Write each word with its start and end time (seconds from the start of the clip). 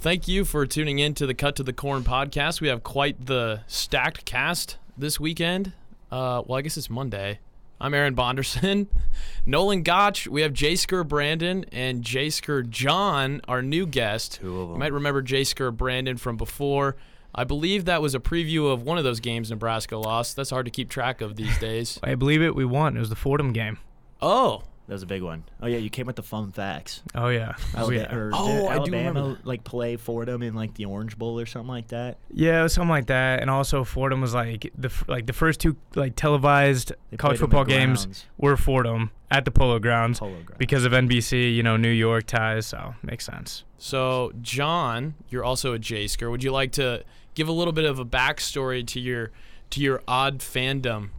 Well, 0.00 0.04
thank 0.12 0.28
you 0.28 0.46
for 0.46 0.64
tuning 0.64 0.98
in 0.98 1.12
to 1.16 1.26
the 1.26 1.34
Cut 1.34 1.56
to 1.56 1.62
the 1.62 1.74
Corn 1.74 2.04
podcast. 2.04 2.62
We 2.62 2.68
have 2.68 2.82
quite 2.82 3.26
the 3.26 3.60
stacked 3.66 4.24
cast 4.24 4.78
this 4.96 5.20
weekend. 5.20 5.74
Uh, 6.10 6.40
well, 6.46 6.56
I 6.56 6.62
guess 6.62 6.78
it's 6.78 6.88
Monday. 6.88 7.38
I'm 7.78 7.92
Aaron 7.92 8.16
Bonderson, 8.16 8.86
Nolan 9.46 9.82
Gotch. 9.82 10.26
We 10.26 10.40
have 10.40 10.54
J 10.54 10.72
Skur 10.72 11.06
Brandon 11.06 11.66
and 11.70 12.02
J 12.02 12.28
Skur 12.28 12.66
John, 12.66 13.42
our 13.46 13.60
new 13.60 13.84
guest. 13.84 14.38
Two 14.40 14.62
of 14.62 14.68
them. 14.68 14.76
You 14.76 14.78
might 14.78 14.94
remember 14.94 15.20
J 15.20 15.42
Skur 15.42 15.70
Brandon 15.70 16.16
from 16.16 16.38
before. 16.38 16.96
I 17.34 17.44
believe 17.44 17.84
that 17.84 18.00
was 18.00 18.14
a 18.14 18.20
preview 18.20 18.72
of 18.72 18.82
one 18.82 18.96
of 18.96 19.04
those 19.04 19.20
games 19.20 19.50
Nebraska 19.50 19.98
lost. 19.98 20.34
That's 20.34 20.48
hard 20.48 20.64
to 20.64 20.70
keep 20.70 20.88
track 20.88 21.20
of 21.20 21.36
these 21.36 21.58
days. 21.58 22.00
I 22.02 22.14
believe 22.14 22.40
it. 22.40 22.54
We 22.54 22.64
won. 22.64 22.96
It 22.96 23.00
was 23.00 23.10
the 23.10 23.16
Fordham 23.16 23.52
game. 23.52 23.76
Oh, 24.22 24.62
That 24.90 24.94
was 24.94 25.04
a 25.04 25.06
big 25.06 25.22
one. 25.22 25.44
Oh 25.62 25.68
yeah, 25.68 25.76
you 25.76 25.88
came 25.88 26.06
with 26.08 26.16
the 26.16 26.24
fun 26.24 26.50
facts. 26.50 27.04
Oh 27.14 27.28
yeah. 27.28 27.54
Oh 27.76 27.92
Alabama, 27.92 28.08
yeah. 28.10 28.12
or 28.12 28.30
Oh, 28.34 28.46
did 28.48 28.66
I 28.66 28.74
do 28.78 28.90
remember 28.90 29.20
Alabama 29.20 29.38
like 29.44 29.62
play 29.62 29.94
Fordham 29.94 30.42
in 30.42 30.54
like 30.54 30.74
the 30.74 30.86
Orange 30.86 31.16
Bowl 31.16 31.38
or 31.38 31.46
something 31.46 31.68
like 31.68 31.86
that. 31.88 32.18
Yeah, 32.32 32.58
it 32.58 32.64
was 32.64 32.72
something 32.72 32.90
like 32.90 33.06
that. 33.06 33.40
And 33.40 33.48
also 33.48 33.84
Fordham 33.84 34.20
was 34.20 34.34
like 34.34 34.72
the 34.76 34.92
like 35.06 35.26
the 35.26 35.32
first 35.32 35.60
two 35.60 35.76
like 35.94 36.16
televised 36.16 36.92
They 37.12 37.16
college 37.16 37.38
football 37.38 37.64
games 37.64 38.04
grounds, 38.04 38.26
were 38.36 38.56
Fordham 38.56 39.12
at 39.30 39.44
the 39.44 39.52
Polo 39.52 39.78
Grounds 39.78 40.18
Polo 40.18 40.32
grounds. 40.32 40.58
because 40.58 40.84
of 40.84 40.90
NBC, 40.90 41.54
you 41.54 41.62
know, 41.62 41.76
New 41.76 41.88
York 41.88 42.26
ties. 42.26 42.66
So 42.66 42.96
makes 43.00 43.24
sense. 43.24 43.62
So, 43.78 44.32
John, 44.42 45.14
you're 45.28 45.44
also 45.44 45.72
a 45.72 45.78
J-Sker. 45.78 46.28
Would 46.28 46.42
you 46.42 46.50
like 46.50 46.72
to 46.72 47.04
give 47.34 47.46
a 47.46 47.52
little 47.52 47.72
bit 47.72 47.84
of 47.84 48.00
a 48.00 48.04
backstory 48.04 48.84
to 48.88 48.98
your 48.98 49.30
to 49.70 49.80
your 49.80 50.02
odd 50.08 50.40
fandom? 50.40 51.10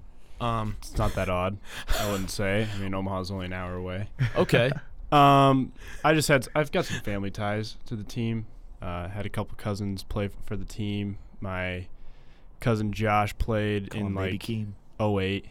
Um, 0.41 0.75
It's 0.79 0.97
not 0.97 1.13
that 1.15 1.29
odd, 1.29 1.57
I 1.99 2.11
wouldn't 2.11 2.31
say. 2.31 2.67
I 2.73 2.77
mean, 2.79 2.93
Omaha's 2.93 3.29
only 3.31 3.45
an 3.45 3.53
hour 3.53 3.75
away. 3.75 4.09
okay. 4.35 4.71
Um, 5.11 5.73
I 6.05 6.13
just 6.13 6.29
had 6.29 6.47
I've 6.55 6.71
got 6.71 6.85
some 6.85 7.01
family 7.01 7.31
ties 7.31 7.75
to 7.87 7.97
the 7.97 8.03
team. 8.05 8.45
Uh, 8.81 9.09
had 9.09 9.25
a 9.25 9.29
couple 9.29 9.57
cousins 9.57 10.03
play 10.03 10.27
f- 10.27 10.31
for 10.45 10.55
the 10.55 10.63
team. 10.63 11.17
My 11.41 11.87
cousin 12.61 12.93
Josh 12.93 13.37
played 13.37 13.89
Call 13.91 13.99
him 13.99 14.07
in 14.07 14.13
Baby 14.13 14.31
like 14.31 14.41
Keem. 14.41 14.71
08. 15.01 15.45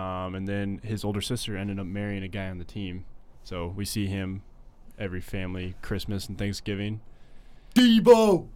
Um, 0.00 0.36
and 0.36 0.46
then 0.46 0.78
his 0.84 1.02
older 1.04 1.20
sister 1.20 1.56
ended 1.56 1.80
up 1.80 1.86
marrying 1.86 2.22
a 2.22 2.28
guy 2.28 2.48
on 2.48 2.58
the 2.58 2.64
team. 2.64 3.04
So 3.42 3.66
we 3.66 3.84
see 3.84 4.06
him 4.06 4.42
every 4.96 5.20
family 5.20 5.74
Christmas 5.82 6.28
and 6.28 6.38
Thanksgiving. 6.38 7.00
Deebo. 7.74 8.46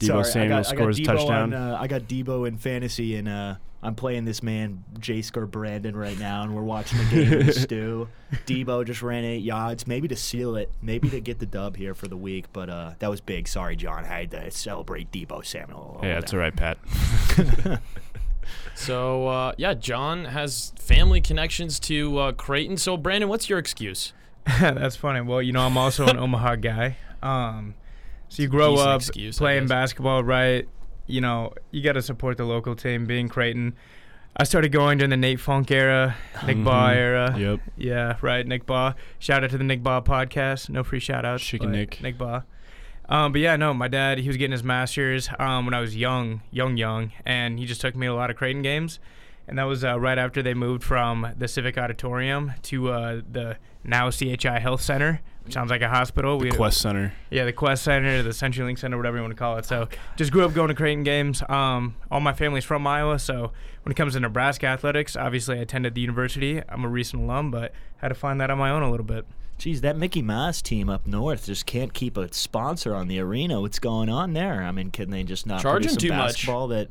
Deebo 0.00 0.06
Sorry, 0.06 0.24
Samuel 0.24 0.52
I 0.58 0.62
got, 0.62 0.66
scores 0.66 0.98
I 0.98 1.02
a 1.02 1.04
got 1.04 1.16
Deebo 1.16 1.18
touchdown. 1.18 1.54
On, 1.54 1.72
uh, 1.72 1.78
I 1.80 1.86
got 1.86 2.02
Deebo 2.02 2.48
in 2.48 2.58
fantasy, 2.58 3.16
and 3.16 3.28
uh, 3.28 3.54
I'm 3.82 3.94
playing 3.94 4.24
this 4.24 4.42
man 4.42 4.84
J 4.98 5.22
Scar 5.22 5.46
Brandon 5.46 5.96
right 5.96 6.18
now, 6.18 6.42
and 6.42 6.54
we're 6.54 6.62
watching 6.62 6.98
the 6.98 7.04
game 7.04 7.30
with 7.46 7.54
Stu. 7.62 8.08
Deebo 8.46 8.84
just 8.84 9.02
ran 9.02 9.24
eight 9.24 9.42
yards, 9.42 9.86
maybe 9.86 10.08
to 10.08 10.16
seal 10.16 10.56
it, 10.56 10.70
maybe 10.82 11.08
to 11.10 11.20
get 11.20 11.38
the 11.38 11.46
dub 11.46 11.76
here 11.76 11.94
for 11.94 12.08
the 12.08 12.16
week, 12.16 12.46
but 12.52 12.68
uh, 12.68 12.92
that 12.98 13.08
was 13.10 13.20
big. 13.20 13.46
Sorry, 13.46 13.76
John, 13.76 14.04
I 14.04 14.20
had 14.20 14.30
to 14.32 14.50
celebrate 14.50 15.12
Deebo 15.12 15.44
Samuel. 15.44 15.98
Hey, 16.00 16.08
that's 16.08 16.32
all 16.32 16.40
right, 16.40 16.54
Pat. 16.54 16.78
So, 18.74 19.28
uh, 19.28 19.52
yeah, 19.56 19.74
John 19.74 20.26
has 20.26 20.72
family 20.76 21.20
connections 21.20 21.78
to 21.80 22.18
uh, 22.18 22.32
Creighton. 22.32 22.76
So, 22.76 22.96
Brandon, 22.96 23.28
what's 23.28 23.48
your 23.48 23.58
excuse? 23.58 24.12
That's 24.60 24.96
funny. 24.96 25.20
Well, 25.20 25.40
you 25.40 25.52
know, 25.52 25.60
I'm 25.62 25.78
also 25.78 26.06
an 26.06 26.18
Omaha 26.18 26.56
guy. 26.56 26.96
Um, 27.22 27.74
so 28.34 28.42
you 28.42 28.48
grow 28.48 28.74
up 28.76 29.00
excuse, 29.00 29.38
playing 29.38 29.66
basketball, 29.66 30.22
right? 30.24 30.68
You 31.06 31.20
know, 31.20 31.52
you 31.70 31.82
got 31.82 31.92
to 31.92 32.02
support 32.02 32.36
the 32.36 32.44
local 32.44 32.74
team. 32.74 33.06
Being 33.06 33.28
Creighton, 33.28 33.74
I 34.36 34.44
started 34.44 34.72
going 34.72 34.98
during 34.98 35.10
the 35.10 35.16
Nate 35.16 35.38
Funk 35.40 35.70
era, 35.70 36.16
Nick 36.46 36.56
Bahe 36.58 36.92
Mhm. 36.92 36.96
era. 36.96 37.34
Yep. 37.38 37.60
Yeah, 37.76 38.16
right. 38.22 38.46
Nick 38.46 38.66
Bahe. 38.66 38.94
Shout 39.18 39.44
out 39.44 39.50
to 39.50 39.58
the 39.58 39.64
Nick 39.64 39.82
Bahe 39.82 40.04
podcast. 40.04 40.68
No 40.70 40.82
free 40.82 41.00
shout 41.00 41.24
outs. 41.24 41.44
Chicken 41.44 41.68
but 41.70 41.76
Nick. 41.76 42.02
Nick 42.02 42.18
Bahe. 42.18 42.44
Um, 43.08 43.32
but 43.32 43.40
yeah, 43.42 43.54
no, 43.56 43.74
my 43.74 43.86
dad, 43.86 44.18
he 44.18 44.28
was 44.28 44.38
getting 44.38 44.52
his 44.52 44.64
master's 44.64 45.28
um, 45.38 45.66
when 45.66 45.74
I 45.74 45.80
was 45.80 45.94
young, 45.94 46.40
young, 46.50 46.78
young, 46.78 47.12
and 47.26 47.58
he 47.58 47.66
just 47.66 47.82
took 47.82 47.94
me 47.94 48.06
to 48.06 48.12
a 48.12 48.14
lot 48.14 48.30
of 48.30 48.36
Creighton 48.36 48.62
games. 48.62 48.98
And 49.46 49.58
that 49.58 49.64
was 49.64 49.84
uh, 49.84 50.00
right 50.00 50.16
after 50.16 50.42
they 50.42 50.54
moved 50.54 50.82
from 50.82 51.34
the 51.36 51.46
Civic 51.46 51.76
Auditorium 51.76 52.54
to 52.62 52.90
uh, 52.90 53.20
the 53.30 53.58
now 53.84 54.08
CHI 54.10 54.58
Health 54.58 54.80
Center, 54.80 55.10
which 55.10 55.33
sounds 55.48 55.70
like 55.70 55.82
a 55.82 55.88
hospital. 55.88 56.38
The 56.38 56.44
We- 56.46 56.50
Qwest 56.50 56.74
Center. 56.74 57.12
yeah, 57.30 57.44
the 57.44 57.52
Qwest 57.52 57.78
Center, 57.78 58.22
the 58.22 58.30
CenturyLink 58.30 58.78
Center, 58.78 58.96
whatever 58.96 59.16
you 59.16 59.22
want 59.22 59.32
to 59.32 59.38
call 59.38 59.56
it. 59.58 59.64
So 59.64 59.88
just 60.16 60.32
grew 60.32 60.44
up 60.44 60.54
going 60.54 60.68
to 60.68 60.74
Creighton 60.74 61.04
games. 61.04 61.42
Um, 61.48 61.96
all 62.10 62.20
my 62.20 62.32
family's 62.32 62.64
from 62.64 62.86
Iowa, 62.86 63.18
so 63.18 63.52
when 63.82 63.90
it 63.90 63.94
comes 63.94 64.14
to 64.14 64.20
Nebraska 64.20 64.66
athletics, 64.66 65.16
obviously 65.16 65.58
I 65.58 65.62
attended 65.62 65.94
the 65.94 66.00
university. 66.00 66.62
I'm 66.68 66.84
a 66.84 66.88
recent 66.88 67.22
alum, 67.22 67.50
but 67.50 67.72
had 67.98 68.08
to 68.08 68.14
find 68.14 68.40
that 68.40 68.50
on 68.50 68.58
my 68.58 68.70
own 68.70 68.82
a 68.82 68.90
little 68.90 69.06
bit. 69.06 69.26
Geez, 69.56 69.82
that 69.82 69.96
Mickey 69.96 70.20
Mouse 70.20 70.60
team 70.60 70.88
up 70.88 71.06
north 71.06 71.46
just 71.46 71.64
can't 71.64 71.94
keep 71.94 72.16
a 72.16 72.32
sponsor 72.34 72.94
on 72.94 73.06
the 73.06 73.20
arena. 73.20 73.60
What's 73.60 73.78
going 73.78 74.08
on 74.08 74.32
there? 74.32 74.62
I 74.62 74.72
mean, 74.72 74.90
can 74.90 75.10
they 75.10 75.22
just 75.22 75.46
not 75.46 75.62
Charging 75.62 75.88
produce 75.88 75.92
some 75.92 75.98
too 76.10 76.16
much. 76.16 76.32
basketball 76.32 76.68
that 76.68 76.88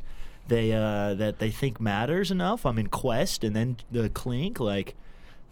they 0.48 0.72
uh, 0.72 1.14
that 1.16 1.40
they 1.40 1.52
think 1.52 1.82
matters 1.82 2.32
enough? 2.32 2.66
I 2.66 2.72
mean, 2.72 2.88
Qwest 2.88 3.46
and 3.46 3.54
then 3.54 3.78
the 3.92 4.10
Clink, 4.10 4.62
like 4.62 4.96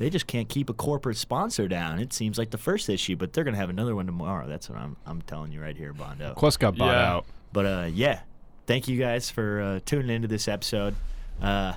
they 0.01 0.09
just 0.09 0.27
can't 0.27 0.49
keep 0.49 0.69
a 0.69 0.73
corporate 0.73 1.17
sponsor 1.17 1.67
down. 1.67 1.99
It 1.99 2.11
seems 2.13 2.37
like 2.37 2.49
the 2.49 2.57
first 2.57 2.89
issue, 2.89 3.15
but 3.15 3.33
they're 3.33 3.43
gonna 3.43 3.57
have 3.57 3.69
another 3.69 3.95
one 3.95 4.05
tomorrow. 4.05 4.47
That's 4.47 4.69
what 4.69 4.77
I'm 4.79 4.97
I'm 5.05 5.21
telling 5.21 5.51
you 5.51 5.61
right 5.61 5.77
here, 5.77 5.93
Bondo. 5.93 6.33
Qwest 6.35 6.59
got 6.59 6.77
bought 6.77 6.91
Yeah. 6.93 7.11
out. 7.13 7.25
But 7.53 7.65
uh, 7.65 7.89
yeah, 7.93 8.21
thank 8.67 8.87
you 8.87 8.97
guys 8.99 9.29
for 9.29 9.61
uh, 9.61 9.79
tuning 9.85 10.09
into 10.09 10.27
this 10.27 10.47
episode. 10.47 10.95
Uh, 11.41 11.73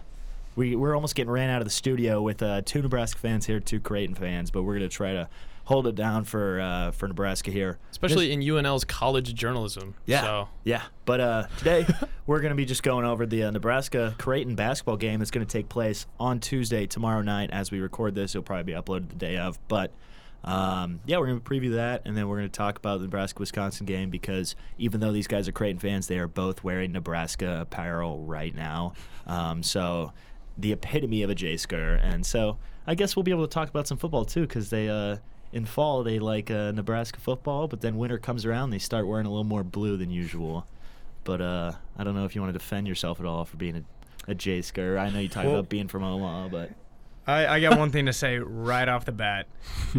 we 0.57 0.77
we're 0.77 0.95
almost 0.95 1.15
getting 1.15 1.31
ran 1.31 1.51
out 1.51 1.61
of 1.61 1.67
the 1.67 1.73
studio 1.73 2.23
with 2.23 2.43
uh, 2.43 2.63
two 2.65 2.81
Nebraska 2.83 3.19
fans 3.19 3.47
here, 3.47 3.61
two 3.61 3.81
Creighton 3.81 4.15
fans, 4.15 4.51
but 4.51 4.63
we're 4.63 4.75
gonna 4.75 4.89
try 4.89 5.13
to 5.13 5.29
hold 5.65 5.87
it 5.87 5.95
down 5.95 6.25
for 6.25 6.61
uh, 6.61 6.91
for 6.93 7.09
Nebraska 7.09 7.51
here. 7.51 7.79
Especially 7.91 8.33
in 8.33 8.41
UNL's 8.41 8.85
college 8.85 9.35
journalism. 9.35 9.95
Yeah, 10.07 10.21
So, 10.23 10.49
yeah. 10.63 10.83
But 11.05 11.21
uh, 11.21 11.47
today 11.59 11.87
we're 12.27 12.41
going 12.41 12.51
to 12.51 12.57
be 12.57 12.65
just 12.65 12.83
going 12.83 13.05
over 13.05 13.27
the 13.27 13.45
uh, 13.45 13.51
Nebraska 13.51 14.15
Creighton 14.19 14.55
basketball 14.55 14.97
game 14.97 15.19
that's 15.19 15.31
going 15.31 15.47
to 15.47 15.53
take 15.53 15.69
place 15.69 16.07
on 16.21 16.41
Tuesday, 16.41 16.87
tomorrow 16.87 17.23
night. 17.23 17.51
As 17.51 17.71
we 17.71 17.81
record 17.81 18.15
this, 18.15 18.35
it'll 18.35 18.45
probably 18.45 18.65
be 18.65 18.73
uploaded 18.73 19.09
the 19.09 19.17
day 19.17 19.37
of. 19.37 19.59
But 19.69 19.93
um, 20.45 21.01
yeah, 21.07 21.19
we're 21.19 21.27
going 21.27 21.41
to 21.41 21.51
preview 21.51 21.75
that, 21.75 22.03
and 22.05 22.17
then 22.17 22.29
we're 22.29 22.37
going 22.37 22.49
to 22.49 22.57
talk 22.57 22.77
about 22.77 22.99
the 22.99 23.05
Nebraska 23.05 23.41
Wisconsin 23.41 23.87
game 23.87 24.11
because 24.11 24.55
even 24.77 25.01
though 25.01 25.13
these 25.13 25.27
guys 25.27 25.49
are 25.49 25.53
Creighton 25.53 25.79
fans, 25.79 26.07
they 26.07 26.19
are 26.19 26.29
both 26.29 26.63
wearing 26.63 26.93
Nebraska 26.93 27.61
apparel 27.63 28.21
right 28.21 28.55
now. 28.55 28.93
Um, 29.27 29.63
so 29.63 30.13
the 30.59 30.73
epitome 30.73 31.23
of 31.23 31.31
a 31.31 31.35
J 31.35 31.55
Skur, 31.55 31.99
and 32.03 32.27
so 32.27 32.59
I 32.87 32.95
guess 32.95 33.17
we'll 33.17 33.23
be 33.23 33.31
able 33.31 33.47
to 33.47 33.53
talk 33.53 33.71
about 33.71 33.89
some 33.89 33.97
football 33.97 34.25
too 34.25 34.43
because 34.43 34.69
they. 34.71 34.89
Uh, 34.89 35.17
in 35.55 35.65
fall, 35.65 36.03
they 36.03 36.19
like 36.19 36.51
uh, 36.51 36.73
Nebraska 36.73 37.21
football, 37.21 37.69
but 37.69 37.81
then 37.81 37.97
winter 37.97 38.19
comes 38.19 38.45
around, 38.45 38.71
they 38.71 38.79
start 38.79 39.07
wearing 39.07 39.25
a 39.25 39.31
little 39.31 39.45
more 39.45 39.63
blue 39.65 39.97
than 39.97 40.11
usual. 40.11 40.67
But 41.23 41.41
uh, 41.41 41.73
I 41.97 42.05
don't 42.05 42.15
know 42.15 42.25
if 42.25 42.35
you 42.35 42.43
want 42.43 42.53
to 42.53 42.59
defend 42.59 42.87
yourself 42.89 43.21
at 43.21 43.25
all 43.27 43.45
for 43.45 43.57
being 43.57 43.77
a, 43.77 44.33
a. 44.33 44.99
I 44.99 45.09
know 45.11 45.21
you 45.21 45.29
talk 45.29 45.45
Well- 45.45 45.55
about 45.55 45.69
being 45.71 45.89
from 45.89 46.03
Omaha, 46.03 46.49
but 46.49 46.71
I, 47.27 47.47
I 47.47 47.61
got 47.61 47.79
one 47.79 47.91
thing 47.91 48.07
to 48.07 48.13
say 48.13 48.39
right 48.39 48.87
off 48.87 49.07
the 49.07 49.13
bat. 49.13 49.47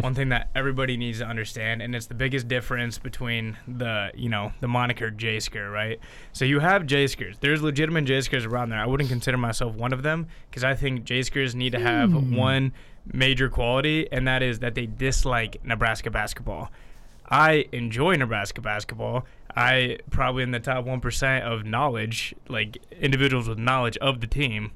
One 0.00 0.14
thing 0.14 0.28
that 0.28 0.48
everybody 0.54 0.96
needs 0.96 1.18
to 1.18 1.26
understand, 1.26 1.82
and 1.82 1.94
it's 1.94 2.06
the 2.06 2.14
biggest 2.14 2.46
difference 2.46 2.98
between 2.98 3.56
the, 3.66 4.12
you 4.14 4.28
know, 4.28 4.52
the 4.60 4.68
moniker 4.68 5.10
J 5.10 5.40
Sker, 5.40 5.68
right? 5.70 5.98
So 6.32 6.44
you 6.44 6.60
have 6.60 6.86
J 6.86 7.06
Skers. 7.06 7.38
There's 7.40 7.62
legitimate 7.62 8.04
J 8.04 8.20
Skers 8.20 8.46
around 8.46 8.70
there. 8.70 8.78
I 8.78 8.86
wouldn't 8.86 9.08
consider 9.08 9.36
myself 9.36 9.74
one 9.74 9.92
of 9.92 10.02
them 10.02 10.28
because 10.50 10.62
I 10.62 10.74
think 10.74 11.04
J 11.04 11.20
Skers 11.20 11.54
need 11.54 11.70
to 11.70 11.80
have 11.80 12.10
hmm. 12.10 12.36
one 12.36 12.72
major 13.12 13.48
quality, 13.48 14.10
and 14.12 14.28
that 14.28 14.42
is 14.42 14.60
that 14.60 14.74
they 14.74 14.86
dislike 14.86 15.64
Nebraska 15.64 16.10
basketball. 16.10 16.70
I 17.28 17.66
enjoy 17.72 18.14
Nebraska 18.14 18.60
basketball. 18.60 19.26
I 19.56 19.98
probably 20.10 20.42
in 20.42 20.52
the 20.52 20.60
top 20.60 20.84
one 20.84 21.00
percent 21.00 21.44
of 21.44 21.64
knowledge, 21.64 22.34
like 22.48 22.78
individuals 23.00 23.48
with 23.48 23.58
knowledge 23.58 23.96
of 23.98 24.20
the 24.20 24.26
team. 24.26 24.70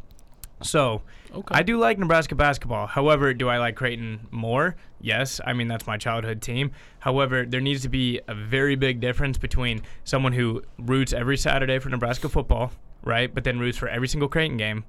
So 0.62 1.03
Okay. 1.32 1.54
I 1.54 1.62
do 1.62 1.78
like 1.78 1.98
Nebraska 1.98 2.34
basketball. 2.34 2.87
However, 2.88 3.32
do 3.34 3.48
I 3.48 3.59
like 3.59 3.76
Creighton 3.76 4.26
more? 4.32 4.75
Yes. 5.00 5.41
I 5.47 5.53
mean, 5.53 5.69
that's 5.69 5.87
my 5.87 5.97
childhood 5.97 6.43
team. 6.43 6.72
However, 6.98 7.47
there 7.47 7.60
needs 7.60 7.82
to 7.82 7.88
be 7.88 8.21
a 8.26 8.34
very 8.34 8.75
big 8.75 9.00
difference 9.00 9.38
between 9.38 9.83
someone 10.04 10.33
who 10.33 10.62
roots 10.78 11.12
every 11.12 11.36
Saturday 11.36 11.78
for 11.78 11.89
Nebraska 11.89 12.28
football, 12.28 12.72
right? 13.04 13.33
But 13.33 13.45
then 13.45 13.59
roots 13.60 13.78
for 13.78 13.89
every 13.89 14.09
single 14.09 14.28
Creighton 14.28 14.57
game, 14.57 14.84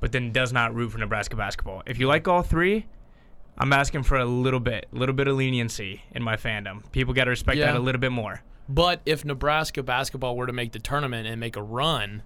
but 0.00 0.10
then 0.12 0.32
does 0.32 0.52
not 0.52 0.74
root 0.74 0.90
for 0.90 0.98
Nebraska 0.98 1.36
basketball. 1.36 1.82
If 1.86 1.98
you 2.00 2.08
like 2.08 2.26
all 2.26 2.42
three, 2.42 2.86
I'm 3.56 3.72
asking 3.72 4.02
for 4.02 4.18
a 4.18 4.24
little 4.24 4.58
bit, 4.60 4.86
a 4.92 4.96
little 4.98 5.14
bit 5.14 5.28
of 5.28 5.36
leniency 5.36 6.02
in 6.10 6.24
my 6.24 6.34
fandom. 6.36 6.90
People 6.90 7.14
got 7.14 7.24
to 7.24 7.30
respect 7.30 7.56
Yeah. 7.56 7.66
that 7.66 7.76
a 7.76 7.78
little 7.78 8.00
bit 8.00 8.10
more. 8.12 8.42
But 8.68 9.00
if 9.06 9.24
Nebraska 9.24 9.82
basketball 9.84 10.36
were 10.36 10.46
to 10.48 10.52
make 10.52 10.72
the 10.72 10.80
tournament 10.80 11.28
and 11.28 11.38
make 11.38 11.54
a 11.54 11.62
run, 11.62 12.22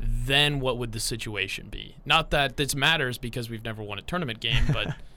then 0.00 0.60
what 0.60 0.78
would 0.78 0.92
the 0.92 1.00
situation 1.00 1.68
be? 1.70 1.96
Not 2.04 2.30
that 2.30 2.56
this 2.56 2.74
matters 2.74 3.18
because 3.18 3.50
we've 3.50 3.64
never 3.64 3.82
won 3.82 3.98
a 3.98 4.02
tournament 4.02 4.40
game, 4.40 4.64
but 4.72 4.94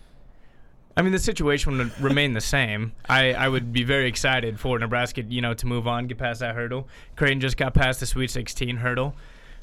I 0.98 1.02
mean, 1.02 1.14
the 1.14 1.20
situation 1.20 1.78
would 1.78 2.02
remain 2.02 2.34
the 2.34 2.42
same. 2.42 2.94
I, 3.08 3.34
I 3.34 3.48
would 3.48 3.72
be 3.72 3.84
very 3.84 4.08
excited 4.08 4.60
for 4.60 4.78
Nebraska, 4.78 5.24
you 5.24 5.42
know, 5.42 5.54
to 5.54 5.66
move 5.66 5.88
on, 5.88 6.08
get 6.08 6.18
past 6.18 6.42
that 6.42 6.56
hurdle. 6.56 6.88
Creighton 7.16 7.40
just 7.40 7.58
got 7.58 7.74
past 7.74 8.00
the 8.02 8.06
Sweet 8.06 8.30
16 8.30 8.78
hurdle 8.78 9.16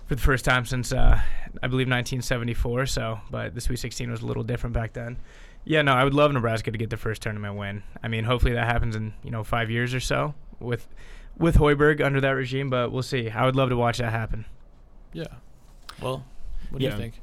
for 0.07 0.15
the 0.15 0.23
first 0.23 0.45
time 0.45 0.65
since, 0.65 0.93
uh, 0.93 1.21
I 1.63 1.67
believe, 1.67 1.87
1974. 1.89 2.87
So, 2.87 3.21
but 3.31 3.55
the 3.55 3.61
Sweet 3.61 3.79
16 3.79 4.11
was 4.11 4.23
a 4.23 4.27
little 4.27 4.43
different 4.43 4.73
back 4.73 4.95
then. 4.95 5.19
Yeah, 5.65 5.83
no, 5.83 5.93
I 5.93 6.03
would 6.03 6.15
love 6.15 6.33
Nebraska 6.33 6.71
to 6.71 6.79
get 6.79 6.89
the 6.89 6.97
first 6.97 7.21
tournament 7.21 7.57
win. 7.57 7.83
I 8.03 8.09
mean, 8.09 8.25
hopefully 8.25 8.55
that 8.55 8.65
happens 8.65 8.97
in 8.97 9.13
you 9.23 9.31
know 9.31 9.45
five 9.45 9.71
years 9.71 9.93
or 9.93 10.01
so 10.01 10.35
with 10.61 10.89
with 11.37 11.57
Hoiberg 11.57 12.03
under 12.03 12.23
that 12.23 12.31
regime, 12.31 12.71
but 12.71 12.91
we'll 12.91 13.03
see. 13.03 13.29
I 13.29 13.45
would 13.45 13.55
love 13.55 13.69
to 13.69 13.77
watch 13.77 13.99
that 13.99 14.11
happen. 14.11 14.47
Yeah. 15.19 15.35
Well, 16.01 16.25
what 16.71 16.79
do 16.79 16.85
Yeah. 16.85 16.93
you 16.93 16.97
think? 16.99 17.21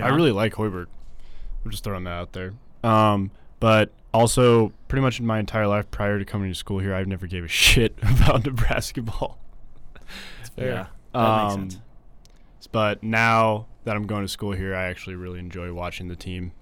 I 0.00 0.08
really 0.08 0.32
like 0.32 0.52
Hoiberg. 0.54 0.86
I'm 1.64 1.70
just 1.70 1.82
throwing 1.82 2.04
that 2.04 2.10
out 2.10 2.32
there. 2.34 2.52
Um, 2.84 3.30
but 3.58 3.90
also, 4.12 4.72
pretty 4.88 5.02
much 5.02 5.18
in 5.18 5.26
my 5.26 5.38
entire 5.38 5.66
life 5.66 5.90
prior 5.90 6.18
to 6.18 6.24
coming 6.24 6.50
to 6.50 6.54
school 6.54 6.78
here, 6.78 6.94
I've 6.94 7.06
never 7.06 7.26
gave 7.26 7.44
a 7.44 7.48
shit 7.66 7.96
about 8.02 8.44
Nebraska 8.44 9.02
ball. 9.02 9.38
It's 10.40 10.50
fair. 10.50 10.66
Yeah, 10.66 10.86
that 11.12 11.42
makes 11.44 11.54
Um, 11.54 11.70
sense. 11.70 11.80
But 12.70 13.02
now 13.02 13.66
that 13.84 13.96
I'm 13.96 14.06
going 14.06 14.22
to 14.22 14.28
school 14.28 14.52
here, 14.52 14.74
I 14.74 14.84
actually 14.84 15.16
really 15.16 15.38
enjoy 15.38 15.72
watching 15.72 16.08
the 16.08 16.16
team. 16.16 16.52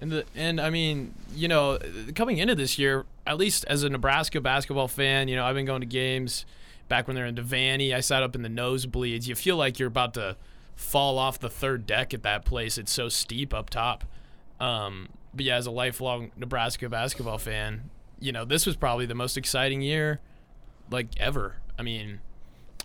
And 0.00 0.12
the 0.12 0.24
and 0.36 0.60
I 0.60 0.70
mean, 0.70 1.12
you 1.34 1.48
know, 1.48 1.78
coming 2.14 2.38
into 2.38 2.54
this 2.54 2.78
year, 2.78 3.04
at 3.26 3.36
least 3.36 3.64
as 3.68 3.82
a 3.82 3.88
Nebraska 3.90 4.40
basketball 4.40 4.86
fan, 4.86 5.26
you 5.26 5.34
know, 5.34 5.44
I've 5.44 5.56
been 5.56 5.66
going 5.66 5.80
to 5.80 5.86
games 5.88 6.46
back 6.88 7.06
when 7.06 7.14
they're 7.14 7.26
in 7.26 7.34
Devaney. 7.34 7.94
I 7.94 8.00
sat 8.00 8.22
up 8.22 8.34
in 8.34 8.42
the 8.42 8.48
nosebleeds. 8.48 9.26
You 9.26 9.34
feel 9.34 9.56
like 9.56 9.78
you're 9.78 9.88
about 9.88 10.14
to 10.14 10.36
fall 10.74 11.18
off 11.18 11.38
the 11.38 11.50
third 11.50 11.86
deck 11.86 12.14
at 12.14 12.22
that 12.22 12.44
place. 12.44 12.78
It's 12.78 12.92
so 12.92 13.08
steep 13.08 13.52
up 13.52 13.70
top. 13.70 14.04
Um, 14.60 15.08
but 15.34 15.44
yeah, 15.44 15.56
as 15.56 15.66
a 15.66 15.70
lifelong 15.70 16.30
Nebraska 16.36 16.88
basketball 16.88 17.38
fan, 17.38 17.90
you 18.20 18.32
know, 18.32 18.44
this 18.44 18.66
was 18.66 18.76
probably 18.76 19.06
the 19.06 19.14
most 19.14 19.36
exciting 19.36 19.82
year, 19.82 20.20
like 20.90 21.08
ever. 21.18 21.56
I 21.78 21.82
mean, 21.82 22.20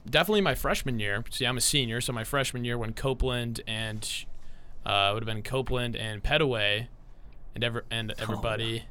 definitely 0.07 0.41
my 0.41 0.55
freshman 0.55 0.99
year. 0.99 1.23
See, 1.29 1.45
I'm 1.45 1.57
a 1.57 1.61
senior, 1.61 2.01
so 2.01 2.13
my 2.13 2.23
freshman 2.23 2.65
year 2.65 2.77
when 2.77 2.93
Copeland 2.93 3.61
and 3.67 4.07
uh, 4.85 5.11
would 5.13 5.23
have 5.23 5.27
been 5.33 5.43
Copeland 5.43 5.95
and 5.95 6.23
Petaway 6.23 6.87
and 7.55 7.63
ever 7.63 7.85
and 7.89 8.13
everybody 8.17 8.85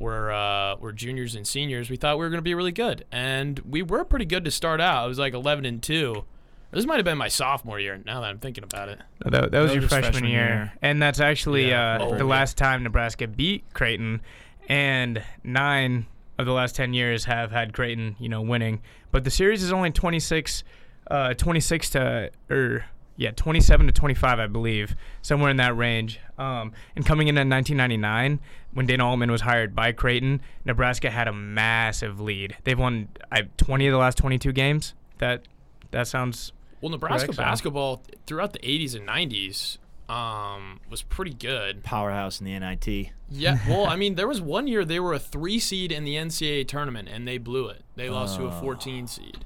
were 0.00 0.32
uh, 0.32 0.76
were 0.76 0.92
juniors 0.92 1.34
and 1.34 1.46
seniors. 1.46 1.90
We 1.90 1.96
thought 1.96 2.16
we 2.18 2.24
were 2.24 2.30
going 2.30 2.38
to 2.38 2.42
be 2.42 2.54
really 2.54 2.72
good, 2.72 3.04
and 3.12 3.58
we 3.60 3.82
were 3.82 4.04
pretty 4.04 4.24
good 4.24 4.44
to 4.46 4.50
start 4.50 4.80
out. 4.80 5.04
It 5.04 5.08
was 5.08 5.18
like 5.18 5.34
11 5.34 5.64
and 5.66 5.82
two. 5.82 6.24
This 6.72 6.86
might 6.86 6.96
have 6.96 7.04
been 7.04 7.18
my 7.18 7.28
sophomore 7.28 7.80
year. 7.80 8.00
Now 8.06 8.20
that 8.20 8.28
I'm 8.30 8.38
thinking 8.38 8.62
about 8.64 8.88
it, 8.88 9.00
No, 9.24 9.30
That, 9.30 9.50
that 9.50 9.58
was 9.60 9.70
That 9.70 9.74
your 9.74 9.82
was 9.82 9.90
freshman, 9.90 10.12
freshman 10.12 10.30
year. 10.30 10.40
year. 10.46 10.72
and 10.82 11.02
that's 11.02 11.18
actually 11.20 11.68
Yeah, 11.68 11.96
uh, 11.96 11.98
oh, 12.04 12.10
the 12.12 12.18
yeah. 12.18 12.24
last 12.24 12.56
time 12.56 12.82
Nebraska 12.84 13.26
beat 13.26 13.64
Creighton, 13.74 14.20
and 14.68 15.22
nine 15.44 16.06
of 16.38 16.46
the 16.46 16.52
last 16.52 16.76
ten 16.76 16.94
years 16.94 17.24
have 17.24 17.50
had 17.50 17.72
Creighton, 17.72 18.16
you 18.18 18.28
know, 18.28 18.40
winning. 18.40 18.80
But 19.10 19.24
the 19.24 19.30
series 19.30 19.62
is 19.64 19.72
only 19.72 19.90
26, 19.90 20.62
uh, 21.10 21.34
26 21.34 21.90
to 21.90 22.30
or 22.48 22.84
yeah, 23.20 23.32
27 23.32 23.86
to 23.86 23.92
25, 23.92 24.40
I 24.40 24.46
believe, 24.46 24.96
somewhere 25.20 25.50
in 25.50 25.58
that 25.58 25.76
range. 25.76 26.18
Um, 26.38 26.72
and 26.96 27.04
coming 27.04 27.28
in 27.28 27.36
in 27.36 27.50
1999, 27.50 28.40
when 28.72 28.86
Dana 28.86 29.06
Altman 29.06 29.30
was 29.30 29.42
hired 29.42 29.74
by 29.76 29.92
Creighton, 29.92 30.40
Nebraska 30.64 31.10
had 31.10 31.28
a 31.28 31.32
massive 31.32 32.18
lead. 32.18 32.56
They've 32.64 32.78
won 32.78 33.08
I, 33.30 33.42
20 33.58 33.86
of 33.88 33.92
the 33.92 33.98
last 33.98 34.16
22 34.16 34.52
games. 34.52 34.94
That 35.18 35.42
that 35.90 36.06
sounds 36.06 36.52
well, 36.80 36.90
Nebraska 36.90 37.26
Correct, 37.26 37.36
so. 37.36 37.42
basketball 37.42 38.02
throughout 38.26 38.54
the 38.54 38.58
80s 38.60 38.94
and 38.96 39.06
90s 39.06 39.76
um, 40.10 40.80
was 40.88 41.02
pretty 41.02 41.34
good. 41.34 41.84
Powerhouse 41.84 42.40
in 42.40 42.46
the 42.46 42.58
NIT. 42.58 43.10
Yeah, 43.28 43.58
well, 43.68 43.84
I 43.86 43.96
mean, 44.02 44.14
there 44.14 44.26
was 44.28 44.40
one 44.40 44.66
year 44.66 44.84
they 44.84 44.98
were 44.98 45.12
a 45.12 45.18
three 45.18 45.58
seed 45.58 45.92
in 45.92 46.04
the 46.04 46.14
NCAA 46.14 46.66
tournament 46.66 47.08
and 47.12 47.28
they 47.28 47.36
blew 47.38 47.68
it. 47.68 47.82
They 47.96 48.08
lost 48.08 48.38
to 48.38 48.46
a 48.46 48.48
Oh. 48.48 48.60
14 48.62 49.06
seed. 49.06 49.44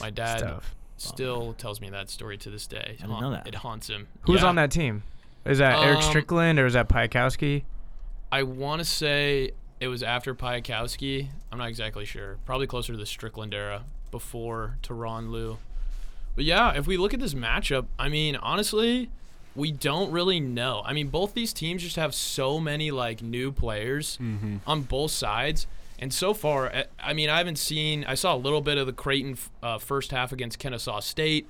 My 0.00 0.10
dad 0.10 0.40
tough. 0.40 0.74
Still 0.98 1.52
tells 1.58 1.80
me 1.80 1.90
that 1.90 2.08
story 2.10 2.38
to 2.38 2.50
this 2.50 2.66
day. 2.66 2.96
I 2.98 3.06
didn't 3.06 3.20
know 3.20 3.30
that. 3.30 3.46
It 3.46 3.56
haunts 3.56 3.88
him. 3.88 4.08
Who's 4.22 4.40
Yeah. 4.42 4.48
on 4.48 4.54
that 4.56 4.70
team? 4.70 5.02
Is 5.44 5.58
that 5.58 5.78
Erick 5.82 5.98
Um, 5.98 6.02
Strickland 6.02 6.58
or 6.58 6.66
is 6.66 6.72
that 6.72 6.88
Piatkowski? 6.88 7.64
I 8.32 8.42
want 8.42 8.80
to 8.80 8.84
say 8.84 9.52
it 9.78 9.88
was 9.88 10.02
after 10.02 10.34
Piatkowski. 10.34 11.28
I'm 11.52 11.58
not 11.58 11.68
exactly 11.68 12.04
sure. 12.04 12.38
Probably 12.46 12.66
closer 12.66 12.92
to 12.92 12.98
the 12.98 13.06
Strickland 13.06 13.52
era 13.54 13.82
before 14.10 14.78
Tyronn 14.82 15.30
Lue. 15.30 15.58
But 16.34 16.44
yeah, 16.44 16.72
if 16.74 16.86
we 16.86 16.96
look 16.96 17.14
at 17.14 17.20
this 17.20 17.34
matchup, 17.34 17.86
I 17.98 18.08
mean, 18.08 18.36
honestly, 18.36 19.10
we 19.54 19.70
don't 19.72 20.10
really 20.10 20.40
know. 20.40 20.82
I 20.84 20.92
mean, 20.92 21.08
both 21.08 21.34
these 21.34 21.52
teams 21.52 21.82
just 21.82 21.96
have 21.96 22.14
so 22.14 22.58
many 22.58 22.90
like 22.90 23.22
new 23.22 23.52
players 23.52 24.18
Mm-hmm. 24.20 24.56
on 24.66 24.82
both 24.82 25.10
sides. 25.12 25.66
And 25.98 26.12
so 26.12 26.34
far, 26.34 26.84
I- 27.02 27.12
mean, 27.14 27.30
I 27.30 27.38
haven't 27.38 27.58
seen. 27.58 28.04
I 28.04 28.14
saw 28.14 28.34
a 28.34 28.38
little 28.38 28.60
bit 28.60 28.76
of 28.78 28.86
the 28.86 28.92
Creighton 28.92 29.38
uh, 29.62 29.78
first 29.78 30.10
half 30.10 30.30
against 30.32 30.58
Kennesaw 30.58 31.00
State, 31.00 31.48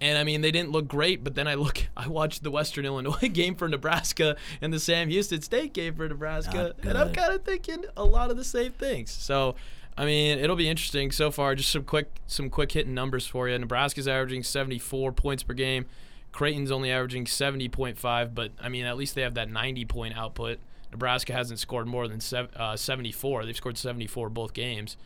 and 0.00 0.16
I 0.16 0.24
mean, 0.24 0.40
they 0.40 0.50
didn't 0.52 0.70
look 0.70 0.86
great. 0.86 1.24
But 1.24 1.34
then 1.34 1.48
I 1.48 1.54
look, 1.54 1.86
I 1.96 2.06
watched 2.08 2.42
the 2.44 2.50
Western 2.50 2.84
Illinois 2.84 3.28
game 3.32 3.54
for 3.56 3.68
Nebraska 3.68 4.36
and 4.60 4.72
the 4.72 4.78
Sam 4.80 5.08
Houston 5.08 5.42
State 5.42 5.72
game 5.72 5.94
for 5.94 6.08
Nebraska, 6.08 6.74
and 6.82 6.96
I'm 6.96 7.12
kind 7.12 7.32
of 7.32 7.44
thinking 7.44 7.84
a 7.96 8.04
lot 8.04 8.30
of 8.30 8.36
the 8.36 8.44
same 8.44 8.72
things. 8.72 9.10
So, 9.10 9.56
I 9.98 10.04
mean, 10.04 10.38
it'll 10.38 10.56
be 10.56 10.68
interesting 10.68 11.10
so 11.10 11.30
far. 11.30 11.54
Just 11.56 11.70
some 11.70 11.82
quick, 11.84 12.08
some 12.26 12.50
quick 12.50 12.70
hitting 12.72 12.94
numbers 12.94 13.26
for 13.26 13.48
you. 13.48 13.58
Nebraska's 13.58 14.06
averaging 14.06 14.42
74 14.44 15.12
points 15.12 15.42
per 15.42 15.54
game. 15.54 15.86
Creighton's 16.30 16.70
only 16.70 16.90
averaging 16.90 17.26
70.5, 17.26 18.34
but 18.34 18.52
I 18.60 18.68
mean, 18.68 18.86
at 18.86 18.96
least 18.96 19.14
they 19.14 19.22
have 19.22 19.34
that 19.34 19.50
90 19.50 19.84
point 19.86 20.16
output. 20.16 20.58
Nebraska 20.92 21.32
hasn't 21.32 21.58
scored 21.58 21.86
more 21.86 22.06
than 22.06 22.20
sev- 22.20 22.54
uh, 22.54 22.76
74. 22.76 23.44
They've 23.44 23.56
scored 23.56 23.78
74 23.78 24.28
both 24.28 24.52
games. 24.52 24.96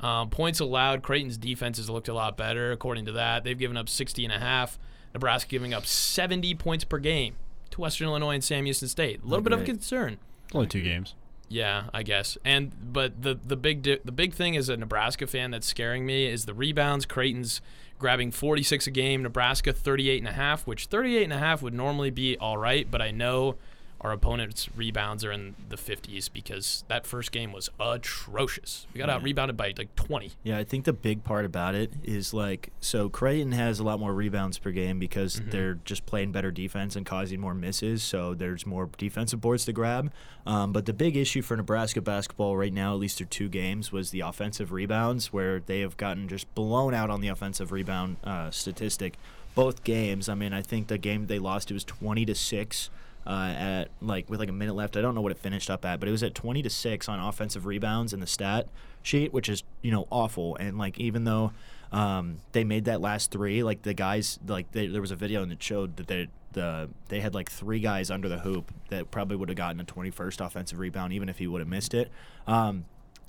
Um, 0.00 0.30
points 0.30 0.60
allowed, 0.60 1.02
Creighton's 1.02 1.36
defense 1.36 1.76
has 1.76 1.90
looked 1.90 2.08
a 2.08 2.14
lot 2.14 2.36
better, 2.36 2.72
according 2.72 3.06
to 3.06 3.12
that. 3.12 3.44
They've 3.44 3.58
given 3.58 3.76
up 3.76 3.88
60 3.88 4.24
and 4.24 4.32
a 4.32 4.38
half. 4.38 4.78
Nebraska 5.12 5.50
giving 5.50 5.74
up 5.74 5.86
70 5.86 6.54
points 6.54 6.84
per 6.84 6.98
game 6.98 7.34
to 7.70 7.80
Western 7.80 8.08
Illinois 8.08 8.34
and 8.34 8.44
Sam 8.44 8.64
Houston 8.64 8.88
State. 8.88 9.20
A 9.20 9.24
little 9.24 9.38
Not 9.38 9.44
bit 9.44 9.52
of 9.52 9.60
a 9.62 9.64
concern. 9.64 10.18
Only 10.54 10.68
two 10.68 10.82
games. 10.82 11.14
Yeah, 11.48 11.84
I 11.92 12.04
guess. 12.04 12.38
And 12.44 12.70
but 12.92 13.22
the 13.22 13.34
the 13.34 13.56
big 13.56 13.82
di- 13.82 13.98
the 14.04 14.12
big 14.12 14.34
thing 14.34 14.56
as 14.56 14.68
a 14.68 14.76
Nebraska 14.76 15.26
fan 15.26 15.50
that's 15.50 15.66
scaring 15.66 16.06
me 16.06 16.26
is 16.26 16.44
the 16.44 16.54
rebounds. 16.54 17.06
Creighton's 17.06 17.60
grabbing 17.98 18.30
46 18.30 18.86
a 18.86 18.90
game, 18.92 19.22
Nebraska 19.24 19.72
38 19.72 20.18
and 20.20 20.28
a 20.28 20.32
half, 20.32 20.66
which 20.66 20.86
38 20.86 21.24
and 21.24 21.32
a 21.32 21.38
half 21.38 21.60
would 21.60 21.74
normally 21.74 22.10
be 22.10 22.36
all 22.38 22.56
right, 22.56 22.88
but 22.88 23.02
I 23.02 23.10
know 23.10 23.56
our 24.02 24.12
opponent's 24.12 24.68
rebounds 24.74 25.24
are 25.24 25.32
in 25.32 25.54
the 25.68 25.76
50s 25.76 26.28
because 26.32 26.84
that 26.88 27.06
first 27.06 27.32
game 27.32 27.52
was 27.52 27.68
atrocious. 27.78 28.86
We 28.94 28.98
got 28.98 29.08
Yeah. 29.08 29.16
out 29.16 29.22
rebounded 29.22 29.56
by 29.56 29.74
like 29.76 29.94
20. 29.94 30.32
Yeah, 30.42 30.58
I 30.58 30.64
think 30.64 30.84
the 30.84 30.92
big 30.92 31.22
part 31.24 31.44
about 31.44 31.74
it 31.74 31.92
is 32.02 32.32
like 32.32 32.70
so 32.80 33.08
Creighton 33.08 33.52
has 33.52 33.78
a 33.78 33.82
lot 33.84 34.00
more 34.00 34.14
rebounds 34.14 34.58
per 34.58 34.70
game 34.70 34.98
because 34.98 35.40
Mhm. 35.40 35.50
they're 35.50 35.74
just 35.84 36.06
playing 36.06 36.32
better 36.32 36.50
defense 36.50 36.96
and 36.96 37.04
causing 37.04 37.40
more 37.40 37.54
misses. 37.54 38.02
So 38.02 38.34
there's 38.34 38.66
more 38.66 38.88
defensive 38.98 39.40
boards 39.40 39.64
to 39.66 39.72
grab. 39.72 40.10
Um, 40.46 40.72
but 40.72 40.86
the 40.86 40.92
big 40.94 41.16
issue 41.16 41.42
for 41.42 41.56
Nebraska 41.56 42.00
basketball 42.00 42.56
right 42.56 42.72
now, 42.72 42.94
at 42.94 42.98
least 43.00 43.18
through 43.18 43.26
two 43.26 43.48
games, 43.48 43.92
was 43.92 44.10
the 44.10 44.20
offensive 44.20 44.72
rebounds, 44.72 45.32
where 45.32 45.60
they 45.60 45.80
have 45.80 45.96
gotten 45.98 46.26
just 46.28 46.52
blown 46.54 46.94
out 46.94 47.10
on 47.10 47.20
the 47.20 47.28
offensive 47.28 47.70
rebound 47.72 48.16
uh, 48.24 48.50
statistic. 48.50 49.18
Both 49.54 49.84
games. 49.84 50.28
I 50.28 50.34
mean, 50.34 50.52
I 50.52 50.62
think 50.62 50.86
the 50.86 50.96
game 50.96 51.26
they 51.26 51.38
lost 51.38 51.70
it 51.70 51.74
was 51.74 51.84
20 51.84 52.24
to 52.24 52.34
six. 52.34 52.88
Uh, 53.26 53.54
at 53.56 53.88
like 54.00 54.30
with 54.30 54.40
like 54.40 54.48
a 54.48 54.52
minute 54.52 54.74
left, 54.74 54.96
I 54.96 55.02
don't 55.02 55.14
know 55.14 55.20
what 55.20 55.32
it 55.32 55.38
finished 55.38 55.70
up 55.70 55.84
at, 55.84 56.00
but 56.00 56.08
it 56.08 56.12
was 56.12 56.22
at 56.22 56.34
20 56.34 56.62
to 56.62 56.70
six 56.70 57.08
on 57.08 57.20
offensive 57.20 57.66
rebounds 57.66 58.12
in 58.12 58.20
the 58.20 58.26
stat 58.26 58.66
sheet, 59.02 59.32
which 59.32 59.48
is 59.48 59.62
you 59.82 59.90
know 59.90 60.06
awful. 60.10 60.56
And 60.56 60.78
like 60.78 60.98
even 60.98 61.24
though 61.24 61.52
um, 61.92 62.38
they 62.52 62.64
made 62.64 62.86
that 62.86 63.00
last 63.00 63.30
three, 63.30 63.62
like 63.62 63.82
the 63.82 63.94
guys, 63.94 64.38
like 64.46 64.72
they, 64.72 64.86
there 64.86 65.02
was 65.02 65.10
a 65.10 65.16
video 65.16 65.42
and 65.42 65.52
it 65.52 65.62
showed 65.62 65.96
that 65.96 66.06
they 66.06 66.28
the 66.52 66.88
they 67.08 67.20
had 67.20 67.34
like 67.34 67.50
three 67.50 67.78
guys 67.78 68.10
under 68.10 68.28
the 68.28 68.40
hoop 68.40 68.72
that 68.88 69.10
probably 69.10 69.36
would 69.36 69.48
have 69.48 69.56
gotten 69.56 69.80
a 69.80 69.84
21st 69.84 70.44
offensive 70.44 70.78
rebound 70.78 71.12
even 71.12 71.28
if 71.28 71.38
he 71.38 71.46
would 71.46 71.60
have 71.60 71.68
missed 71.68 71.94
it. 71.94 72.10
Um, 72.46 72.86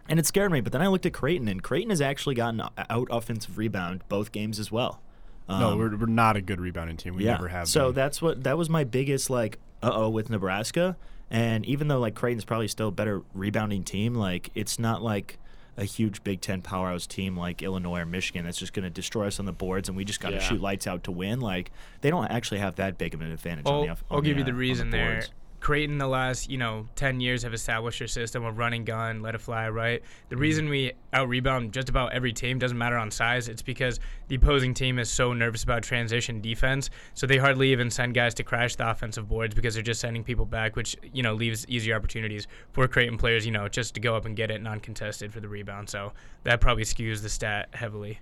and 0.10 0.19
it 0.19 0.25
scared 0.25 0.51
me. 0.51 0.62
But 0.62 0.74
then 0.74 0.81
I 0.81 0.88
looked 0.88 1.05
at 1.05 1.13
Creighton, 1.13 1.48
and 1.48 1.62
Creighton 1.62 1.89
has 1.89 2.01
actually 2.01 2.36
gotten 2.36 2.62
out 2.62 3.07
offensive 3.12 3.57
rebound 3.57 4.03
both 4.10 4.31
games 4.31 4.60
as 4.60 4.71
well. 4.71 5.01
no, 5.48 5.69
Um, 5.69 5.77
we're, 5.77 5.95
we're 5.95 6.05
not 6.07 6.36
a 6.36 6.41
good 6.41 6.60
rebounding 6.60 6.98
team. 6.98 7.15
We 7.15 7.25
yeah. 7.25 7.31
never 7.31 7.48
have. 7.48 7.67
So 7.67 7.88
been. 7.88 7.95
that's 7.95 8.21
what 8.21 8.43
that 8.43 8.57
was 8.57 8.69
my 8.69 8.83
biggest 8.83 9.29
like 9.29 9.60
uh 9.83 9.91
oh 9.93 10.09
with 10.09 10.29
Nebraska. 10.29 10.97
And 11.29 11.65
even 11.65 11.88
though 11.88 12.00
like 12.00 12.13
Creighton's 12.15 12.43
probably 12.45 12.67
still 12.67 12.89
a 12.89 12.91
better 12.91 13.21
rebounding 13.33 13.83
team, 13.83 14.15
like 14.15 14.50
it's 14.55 14.77
not 14.79 15.01
like 15.01 15.38
a 15.77 15.85
huge 15.85 16.23
Big 16.25 16.41
Ten 16.41 16.61
powerhouse 16.61 17.07
team 17.07 17.38
like 17.38 17.61
Illinois 17.61 18.01
or 18.01 18.05
Michigan 18.05 18.43
that's 18.43 18.57
just 18.57 18.73
going 18.73 18.83
to 18.83 18.89
destroy 18.89 19.27
us 19.27 19.39
on 19.39 19.45
the 19.45 19.53
boards, 19.53 19.88
and 19.88 19.97
we 19.97 20.03
just 20.03 20.19
got 20.19 20.29
to 20.31 20.35
Yeah. 20.35 20.41
shoot 20.41 20.61
lights 20.61 20.88
out 20.88 21.05
to 21.05 21.11
win. 21.11 21.39
Like 21.39 21.71
they 22.01 22.09
don't 22.09 22.25
actually 22.25 22.59
have 22.59 22.75
that 22.75 22.97
big 22.97 23.13
of 23.13 23.21
an 23.21 23.31
advantage. 23.31 23.65
on 23.65 23.73
I'll, 23.73 23.81
the, 23.83 23.89
off- 23.89 24.03
I'll 24.11 24.17
on 24.17 24.23
give 24.23 24.35
you 24.38 24.43
uh, 24.43 24.47
the 24.47 24.51
on 24.51 24.57
reason 24.57 24.89
there. 24.89 25.23
Creighton, 25.62 26.00
the 26.00 26.08
last 26.08 26.50
you 26.50 26.58
know 26.58 26.88
ten 26.96 27.20
years, 27.22 27.44
have 27.44 27.53
established 27.53 28.00
their 28.00 28.08
system 28.08 28.44
of 28.44 28.58
running 28.58 28.84
gun, 28.84 29.22
let 29.22 29.36
it 29.36 29.41
fly. 29.41 29.70
Right. 29.70 30.01
The 30.30 30.36
Mm-hmm. 30.36 30.41
reason 30.41 30.70
we 30.70 30.91
out 31.13 31.30
rebound 31.30 31.72
just 31.72 31.88
about 31.88 32.13
every 32.13 32.34
team 32.34 32.58
doesn't 32.60 32.77
matter 32.77 32.98
on 32.98 33.12
size. 33.12 33.48
It's 33.48 33.62
because 33.62 34.00
the 34.27 34.36
opposing 34.36 34.74
team 34.74 34.98
is 35.00 35.10
so 35.10 35.34
nervous 35.34 35.63
about 35.63 35.84
transition 35.84 36.41
defense, 36.41 36.89
so 37.13 37.27
they 37.27 37.38
hardly 37.38 37.72
even 37.72 37.89
send 37.91 38.13
guys 38.15 38.34
to 38.36 38.44
crash 38.44 38.75
the 38.75 38.89
offensive 38.89 39.30
boards 39.30 39.53
because 39.56 39.75
they're 39.75 39.84
just 39.84 40.01
sending 40.01 40.24
people 40.24 40.46
back, 40.46 40.75
which 40.75 40.98
you 41.13 41.22
know 41.24 41.34
leaves 41.36 41.65
easier 41.68 41.96
opportunities 41.96 42.48
for 42.74 42.88
Creighton 42.88 43.18
players, 43.18 43.46
you 43.46 43.51
know, 43.51 43.68
just 43.70 43.94
to 43.94 44.00
go 44.00 44.15
up 44.15 44.25
and 44.25 44.36
get 44.36 44.50
it 44.51 44.62
non-contested 44.62 45.32
for 45.32 45.39
the 45.39 45.48
rebound. 45.48 45.89
So 45.89 46.12
that 46.44 46.60
probably 46.60 46.84
skews 46.86 47.22
the 47.22 47.30
stat 47.30 47.70
heavily. 47.74 48.20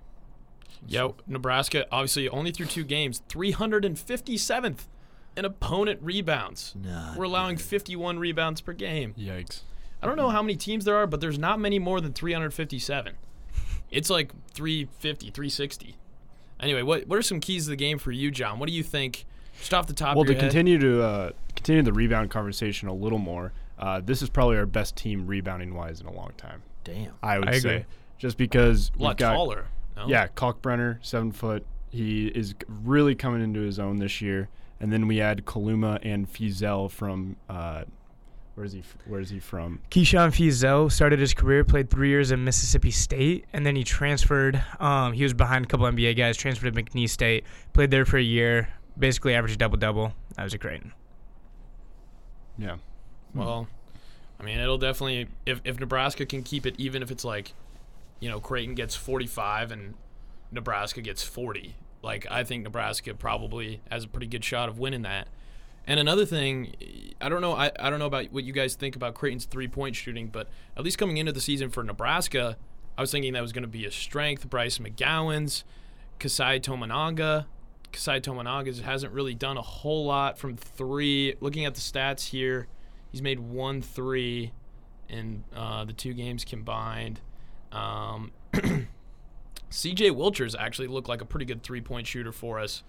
Yeah, 0.87 1.09
Nebraska 1.27 1.85
obviously 1.91 2.29
only 2.29 2.51
through 2.51 2.67
two 2.67 2.83
games, 2.83 3.21
357th 3.29 4.87
in 5.39 5.45
opponent 5.45 5.99
rebounds. 6.03 6.75
Not 6.75 7.17
We're 7.17 7.23
allowing 7.23 7.55
good. 7.55 7.65
51 7.65 8.19
rebounds 8.19 8.61
per 8.61 8.73
game. 8.73 9.15
Yikes. 9.17 9.61
I 10.01 10.07
don't 10.07 10.17
know 10.17 10.29
how 10.29 10.41
many 10.41 10.55
teams 10.55 10.85
there 10.85 10.95
are, 10.95 11.07
but 11.07 11.19
there's 11.21 11.39
not 11.39 11.59
many 11.59 11.79
more 11.79 11.99
than 11.99 12.13
357. 12.13 13.15
It's 13.91 14.09
like 14.09 14.31
350, 14.53 15.31
360. 15.31 15.95
Anyway, 16.59 16.83
what 16.83 17.07
what 17.07 17.17
are 17.17 17.21
some 17.21 17.39
keys 17.39 17.63
to 17.63 17.69
the 17.71 17.75
game 17.75 17.97
for 17.97 18.11
you, 18.11 18.31
John? 18.31 18.59
What 18.59 18.67
do 18.67 18.75
you 18.75 18.83
think? 18.83 19.25
Just 19.59 19.73
off 19.73 19.87
the 19.87 19.93
top 19.93 20.15
well, 20.15 20.21
of 20.21 20.27
your 20.27 20.35
to 20.35 20.41
head. 20.41 20.51
continue 20.51 20.77
to 20.79 21.03
uh, 21.03 21.31
continue 21.55 21.81
the 21.81 21.93
rebound 21.93 22.29
conversation 22.29 22.87
a 22.87 22.93
little 22.93 23.17
more, 23.17 23.51
uh, 23.77 24.01
this 24.01 24.21
is 24.21 24.29
probably 24.29 24.57
our 24.57 24.65
best 24.65 24.95
team 24.95 25.25
rebounding 25.25 25.73
wise 25.73 26.01
in 26.01 26.07
a 26.07 26.13
long 26.13 26.31
time. 26.37 26.61
Damn. 26.83 27.13
I 27.23 27.39
would 27.39 27.49
I 27.49 27.59
say, 27.59 27.69
agree. 27.69 27.85
just 28.17 28.37
because 28.37 28.89
a 28.89 28.91
we've 28.93 29.01
lot 29.01 29.17
got 29.17 29.33
taller. 29.33 29.67
No? 29.95 30.07
yeah, 30.07 30.27
Kalkbrenner, 30.27 30.99
seven 31.01 31.31
foot. 31.31 31.65
He 31.89 32.27
is 32.27 32.55
really 32.83 33.15
coming 33.15 33.41
into 33.41 33.61
his 33.61 33.79
own 33.79 33.97
this 33.97 34.21
year. 34.21 34.49
And 34.79 34.91
then 34.93 35.07
we 35.07 35.19
add 35.21 35.45
Kaluma 35.45 35.99
and 36.03 36.31
Feazell 36.31 36.89
from 36.89 37.35
uh, 37.49 37.83
where 38.55 38.65
is 38.65 38.73
he? 38.73 38.79
f- 38.79 38.97
Where 39.05 39.19
is 39.19 39.29
he 39.29 39.39
from? 39.39 39.79
Keyshawn 39.89 40.29
Feazell 40.29 40.91
started 40.91 41.19
his 41.19 41.33
career, 41.33 41.63
played 41.63 41.89
three 41.89 42.09
years 42.09 42.31
at 42.31 42.39
Mississippi 42.39 42.91
State, 42.91 43.45
and 43.53 43.65
then 43.65 43.75
he 43.75 43.83
transferred. 43.83 44.61
Um, 44.79 45.13
he 45.13 45.23
was 45.23 45.33
behind 45.33 45.65
a 45.65 45.67
couple 45.67 45.85
NBA 45.85 46.17
guys, 46.17 46.35
transferred 46.37 46.73
to 46.75 46.83
McNeese 46.83 47.09
State, 47.11 47.45
played 47.73 47.89
there 47.91 48.05
for 48.05 48.17
a 48.17 48.21
year, 48.23 48.69
basically 48.97 49.33
averaged 49.33 49.59
double 49.59 49.77
double. 49.77 50.13
That 50.35 50.43
was 50.43 50.53
a 50.53 50.57
Creighton. 50.57 50.91
Yeah, 52.57 52.77
Well, 53.33 53.67
I 54.39 54.43
mean, 54.43 54.59
it'll 54.59 54.77
definitely 54.77 55.27
if 55.45 55.61
if 55.63 55.79
Nebraska 55.79 56.25
can 56.25 56.43
keep 56.43 56.65
it, 56.65 56.75
even 56.77 57.01
if 57.01 57.11
it's 57.11 57.23
like, 57.23 57.53
you 58.19 58.29
know, 58.29 58.41
Creighton 58.41 58.75
gets 58.75 58.95
45 58.95 59.71
and 59.71 59.93
Nebraska 60.51 61.01
gets 61.01 61.23
40. 61.23 61.75
Like 62.01 62.25
I 62.29 62.43
think 62.43 62.63
Nebraska 62.63 63.13
probably 63.13 63.81
has 63.91 64.03
a 64.03 64.07
pretty 64.07 64.27
good 64.27 64.43
shot 64.43 64.69
of 64.69 64.79
winning 64.79 65.01
that. 65.03 65.27
And 65.85 65.99
another 65.99 66.25
thing, 66.25 66.75
I 67.19 67.29
don't 67.29 67.41
know, 67.41 67.53
I, 67.53 67.71
I 67.79 67.89
don't 67.89 67.97
know 67.97 68.05
about 68.05 68.31
what 68.31 68.43
you 68.43 68.53
guys 68.53 68.75
think 68.75 68.95
about 68.95 69.15
Creighton's 69.15 69.45
three 69.45 69.67
point 69.67 69.95
shooting, 69.95 70.27
but 70.27 70.47
at 70.77 70.83
least 70.83 70.97
coming 70.97 71.17
into 71.17 71.31
the 71.31 71.41
season 71.41 71.69
for 71.69 71.83
Nebraska, 71.83 72.57
I 72.97 73.01
was 73.01 73.11
thinking 73.11 73.33
that 73.33 73.41
was 73.41 73.53
going 73.53 73.63
to 73.63 73.67
be 73.67 73.85
a 73.85 73.91
strength. 73.91 74.49
Bryce 74.49 74.77
McGowens, 74.77 75.63
Keisei 76.19 76.61
Tominaga. 76.61 77.45
Keisei 77.91 78.21
Tominaga 78.21 78.79
hasn't 78.81 79.13
really 79.13 79.33
done 79.33 79.57
a 79.57 79.63
whole 79.63 80.05
lot 80.05 80.37
from 80.37 80.55
three. 80.55 81.33
Looking 81.39 81.65
at 81.65 81.73
the 81.73 81.81
stats 81.81 82.27
here, 82.27 82.67
he's 83.11 83.21
made 83.21 83.39
one 83.39 83.81
three 83.81 84.51
in 85.07 85.43
uh, 85.55 85.85
the 85.85 85.93
two 85.93 86.13
games 86.13 86.45
combined. 86.45 87.19
Um, 87.71 88.31
CJ 89.69 90.11
Wilchers 90.11 90.55
actually 90.57 90.87
looked 90.87 91.09
like 91.09 91.21
a 91.21 91.25
pretty 91.25 91.45
good 91.45 91.63
three 91.63 91.81
point 91.81 92.07
shooter 92.07 92.31
for 92.31 92.59
us. 92.59 92.83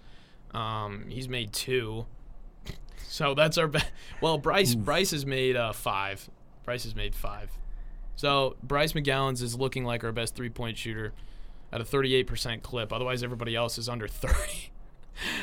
Um, 0.53 1.05
he's 1.09 1.29
made 1.29 1.53
two. 1.53 2.05
So 3.07 3.33
that's 3.33 3.57
our 3.57 3.67
best. 3.67 3.87
Well, 4.21 4.37
Bryce 4.37 4.73
Bryce 4.73 5.11
has 5.11 5.25
made 5.25 5.57
uh, 5.57 5.73
five. 5.73 6.29
Bryce 6.63 6.85
has 6.85 6.95
made 6.95 7.13
five. 7.13 7.51
So 8.15 8.55
Bryce 8.63 8.93
McGowens 8.93 9.41
is 9.41 9.57
looking 9.57 9.83
like 9.83 10.05
our 10.05 10.13
best 10.13 10.33
three 10.33 10.49
point 10.49 10.77
shooter 10.77 11.11
at 11.73 11.81
a 11.81 11.83
38% 11.83 12.61
clip. 12.61 12.93
Otherwise, 12.93 13.23
everybody 13.23 13.55
else 13.55 13.77
is 13.77 13.89
under 13.89 14.07
30. 14.07 14.71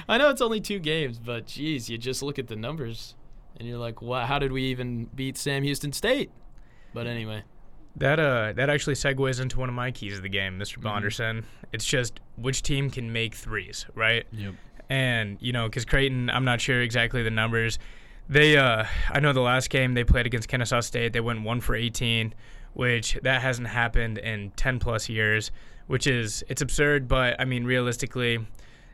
I 0.08 0.16
know 0.16 0.30
it's 0.30 0.40
only 0.40 0.60
two 0.60 0.78
games, 0.78 1.18
but 1.18 1.46
geez, 1.46 1.90
you 1.90 1.98
just 1.98 2.22
look 2.22 2.38
at 2.38 2.46
the 2.46 2.56
numbers 2.56 3.14
and 3.58 3.68
you're 3.68 3.78
like, 3.78 4.00
wow, 4.00 4.24
how 4.24 4.38
did 4.38 4.52
we 4.52 4.64
even 4.64 5.06
beat 5.14 5.36
Sam 5.36 5.62
Houston 5.62 5.92
State? 5.92 6.30
But 6.94 7.06
anyway, 7.06 7.42
That 7.98 8.20
uh, 8.20 8.52
that 8.54 8.70
actually 8.70 8.94
segues 8.94 9.40
into 9.40 9.58
one 9.58 9.68
of 9.68 9.74
my 9.74 9.90
keys 9.90 10.16
of 10.16 10.22
the 10.22 10.28
game, 10.28 10.58
mister 10.58 10.78
Bonderson. 10.78 11.44
It's 11.72 11.84
just 11.84 12.20
which 12.36 12.62
team 12.62 12.90
can 12.90 13.12
make 13.12 13.34
threes, 13.34 13.86
right? 13.94 14.26
Yep. 14.32 14.54
And 14.88 15.36
you 15.40 15.52
know, 15.52 15.68
because 15.68 15.84
Creighton, 15.84 16.30
I'm 16.30 16.44
not 16.44 16.60
sure 16.60 16.80
exactly 16.80 17.22
the 17.22 17.30
numbers. 17.30 17.78
They, 18.28 18.56
uh, 18.56 18.84
I 19.10 19.20
know 19.20 19.32
the 19.32 19.40
last 19.40 19.70
game 19.70 19.94
they 19.94 20.04
played 20.04 20.26
against 20.26 20.48
Kennesaw 20.48 20.80
State, 20.80 21.12
they 21.14 21.20
went 21.20 21.42
one 21.42 21.60
for 21.60 21.74
18, 21.74 22.34
which 22.74 23.18
that 23.22 23.40
hasn't 23.40 23.68
happened 23.68 24.18
in 24.18 24.50
10 24.50 24.78
plus 24.80 25.08
years, 25.08 25.50
which 25.86 26.06
is 26.06 26.44
it's 26.48 26.62
absurd. 26.62 27.08
But 27.08 27.40
I 27.40 27.44
mean, 27.44 27.64
realistically, 27.64 28.46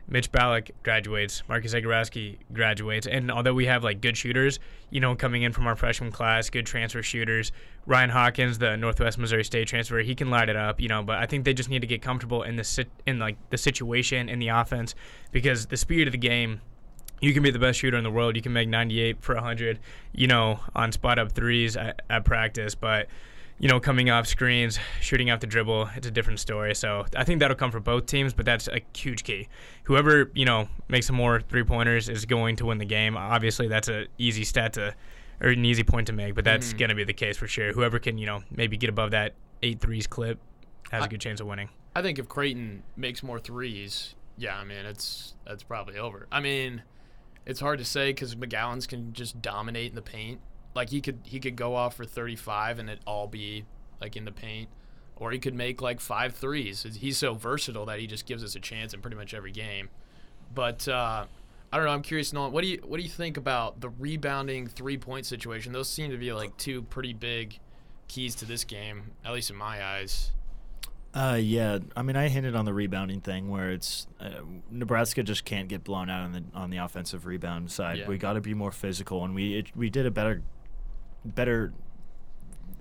Mitch 0.07 0.31
Ballock 0.31 0.69
graduates, 0.83 1.41
Marcus 1.47 1.73
Zegarowski 1.73 2.37
graduates, 2.53 3.07
and 3.07 3.31
although 3.31 3.53
we 3.53 3.65
have 3.65 3.83
like 3.83 4.01
good 4.01 4.15
shooters, 4.15 4.59
you 4.91 4.99
know, 4.99 5.15
coming 5.15 5.41
in 5.41 5.51
from 5.51 5.65
our 5.65 5.75
freshman 5.75 6.11
class, 6.11 6.49
good 6.49 6.65
transfer 6.65 7.01
shooters, 7.01 7.51
Ryan 7.87 8.11
Hawkins, 8.11 8.59
the 8.59 8.77
Northwest 8.77 9.17
Missouri 9.17 9.43
State 9.43 9.67
transfer, 9.67 9.99
he 9.99 10.13
can 10.13 10.29
light 10.29 10.49
it 10.49 10.55
up, 10.55 10.79
you 10.79 10.87
know. 10.87 11.01
But 11.01 11.17
I 11.17 11.25
think 11.25 11.43
they 11.43 11.53
just 11.53 11.69
need 11.69 11.81
to 11.81 11.87
get 11.87 12.01
comfortable 12.01 12.43
in 12.43 12.55
the 12.55 12.63
sit 12.63 12.87
in 13.07 13.17
like 13.17 13.37
the 13.49 13.57
situation 13.57 14.29
in 14.29 14.39
the 14.39 14.49
offense 14.49 14.93
because 15.31 15.67
the 15.67 15.77
speed 15.77 16.07
of 16.07 16.11
the 16.11 16.17
game. 16.17 16.61
You 17.21 17.33
can 17.33 17.43
be 17.43 17.49
the 17.49 17.59
best 17.59 17.79
shooter 17.79 17.97
in 17.97 18.03
the 18.03 18.11
world. 18.11 18.35
You 18.35 18.41
can 18.41 18.51
make 18.51 18.67
98 18.67 19.21
for 19.21 19.35
100, 19.35 19.79
you 20.11 20.27
know, 20.27 20.59
on 20.75 20.91
spot 20.91 21.17
up 21.17 21.31
threes 21.31 21.77
at, 21.77 22.01
at 22.09 22.25
practice. 22.25 22.75
But 22.75 23.07
you 23.59 23.69
know, 23.69 23.79
coming 23.79 24.09
off 24.09 24.27
screens, 24.27 24.77
shooting 24.99 25.31
off 25.31 25.39
the 25.39 25.47
dribble, 25.47 25.89
it's 25.95 26.05
a 26.07 26.11
different 26.11 26.39
story. 26.39 26.75
So 26.75 27.05
I 27.15 27.23
think 27.23 27.39
that'll 27.39 27.55
come 27.55 27.71
for 27.71 27.79
both 27.79 28.05
teams, 28.05 28.33
but 28.33 28.45
that's 28.45 28.67
a 28.67 28.81
huge 28.95 29.23
key. 29.23 29.47
Whoever, 29.83 30.29
you 30.35 30.45
know, 30.45 30.67
makes 30.89 31.07
some 31.07 31.15
more 31.15 31.39
three 31.39 31.63
pointers 31.63 32.09
is 32.09 32.25
going 32.25 32.57
to 32.57 32.65
win 32.65 32.77
the 32.79 32.85
game. 32.85 33.15
Obviously, 33.15 33.67
that's 33.67 33.87
an 33.87 34.07
easy 34.17 34.43
stat 34.43 34.73
to, 34.73 34.93
or 35.41 35.49
an 35.49 35.63
easy 35.63 35.83
point 35.83 36.07
to 36.07 36.13
make, 36.13 36.35
but 36.35 36.43
that's 36.43 36.73
Mhm. 36.73 36.77
going 36.79 36.89
to 36.89 36.95
be 36.95 37.03
the 37.05 37.13
case 37.13 37.37
for 37.37 37.47
sure. 37.47 37.71
Whoever 37.71 37.97
can, 37.99 38.17
you 38.17 38.25
know, 38.25 38.43
maybe 38.51 38.75
get 38.77 38.89
above 38.89 39.11
that 39.11 39.33
eight 39.63 39.79
threes 39.79 40.05
clip 40.07 40.39
has 40.91 41.03
I- 41.03 41.05
a 41.05 41.09
good 41.09 41.21
chance 41.21 41.39
of 41.39 41.47
winning. 41.47 41.69
I 41.95 42.01
think 42.01 42.19
if 42.19 42.27
Creighton 42.27 42.83
makes 42.97 43.23
more 43.23 43.39
threes, 43.39 44.15
yeah, 44.37 44.57
I 44.57 44.65
mean 44.65 44.85
it's 44.85 45.33
that's 45.47 45.63
probably 45.63 45.97
over. 45.97 46.27
I 46.29 46.41
mean, 46.41 46.83
it's 47.45 47.61
hard 47.61 47.79
to 47.79 47.85
say 47.85 48.09
because 48.09 48.35
McGowens 48.35 48.85
can 48.85 49.13
just 49.13 49.41
dominate 49.41 49.91
in 49.91 49.95
the 49.95 50.01
paint. 50.01 50.41
Like 50.75 50.89
he 50.89 51.01
could 51.01 51.19
he 51.23 51.39
could 51.39 51.55
go 51.55 51.75
off 51.75 51.95
for 51.95 52.05
35 52.05 52.79
and 52.79 52.89
it 52.89 52.99
all 53.07 53.27
be 53.27 53.65
like 54.01 54.15
in 54.15 54.25
the 54.25 54.31
paint, 54.31 54.69
or 55.15 55.31
he 55.31 55.39
could 55.39 55.55
make 55.55 55.81
like 55.81 55.99
five 55.99 56.35
threes. 56.35 56.85
He's 56.99 57.17
so 57.17 57.33
versatile 57.33 57.85
that 57.85 57.99
he 57.99 58.07
just 58.07 58.25
gives 58.25 58.43
us 58.43 58.55
a 58.55 58.59
chance 58.59 58.93
in 58.93 59.01
pretty 59.01 59.17
much 59.17 59.33
every 59.33 59.51
game. 59.51 59.89
But 60.53 60.87
uh, 60.87 61.25
I 61.71 61.77
don't 61.77 61.85
know. 61.85 61.91
I'm 61.91 62.01
curious, 62.01 62.33
Nolan. 62.33 62.51
What 62.51 62.61
do 62.61 62.67
you 62.67 62.81
what 62.85 62.97
do 62.97 63.03
you 63.03 63.09
think 63.09 63.37
about 63.37 63.81
the 63.81 63.89
rebounding 63.89 64.67
three 64.67 64.97
point 64.97 65.25
situation? 65.25 65.71
Those 65.71 65.89
seem 65.89 66.11
to 66.11 66.17
be 66.17 66.33
like 66.33 66.55
two 66.57 66.81
pretty 66.83 67.13
big 67.13 67.59
keys 68.07 68.35
to 68.35 68.45
this 68.45 68.63
game, 68.63 69.11
at 69.23 69.33
least 69.33 69.49
in 69.49 69.55
my 69.55 69.83
eyes. 69.83 70.31
Uh, 71.13 71.39
yeah. 71.41 71.79
I 71.95 72.01
mean, 72.01 72.17
I 72.17 72.27
hinted 72.27 72.55
on 72.55 72.65
the 72.65 72.73
rebounding 72.73 73.21
thing 73.21 73.49
where 73.49 73.71
it's 73.71 74.05
uh, 74.19 74.41
Nebraska 74.69 75.23
just 75.23 75.45
can't 75.45 75.69
get 75.69 75.85
blown 75.85 76.09
out 76.09 76.23
on 76.23 76.33
the 76.33 76.43
on 76.53 76.69
the 76.69 76.77
offensive 76.77 77.25
rebound 77.25 77.71
side. 77.71 77.99
Yeah. 77.99 78.07
We 78.07 78.17
got 78.17 78.33
to 78.33 78.41
be 78.41 78.53
more 78.53 78.71
physical, 78.71 79.23
and 79.23 79.33
we 79.33 79.59
it, 79.59 79.75
we 79.75 79.89
did 79.89 80.05
a 80.05 80.11
better 80.11 80.43
better 81.25 81.73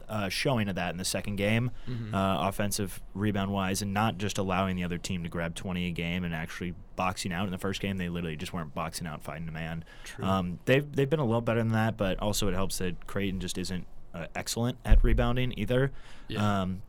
uh, 0.07 0.29
showing 0.29 0.69
of 0.69 0.75
that 0.75 0.91
in 0.91 0.99
the 0.99 1.05
second 1.05 1.37
game, 1.37 1.71
Mhm. 1.89 2.13
uh, 2.13 2.47
offensive 2.49 3.01
rebound 3.15 3.51
wise, 3.51 3.81
and 3.81 3.95
not 3.95 4.19
just 4.19 4.37
allowing 4.37 4.77
the 4.77 4.85
other 4.85 4.99
team 4.99 5.23
to 5.23 5.31
grab 5.31 5.55
20 5.55 5.87
a 5.87 5.91
game 5.93 6.25
and 6.25 6.35
actually 6.35 6.75
boxing 6.95 7.33
out 7.33 7.47
in 7.47 7.51
the 7.51 7.59
first 7.59 7.81
game. 7.81 7.97
They 7.97 8.11
literally 8.11 8.37
just 8.37 8.53
weren't 8.53 8.75
boxing 8.75 9.07
out, 9.07 9.23
fighting 9.23 9.49
a 9.49 9.53
man. 9.53 9.83
Um, 10.21 10.59
they've 10.67 10.91
they've 10.95 11.09
been 11.09 11.21
a 11.21 11.25
little 11.25 11.41
better 11.41 11.61
than 11.61 11.73
that, 11.73 11.97
but 11.97 12.19
also 12.21 12.49
it 12.49 12.55
helps 12.55 12.79
that 12.79 13.07
Creighton 13.07 13.41
just 13.41 13.57
isn't 13.57 13.87
uh, 14.13 14.27
excellent 14.35 14.77
at 14.85 15.03
rebounding 15.03 15.55
either. 15.57 15.91
Yeah. 16.29 16.61
Um, 16.63 16.83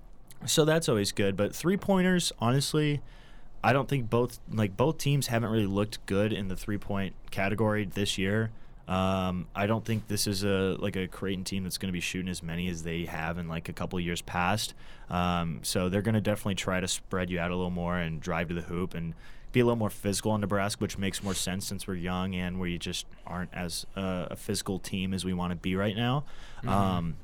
so 0.45 0.65
that's 0.65 0.89
always 0.89 1.11
good. 1.13 1.35
But 1.37 1.55
three 1.55 1.77
pointers, 1.77 2.33
honestly, 2.39 3.01
I 3.63 3.71
don't 3.73 3.87
think 3.87 4.09
both 4.09 4.39
like 4.51 4.75
both 4.75 4.97
teams 4.97 5.27
haven't 5.27 5.49
really 5.49 5.65
looked 5.65 6.05
good 6.05 6.33
in 6.33 6.49
the 6.49 6.55
three 6.57 6.77
point 6.77 7.15
category 7.31 7.85
this 7.85 8.17
year. 8.17 8.51
Um, 8.87 9.47
I 9.55 9.65
don't 9.65 9.83
think 9.83 10.07
this 10.07 10.27
is 10.27 10.43
a 10.43 10.77
like 10.79 10.95
a 10.95 11.07
Creighton 11.07 11.43
team 11.43 11.63
that's 11.63 11.77
going 11.77 11.89
to 11.89 11.93
be 11.93 11.99
shooting 11.99 12.29
as 12.29 12.43
many 12.43 12.67
as 12.69 12.83
they 12.83 13.05
have 13.05 13.37
in 13.37 13.47
like 13.47 13.67
a 13.67 13.73
couple 13.73 13.99
years 13.99 14.21
past. 14.21 14.73
Um, 15.09 15.59
so 15.63 15.89
they're 15.89 16.03
going 16.03 16.15
to 16.15 16.21
definitely 16.21 16.55
try 16.55 16.79
to 16.79 16.87
spread 16.87 17.29
you 17.29 17.39
out 17.39 17.51
a 17.51 17.55
little 17.55 17.71
more 17.71 17.97
and 17.97 18.21
drive 18.21 18.49
to 18.49 18.53
the 18.53 18.61
hoop 18.61 18.93
and 18.93 19.15
be 19.51 19.61
a 19.61 19.65
little 19.65 19.77
more 19.77 19.89
physical 19.89 20.35
in 20.35 20.41
Nebraska, 20.41 20.79
which 20.79 20.97
makes 20.97 21.23
more 21.23 21.33
sense 21.33 21.65
since 21.65 21.87
we're 21.87 21.95
young 21.95 22.35
and 22.35 22.59
we 22.59 22.77
just 22.77 23.07
aren't 23.25 23.53
as 23.53 23.87
uh, 23.95 24.27
a 24.29 24.35
physical 24.35 24.79
team 24.79 25.13
as 25.13 25.25
we 25.25 25.33
want 25.33 25.51
to 25.51 25.55
be 25.55 25.75
right 25.75 25.95
now. 25.95 26.25
Um, 26.67 27.15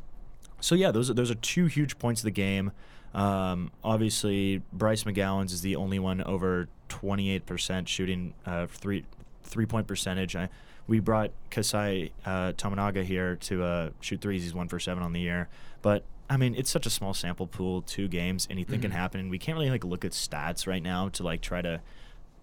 so 0.62 0.74
yeah, 0.76 0.92
those 0.92 1.10
are, 1.10 1.14
those 1.14 1.30
are 1.30 1.36
two 1.36 1.66
huge 1.66 2.00
points 2.00 2.22
of 2.22 2.26
the 2.26 2.32
game. 2.32 2.72
Um, 3.14 3.72
obviously, 3.84 4.62
Bryce 4.72 5.04
McGowens 5.04 5.52
is 5.52 5.62
the 5.62 5.76
only 5.76 6.00
one 6.00 6.22
over 6.22 6.70
28% 6.90 7.88
shooting 7.88 8.34
uh, 8.46 8.68
three 8.68 9.04
three 9.44 9.66
point 9.66 9.88
percentage. 9.88 10.36
I, 10.36 10.50
we 10.88 11.00
brought 11.00 11.32
Keisei 11.52 12.12
uh, 12.26 12.52
Tominaga 12.54 13.04
here 13.04 13.36
to 13.38 13.64
uh, 13.64 13.90
shoot 14.02 14.22
threes. 14.22 14.44
He's 14.44 14.54
one 14.54 14.68
for 14.68 14.80
seven 14.80 15.04
on 15.04 15.14
the 15.14 15.20
year, 15.22 15.48
but 15.82 16.04
I 16.30 16.38
mean 16.38 16.56
it's 16.56 16.70
such 16.70 16.86
a 16.86 16.90
small 16.90 17.14
sample 17.14 17.48
pool, 17.48 17.82
two 17.82 18.08
games, 18.08 18.48
anything 18.50 18.82
can 18.82 18.92
Mhm. 18.92 18.96
happen. 18.96 19.30
We 19.30 19.38
can't 19.38 19.58
really 19.58 19.70
like 19.70 19.84
look 19.84 20.04
at 20.06 20.12
stats 20.12 20.68
right 20.68 20.82
now 20.84 21.10
to 21.10 21.24
like 21.24 21.42
try 21.42 21.62
to 21.62 21.82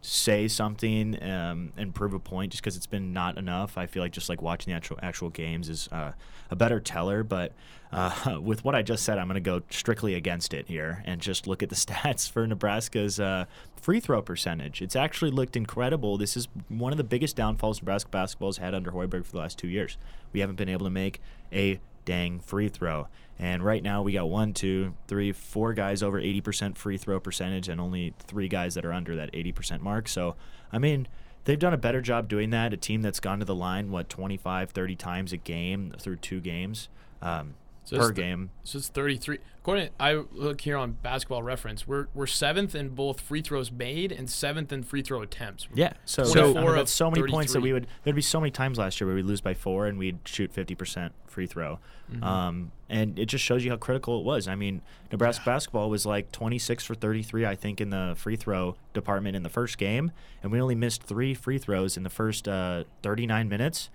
say 0.01 0.47
something 0.47 1.21
um, 1.23 1.73
and 1.77 1.95
prove 1.95 2.15
a 2.15 2.19
point 2.19 2.53
just 2.53 2.63
because 2.63 2.77
it's 2.77 2.87
been 2.87 3.13
not 3.13 3.37
enough. 3.37 3.77
I 3.77 3.87
feel 3.87 4.03
like 4.03 4.13
just 4.13 4.29
like 4.29 4.41
watching 4.41 4.73
the 4.73 4.77
actual 4.77 4.99
actual 5.03 5.31
games 5.31 5.69
is 5.69 5.89
uh, 5.91 6.13
a 6.51 6.57
better 6.57 6.79
teller. 6.81 7.23
But 7.25 7.53
uh, 7.93 8.39
with 8.43 8.65
what 8.65 8.75
I 8.75 8.83
just 8.83 9.05
said, 9.05 9.19
I'm 9.19 9.27
going 9.27 9.35
to 9.35 9.41
go 9.41 9.63
strictly 9.71 10.15
against 10.15 10.55
it 10.55 10.69
here 10.69 11.03
and 11.05 11.21
just 11.21 11.47
look 11.47 11.63
at 11.63 11.69
the 11.69 11.75
stats 11.77 12.31
for 12.31 12.47
Nebraska's 12.47 13.19
uh, 13.19 13.47
free 13.81 14.01
throw 14.01 14.23
percentage. 14.23 14.81
It's 14.83 14.97
actually 14.97 15.31
looked 15.31 15.57
incredible. 15.57 16.17
This 16.17 16.37
is 16.37 16.49
one 16.69 16.93
of 16.93 16.99
the 16.99 17.05
biggest 17.05 17.37
downfalls 17.37 17.81
Nebraska 17.81 18.11
basketball 18.11 18.49
has 18.49 18.59
had 18.59 18.75
under 18.75 18.93
Hoiberg 18.93 19.25
for 19.25 19.33
the 19.33 19.39
last 19.39 19.59
two 19.59 19.69
years. 19.69 19.99
We 20.33 20.41
haven't 20.41 20.57
been 20.57 20.69
able 20.69 20.87
to 20.87 20.91
make 20.91 21.21
a 21.53 21.81
dang 22.05 22.41
free 22.41 22.69
throw. 22.69 23.09
And 23.39 23.63
right 23.63 23.83
now 23.83 24.03
we 24.03 24.13
got 24.13 24.29
one, 24.29 24.53
two, 24.53 24.95
three, 25.07 25.33
four 25.33 25.73
guys 25.73 26.03
over 26.03 26.21
80% 26.21 26.77
free 26.77 26.97
throw 26.99 27.21
percentage, 27.21 27.69
and 27.69 27.81
only 27.81 28.15
three 28.19 28.49
guys 28.49 28.75
that 28.75 28.85
are 28.85 28.93
under 28.93 29.15
that 29.17 29.33
80% 29.33 29.81
mark. 29.81 30.09
So, 30.09 30.35
I 30.73 30.79
mean, 30.79 31.07
they've 31.45 31.59
done 31.59 31.73
a 31.73 31.79
better 31.79 32.01
job 32.01 32.29
doing 32.29 32.51
that. 32.51 32.73
A 32.73 32.77
team 32.77 33.03
that's 33.03 33.21
gone 33.21 33.39
to 33.39 33.45
the 33.45 33.55
line, 33.55 33.91
what, 33.91 34.09
25, 34.09 34.71
30 34.71 34.97
times 34.97 35.33
a 35.33 35.37
game 35.37 35.95
through 35.99 36.17
two 36.17 36.41
games 36.41 36.89
um, 37.23 37.55
So 37.89 37.97
per 37.97 38.03
it's 38.03 38.09
the- 38.11 38.15
game. 38.23 38.51
So 38.65 38.79
it's 38.79 38.89
33. 38.89 39.39
According, 39.61 39.87
to, 39.89 39.93
I 39.99 40.15
look 40.33 40.61
here 40.61 40.77
on 40.77 40.93
Basketball 41.03 41.43
Reference. 41.43 41.87
We're 41.87 42.09
we're 42.15 42.27
seventh 42.27 42.75
in 42.75 42.91
both 42.91 43.21
free 43.21 43.41
throws 43.43 43.71
made 43.73 44.13
and 44.13 44.29
seventh 44.29 44.73
in 44.73 44.83
free 44.83 45.03
throw 45.03 45.23
attempts. 45.23 45.69
Yeah, 45.75 45.93
so, 46.05 46.25
So- 46.25 46.57
I 46.57 46.63
mean, 46.63 46.75
that's 46.75 46.93
so 46.93 47.11
many 47.11 47.27
points 47.31 47.53
that 47.55 47.61
we 47.61 47.73
would. 47.73 47.87
There'd 48.05 48.17
be 48.17 48.23
so 48.23 48.41
many 48.41 48.51
times 48.51 48.79
last 48.79 49.01
year 49.01 49.07
where 49.09 49.17
we'd 49.17 49.25
lose 49.25 49.41
by 49.41 49.55
four 49.55 49.87
and 49.87 49.99
we'd 49.99 50.19
shoot 50.27 50.53
fifty 50.53 50.75
percent 50.75 51.13
free 51.27 51.47
throw, 51.47 51.79
Mhm. 52.13 52.23
um, 52.23 52.73
and 52.89 53.19
it 53.19 53.27
just 53.27 53.45
shows 53.45 53.65
you 53.65 53.71
how 53.71 53.77
critical 53.77 54.19
it 54.21 54.25
was. 54.25 54.49
I 54.49 54.55
mean, 54.55 54.81
Nebraska 55.13 55.45
basketball 55.47 55.89
was 55.91 56.05
like 56.07 56.31
twenty 56.33 56.59
six 56.59 56.85
for 56.85 56.95
thirty 56.95 57.23
three, 57.23 57.45
I 57.47 57.55
think, 57.55 57.81
in 57.81 57.91
the 57.91 58.15
free 58.17 58.37
throw 58.37 58.77
department 58.95 59.35
in 59.37 59.43
the 59.43 59.51
first 59.51 59.79
game, 59.79 60.13
and 60.43 60.51
we 60.53 60.61
only 60.61 60.75
missed 60.75 61.03
three 61.03 61.33
free 61.35 61.59
throws 61.59 61.97
in 61.97 62.03
the 62.03 62.11
first 62.11 62.49
uh, 62.49 62.85
thirty 63.03 63.27
nine 63.27 63.49
minutes. 63.49 63.89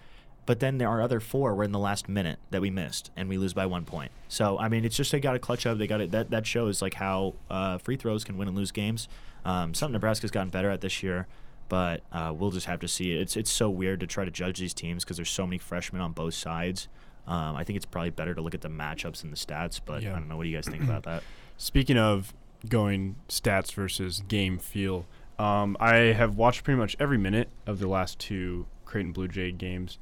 But 0.45 0.59
then 0.59 0.77
there 0.77 0.89
are 0.89 1.01
other 1.01 1.19
four 1.19 1.55
were 1.55 1.63
in 1.63 1.71
the 1.71 1.79
last 1.79 2.09
minute 2.09 2.37
that 2.51 2.61
we 2.61 2.69
missed, 2.69 3.11
and 3.15 3.29
we 3.29 3.37
lose 3.37 3.53
by 3.53 3.65
one 3.65 3.85
point. 3.85 4.11
So 4.27 4.59
I 4.59 4.67
mean, 4.67 4.83
it's 4.83 4.97
just 4.97 5.11
they 5.11 5.19
got 5.19 5.33
to 5.33 5.39
clutch 5.39 5.65
up. 5.65 5.77
They 5.77 5.87
got 5.87 6.01
it. 6.01 6.11
That 6.11 6.31
that 6.31 6.45
shows 6.45 6.81
like 6.81 6.95
how 6.95 7.35
uh, 7.49 7.77
free 7.77 7.95
throws 7.95 8.23
can 8.23 8.37
win 8.37 8.47
and 8.47 8.57
lose 8.57 8.71
games. 8.71 9.07
Um, 9.45 9.73
something 9.73 9.93
Nebraska's 9.93 10.31
gotten 10.31 10.49
better 10.49 10.69
at 10.69 10.81
this 10.81 11.01
year, 11.03 11.27
but 11.69 12.01
uh, 12.11 12.33
we'll 12.35 12.51
just 12.51 12.65
have 12.65 12.79
to 12.81 12.87
see. 12.87 13.13
It's 13.13 13.37
it's 13.37 13.51
so 13.51 13.69
weird 13.69 13.99
to 14.01 14.07
try 14.07 14.25
to 14.25 14.31
judge 14.31 14.59
these 14.59 14.73
teams 14.73 15.03
because 15.03 15.17
there's 15.17 15.29
so 15.29 15.45
many 15.47 15.57
freshmen 15.57 16.01
on 16.01 16.11
both 16.11 16.33
sides. 16.33 16.87
Um, 17.25 17.55
I 17.55 17.63
think 17.63 17.77
it's 17.77 17.85
probably 17.85 18.09
better 18.09 18.33
to 18.33 18.41
look 18.41 18.53
at 18.53 18.61
the 18.61 18.69
matchups 18.69 19.23
and 19.23 19.31
the 19.31 19.37
stats. 19.37 19.79
But 19.85 20.03
Yeah. 20.03 20.11
I 20.11 20.19
don't 20.19 20.27
know. 20.27 20.35
What 20.37 20.43
do 20.43 20.49
you 20.49 20.57
guys 20.57 20.67
think 20.67 20.83
about 20.83 21.03
that? 21.03 21.23
Speaking 21.57 21.97
of 21.97 22.33
going 22.67 23.15
stats 23.29 23.71
versus 23.73 24.21
game 24.27 24.57
feel, 24.57 25.05
um, 25.39 25.77
I 25.79 25.95
have 25.95 26.35
watched 26.35 26.63
pretty 26.65 26.77
much 26.79 26.97
every 26.99 27.17
minute 27.17 27.49
of 27.65 27.79
the 27.79 27.87
last 27.87 28.19
two 28.19 28.65
Creighton 28.85 29.13
Blue 29.13 29.27
Jay 29.29 29.51
games, 29.51 29.99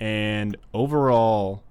and 0.00 0.56
overall, 0.72 1.62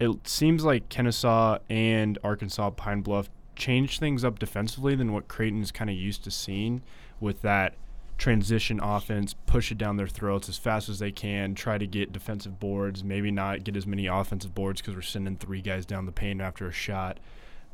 it 0.00 0.26
seems 0.26 0.64
like 0.64 0.88
Kennesaw 0.88 1.58
and 1.70 2.18
Arkansas 2.24 2.70
Pine 2.70 3.02
Bluff 3.02 3.30
changed 3.54 4.00
things 4.00 4.24
up 4.24 4.38
defensively 4.38 4.94
than 4.94 5.12
what 5.12 5.28
Creighton's 5.28 5.70
kind 5.70 5.90
of 5.90 5.96
used 5.96 6.24
to 6.24 6.30
seeing 6.30 6.82
with 7.20 7.42
that 7.42 7.74
transition 8.18 8.80
offense, 8.80 9.34
push 9.46 9.72
it 9.72 9.78
down 9.78 9.96
their 9.96 10.06
throats 10.06 10.48
as 10.48 10.56
fast 10.56 10.88
as 10.88 10.98
they 10.98 11.10
can, 11.10 11.54
try 11.54 11.78
to 11.78 11.86
get 11.86 12.12
defensive 12.12 12.60
boards, 12.60 13.02
maybe 13.02 13.30
not 13.30 13.64
get 13.64 13.76
as 13.76 13.86
many 13.86 14.06
offensive 14.06 14.54
boards 14.54 14.80
because 14.80 14.94
we're 14.94 15.02
sending 15.02 15.36
three 15.36 15.60
guys 15.60 15.84
down 15.84 16.06
the 16.06 16.12
paint 16.12 16.40
after 16.40 16.66
a 16.68 16.72
shot. 16.72 17.18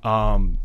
Um, 0.03 0.59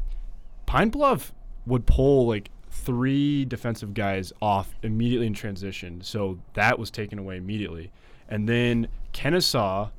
Pine 0.65 0.89
Bluff 0.89 1.33
would 1.65 1.85
pull 1.85 2.27
like 2.27 2.49
three 2.69 3.45
defensive 3.45 3.93
guys 3.93 4.31
off 4.41 4.73
immediately 4.83 5.27
in 5.27 5.33
transition, 5.33 6.01
so 6.01 6.39
that 6.53 6.79
was 6.79 6.89
taken 6.89 7.19
away 7.19 7.37
immediately. 7.37 7.91
And 8.33 8.49
then 8.49 8.87
Kennesaw 9.11 9.91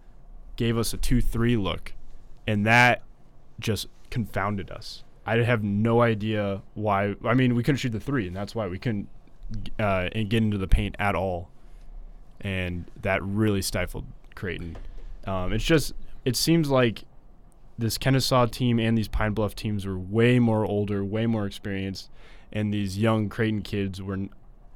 gave 0.57 0.77
us 0.77 0.93
a 0.93 0.97
2 0.97 1.21
3 1.21 1.57
look, 1.57 1.93
and 2.49 2.67
that 2.67 3.03
just 3.61 3.87
confounded 4.11 4.73
us. 4.73 5.05
I 5.25 5.37
have 5.37 5.63
no 5.63 6.03
idea 6.03 6.63
why. 6.75 7.15
I 7.25 7.35
mean, 7.35 7.55
we 7.55 7.63
couldn't 7.63 7.79
shoot 7.79 7.93
the 7.93 8.01
three, 8.01 8.27
and 8.27 8.37
that's 8.37 8.57
why 8.57 8.67
we 8.67 8.79
couldn't 8.79 9.09
uh, 9.79 10.09
get 10.09 10.35
into 10.35 10.59
the 10.59 10.67
paint 10.67 10.97
at 10.99 11.15
all. 11.15 11.49
And 12.41 12.91
that 13.03 13.23
really 13.23 13.63
stifled 13.63 14.05
Creighton. 14.35 14.77
Um, 15.27 15.53
it's 15.53 15.65
just, 15.65 15.95
it 16.25 16.35
seems 16.35 16.71
like 16.71 17.05
this 17.79 17.97
Kennesaw 17.97 18.47
team 18.47 18.81
and 18.81 18.99
these 18.99 19.09
Pine 19.09 19.33
Bluff 19.33 19.55
teams 19.55 19.87
were 19.87 19.97
way 19.97 20.41
more 20.41 20.67
older, 20.67 21.05
way 21.05 21.27
more 21.27 21.47
experienced, 21.47 22.11
and 22.53 22.75
these 22.75 22.99
young 22.99 23.29
Creighton 23.29 23.63
kids 23.63 24.03
were 24.03 24.19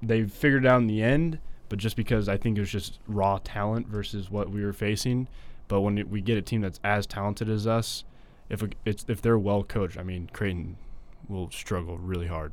they 0.00 0.24
figured 0.24 0.64
out 0.64 0.80
in 0.80 0.86
the 0.86 1.02
end. 1.02 1.40
But 1.69 1.78
just 1.78 1.97
because 1.97 2.28
I 2.28 2.37
think 2.37 2.57
it 2.57 2.61
was 2.61 2.71
just 2.71 2.99
raw 3.07 3.39
talent 3.43 3.89
versus 3.89 4.31
what 4.31 4.50
we 4.50 4.65
were 4.65 4.73
facing, 4.73 5.28
but 5.69 5.83
when 5.83 6.09
we 6.11 6.21
get 6.21 6.39
a 6.39 6.43
team 6.43 6.63
that's 6.63 6.81
as 6.83 7.07
talented 7.07 7.50
as 7.50 7.67
us, 7.67 8.04
if 8.49 8.63
if 8.85 9.21
they're 9.21 9.39
well 9.39 9.63
coached, 9.63 9.99
I 9.99 10.02
mean 10.02 10.31
Creighton 10.33 10.76
will 11.28 11.50
struggle 11.50 11.99
really 11.99 12.26
hard. 12.26 12.52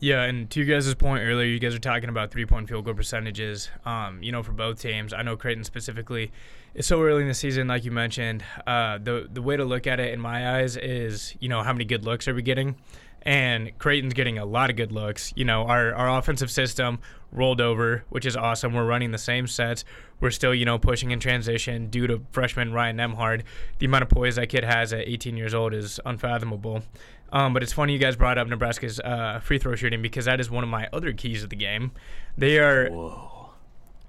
Yeah, 0.00 0.22
and 0.22 0.48
to 0.50 0.60
you 0.60 0.66
guys' 0.66 0.94
point 0.94 1.24
earlier, 1.24 1.46
you 1.46 1.58
guys 1.58 1.74
are 1.74 1.80
talking 1.80 2.08
about 2.08 2.30
three 2.30 2.46
point 2.46 2.68
field 2.68 2.84
goal 2.84 2.94
percentages. 2.94 3.68
Um, 3.84 4.22
you 4.22 4.30
know, 4.30 4.42
for 4.42 4.52
both 4.52 4.80
teams, 4.80 5.12
I 5.12 5.22
know 5.22 5.36
Creighton 5.36 5.64
specifically. 5.64 6.30
It's 6.74 6.86
so 6.86 7.02
early 7.02 7.22
in 7.22 7.28
the 7.28 7.34
season, 7.34 7.66
like 7.66 7.84
you 7.84 7.90
mentioned. 7.90 8.44
Uh, 8.66 8.98
the 8.98 9.28
the 9.30 9.42
way 9.42 9.56
to 9.56 9.64
look 9.64 9.86
at 9.86 9.98
it, 9.98 10.12
in 10.14 10.20
my 10.20 10.58
eyes, 10.58 10.76
is 10.76 11.34
you 11.40 11.48
know 11.48 11.62
how 11.62 11.72
many 11.72 11.84
good 11.84 12.04
looks 12.04 12.28
are 12.28 12.34
we 12.34 12.42
getting, 12.42 12.76
and 13.22 13.76
Creighton's 13.78 14.14
getting 14.14 14.38
a 14.38 14.44
lot 14.44 14.70
of 14.70 14.76
good 14.76 14.92
looks. 14.92 15.32
You 15.36 15.44
know, 15.44 15.64
our 15.64 15.94
our 15.94 16.18
offensive 16.18 16.50
system 16.50 16.98
rolled 17.32 17.60
over, 17.60 18.04
which 18.08 18.26
is 18.26 18.36
awesome. 18.36 18.72
We're 18.72 18.86
running 18.86 19.10
the 19.10 19.18
same 19.18 19.46
sets. 19.46 19.84
We're 20.20 20.30
still 20.30 20.54
you 20.54 20.64
know 20.64 20.78
pushing 20.78 21.10
in 21.10 21.20
transition 21.20 21.88
due 21.88 22.06
to 22.06 22.22
freshman 22.32 22.72
Ryan 22.72 22.96
Nembhard. 22.96 23.42
The 23.78 23.86
amount 23.86 24.02
of 24.02 24.08
poise 24.08 24.36
that 24.36 24.48
kid 24.48 24.64
has 24.64 24.92
at 24.92 25.06
18 25.06 25.36
years 25.36 25.54
old 25.54 25.74
is 25.74 26.00
unfathomable. 26.04 26.82
Um, 27.30 27.52
but 27.52 27.62
it's 27.62 27.72
funny 27.72 27.92
you 27.92 27.98
guys 27.98 28.16
brought 28.16 28.38
up 28.38 28.48
Nebraska's 28.48 29.00
uh, 29.00 29.40
free 29.40 29.58
throw 29.58 29.74
shooting 29.74 30.00
because 30.00 30.24
that 30.24 30.40
is 30.40 30.50
one 30.50 30.64
of 30.64 30.70
my 30.70 30.88
other 30.92 31.12
keys 31.12 31.42
of 31.42 31.50
the 31.50 31.56
game. 31.56 31.92
They 32.38 32.58
are, 32.58 32.88
Whoa. 32.88 33.50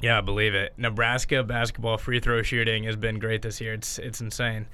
yeah, 0.01 0.17
I 0.17 0.21
believe 0.21 0.53
it. 0.53 0.73
Nebraska 0.77 1.43
basketball 1.43 1.97
free 1.97 2.21
throw 2.21 2.41
shooting 2.43 2.85
has 2.85 2.95
been 2.95 3.19
great 3.19 3.41
this 3.41 3.59
year. 3.59 3.73
It's 3.73 3.99
it's 3.99 4.21
insane. 4.21 4.67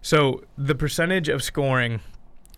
So 0.00 0.42
the 0.58 0.74
percentage 0.74 1.28
of 1.28 1.44
scoring 1.44 2.00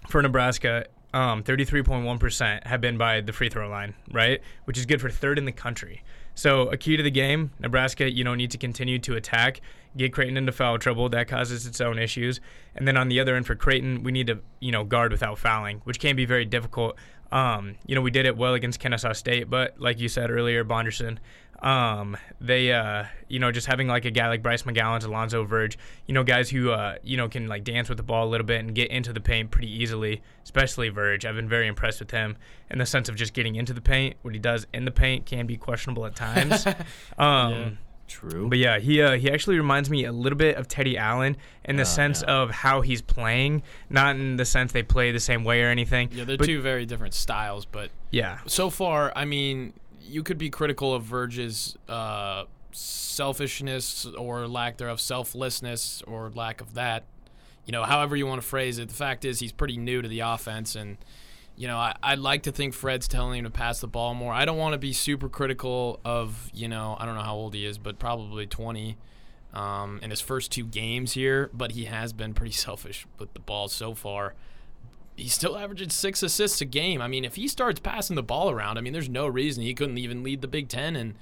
for 0.08 0.22
Nebraska, 0.22 0.86
um, 1.14 1.44
33.1% 1.44 2.66
have 2.66 2.80
been 2.80 2.98
by 2.98 3.20
the 3.20 3.32
free 3.32 3.48
throw 3.48 3.68
line, 3.68 3.94
right? 4.10 4.40
Which 4.64 4.76
is 4.76 4.84
good 4.84 5.00
for 5.00 5.08
third 5.08 5.38
in 5.38 5.44
the 5.44 5.52
country. 5.52 6.02
So 6.34 6.62
a 6.68 6.76
key 6.76 6.96
to 6.96 7.02
the 7.02 7.10
game, 7.10 7.52
Nebraska, 7.60 8.10
you 8.10 8.24
know, 8.24 8.34
need 8.34 8.50
to 8.50 8.58
continue 8.58 8.98
to 8.98 9.14
attack, 9.14 9.60
get 9.96 10.12
Creighton 10.12 10.36
into 10.36 10.52
foul 10.52 10.78
trouble. 10.78 11.08
That 11.08 11.28
causes 11.28 11.66
its 11.66 11.80
own 11.80 11.98
issues. 11.98 12.40
And 12.74 12.86
then 12.86 12.96
on 12.96 13.08
the 13.08 13.20
other 13.20 13.36
end 13.36 13.46
for 13.46 13.54
Creighton, 13.54 14.02
we 14.02 14.12
need 14.12 14.26
to, 14.28 14.40
you 14.60 14.72
know, 14.72 14.84
guard 14.84 15.12
without 15.12 15.38
fouling, 15.38 15.80
which 15.84 16.00
can 16.00 16.16
be 16.16 16.24
very 16.24 16.44
difficult. 16.44 16.96
Um, 17.32 17.76
you 17.86 17.94
know, 17.94 18.00
we 18.00 18.10
did 18.10 18.26
it 18.26 18.36
well 18.36 18.54
against 18.54 18.80
Kennesaw 18.80 19.12
State, 19.12 19.50
but 19.50 19.80
like 19.80 19.98
you 19.98 20.08
said 20.08 20.30
earlier, 20.30 20.64
Bonderson, 20.64 21.18
um, 21.62 22.16
they, 22.40 22.72
uh, 22.72 23.04
you 23.28 23.38
know, 23.38 23.50
just 23.50 23.66
having 23.66 23.88
like 23.88 24.04
a 24.04 24.10
guy 24.10 24.28
like 24.28 24.42
Bryce 24.42 24.62
McGowens, 24.64 25.04
Alonzo 25.04 25.44
Verge, 25.44 25.78
you 26.06 26.14
know, 26.14 26.22
guys 26.22 26.50
who, 26.50 26.70
uh, 26.70 26.96
you 27.02 27.16
know, 27.16 27.28
can 27.28 27.48
like 27.48 27.64
dance 27.64 27.88
with 27.88 27.96
the 27.96 28.04
ball 28.04 28.28
a 28.28 28.30
little 28.30 28.46
bit 28.46 28.60
and 28.60 28.74
get 28.74 28.90
into 28.90 29.12
the 29.12 29.20
paint 29.20 29.50
pretty 29.50 29.70
easily, 29.70 30.22
especially 30.42 30.90
Verge. 30.90 31.24
I've 31.24 31.36
been 31.36 31.48
very 31.48 31.66
impressed 31.66 32.00
with 32.00 32.10
him 32.10 32.36
in 32.70 32.78
the 32.78 32.86
sense 32.86 33.08
of 33.08 33.16
just 33.16 33.32
getting 33.32 33.56
into 33.56 33.72
the 33.72 33.80
paint. 33.80 34.16
What 34.22 34.34
he 34.34 34.40
does 34.40 34.66
in 34.74 34.84
the 34.84 34.90
paint 34.90 35.26
can 35.26 35.46
be 35.46 35.56
questionable 35.56 36.04
at 36.06 36.14
times. 36.14 36.66
um, 37.18 37.52
Yeah. 37.52 37.70
True. 38.06 38.48
but 38.48 38.58
yeah, 38.58 38.78
he 38.78 39.00
uh, 39.02 39.12
he 39.16 39.30
actually 39.30 39.56
reminds 39.56 39.88
me 39.90 40.04
a 40.04 40.12
little 40.12 40.36
bit 40.38 40.56
of 40.56 40.68
Teddy 40.68 40.96
Allen 40.98 41.36
in 41.64 41.76
the 41.76 41.82
Oh, 41.82 41.84
sense 41.86 42.22
yeah. 42.26 42.34
of 42.34 42.50
how 42.50 42.80
he's 42.82 43.00
playing, 43.02 43.62
not 43.90 44.16
in 44.16 44.36
the 44.36 44.44
sense 44.44 44.72
they 44.72 44.82
play 44.82 45.10
the 45.12 45.20
same 45.20 45.42
way 45.44 45.62
or 45.62 45.68
anything. 45.68 46.10
Yeah, 46.12 46.24
they're 46.24 46.36
But- 46.36 46.46
two 46.46 46.60
very 46.60 46.86
different 46.86 47.14
styles, 47.14 47.64
but 47.64 47.90
Yeah, 48.10 48.38
so 48.46 48.70
far, 48.70 49.12
I 49.16 49.24
mean, 49.24 49.72
you 50.00 50.22
could 50.22 50.38
be 50.38 50.50
critical 50.50 50.94
of 50.94 51.02
Verge's 51.04 51.76
uh, 51.88 52.44
selfishness 52.72 54.06
or 54.18 54.46
lack 54.46 54.76
thereof, 54.76 55.00
selflessness 55.00 56.02
or 56.06 56.30
lack 56.34 56.60
of 56.60 56.74
that. 56.74 57.04
You 57.66 57.72
know, 57.72 57.84
however 57.84 58.14
you 58.16 58.26
want 58.26 58.42
to 58.42 58.46
phrase 58.46 58.78
it. 58.78 58.88
The 58.88 58.94
fact 58.94 59.24
is, 59.24 59.38
he's 59.40 59.52
pretty 59.52 59.78
new 59.78 60.02
to 60.02 60.08
the 60.08 60.20
offense, 60.20 60.74
and 60.76 60.98
you 61.56 61.68
know, 61.68 61.76
I, 61.76 61.94
I'd 62.02 62.18
like 62.18 62.44
to 62.44 62.52
think 62.52 62.74
Fred's 62.74 63.08
telling 63.08 63.38
him 63.38 63.44
to 63.44 63.50
pass 63.50 63.80
the 63.80 63.86
ball 63.86 64.14
more. 64.14 64.32
I 64.32 64.44
don't 64.44 64.58
want 64.58 64.72
to 64.72 64.78
be 64.78 64.92
super 64.92 65.28
critical 65.28 66.00
of, 66.04 66.50
you 66.52 66.68
know, 66.68 66.96
I 66.98 67.06
don't 67.06 67.14
know 67.14 67.22
how 67.22 67.34
old 67.34 67.54
he 67.54 67.64
is, 67.64 67.78
but 67.78 67.98
probably 67.98 68.46
20 68.46 68.96
um, 69.52 70.00
in 70.02 70.10
his 70.10 70.20
first 70.20 70.50
two 70.50 70.64
games 70.64 71.12
here. 71.12 71.50
But 71.52 71.72
he 71.72 71.84
has 71.84 72.12
been 72.12 72.34
pretty 72.34 72.52
selfish 72.52 73.06
with 73.18 73.32
the 73.34 73.40
ball 73.40 73.68
so 73.68 73.94
far 73.94 74.34
he's 75.16 75.32
still 75.32 75.56
averaging 75.56 75.90
six 75.90 76.22
assists 76.22 76.60
a 76.60 76.64
game. 76.64 77.00
I 77.00 77.08
mean, 77.08 77.24
if 77.24 77.36
he 77.36 77.48
starts 77.48 77.80
passing 77.80 78.16
the 78.16 78.22
ball 78.22 78.50
around, 78.50 78.78
I 78.78 78.80
mean, 78.80 78.92
there's 78.92 79.08
no 79.08 79.26
reason 79.26 79.62
he 79.62 79.74
couldn't 79.74 79.98
even 79.98 80.22
lead 80.22 80.40
the 80.40 80.48
Big 80.48 80.68
Ten 80.68 80.96
in 80.96 81.14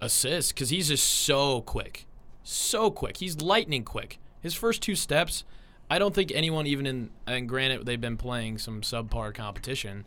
assists 0.00 0.52
because 0.52 0.70
he's 0.70 0.88
just 0.88 1.04
so 1.04 1.60
quick, 1.62 2.06
so 2.42 2.90
quick. 2.90 3.18
He's 3.18 3.40
lightning 3.40 3.84
quick. 3.84 4.18
His 4.40 4.54
first 4.54 4.82
two 4.82 4.94
steps, 4.94 5.44
I 5.90 5.98
don't 5.98 6.14
think 6.14 6.32
anyone 6.34 6.66
even 6.66 6.86
in 6.86 7.10
and 7.26 7.48
granted 7.48 7.86
they've 7.86 8.00
been 8.00 8.16
playing 8.16 8.58
some 8.58 8.82
subpar 8.82 9.34
competition, 9.34 10.04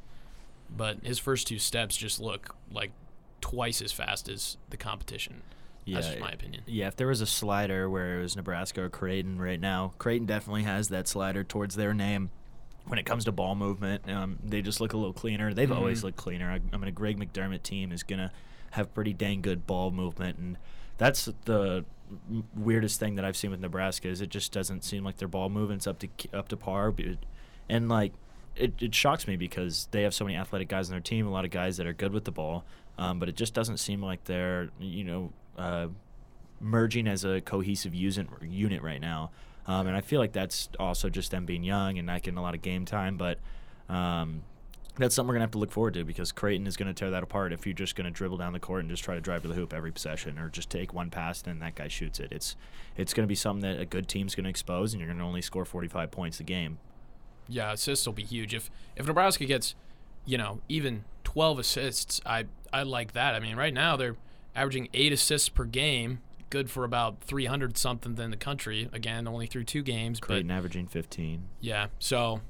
but 0.69 0.97
his 1.03 1.17
first 1.19 1.47
two 1.47 1.59
steps 1.59 1.97
just 1.97 2.19
look 2.19 2.55
like 2.71 2.91
twice 3.41 3.81
as 3.81 3.91
fast 3.91 4.29
as 4.29 4.57
the 4.69 4.77
competition. 4.77 5.41
That's 5.87 6.07
just 6.07 6.19
my 6.19 6.29
opinion. 6.29 6.61
Yeah, 6.67 6.87
if 6.87 6.95
there 6.95 7.07
was 7.07 7.21
a 7.21 7.25
slider 7.25 7.89
where 7.89 8.19
it 8.19 8.21
was 8.21 8.35
Nebraska 8.35 8.83
or 8.83 8.89
Creighton 8.89 9.39
right 9.41 9.59
now, 9.59 9.93
Creighton 9.97 10.27
definitely 10.27 10.63
has 10.63 10.89
that 10.89 11.07
slider 11.07 11.43
towards 11.43 11.75
their 11.75 11.93
name. 11.93 12.29
When 12.85 12.99
it 12.99 13.05
comes 13.05 13.25
to 13.25 13.31
ball 13.31 13.55
movement, 13.55 14.09
um, 14.09 14.37
they 14.43 14.61
just 14.61 14.79
look 14.79 14.93
a 14.93 14.97
little 14.97 15.13
cleaner. 15.13 15.53
They've 15.53 15.71
always 15.71 16.01
Mhm. 16.01 16.03
looked 16.03 16.17
cleaner. 16.17 16.51
I, 16.51 16.59
I 16.71 16.77
mean, 16.77 16.87
a 16.87 16.91
Greg 16.91 17.17
McDermott 17.17 17.63
team 17.63 17.91
is 17.91 18.03
gonna 18.03 18.31
have 18.71 18.93
pretty 18.93 19.13
dang 19.13 19.41
good 19.41 19.65
ball 19.67 19.89
movement, 19.91 20.37
and 20.37 20.57
that's 21.01 21.27
the 21.45 21.83
weirdest 22.55 22.99
thing 22.99 23.15
that 23.15 23.25
I've 23.25 23.35
seen 23.35 23.49
with 23.49 23.59
Nebraska 23.59 24.07
is 24.07 24.21
it 24.21 24.29
just 24.29 24.51
doesn't 24.51 24.83
seem 24.83 25.03
like 25.03 25.17
their 25.17 25.27
ball 25.27 25.49
movement's 25.49 25.87
up 25.87 25.97
to 25.97 26.07
up 26.31 26.47
to 26.49 26.57
par, 26.57 26.93
and 27.67 27.89
like 27.89 28.13
it, 28.55 28.73
it 28.79 28.93
shocks 28.93 29.25
me 29.25 29.35
because 29.35 29.87
they 29.89 30.03
have 30.03 30.13
so 30.13 30.25
many 30.25 30.37
athletic 30.37 30.69
guys 30.69 30.89
on 30.89 30.91
their 30.91 31.01
team, 31.01 31.25
a 31.25 31.31
lot 31.31 31.43
of 31.43 31.49
guys 31.49 31.77
that 31.77 31.87
are 31.87 31.93
good 31.93 32.13
with 32.13 32.25
the 32.25 32.31
ball, 32.31 32.65
um, 32.99 33.17
but 33.17 33.27
it 33.27 33.35
just 33.35 33.55
doesn't 33.55 33.77
seem 33.77 34.03
like 34.03 34.25
they're 34.25 34.69
you 34.79 35.03
know 35.03 35.33
uh, 35.57 35.87
merging 36.59 37.07
as 37.07 37.25
a 37.25 37.41
cohesive 37.41 37.95
unit 37.95 38.27
unit 38.43 38.83
right 38.83 39.01
now. 39.01 39.31
Um, 39.65 39.87
and 39.87 39.97
I 39.97 40.01
feel 40.01 40.19
like 40.19 40.33
that's 40.33 40.69
also 40.79 41.09
just 41.09 41.31
them 41.31 41.47
being 41.47 41.63
young 41.63 41.97
and 41.97 42.05
not 42.05 42.21
getting 42.21 42.37
a 42.37 42.43
lot 42.43 42.53
of 42.53 42.61
game 42.61 42.85
time, 42.85 43.17
but. 43.17 43.39
Um, 43.89 44.43
that's 44.97 45.15
something 45.15 45.29
we're 45.29 45.35
gonna 45.35 45.43
have 45.43 45.51
to 45.51 45.57
look 45.57 45.71
forward 45.71 45.93
to 45.95 46.03
because 46.03 46.31
Creighton 46.31 46.67
is 46.67 46.75
gonna 46.77 46.93
tear 46.93 47.09
that 47.11 47.23
apart 47.23 47.53
if 47.53 47.65
you're 47.65 47.73
just 47.73 47.95
gonna 47.95 48.11
dribble 48.11 48.37
down 48.37 48.53
the 48.53 48.59
court 48.59 48.81
and 48.81 48.89
just 48.89 49.03
try 49.03 49.15
to 49.15 49.21
drive 49.21 49.41
to 49.43 49.47
the 49.47 49.53
hoop 49.53 49.73
every 49.73 49.91
possession 49.91 50.37
or 50.37 50.49
just 50.49 50.69
take 50.69 50.93
one 50.93 51.09
pass 51.09 51.41
and 51.45 51.61
that 51.61 51.75
guy 51.75 51.87
shoots 51.87 52.19
it. 52.19 52.31
It's 52.31 52.55
it's 52.97 53.13
gonna 53.13 53.27
be 53.27 53.35
something 53.35 53.61
that 53.61 53.79
a 53.81 53.85
good 53.85 54.07
team's 54.07 54.35
gonna 54.35 54.49
expose 54.49 54.93
and 54.93 55.01
you're 55.01 55.11
gonna 55.11 55.25
only 55.25 55.41
score 55.41 55.65
45 55.65 56.11
points 56.11 56.39
a 56.39 56.43
game. 56.43 56.77
Yeah, 57.47 57.73
assists 57.73 58.05
will 58.05 58.13
be 58.13 58.23
huge. 58.23 58.53
If 58.53 58.69
if 58.95 59.07
Nebraska 59.07 59.45
gets, 59.45 59.75
you 60.25 60.37
know, 60.37 60.59
even 60.69 61.05
12 61.23 61.59
assists, 61.59 62.21
I 62.25 62.45
I 62.73 62.83
like 62.83 63.13
that. 63.13 63.33
I 63.35 63.39
mean, 63.39 63.55
right 63.55 63.73
now 63.73 63.95
they're 63.95 64.15
averaging 64.55 64.89
eight 64.93 65.13
assists 65.13 65.49
per 65.49 65.63
game, 65.65 66.19
good 66.49 66.69
for 66.69 66.83
about 66.83 67.21
300 67.21 67.77
something 67.77 68.17
in 68.17 68.31
the 68.31 68.37
country. 68.37 68.89
Again, 68.93 69.27
only 69.27 69.47
through 69.47 69.63
two 69.63 69.81
games, 69.81 70.19
Creighton 70.19 70.49
but 70.49 70.55
averaging 70.55 70.87
15. 70.87 71.43
yeah, 71.61 71.87
so 71.99 72.41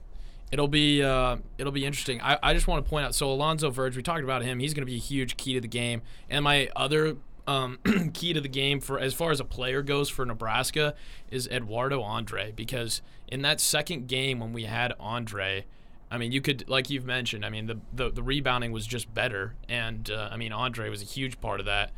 it'll 0.52 0.68
be 0.68 1.02
uh, 1.02 1.38
it'll 1.58 1.72
be 1.72 1.86
interesting. 1.86 2.22
I, 2.22 2.38
I 2.44 2.54
just 2.54 2.68
want 2.68 2.84
to 2.86 2.90
point 2.90 3.06
out. 3.06 3.16
So 3.16 3.32
Alonzo 3.32 3.70
Verge, 3.70 3.96
we 3.96 4.04
talked 4.04 4.24
about 4.24 4.44
him. 4.44 4.60
He's 4.60 4.74
going 4.74 4.86
to 4.86 4.92
be 4.92 4.98
a 4.98 5.00
huge 5.00 5.38
key 5.38 5.54
to 5.54 5.62
the 5.62 5.68
game. 5.68 6.02
And 6.30 6.44
my 6.44 6.70
other 6.76 7.18
um, 7.48 7.80
key 8.14 8.34
to 8.34 8.42
the 8.42 8.50
game 8.50 8.80
for 8.80 9.00
as 9.00 9.14
far 9.14 9.32
as 9.32 9.40
a 9.40 9.46
player 9.46 9.82
goes 9.82 10.10
for 10.10 10.26
Nebraska 10.26 10.96
is 11.30 11.48
Eduardo 11.48 12.02
Andre 12.02 12.52
because 12.56 13.02
in 13.28 13.42
that 13.44 13.60
second 13.60 14.08
game 14.08 14.40
when 14.40 14.54
we 14.54 14.64
had 14.64 14.94
Andre. 15.00 15.66
I 16.14 16.18
mean, 16.18 16.34
you 16.34 16.42
could, 16.42 16.68
like 16.68 16.90
you've 16.90 17.06
mentioned, 17.06 17.46
I 17.46 17.50
mean, 17.50 17.68
the, 17.68 17.80
the, 17.94 18.10
the 18.12 18.22
rebounding 18.22 18.74
was 18.74 18.86
just 18.86 19.14
better. 19.14 19.56
And, 19.70 20.12
uh, 20.12 20.28
I 20.30 20.36
mean, 20.36 20.52
Andre 20.52 20.90
was 20.90 21.02
a 21.02 21.06
huge 21.06 21.40
part 21.40 21.62
of 21.62 21.68
that. 21.68 21.94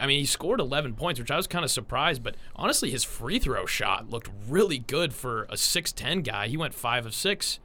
I 0.00 0.06
mean, 0.06 0.20
he 0.20 0.26
scored 0.26 0.60
11 0.60 0.94
points, 0.94 1.18
which 1.18 1.32
I 1.32 1.36
was 1.36 1.48
kind 1.48 1.64
of 1.64 1.70
surprised. 1.72 2.22
But 2.22 2.36
honestly, 2.54 2.92
his 2.92 3.02
free 3.02 3.40
throw 3.40 3.66
shot 3.66 4.08
looked 4.08 4.30
really 4.48 4.78
good 4.78 5.12
for 5.12 5.44
a 5.44 5.54
6'10 5.54 6.22
guy. 6.22 6.46
He 6.46 6.56
went 6.56 6.72
5 6.72 7.06
of 7.06 7.14
6. 7.14 7.58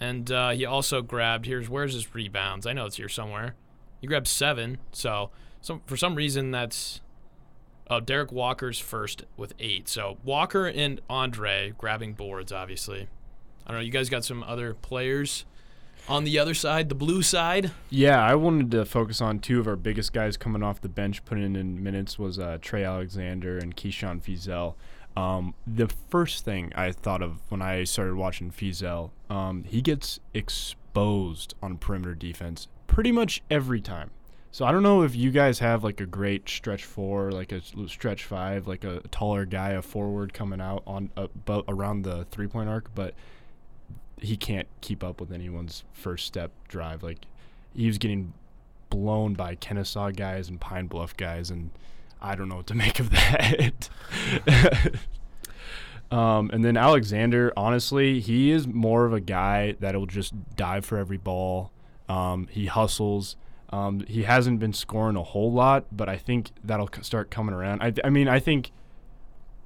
And 0.00 0.30
uh, 0.30 0.50
he 0.50 0.64
also 0.64 1.02
grabbed, 1.02 1.46
here's, 1.46 1.68
where's 1.68 1.94
his 1.94 2.14
rebounds? 2.14 2.66
I 2.66 2.72
know 2.72 2.86
it's 2.86 2.96
here 2.96 3.08
somewhere. 3.08 3.54
He 4.00 4.06
grabbed 4.06 4.28
7. 4.28 4.78
So, 4.92 5.30
so 5.60 5.80
for 5.86 5.96
some 5.96 6.14
reason, 6.14 6.50
that's. 6.50 7.00
Oh, 7.88 8.00
Derek 8.00 8.32
Walker's 8.32 8.80
first 8.80 9.24
with 9.36 9.54
8. 9.60 9.88
So 9.88 10.18
Walker 10.24 10.66
and 10.66 11.00
Andre 11.08 11.72
grabbing 11.78 12.14
boards, 12.14 12.50
obviously. 12.50 13.08
I 13.64 13.70
don't 13.70 13.80
know. 13.80 13.84
You 13.84 13.92
guys 13.92 14.10
got 14.10 14.24
some 14.24 14.42
other 14.42 14.74
players 14.74 15.44
on 16.08 16.24
the 16.24 16.38
other 16.38 16.54
side, 16.54 16.88
the 16.88 16.94
blue 16.94 17.22
side? 17.22 17.70
Yeah, 17.90 18.22
I 18.22 18.34
wanted 18.34 18.70
to 18.72 18.84
focus 18.84 19.20
on 19.20 19.38
two 19.38 19.60
of 19.60 19.66
our 19.66 19.76
biggest 19.76 20.12
guys 20.12 20.36
coming 20.36 20.62
off 20.62 20.80
the 20.80 20.88
bench, 20.88 21.24
putting 21.24 21.56
in 21.56 21.82
minutes 21.82 22.18
was 22.18 22.38
uh, 22.38 22.58
Trey 22.60 22.84
Alexander 22.84 23.58
and 23.58 23.76
Keyshawn 23.76 24.22
Feazell. 24.22 24.74
Um, 25.16 25.54
the 25.66 25.88
first 26.10 26.44
thing 26.44 26.72
I 26.74 26.92
thought 26.92 27.22
of 27.22 27.40
when 27.48 27.62
I 27.62 27.84
started 27.84 28.16
watching 28.16 28.50
Feazell, 28.50 29.10
um, 29.30 29.64
he 29.64 29.80
gets 29.80 30.20
exposed 30.34 31.54
on 31.62 31.78
perimeter 31.78 32.14
defense 32.14 32.68
pretty 32.86 33.12
much 33.12 33.42
every 33.50 33.80
time. 33.80 34.10
So 34.52 34.64
I 34.64 34.72
don't 34.72 34.82
know 34.82 35.02
if 35.02 35.14
you 35.14 35.30
guys 35.30 35.58
have 35.58 35.84
like 35.84 36.00
a 36.00 36.06
great 36.06 36.48
stretch 36.48 36.84
four, 36.84 37.30
like 37.30 37.52
a 37.52 37.60
stretch 37.88 38.24
five, 38.24 38.66
like 38.66 38.84
a 38.84 39.00
taller 39.10 39.44
guy, 39.44 39.70
a 39.70 39.82
forward 39.82 40.32
coming 40.32 40.60
out 40.60 40.82
on 40.86 41.10
about 41.16 41.64
around 41.68 42.02
the 42.02 42.24
three 42.30 42.46
point 42.46 42.68
arc, 42.68 42.90
but 42.94 43.14
he 44.18 44.36
can't 44.36 44.68
keep 44.80 45.04
up 45.04 45.20
with 45.20 45.30
anyone's 45.30 45.84
first 45.92 46.26
step 46.26 46.52
drive. 46.68 47.02
Like 47.02 47.26
he 47.74 47.86
was 47.86 47.98
getting 47.98 48.32
blown 48.88 49.34
by 49.34 49.56
Kennesaw 49.56 50.12
guys 50.12 50.48
and 50.48 50.58
Pine 50.58 50.86
Bluff 50.86 51.16
guys, 51.16 51.50
and 51.50 51.70
I 52.20 52.34
don't 52.34 52.48
know 52.48 52.56
what 52.56 52.66
to 52.68 52.74
make 52.74 52.98
of 53.00 53.10
that. 53.10 53.88
um, 56.10 56.50
and 56.52 56.64
then 56.64 56.76
Alexander, 56.76 57.52
honestly, 57.56 58.20
he 58.20 58.50
is 58.50 58.66
more 58.66 59.04
of 59.06 59.12
a 59.12 59.20
guy 59.20 59.72
that'll 59.80 60.06
just 60.06 60.34
dive 60.56 60.84
for 60.84 60.98
every 60.98 61.16
ball. 61.18 61.72
Um, 62.08 62.46
he 62.50 62.66
hustles. 62.66 63.36
Um, 63.70 64.00
he 64.06 64.22
hasn't 64.22 64.60
been 64.60 64.72
scoring 64.72 65.16
a 65.16 65.22
whole 65.22 65.52
lot, 65.52 65.84
but 65.90 66.08
I 66.08 66.16
think 66.16 66.50
that'll 66.62 66.88
start 67.02 67.30
coming 67.30 67.54
around. 67.54 67.82
I, 67.82 67.92
I 68.04 68.10
mean, 68.10 68.28
I 68.28 68.38
think 68.38 68.70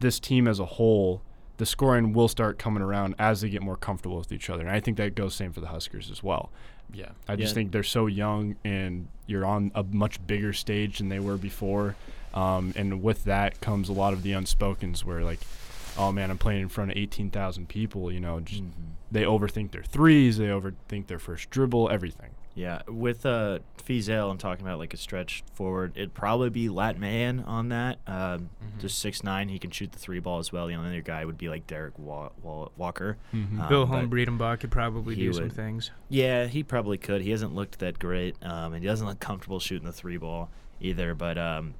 this 0.00 0.18
team 0.18 0.48
as 0.48 0.58
a 0.58 0.64
whole, 0.64 1.20
the 1.58 1.66
scoring 1.66 2.14
will 2.14 2.28
start 2.28 2.58
coming 2.58 2.82
around 2.82 3.14
as 3.18 3.42
they 3.42 3.50
get 3.50 3.60
more 3.60 3.76
comfortable 3.76 4.16
with 4.16 4.32
each 4.32 4.48
other. 4.48 4.62
And 4.62 4.70
I 4.70 4.80
think 4.80 4.96
that 4.96 5.14
goes 5.14 5.34
same 5.34 5.52
for 5.52 5.60
the 5.60 5.66
Huskers 5.68 6.10
as 6.10 6.22
well. 6.22 6.50
Yeah. 6.92 7.10
I 7.28 7.36
just 7.36 7.50
Yeah. 7.50 7.54
think 7.56 7.72
they're 7.72 7.82
so 7.82 8.06
young 8.06 8.56
and 8.64 9.08
you're 9.26 9.44
on 9.44 9.70
a 9.74 9.82
much 9.84 10.26
bigger 10.26 10.54
stage 10.54 10.98
than 10.98 11.10
they 11.10 11.20
were 11.20 11.36
before. 11.36 11.94
Um, 12.34 12.72
and 12.76 13.02
with 13.02 13.24
that 13.24 13.60
comes 13.60 13.88
a 13.88 13.92
lot 13.92 14.12
of 14.12 14.22
the 14.22 14.32
unspokens 14.32 15.04
where 15.04 15.22
like, 15.22 15.40
oh 15.98 16.12
man, 16.12 16.30
I'm 16.30 16.38
playing 16.38 16.62
in 16.62 16.68
front 16.68 16.90
of 16.92 16.96
18,000 16.96 17.68
people. 17.68 18.10
You 18.12 18.20
know, 18.20 18.40
just, 18.40 18.62
they 19.10 19.22
overthink 19.22 19.72
their 19.72 19.82
threes, 19.82 20.38
they 20.38 20.46
overthink 20.46 21.06
their 21.08 21.18
first 21.18 21.50
dribble, 21.50 21.90
everything. 21.90 22.30
Yeah, 22.52 22.82
with 22.88 23.24
uh, 23.24 23.60
Feazell, 23.78 24.28
I'm 24.30 24.36
talking 24.36 24.66
about 24.66 24.78
like 24.80 24.92
a 24.92 24.96
stretch 24.96 25.44
forward. 25.54 25.92
It'd 25.94 26.14
probably 26.14 26.50
be 26.50 26.68
Lat 26.68 26.98
Mayen 26.98 27.40
on 27.40 27.68
that. 27.70 27.98
Um, 28.08 28.50
Mhm. 28.60 28.80
Just 28.80 28.98
six 28.98 29.22
nine, 29.22 29.48
he 29.48 29.58
can 29.58 29.70
shoot 29.70 29.92
the 29.92 29.98
three 29.98 30.18
ball 30.20 30.38
as 30.40 30.52
well. 30.52 30.66
The 30.66 30.74
only 30.74 30.88
other 30.90 31.00
guy 31.00 31.24
would 31.24 31.38
be 31.38 31.48
like 31.48 31.66
Derek 31.66 31.98
Wa- 31.98 32.30
Wa- 32.42 32.68
Walker. 32.76 33.16
Mhm. 33.32 33.60
Um, 33.60 33.68
Bill 33.68 33.86
but 33.86 33.94
Holm 33.96 34.10
Breidenbach 34.10 34.60
could 34.60 34.70
probably 34.70 35.14
he 35.14 35.22
do 35.22 35.32
some 35.32 35.48
things. 35.50 35.90
Yeah, 36.08 36.46
he 36.46 36.62
probably 36.62 36.98
could. 36.98 37.22
He 37.22 37.30
hasn't 37.30 37.54
looked 37.54 37.78
that 37.78 37.98
great, 37.98 38.36
um, 38.42 38.72
and 38.74 38.82
he 38.82 38.88
doesn't 38.88 39.06
look 39.06 39.20
comfortable 39.20 39.60
shooting 39.60 39.86
the 39.86 39.92
three 39.92 40.16
ball 40.16 40.50
either. 40.80 41.14
But 41.14 41.38
um, 41.38 41.74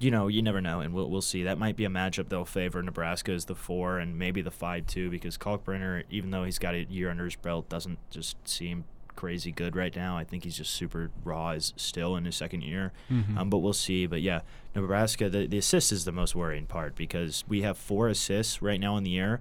you 0.00 0.10
know, 0.10 0.26
you 0.28 0.42
never 0.42 0.60
know, 0.60 0.80
and 0.80 0.92
we'll 0.94 1.08
we'll 1.08 1.20
see. 1.22 1.42
That 1.44 1.58
might 1.58 1.76
be 1.76 1.84
a 1.84 1.88
matchup 1.90 2.28
that'll 2.30 2.44
favor 2.46 2.82
Nebraska 2.82 3.32
as 3.32 3.44
the 3.44 3.54
four 3.54 3.98
and 3.98 4.18
maybe 4.18 4.40
the 4.42 4.50
five 4.50 4.86
too, 4.86 5.10
because 5.10 5.36
Kalkbrenner, 5.38 6.04
even 6.10 6.30
though 6.30 6.44
he's 6.44 6.58
got 6.58 6.74
a 6.74 6.84
year 6.84 7.10
under 7.10 7.26
his 7.26 7.36
belt, 7.36 7.68
doesn't 7.68 7.98
just 8.10 8.36
seem 8.48 8.84
crazy 9.14 9.52
good 9.52 9.76
right 9.76 9.94
now. 9.94 10.16
I 10.16 10.24
think 10.24 10.44
he's 10.44 10.56
just 10.56 10.72
super 10.72 11.10
raw 11.22 11.50
is 11.50 11.74
still 11.76 12.16
in 12.16 12.24
his 12.24 12.34
second 12.36 12.62
year. 12.62 12.92
Mhm. 13.10 13.36
Um, 13.36 13.50
but 13.50 13.58
we'll 13.58 13.74
see. 13.74 14.06
But 14.06 14.22
yeah, 14.22 14.40
Nebraska, 14.74 15.28
the, 15.28 15.46
the 15.46 15.58
assist 15.58 15.92
is 15.92 16.06
the 16.06 16.12
most 16.12 16.34
worrying 16.34 16.66
part 16.66 16.96
because 16.96 17.44
we 17.46 17.60
have 17.60 17.76
four 17.76 18.08
assists 18.08 18.62
right 18.62 18.80
now 18.80 18.96
in 18.96 19.04
the 19.04 19.10
year 19.10 19.40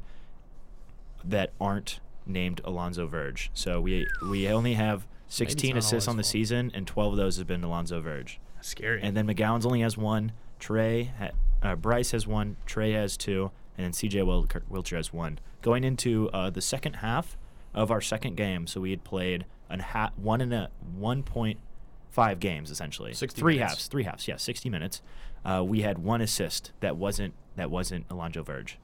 that 1.24 1.52
aren't 1.62 2.00
named 2.26 2.60
Alonzo 2.66 3.08
Verge. 3.08 3.50
So 3.54 3.80
we 3.80 4.06
we 4.30 4.48
only 4.50 4.74
have 4.74 5.08
16 5.30 5.78
assists 5.78 6.08
on 6.08 6.18
the 6.18 6.24
fault. 6.24 6.32
season, 6.32 6.72
and 6.74 6.86
12 6.86 7.14
of 7.14 7.18
those 7.18 7.38
have 7.38 7.48
been 7.48 7.64
Alonzo 7.64 8.02
Verge. 8.02 8.40
Scary. 8.62 9.00
And 9.02 9.16
then 9.16 9.26
McGowens 9.28 9.66
only 9.66 9.82
has 9.82 9.98
one. 9.98 10.34
Trey, 10.60 11.12
ha- 11.18 11.32
uh, 11.64 11.76
Bryce 11.76 12.12
has 12.12 12.28
one. 12.28 12.58
Trey 12.66 12.92
has 12.92 13.18
two, 13.18 13.52
and 13.78 13.86
then 13.86 13.92
CJ 13.92 14.26
Wil- 14.26 14.46
Wilcher 14.72 14.98
has 14.98 15.12
one. 15.14 15.40
Going 15.62 15.84
into 15.84 16.30
uh, 16.34 16.50
the 16.50 16.62
second 16.62 16.98
half 16.98 17.38
of 17.74 17.92
our 17.92 18.02
second 18.02 18.36
game, 18.38 18.68
so 18.68 18.82
we 18.82 18.92
had 18.92 19.04
played 19.04 19.46
an 19.70 19.80
ha- 19.80 20.12
one 20.18 20.42
and 20.42 20.54
a 20.54 20.70
1.5 21.00 22.40
games 22.40 22.72
essentially. 22.72 23.14
60 23.14 23.40
three 23.40 23.56
minutes. 23.56 23.74
halves, 23.74 23.88
three 23.88 24.04
halves. 24.04 24.28
Yeah, 24.28 24.38
60 24.38 24.70
minutes. 24.70 25.02
Uh, 25.46 25.64
we 25.66 25.82
had 25.82 26.00
one 26.00 26.22
assist 26.22 26.72
that 26.82 26.98
wasn't 26.98 27.34
that 27.56 27.70
wasn't 27.72 28.06
Alonzo 28.10 28.44
Verge. 28.44 28.78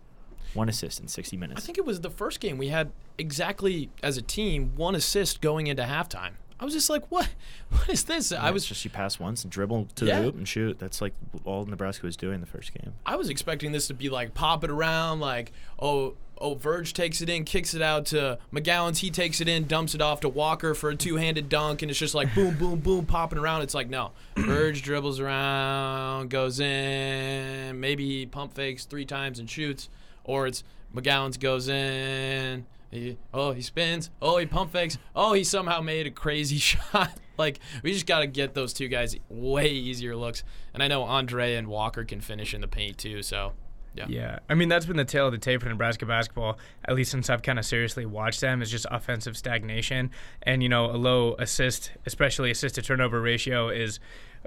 One 0.53 0.69
assist 0.69 0.99
in 1.01 1.07
60 1.07 1.35
minutes. 1.37 1.61
I 1.61 1.65
think 1.65 1.77
it 1.77 1.85
was 1.85 2.01
the 2.01 2.09
first 2.09 2.39
game 2.39 2.57
we 2.57 2.69
had 2.69 2.91
exactly 3.17 3.89
as 4.03 4.17
a 4.17 4.21
team 4.21 4.71
one 4.75 4.95
assist 4.95 5.41
going 5.41 5.67
into 5.67 5.83
halftime. 5.83 6.33
I 6.59 6.63
was 6.65 6.73
just 6.73 6.89
like, 6.89 7.09
what? 7.11 7.29
What 7.69 7.89
is 7.89 8.03
this? 8.03 8.31
I 8.31 8.51
was 8.51 8.65
just 8.65 8.85
you 8.85 8.91
pass 8.91 9.19
once 9.19 9.43
and 9.43 9.51
dribble 9.51 9.87
to 9.95 10.05
Yeah. 10.05 10.19
the 10.19 10.25
hoop 10.25 10.35
and 10.37 10.47
shoot. 10.47 10.79
That's 10.79 11.01
like 11.01 11.13
all 11.43 11.65
Nebraska 11.65 12.05
was 12.05 12.15
doing 12.15 12.39
the 12.39 12.45
first 12.45 12.73
game. 12.73 12.93
I 13.05 13.15
was 13.17 13.27
expecting 13.29 13.71
this 13.73 13.87
to 13.87 13.93
be 13.93 14.07
like 14.09 14.33
pop 14.33 14.63
it 14.63 14.69
around, 14.69 15.19
like 15.19 15.51
oh 15.79 16.13
oh 16.37 16.53
Verge 16.53 16.93
takes 16.93 17.21
it 17.21 17.29
in, 17.29 17.43
kicks 17.43 17.73
it 17.73 17.81
out 17.81 18.05
to 18.07 18.37
McGowens, 18.53 18.97
he 18.99 19.09
takes 19.09 19.41
it 19.41 19.47
in, 19.49 19.65
dumps 19.67 19.95
it 19.95 20.01
off 20.01 20.19
to 20.21 20.29
Walker 20.29 20.73
for 20.75 20.89
a 20.91 20.95
two 20.95 21.15
handed 21.17 21.49
dunk, 21.49 21.81
and 21.81 21.89
it's 21.89 21.99
just 21.99 22.13
like 22.15 22.33
boom 22.35 22.55
boom 22.55 22.79
boom 22.79 23.05
popping 23.05 23.39
around. 23.39 23.63
It's 23.63 23.73
like 23.73 23.89
no, 23.89 24.11
Verge 24.37 24.81
dribbles 24.83 25.19
around, 25.19 26.29
goes 26.29 26.59
in, 26.59 27.79
maybe 27.79 28.25
pump 28.27 28.53
fakes 28.53 28.85
three 28.85 29.05
times 29.05 29.39
and 29.39 29.49
shoots, 29.49 29.89
or 30.23 30.47
it's 30.47 30.63
McGowens 30.95 31.39
goes 31.39 31.67
in. 31.67 32.65
He, 32.91 33.17
oh, 33.33 33.51
he 33.51 33.61
spins. 33.61 34.09
Oh, 34.21 34.37
he 34.37 34.45
pump 34.45 34.71
fakes. 34.71 34.97
Oh, 35.15 35.33
he 35.33 35.43
somehow 35.43 35.81
made 35.81 36.07
a 36.07 36.11
crazy 36.11 36.57
shot. 36.59 37.11
like 37.37 37.59
we 37.83 37.91
just 37.91 38.05
got 38.05 38.19
to 38.19 38.27
get 38.27 38.53
those 38.53 38.73
two 38.73 38.87
guys 38.87 39.15
way 39.29 39.67
easier 39.67 40.15
looks. 40.15 40.43
And 40.73 40.81
I 40.81 40.87
know 40.87 41.03
Andre 41.03 41.55
and 41.55 41.67
Walker 41.67 42.03
can 42.05 42.21
finish 42.21 42.53
in 42.53 42.61
the 42.61 42.67
paint 42.67 42.97
too. 42.97 43.21
So 43.21 43.53
Yeah. 43.95 44.05
Yeah. 44.07 44.39
I 44.49 44.53
mean, 44.55 44.69
that's 44.69 44.85
been 44.85 44.97
the 44.97 45.05
tale 45.05 45.25
of 45.27 45.31
the 45.31 45.37
tape 45.37 45.61
for 45.61 45.69
Nebraska 45.69 46.05
basketball, 46.05 46.57
at 46.85 46.95
least 46.95 47.11
since 47.11 47.29
I've 47.29 47.41
kind 47.41 47.59
of 47.59 47.65
seriously 47.65 48.05
watched 48.05 48.41
them, 48.41 48.61
is 48.61 48.69
just 48.71 48.85
offensive 48.91 49.35
stagnation. 49.37 50.11
And, 50.43 50.61
you 50.63 50.69
know, 50.69 50.85
a 50.85 50.97
low 50.97 51.35
assist, 51.39 51.91
especially 52.05 52.51
assist 52.51 52.75
to 52.75 52.81
turnover 52.81 53.21
ratio, 53.21 53.69
is 53.69 53.99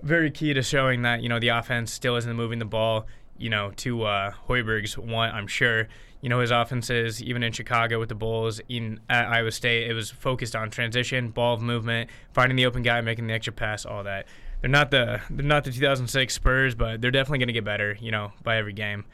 very 0.02 0.30
key 0.30 0.54
to 0.54 0.62
showing 0.62 1.02
that, 1.02 1.22
you 1.22 1.28
know, 1.28 1.40
the 1.40 1.48
offense 1.48 1.92
still 1.92 2.16
isn't 2.16 2.36
moving 2.36 2.58
the 2.58 2.64
ball, 2.64 3.06
you 3.36 3.50
know, 3.50 3.72
to 3.76 4.04
uh, 4.04 4.32
Hoiberg's 4.48 4.96
one, 4.96 5.30
I'm 5.30 5.46
sure. 5.46 5.88
You 6.20 6.28
know, 6.28 6.40
his 6.40 6.50
offenses, 6.50 7.22
even 7.22 7.42
in 7.42 7.52
Chicago 7.52 8.00
with 8.00 8.08
the 8.08 8.14
Bulls, 8.14 8.60
in 8.68 9.00
at 9.08 9.28
Iowa 9.28 9.52
State, 9.52 9.88
it 9.88 9.94
was 9.94 10.10
focused 10.10 10.56
on 10.56 10.70
transition, 10.70 11.30
ball 11.30 11.58
movement, 11.58 12.10
finding 12.32 12.56
the 12.56 12.66
open 12.66 12.82
guy, 12.82 13.00
making 13.00 13.28
the 13.28 13.34
extra 13.34 13.52
pass, 13.52 13.86
all 13.86 14.04
that. 14.04 14.26
They're 14.60 14.70
not 14.70 14.90
the 14.90 15.20
they're 15.30 15.46
not 15.46 15.64
the 15.64 15.70
2006 15.70 16.34
Spurs, 16.34 16.74
but 16.74 17.00
they're 17.00 17.12
definitely 17.12 17.38
going 17.38 17.48
to 17.48 17.52
get 17.52 17.64
better, 17.64 17.96
you 18.00 18.10
know, 18.10 18.32
by 18.42 18.56
every 18.56 18.72
game. 18.72 19.04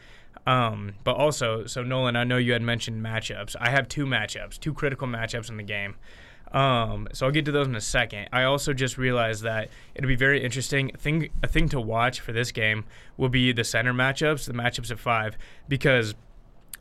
Um, 0.47 0.95
but 1.05 1.17
also, 1.17 1.67
so 1.67 1.83
Nolan, 1.83 2.17
I 2.17 2.25
know 2.25 2.37
you 2.37 2.53
had 2.53 2.63
mentioned 2.63 3.05
matchups. 3.05 3.57
I 3.59 3.71
have 3.71 3.89
two 3.89 4.07
matchups, 4.07 4.59
two 4.59 4.75
critical 4.75 5.07
matchups 5.07 5.49
in 5.49 5.57
the 5.57 5.63
game. 5.63 5.97
Um, 6.53 7.09
so 7.13 7.27
I'll 7.27 7.33
get 7.33 7.45
to 7.47 7.53
those 7.53 7.67
in 7.67 7.75
a 7.75 7.81
second. 7.81 8.29
I 8.33 8.45
also 8.45 8.73
just 8.73 8.97
realized 8.97 9.43
that 9.43 9.71
it'll 9.95 10.09
be 10.09 10.15
very 10.15 10.43
interesting. 10.43 10.91
Thing, 10.97 11.31
a 11.43 11.49
thing 11.49 11.69
to 11.71 11.81
watch 11.81 12.21
for 12.21 12.33
this 12.33 12.53
game 12.53 12.85
will 13.17 13.29
be 13.29 13.53
the 13.53 13.65
center 13.65 13.93
matchups, 13.93 14.47
the 14.47 14.53
matchups 14.53 14.93
at 14.93 15.01
five, 15.01 15.37
because 15.69 16.15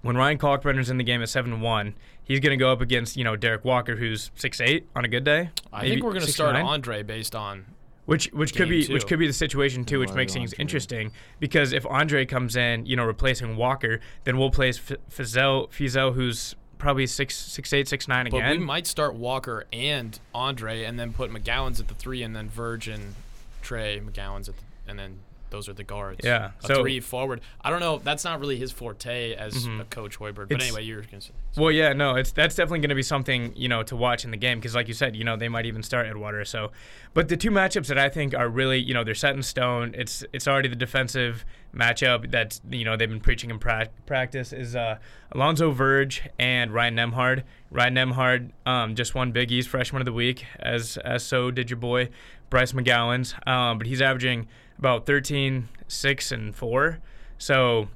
when 0.03 0.15
Ryan 0.15 0.37
Kalkbrenner's 0.37 0.89
in 0.91 0.97
the 0.97 1.03
game 1.03 1.21
at 1.23 1.29
seven 1.29 1.59
one, 1.61 1.95
he's 2.23 2.39
going 2.39 2.51
to 2.57 2.63
go 2.63 2.71
up 2.71 2.81
against 2.81 3.17
you 3.17 3.23
know 3.23 3.35
Derek 3.35 3.65
Walker, 3.65 3.95
who's 3.95 4.29
six 4.35 4.61
eight 4.61 4.87
on 4.95 5.03
a 5.03 5.07
good 5.07 5.23
day. 5.23 5.49
I 5.71 5.87
think 5.89 6.03
we're 6.03 6.11
going 6.13 6.25
to 6.25 6.31
start 6.31 6.55
6'9". 6.55 6.63
Andre 6.65 7.01
based 7.03 7.35
on 7.35 7.65
Which 8.05 8.27
which 8.33 8.53
could 8.53 8.69
be 8.69 8.85
two. 8.85 8.93
which 8.93 9.07
could 9.07 9.17
be 9.17 9.27
the 9.27 9.33
situation 9.33 9.83
too, 9.85 9.99
which 9.99 10.09
Why 10.11 10.17
makes 10.17 10.33
things 10.33 10.53
Andre? 10.53 10.61
interesting 10.61 11.11
because 11.39 11.73
if 11.73 11.85
Andre 11.87 12.25
comes 12.25 12.55
in, 12.55 12.85
you 12.85 12.95
know, 12.95 13.05
replacing 13.05 13.55
Walker, 13.57 13.99
then 14.25 14.37
we'll 14.37 14.51
place 14.51 14.77
F- 14.77 14.97
Feazell 15.09 15.69
Feazell, 15.71 16.13
who's 16.13 16.55
probably 16.77 17.07
six 17.07 17.35
six 17.35 17.71
eight 17.71 17.87
six 17.87 18.07
nine 18.09 18.27
again. 18.27 18.39
But 18.41 18.45
again. 18.45 18.59
we 18.59 18.65
might 18.65 18.85
start 18.87 19.15
Walker 19.15 19.65
and 19.71 20.19
Andre, 20.35 20.83
and 20.83 20.99
then 20.99 21.13
put 21.13 21.31
McGowens 21.31 21.79
at 21.79 21.87
the 21.87 21.93
three, 21.95 22.21
and 22.23 22.35
then 22.35 22.49
Verge 22.49 22.89
and 22.89 23.15
Trey 23.61 24.01
McGowens 24.05 24.49
at 24.49 24.57
the, 24.57 24.63
and 24.85 24.99
then 24.99 25.19
those 25.53 25.69
are 25.69 25.73
the 25.73 25.83
guards. 25.83 26.19
Yeah, 26.23 26.51
a 26.63 26.67
so- 26.67 26.81
three 26.81 26.99
forward. 26.99 27.39
I 27.61 27.69
don't 27.69 27.79
know. 27.79 27.99
That's 28.03 28.23
not 28.25 28.39
really 28.41 28.57
his 28.57 28.71
forte 28.71 29.33
as 29.35 29.67
Mhm. 29.67 29.79
a 29.81 29.85
coach 29.85 30.17
Hoiberg. 30.19 30.49
But 30.49 30.53
It's- 30.53 30.67
anyway, 30.67 30.83
you're 30.83 31.03
say. 31.03 31.31
Well, 31.55 31.71
yeah, 31.71 31.93
no, 31.93 32.15
it's 32.15 32.31
that's 32.31 32.55
definitely 32.55 32.79
going 32.79 32.89
to 32.89 32.95
be 32.95 33.03
something 33.03 33.53
you 33.55 33.69
know 33.69 33.83
to 33.83 33.95
watch 33.95 34.25
in 34.25 34.31
the 34.31 34.37
game 34.37 34.57
because, 34.59 34.73
like 34.75 34.87
you 34.87 34.93
said, 34.95 35.15
you 35.15 35.23
know 35.23 35.37
they 35.37 35.47
might 35.49 35.65
even 35.67 35.83
start 35.83 36.07
Edgewater. 36.07 36.45
So, 36.45 36.71
but 37.13 37.29
the 37.29 37.37
two 37.37 37.51
matchups 37.51 37.87
that 37.87 37.97
I 37.99 38.09
think 38.09 38.33
are 38.33 38.49
really 38.49 38.79
you 38.79 38.93
know 38.95 39.03
they're 39.03 39.13
set 39.15 39.35
in 39.35 39.43
stone. 39.43 39.93
It's 39.95 40.25
it's 40.33 40.47
already 40.47 40.67
the 40.69 40.75
defensive 40.75 41.45
matchup 41.75 42.31
that 42.31 42.59
you 42.69 42.83
know 42.85 42.97
they've 42.97 43.09
been 43.09 43.19
preaching 43.19 43.49
in 43.51 43.59
pra- 43.59 43.89
practice 44.05 44.51
is 44.53 44.75
uh, 44.75 44.97
Alonzo 45.31 45.71
Verge 45.71 46.23
and 46.39 46.71
Ryan 46.71 46.95
Nembhard. 46.95 47.43
Ryan 47.71 47.95
Nembhard 47.95 48.51
um, 48.65 48.95
just 48.95 49.15
won 49.15 49.31
Big 49.31 49.51
East 49.51 49.69
Freshman 49.69 50.01
of 50.01 50.05
the 50.05 50.13
Week, 50.13 50.45
as 50.59 50.97
as 50.97 51.23
so 51.23 51.51
did 51.51 51.69
your 51.69 51.77
boy 51.77 52.09
Bryce 52.53 52.71
McGowens. 52.71 53.35
Um, 53.47 53.79
but 53.79 53.87
he's 53.87 53.99
averaging 53.99 54.47
about 54.77 55.07
13, 55.07 55.69
6, 55.87 56.31
and 56.31 56.55
4. 56.55 56.99
So 57.39 57.87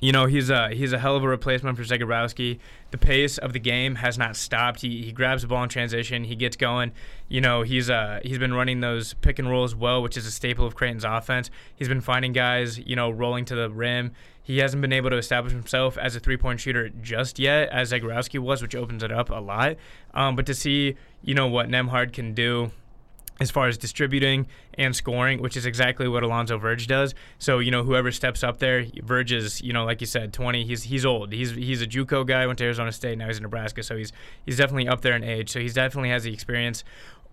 you 0.00 0.12
know 0.12 0.26
he's 0.26 0.48
a 0.50 0.68
he's 0.70 0.92
a 0.92 0.98
hell 1.00 1.16
of 1.16 1.24
a 1.24 1.28
replacement 1.28 1.76
for 1.76 1.82
Zegarowski. 1.82 2.60
The 2.92 2.98
pace 2.98 3.36
of 3.38 3.52
the 3.52 3.58
game 3.58 3.96
has 3.96 4.16
not 4.16 4.36
stopped. 4.36 4.82
He, 4.82 5.02
he 5.02 5.10
grabs 5.10 5.42
the 5.42 5.48
ball 5.48 5.64
in 5.64 5.68
transition. 5.68 6.22
He 6.22 6.36
gets 6.36 6.56
going. 6.56 6.92
You 7.28 7.40
know 7.40 7.62
he's 7.62 7.90
uh 7.90 8.20
he's 8.22 8.38
been 8.38 8.54
running 8.54 8.78
those 8.78 9.14
pick 9.14 9.40
and 9.40 9.50
rolls 9.50 9.74
well, 9.74 10.00
which 10.00 10.16
is 10.16 10.24
a 10.26 10.30
staple 10.30 10.64
of 10.64 10.76
Creighton's 10.76 11.04
offense. 11.04 11.50
He's 11.74 11.88
been 11.88 12.00
finding 12.00 12.32
guys 12.32 12.78
you 12.78 12.94
know 12.94 13.10
rolling 13.10 13.44
to 13.46 13.56
the 13.56 13.68
rim. 13.68 14.12
He 14.40 14.58
hasn't 14.58 14.80
been 14.80 14.92
able 14.92 15.10
to 15.10 15.16
establish 15.16 15.52
himself 15.52 15.98
as 15.98 16.14
a 16.14 16.20
three 16.20 16.36
point 16.36 16.60
shooter 16.60 16.88
just 16.88 17.40
yet, 17.40 17.68
as 17.70 17.90
Zegarowski 17.90 18.38
was, 18.38 18.62
which 18.62 18.76
opens 18.76 19.02
it 19.02 19.10
up 19.10 19.28
a 19.30 19.40
lot. 19.40 19.74
Um, 20.14 20.36
but 20.36 20.46
to 20.46 20.54
see 20.54 20.94
you 21.20 21.34
know 21.34 21.48
what 21.48 21.68
Nembhard 21.68 22.12
can 22.12 22.32
do 22.34 22.70
as 23.40 23.50
far 23.50 23.68
as 23.68 23.78
distributing 23.78 24.46
and 24.74 24.94
scoring, 24.94 25.40
which 25.40 25.56
is 25.56 25.64
exactly 25.64 26.08
what 26.08 26.22
Alonzo 26.22 26.58
Verge 26.58 26.86
does. 26.86 27.14
So 27.38 27.58
you 27.58 27.70
know, 27.70 27.84
whoever 27.84 28.10
steps 28.10 28.42
up 28.42 28.58
there, 28.58 28.84
Verge 29.02 29.32
is 29.32 29.60
you 29.62 29.72
know, 29.72 29.84
like 29.84 30.00
you 30.00 30.06
said, 30.06 30.32
20. 30.32 30.64
He's 30.64 30.84
he's 30.84 31.06
old. 31.06 31.32
He's 31.32 31.52
he's 31.52 31.82
a 31.82 31.86
JUCO 31.86 32.26
guy. 32.26 32.46
Went 32.46 32.58
to 32.58 32.64
Arizona 32.64 32.92
State. 32.92 33.18
Now 33.18 33.26
he's 33.28 33.36
in 33.36 33.42
Nebraska. 33.42 33.82
So 33.82 33.96
he's 33.96 34.12
he's 34.44 34.56
definitely 34.56 34.88
up 34.88 35.02
there 35.02 35.14
in 35.14 35.24
age. 35.24 35.50
So 35.50 35.60
he 35.60 35.68
definitely 35.68 36.10
has 36.10 36.24
the 36.24 36.32
experience 36.32 36.84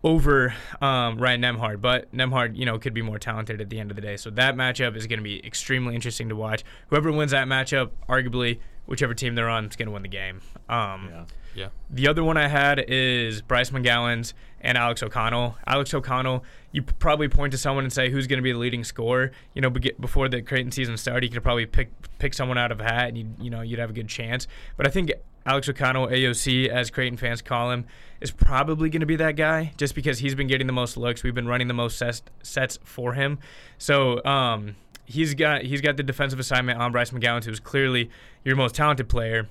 over 0.03 0.53
um, 0.81 1.17
Ryan 1.17 1.41
Nembhard. 1.41 1.81
But 1.81 2.13
Nembhard, 2.13 2.55
you 2.55 2.65
know, 2.65 2.77
could 2.77 2.93
be 2.93 3.01
more 3.01 3.17
talented 3.17 3.59
at 3.59 3.69
the 3.69 3.79
end 3.79 3.89
of 3.89 3.95
the 3.95 4.01
day. 4.01 4.17
So 4.17 4.29
that 4.31 4.55
matchup 4.55 4.95
is 4.95 5.07
going 5.07 5.19
to 5.19 5.23
be 5.23 5.45
extremely 5.45 5.95
interesting 5.95 6.29
to 6.29 6.35
watch. 6.35 6.63
Whoever 6.89 7.11
wins 7.11 7.31
that 7.31 7.47
matchup, 7.47 7.89
arguably, 8.07 8.59
whichever 8.85 9.15
team 9.15 9.33
they're 9.33 9.49
on, 9.49 9.65
is 9.65 9.75
going 9.75 9.87
to 9.87 9.91
win 9.91 10.03
the 10.03 10.07
game. 10.07 10.41
Um, 10.69 11.09
Yeah. 11.11 11.25
Yeah. 11.55 11.69
the 11.89 12.07
other 12.07 12.23
one 12.23 12.37
I 12.37 12.47
had 12.47 12.83
is 12.87 13.41
Bryce 13.41 13.69
McGowens 13.69 14.33
and 14.61 14.77
Alex 14.77 15.01
O'Connell. 15.01 15.57
Alex 15.65 15.93
O'Connell, 15.93 16.43
you 16.71 16.81
probably 16.81 17.29
point 17.29 17.51
to 17.51 17.57
someone 17.57 17.85
and 17.85 17.93
say 17.93 18.09
who's 18.09 18.27
going 18.27 18.37
to 18.37 18.43
be 18.43 18.51
the 18.51 18.57
leading 18.57 18.83
scorer. 18.83 19.31
You 19.53 19.61
know, 19.61 19.69
before 19.69 20.27
the 20.27 20.41
Creighton 20.41 20.71
season 20.71 20.97
started, 20.97 21.25
you 21.27 21.31
could 21.31 21.43
probably 21.43 21.65
pick 21.65 21.89
pick 22.19 22.33
someone 22.33 22.57
out 22.57 22.71
of 22.71 22.79
a 22.81 22.83
hat, 22.83 23.09
and 23.09 23.17
you 23.17 23.27
you 23.39 23.49
know 23.49 23.61
you'd 23.61 23.79
have 23.79 23.91
a 23.91 23.93
good 23.93 24.09
chance. 24.09 24.47
But 24.75 24.87
I 24.87 24.89
think 24.89 25.11
Alex 25.45 25.69
O'Connell, 25.69 26.07
AOC, 26.07 26.67
as 26.67 26.89
Creighton 26.89 27.17
fans 27.17 27.41
call 27.41 27.71
him, 27.71 27.85
is 28.19 28.31
probably 28.31 28.89
going 28.89 29.01
to 29.01 29.05
be 29.05 29.15
that 29.17 29.35
guy, 29.35 29.73
just 29.77 29.93
because 29.93 30.19
he's 30.19 30.33
been 30.35 30.47
getting 30.47 30.67
the 30.67 30.73
most 30.73 30.97
looks. 30.97 31.23
We've 31.23 31.35
been 31.35 31.47
running 31.47 31.67
the 31.67 31.73
most 31.75 31.97
sets, 31.97 32.23
sets 32.43 32.79
for 32.83 33.13
him, 33.13 33.39
so. 33.77 34.23
Um, 34.25 34.75
He's 35.07 35.35
got 35.35 35.61
he's 35.61 35.81
got 35.81 35.97
the 35.97 36.01
defensive 36.01 36.39
assignment 36.39 36.79
on 36.81 36.91
Bryce 36.91 37.11
McGowens, 37.11 37.45
who's 37.45 37.59
clearly 37.59 38.09
your 38.43 38.55
most 38.55 38.73
talented 38.73 39.07
player 39.07 39.47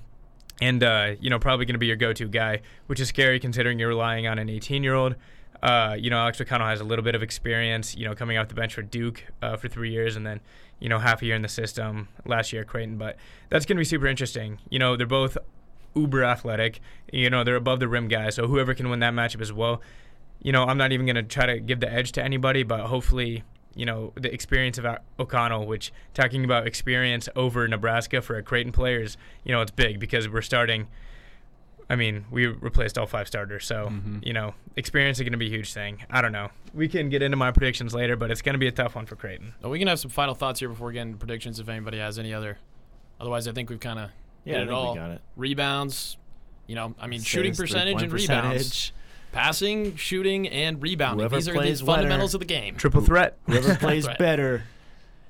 and 0.60 0.82
uh, 0.82 1.12
you 1.20 1.30
know 1.30 1.38
probably 1.38 1.66
going 1.66 1.74
to 1.74 1.78
be 1.78 1.86
your 1.86 1.96
go-to 1.96 2.28
guy, 2.28 2.60
which 2.86 3.00
is 3.00 3.08
scary 3.08 3.40
considering 3.40 3.78
you're 3.78 3.88
relying 3.88 4.26
on 4.26 4.38
an 4.38 4.48
18-year-old. 4.48 5.16
Uh, 5.62 5.96
you 5.98 6.10
know, 6.10 6.18
Alex 6.18 6.40
O'Connell 6.40 6.66
has 6.66 6.80
a 6.80 6.84
little 6.84 7.02
bit 7.02 7.14
of 7.14 7.22
experience. 7.22 7.96
You 7.96 8.06
know, 8.06 8.14
coming 8.14 8.36
off 8.36 8.48
the 8.48 8.54
bench 8.54 8.74
for 8.74 8.82
Duke 8.82 9.24
uh, 9.40 9.56
for 9.56 9.68
three 9.68 9.90
years, 9.90 10.16
and 10.16 10.26
then 10.26 10.40
you 10.78 10.88
know 10.88 10.98
half 10.98 11.22
a 11.22 11.26
year 11.26 11.34
in 11.34 11.42
the 11.42 11.48
system 11.48 12.08
last 12.24 12.52
year 12.52 12.62
at 12.62 12.68
Creighton. 12.68 12.98
But 12.98 13.16
that's 13.48 13.64
going 13.64 13.76
to 13.76 13.80
be 13.80 13.84
super 13.84 14.06
interesting. 14.06 14.58
You 14.68 14.78
know, 14.78 14.96
they're 14.96 15.06
both 15.06 15.38
uber 15.94 16.24
athletic. 16.24 16.80
You 17.12 17.30
know, 17.30 17.44
they're 17.44 17.56
above 17.56 17.80
the 17.80 17.88
rim 17.88 18.08
guys. 18.08 18.34
So 18.34 18.46
whoever 18.46 18.74
can 18.74 18.90
win 18.90 19.00
that 19.00 19.14
matchup 19.14 19.40
as 19.40 19.52
well. 19.52 19.80
You 20.42 20.52
know, 20.52 20.64
I'm 20.64 20.76
not 20.76 20.92
even 20.92 21.06
going 21.06 21.16
to 21.16 21.22
try 21.22 21.46
to 21.46 21.58
give 21.58 21.80
the 21.80 21.90
edge 21.90 22.12
to 22.12 22.22
anybody, 22.22 22.62
but 22.62 22.80
hopefully 22.80 23.44
you 23.74 23.84
know 23.86 24.12
the 24.14 24.32
experience 24.32 24.78
of 24.78 24.86
O'Connell, 25.18 25.66
which 25.66 25.92
talking 26.14 26.44
about 26.44 26.66
experience 26.66 27.28
over 27.36 27.66
Nebraska 27.68 28.20
for 28.22 28.36
a 28.36 28.42
Creighton 28.42 28.72
players, 28.72 29.16
you 29.44 29.52
know 29.52 29.60
it's 29.60 29.70
big 29.70 29.98
because 30.00 30.28
we're 30.28 30.42
starting. 30.42 30.88
I 31.90 31.96
mean, 31.96 32.24
we 32.30 32.46
replaced 32.46 32.96
all 32.96 33.06
five 33.06 33.26
starters, 33.26 33.66
so 33.66 33.88
Mhm. 33.88 34.24
you 34.26 34.32
know 34.32 34.54
experience 34.76 35.18
is 35.18 35.22
going 35.22 35.32
to 35.32 35.38
be 35.38 35.46
a 35.46 35.50
huge 35.50 35.72
thing. 35.72 36.02
I 36.10 36.22
don't 36.22 36.32
know. 36.32 36.50
We 36.72 36.88
can 36.88 37.08
get 37.10 37.20
into 37.22 37.36
my 37.36 37.50
predictions 37.50 37.94
later, 37.94 38.16
but 38.16 38.30
it's 38.30 38.40
going 38.42 38.54
to 38.54 38.58
be 38.58 38.66
a 38.66 38.72
tough 38.72 38.94
one 38.94 39.04
for 39.06 39.16
Creighton. 39.16 39.54
Well, 39.60 39.70
we 39.70 39.78
can 39.78 39.88
have 39.88 39.98
some 40.00 40.10
final 40.10 40.34
thoughts 40.34 40.60
here 40.60 40.68
before 40.70 40.92
getting 40.92 41.14
predictions. 41.18 41.60
If 41.60 41.68
anybody 41.68 41.98
has 41.98 42.18
any 42.18 42.32
other, 42.32 42.58
otherwise 43.20 43.46
I 43.46 43.52
think 43.52 43.68
we've 43.70 43.80
kind 43.80 43.98
of 43.98 44.10
Yeah, 44.44 44.54
I 44.54 44.56
it 44.56 44.60
think 44.66 44.72
all. 44.72 44.92
we 44.94 44.98
got 44.98 45.10
it. 45.10 45.20
Rebounds, 45.36 46.16
you 46.66 46.74
know, 46.74 46.94
I 46.98 47.06
mean 47.06 47.20
shooting 47.20 47.54
percentage 47.54 48.00
and 48.02 48.10
three-point 48.10 48.30
rebounds, 48.30 48.56
percentage. 48.68 48.94
Passing, 49.34 49.96
shooting, 49.96 50.48
and 50.48 50.80
rebounding. 50.82 51.20
Whoever 51.20 51.36
These 51.36 51.48
are 51.48 51.52
the 51.52 51.58
plays 51.58 51.80
fundamentals 51.80 52.32
winner. 52.34 52.42
of 52.42 52.48
the 52.48 52.54
game. 52.54 52.76
Triple 52.76 53.00
threat. 53.02 53.36
Whoever 53.46 53.74
plays 53.76 54.06
Right. 54.06 54.18
better 54.18 54.62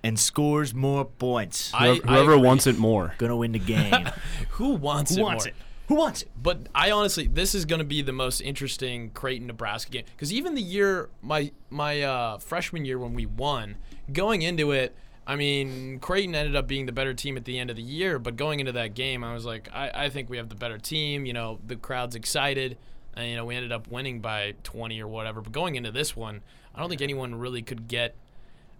and 0.03 0.19
scores 0.19 0.75
more 0.75 1.05
points, 1.07 1.73
I- 1.75 1.87
Whoever, 1.97 2.07
whoever 2.09 2.33
agree. 2.35 2.47
wants 2.47 2.67
it 2.67 2.79
more. 2.79 3.15
gonna 3.19 3.37
win 3.37 3.53
the 3.53 3.59
game. 3.59 4.09
Who 4.51 4.75
wants 4.75 5.15
Who 5.15 5.21
it 5.21 5.25
wants 5.25 5.45
more? 5.47 5.49
it? 5.51 5.55
Who 5.89 5.95
wants 5.97 6.23
it? 6.23 6.29
But 6.41 6.69
I 6.75 6.91
honestly, 6.93 7.27
this 7.27 7.55
is 7.55 7.67
going 7.67 7.79
to 7.81 7.85
be 7.85 8.01
the 8.01 8.13
most 8.13 8.41
interesting 8.41 9.11
Creighton 9.11 9.47
Nebraska 9.49 9.91
game 9.91 10.05
because 10.17 10.33
even 10.33 10.55
the 10.55 10.63
year 10.63 11.11
my 11.21 11.53
my 11.71 12.01
uh, 12.03 12.39
freshman 12.39 12.85
year 12.87 12.99
when 12.99 13.13
we 13.13 13.27
won, 13.27 13.77
going 14.13 14.41
into 14.41 14.73
it, 14.73 14.97
I 15.27 15.37
mean 15.37 15.99
Creighton 16.01 16.35
ended 16.35 16.57
up 16.57 16.67
being 16.67 16.87
the 16.87 16.93
better 16.93 17.13
team 17.13 17.37
at 17.37 17.45
the 17.45 17.59
end 17.59 17.69
of 17.69 17.77
the 17.77 17.83
year. 17.83 18.19
But 18.19 18.37
going 18.37 18.61
into 18.61 18.73
that 18.73 18.95
game, 18.95 19.23
I 19.23 19.35
was 19.35 19.45
like, 19.45 19.69
I, 19.75 19.91
I 19.95 20.09
think 20.09 20.31
we 20.31 20.39
have 20.39 20.49
the 20.49 20.55
better 20.55 20.79
team. 20.79 21.27
You 21.27 21.35
know, 21.35 21.59
the 21.67 21.77
crowd's 21.77 22.15
excited, 22.15 22.79
and 23.17 23.29
you 23.29 23.37
know 23.37 23.45
we 23.45 23.57
ended 23.57 23.73
up 23.73 23.89
winning 23.89 24.21
by 24.21 24.55
20 24.65 25.01
or 25.01 25.09
whatever. 25.09 25.41
But 25.41 25.53
going 25.53 25.77
into 25.77 25.91
this 25.91 26.15
one, 26.17 26.43
I 26.75 26.81
don't 26.81 26.89
think 26.89 27.03
anyone 27.03 27.35
really 27.37 27.63
could 27.63 27.89
get. 27.89 28.15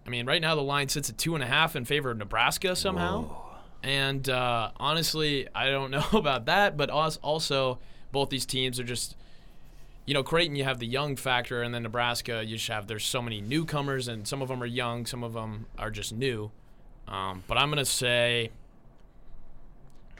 I 0.05 0.09
mean, 0.09 0.25
right 0.27 0.41
now 0.41 0.55
the 0.55 0.61
line 0.61 0.89
sits 0.89 1.09
at 1.09 1.17
two 1.17 1.33
and 1.35 1.43
a 1.43 1.47
half 1.47 1.75
in 1.75 1.85
favor 1.85 2.11
of 2.11 2.17
Nebraska 2.17 2.75
somehow. 2.75 3.35
And 3.81 4.27
uh, 4.29 4.71
honestly, 4.77 5.47
I 5.53 5.69
don't 5.69 5.91
know 5.91 6.05
about 6.13 6.45
that, 6.45 6.77
but 6.77 6.89
als- 6.89 7.17
also 7.17 7.79
both 8.11 8.29
these 8.29 8.45
teams 8.45 8.79
are 8.79 8.83
just, 8.83 9.15
you 10.05 10.13
know, 10.13 10.23
Creighton, 10.23 10.55
you 10.55 10.63
have 10.63 10.79
the 10.79 10.87
young 10.87 11.15
factor, 11.15 11.61
and 11.61 11.73
then 11.73 11.83
Nebraska, 11.83 12.43
you 12.45 12.57
just 12.57 12.69
have 12.69 12.87
there's 12.87 13.05
so 13.05 13.21
many 13.21 13.41
newcomers, 13.41 14.07
and 14.07 14.27
some 14.27 14.41
of 14.41 14.47
them 14.47 14.61
are 14.61 14.67
young, 14.67 15.05
some 15.05 15.23
of 15.23 15.33
them 15.33 15.65
are 15.77 15.89
just 15.89 16.13
new. 16.13 16.51
Um, 17.07 17.43
but 17.47 17.57
I'm 17.57 17.69
gonna 17.69 17.85
say 17.85 18.51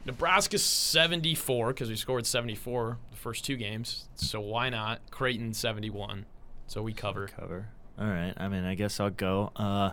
Nebraska 0.06 0.60
74 0.60 1.68
because 1.70 1.90
we 1.90 1.96
scored 1.96 2.26
74 2.28 2.98
the 3.10 3.18
first 3.18 3.44
two 3.44 3.58
games, 3.58 4.08
so 4.16 4.40
why 4.40 4.70
not 4.70 5.02
Creighton 5.10 5.54
71? 5.54 6.26
So 6.68 6.82
we 6.82 6.94
cover. 6.94 7.28
Cover. 7.28 7.70
All 8.00 8.08
right. 8.08 8.34
I 8.38 8.48
mean, 8.48 8.66
I 8.66 8.76
guess 8.76 9.00
I'll 9.00 9.10
go. 9.10 9.52
Uh, 9.56 9.92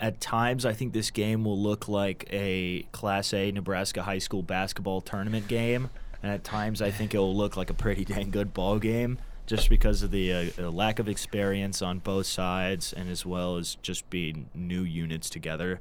at 0.00 0.20
times, 0.20 0.64
I 0.64 0.72
think 0.74 0.92
this 0.92 1.10
game 1.10 1.44
will 1.44 1.58
look 1.58 1.88
like 1.88 2.28
a 2.30 2.86
Class 2.92 3.34
A 3.34 3.50
Nebraska 3.50 4.02
high 4.02 4.18
school 4.18 4.42
basketball 4.42 5.00
tournament 5.00 5.48
game, 5.48 5.90
and 6.22 6.30
at 6.30 6.44
times, 6.44 6.80
I 6.80 6.90
think 6.90 7.14
it 7.14 7.18
will 7.18 7.36
look 7.36 7.56
like 7.56 7.70
a 7.70 7.74
pretty 7.74 8.04
dang 8.12 8.30
good 8.30 8.54
ball 8.54 8.78
game, 8.78 9.18
just 9.46 9.68
because 9.68 10.02
of 10.04 10.12
the 10.12 10.32
uh, 10.32 10.50
uh, 10.58 10.70
lack 10.70 11.00
of 11.00 11.08
experience 11.08 11.82
on 11.82 11.98
both 11.98 12.26
sides, 12.26 12.92
and 12.92 13.10
as 13.10 13.26
well 13.26 13.56
as 13.56 13.76
just 13.76 14.08
being 14.08 14.50
new 14.54 14.82
units 14.82 15.28
together. 15.28 15.80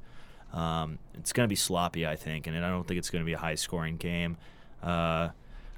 Um, 0.53 0.99
it's 1.13 1.33
going 1.33 1.45
to 1.45 1.49
be 1.49 1.55
sloppy, 1.55 2.07
I 2.07 2.15
think, 2.15 2.47
and 2.47 2.57
I 2.57 2.69
don't 2.69 2.87
think 2.87 2.97
it's 2.97 3.09
going 3.09 3.23
to 3.23 3.25
be 3.25 3.33
a 3.33 3.37
high 3.37 3.55
scoring 3.55 3.97
game. 3.97 4.37
Uh, 4.81 5.29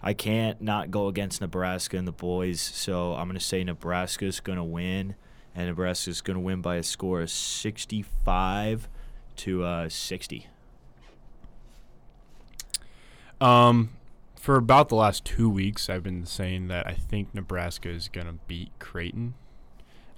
I 0.02 0.14
can't 0.14 0.62
not 0.62 0.92
go 0.92 1.08
against 1.08 1.42
Nebraska 1.42 1.98
and 1.98 2.08
the 2.08 2.14
boys, 2.14 2.62
so 2.62 3.14
I'm 3.14 3.28
going 3.28 3.40
to 3.40 3.46
say 3.46 3.64
Nebraska's 3.64 4.40
going 4.40 4.58
to 4.58 4.64
win, 4.64 5.16
and 5.54 5.68
Nebraska's 5.68 6.22
going 6.22 6.36
to 6.36 6.42
win 6.42 6.62
by 6.62 6.78
a 6.78 6.84
score 6.84 7.22
of 7.22 7.30
65 7.30 8.88
to 9.38 9.64
uh, 9.64 9.90
60. 9.90 10.48
Um, 13.42 13.90
for 14.36 14.56
about 14.56 14.90
the 14.90 14.96
last 14.96 15.26
two 15.26 15.50
weeks, 15.50 15.90
I've 15.90 16.04
been 16.04 16.26
saying 16.26 16.68
that 16.70 16.88
I 16.88 16.94
think 16.94 17.34
Nebraska 17.34 17.90
is 17.90 18.08
going 18.08 18.28
to 18.28 18.34
beat 18.48 18.72
Creighton. 18.80 19.34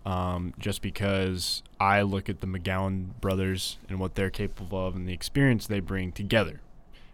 Um, 0.05 0.53
just 0.57 0.81
because 0.81 1.61
I 1.81 2.01
look 2.03 2.29
at 2.29 2.41
the 2.41 2.47
McGowens 2.47 3.07
brothers 3.19 3.77
and 3.89 3.99
what 3.99 4.13
they're 4.15 4.29
capable 4.29 4.85
of 4.87 4.95
and 4.95 5.07
the 5.07 5.13
experience 5.13 5.65
they 5.65 5.79
bring 5.79 6.11
together, 6.11 6.61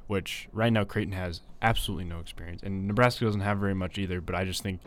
which 0.08 0.50
right 0.52 0.74
now 0.74 0.84
Creighton 0.84 1.14
has 1.14 1.40
absolutely 1.62 2.04
no 2.06 2.20
experience. 2.20 2.62
And 2.64 2.86
Nebraska 2.86 3.24
doesn't 3.24 3.42
have 3.42 3.60
very 3.60 3.74
much 3.76 3.98
either, 3.98 4.20
but 4.20 4.36
I 4.36 4.44
just 4.44 4.62
think 4.62 4.82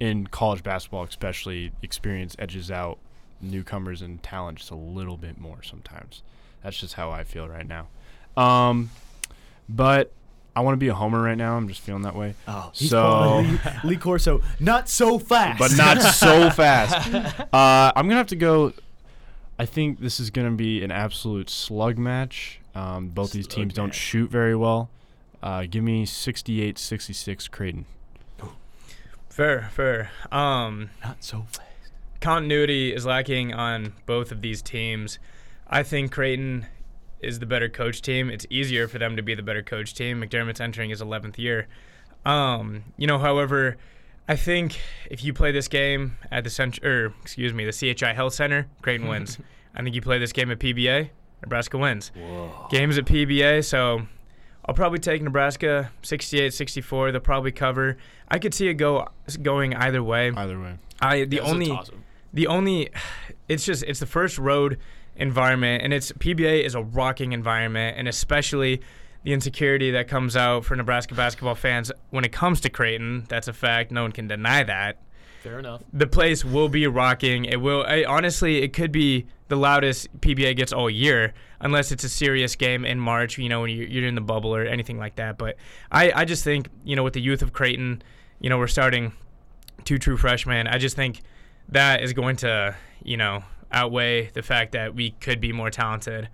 in 0.00 0.26
college 0.28 0.62
basketball, 0.62 1.04
especially, 1.04 1.72
experience 1.82 2.34
edges 2.38 2.70
out 2.70 2.98
newcomers 3.42 4.00
and 4.00 4.22
talent 4.22 4.58
just 4.58 4.70
a 4.70 4.74
little 4.74 5.16
bit 5.18 5.38
more 5.38 5.62
sometimes. 5.62 6.22
That's 6.62 6.78
just 6.78 6.94
how 6.94 7.10
I 7.10 7.24
feel 7.24 7.46
right 7.46 7.66
now. 7.68 7.88
Um, 8.42 8.90
but 9.68 10.12
I 10.56 10.60
want 10.60 10.74
to 10.74 10.78
be 10.78 10.88
a 10.88 10.94
homer 10.94 11.20
right 11.20 11.36
now. 11.36 11.56
I'm 11.56 11.68
just 11.68 11.80
feeling 11.82 12.02
that 12.02 12.16
way. 12.16 12.34
Oh, 12.48 12.70
he's 12.72 12.88
So- 12.90 13.40
Lee, 13.40 13.58
Lee 13.84 13.96
Corso, 13.98 14.40
not 14.60 14.88
so 14.88 15.18
fast. 15.18 15.58
but 15.58 15.76
not 15.76 16.00
so 16.00 16.48
fast. 16.62 17.10
Uh, 17.52 17.92
I'm 17.94 18.06
gonna 18.06 18.16
have 18.16 18.28
to 18.28 18.36
go. 18.36 18.72
I 19.58 19.66
think 19.66 20.00
this 20.00 20.18
is 20.18 20.30
gonna 20.30 20.50
be 20.52 20.82
an 20.82 20.90
absolute 20.90 21.48
slug 21.48 21.98
match. 21.98 22.60
Um, 22.74 23.08
both 23.08 23.32
these 23.32 23.44
Slug 23.44 23.56
teams 23.56 23.74
don't 23.74 23.94
shoot 23.94 24.30
very 24.30 24.56
well. 24.56 24.90
Uh, 25.42 25.64
give 25.70 25.84
me 25.84 26.04
68-66 26.06 27.50
Creighton. 27.50 27.84
Fair, 29.28 29.68
fair. 29.72 30.10
Um, 30.32 30.90
not 31.02 31.22
so 31.22 31.46
fast. 31.50 31.60
continuity 32.20 32.94
is 32.94 33.04
lacking 33.04 33.52
on 33.52 33.92
both 34.06 34.32
of 34.32 34.40
these 34.42 34.62
teams. 34.62 35.18
I 35.68 35.82
think 35.82 36.12
Creighton 36.12 36.66
is 37.20 37.38
the 37.40 37.46
better 37.46 37.68
coach 37.68 38.00
team. 38.00 38.30
It's 38.30 38.46
easier 38.48 38.86
for 38.88 38.98
them 38.98 39.16
to 39.16 39.22
be 39.22 39.34
the 39.34 39.42
better 39.42 39.62
coach 39.62 39.94
team. 39.94 40.20
McDermott's 40.22 40.60
entering 40.60 40.90
his 40.90 41.00
11th 41.02 41.36
year. 41.38 41.66
Um, 42.24 42.84
you 42.96 43.06
know, 43.06 43.18
however, 43.18 43.76
I 44.28 44.36
think 44.36 44.80
if 45.10 45.22
you 45.22 45.32
play 45.34 45.52
this 45.52 45.68
game 45.68 46.16
at 46.30 46.44
the 46.44 46.50
cent- 46.50 46.82
or 46.84 47.12
excuse 47.22 47.52
me, 47.52 47.64
the 47.64 47.72
CHI 47.94 48.14
Health 48.14 48.34
Center, 48.34 48.66
Creighton 48.82 49.06
wins. 49.08 49.38
I 49.74 49.82
think 49.82 49.94
you 49.94 50.00
play 50.00 50.18
this 50.18 50.32
game 50.32 50.50
at 50.50 50.58
PBA, 50.58 51.10
Nebraska 51.42 51.76
wins. 51.76 52.10
Whoa. 52.14 52.68
Games 52.70 52.96
at 52.96 53.04
PBA, 53.06 53.64
so 53.64 54.06
I'll 54.64 54.74
probably 54.74 54.98
take 55.00 55.20
Nebraska 55.20 55.90
68-64. 56.02 57.12
They'll 57.12 57.20
probably 57.20 57.52
cover. 57.52 57.96
I 58.28 58.38
could 58.38 58.54
see 58.54 58.68
it 58.68 58.74
go 58.74 59.08
going 59.42 59.74
either 59.74 60.02
way. 60.02 60.30
Either 60.34 60.58
way, 60.60 60.76
I 61.00 61.24
the 61.24 61.36
Yeah, 61.36 61.42
only 61.42 61.68
toss-up. 61.68 61.94
the 62.32 62.46
only 62.46 62.88
it's 63.48 63.64
just 63.66 63.82
it's 63.82 64.00
the 64.00 64.06
first 64.06 64.38
road 64.38 64.78
environment 65.16 65.82
and 65.82 65.92
it's 65.92 66.12
PBA 66.12 66.62
is 66.64 66.74
a 66.74 66.82
rocking 66.82 67.32
environment 67.32 67.96
and 67.98 68.08
especially 68.08 68.80
the 69.24 69.32
insecurity 69.32 69.90
that 69.90 70.08
comes 70.08 70.36
out 70.36 70.64
for 70.64 70.76
Nebraska 70.76 71.14
basketball 71.14 71.54
fans 71.54 71.90
when 72.10 72.24
it 72.24 72.32
comes 72.32 72.60
to 72.62 72.70
Creighton 72.70 73.26
that's 73.28 73.48
a 73.48 73.52
fact. 73.52 73.90
No 73.90 74.02
one 74.02 74.12
can 74.12 74.28
deny 74.28 74.62
that. 74.62 74.98
Fair 75.42 75.58
enough. 75.58 75.82
the 75.92 76.06
place 76.06 76.42
will 76.42 76.70
be 76.70 76.86
rocking. 76.86 77.44
It 77.44 77.60
will 77.60 77.84
I, 77.86 78.04
honestly 78.04 78.62
it 78.62 78.72
could 78.72 78.92
be 78.92 79.26
the 79.48 79.56
loudest 79.56 80.20
PBA 80.20 80.56
gets 80.56 80.72
all 80.72 80.88
year 80.88 81.34
unless 81.60 81.92
it's 81.92 82.04
a 82.04 82.08
serious 82.08 82.56
game 82.56 82.84
in 82.84 82.98
March 82.98 83.36
you 83.36 83.48
know 83.48 83.60
when 83.62 83.70
you're, 83.70 83.86
you're 83.86 84.06
in 84.06 84.14
the 84.14 84.20
bubble 84.20 84.54
or 84.54 84.64
anything 84.64 84.98
like 84.98 85.16
that. 85.16 85.36
But 85.36 85.56
I, 85.90 86.12
I 86.14 86.24
just 86.24 86.44
think 86.44 86.68
you 86.84 86.96
know 86.96 87.02
with 87.02 87.14
the 87.14 87.20
youth 87.20 87.42
of 87.42 87.52
Creighton 87.52 88.02
you 88.40 88.48
know 88.48 88.58
we're 88.58 88.66
starting 88.66 89.12
two 89.84 89.98
true 89.98 90.16
freshmen. 90.16 90.66
I 90.66 90.78
just 90.78 90.96
think 90.96 91.22
that 91.68 92.02
is 92.02 92.12
going 92.12 92.36
to, 92.36 92.76
you 93.02 93.16
know, 93.16 93.44
outweigh 93.72 94.30
the 94.30 94.42
fact 94.42 94.72
that 94.72 94.94
we 94.94 95.10
could 95.10 95.40
be 95.40 95.52
more 95.52 95.70
talented. 95.70 96.28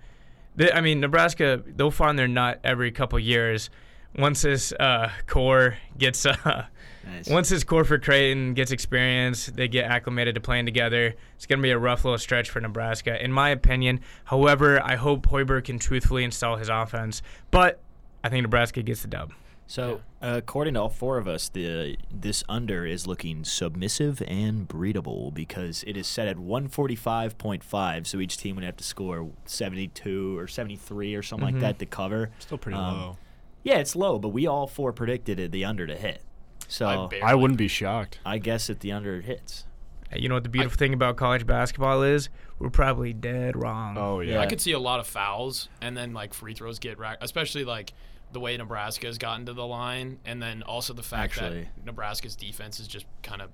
I 0.59 0.81
mean, 0.81 0.99
Nebraska, 0.99 1.63
they'll 1.65 1.91
find 1.91 2.17
their 2.19 2.27
nut 2.27 2.59
every 2.63 2.91
couple 2.91 3.17
years. 3.19 3.69
Once 4.17 4.41
this 4.41 4.73
uh, 4.73 5.09
core 5.25 5.77
gets, 5.97 6.25
uh, 6.25 6.65
Nice. 7.05 7.27
once 7.29 7.49
this 7.49 7.63
core 7.63 7.85
for 7.85 7.97
Creighton 7.97 8.53
gets 8.53 8.71
experience, 8.71 9.45
they 9.47 9.67
get 9.69 9.85
acclimated 9.85 10.35
to 10.35 10.41
playing 10.41 10.65
together. 10.65 11.15
It's 11.35 11.45
going 11.45 11.59
to 11.59 11.63
be 11.63 11.71
a 11.71 11.77
rough 11.77 12.03
little 12.03 12.17
stretch 12.17 12.49
for 12.49 12.59
Nebraska, 12.59 13.23
in 13.23 13.31
my 13.31 13.49
opinion. 13.49 14.01
However, 14.25 14.81
I 14.83 14.97
hope 14.97 15.27
Hoiberg 15.27 15.63
can 15.63 15.79
truthfully 15.79 16.23
install 16.25 16.57
his 16.57 16.67
offense. 16.69 17.21
But 17.49 17.81
I 18.23 18.29
think 18.29 18.43
Nebraska 18.43 18.83
gets 18.83 19.01
the 19.01 19.07
dub. 19.07 19.31
So, 19.71 20.01
uh, 20.21 20.33
according 20.35 20.73
to 20.73 20.81
all 20.81 20.89
four 20.89 21.17
of 21.17 21.29
us, 21.29 21.47
the 21.47 21.95
this 22.13 22.43
under 22.49 22.85
is 22.85 23.07
looking 23.07 23.45
submissive 23.45 24.21
and 24.27 24.67
breedable 24.67 25.33
because 25.33 25.85
it 25.87 25.95
is 25.95 26.07
set 26.07 26.27
at 26.27 26.35
145.5. 26.35 28.05
So 28.05 28.19
each 28.19 28.35
team 28.35 28.55
would 28.55 28.65
have 28.65 28.75
to 28.75 28.83
score 28.83 29.29
72 29.45 30.37
or 30.37 30.47
73 30.47 31.15
or 31.15 31.23
something 31.23 31.47
Mhm. 31.47 31.53
like 31.53 31.61
that 31.61 31.79
to 31.79 31.85
cover. 31.85 32.31
still 32.39 32.57
pretty 32.57 32.77
Um, 32.77 32.97
low. 32.99 33.17
Yeah, 33.63 33.77
it's 33.77 33.95
low, 33.95 34.19
but 34.19 34.29
we 34.29 34.45
all 34.45 34.67
four 34.67 34.91
predicted 34.91 35.39
it, 35.39 35.53
the 35.53 35.63
under 35.63 35.87
to 35.87 35.95
hit. 35.95 36.21
So 36.67 36.85
I 37.13 37.19
I, 37.31 37.35
wouldn't 37.35 37.57
be 37.57 37.69
shocked. 37.69 38.19
I 38.25 38.39
guess 38.39 38.67
that 38.67 38.81
the 38.81 38.91
under 38.91 39.21
hits. 39.21 39.65
You 40.13 40.27
know 40.27 40.35
what 40.35 40.43
the 40.43 40.49
beautiful 40.49 40.77
thing 40.77 40.93
about 40.93 41.15
college 41.15 41.45
basketball 41.47 42.03
is? 42.03 42.27
We're 42.59 42.69
probably 42.71 43.13
dead 43.13 43.55
wrong. 43.55 43.97
Oh 43.97 44.19
yeah. 44.19 44.33
Yeah. 44.33 44.41
I 44.41 44.47
could 44.47 44.59
see 44.59 44.73
a 44.73 44.79
lot 44.79 44.99
of 44.99 45.07
fouls 45.07 45.69
and 45.79 45.95
then 45.95 46.13
like 46.13 46.33
free 46.33 46.53
throws 46.53 46.77
get 46.77 46.99
racked, 46.99 47.23
especially 47.23 47.63
like 47.63 47.93
the 48.31 48.39
way 48.39 48.55
Nebraska 48.57 49.07
has 49.07 49.17
gotten 49.17 49.45
to 49.47 49.53
the 49.53 49.65
line, 49.65 50.19
and 50.25 50.41
then 50.41 50.63
also 50.63 50.93
the 50.93 51.03
fact 51.03 51.37
Actually. 51.37 51.61
that 51.75 51.85
Nebraska's 51.85 52.35
defense 52.35 52.79
is 52.79 52.87
just 52.87 53.05
kind 53.23 53.41
of, 53.41 53.49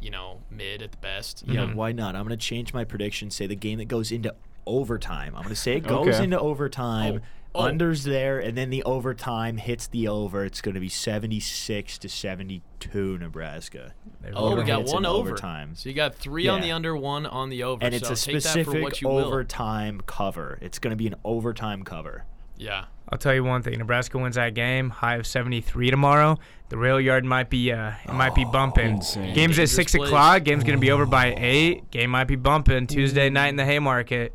you 0.00 0.10
know, 0.10 0.40
mid 0.50 0.82
at 0.82 0.90
the 0.92 0.98
best. 0.98 1.44
Yeah, 1.46 1.60
Mhm. 1.66 1.74
why 1.74 1.92
not? 1.92 2.16
I'm 2.16 2.26
going 2.26 2.36
to 2.38 2.44
change 2.44 2.74
my 2.74 2.84
prediction. 2.84 3.30
Say 3.30 3.46
the 3.46 3.54
game 3.56 3.78
that 3.78 3.86
goes 3.86 4.10
into 4.12 4.34
overtime. 4.66 5.34
I'm 5.36 5.42
going 5.42 5.54
to 5.54 5.60
say 5.60 5.76
it 5.76 5.86
goes 5.86 6.08
Okay. 6.16 6.24
into 6.24 6.38
overtime. 6.38 7.20
Oh. 7.24 7.28
Oh. 7.54 7.60
Under's 7.62 8.04
there, 8.04 8.38
and 8.38 8.54
then 8.58 8.68
the 8.68 8.82
overtime 8.82 9.56
hits 9.56 9.86
the 9.86 10.08
over. 10.08 10.44
It's 10.44 10.60
going 10.60 10.74
to 10.74 10.80
be 10.80 10.90
76 10.90 11.96
to 11.96 12.06
72, 12.06 13.16
Nebraska. 13.16 13.94
Oh, 14.34 14.54
we 14.56 14.62
got 14.64 14.84
one 14.84 15.06
over. 15.06 15.30
overtime. 15.30 15.74
So 15.74 15.88
you 15.88 15.94
got 15.94 16.14
three 16.14 16.48
on 16.48 16.60
the 16.60 16.70
under, 16.70 16.94
one 16.94 17.24
on 17.24 17.48
the 17.48 17.62
over. 17.62 17.82
And 17.82 17.94
it's 17.94 18.08
so 18.08 18.12
a 18.12 18.16
take 18.16 18.42
that 18.42 18.52
for 18.52 18.62
specific 18.62 18.82
what 18.82 19.02
will. 19.02 19.24
overtime 19.24 20.02
cover. 20.04 20.58
It's 20.60 20.78
going 20.78 20.90
to 20.90 20.96
be 20.96 21.06
an 21.06 21.14
overtime 21.24 21.82
cover. 21.82 22.24
Yeah. 22.56 22.86
I'll 23.08 23.18
tell 23.18 23.34
you 23.34 23.44
one 23.44 23.62
thing: 23.62 23.78
Nebraska 23.78 24.18
wins 24.18 24.34
that 24.34 24.54
game, 24.54 24.90
high 24.90 25.14
of 25.16 25.26
73 25.26 25.90
tomorrow. 25.90 26.38
The 26.70 26.76
rail 26.76 27.00
yard 27.00 27.24
might 27.24 27.48
be 27.48 27.70
uh, 27.70 27.92
it 28.04 28.12
might 28.12 28.34
be 28.34 28.44
bumping. 28.44 28.96
insane. 28.96 29.26
Game's 29.26 29.30
at 29.30 29.34
Dangerous 29.36 29.76
six 29.76 29.92
place. 29.94 30.08
o'clock. 30.08 30.42
Game's 30.42 30.64
gonna 30.64 30.78
be 30.78 30.90
over 30.90 31.06
by 31.06 31.34
eight. 31.36 31.88
Game 31.92 32.10
might 32.10 32.24
be 32.24 32.34
bumping 32.34 32.88
Tuesday 32.88 33.30
night 33.30 33.48
in 33.48 33.56
the 33.56 33.64
Haymarket. 33.64 34.34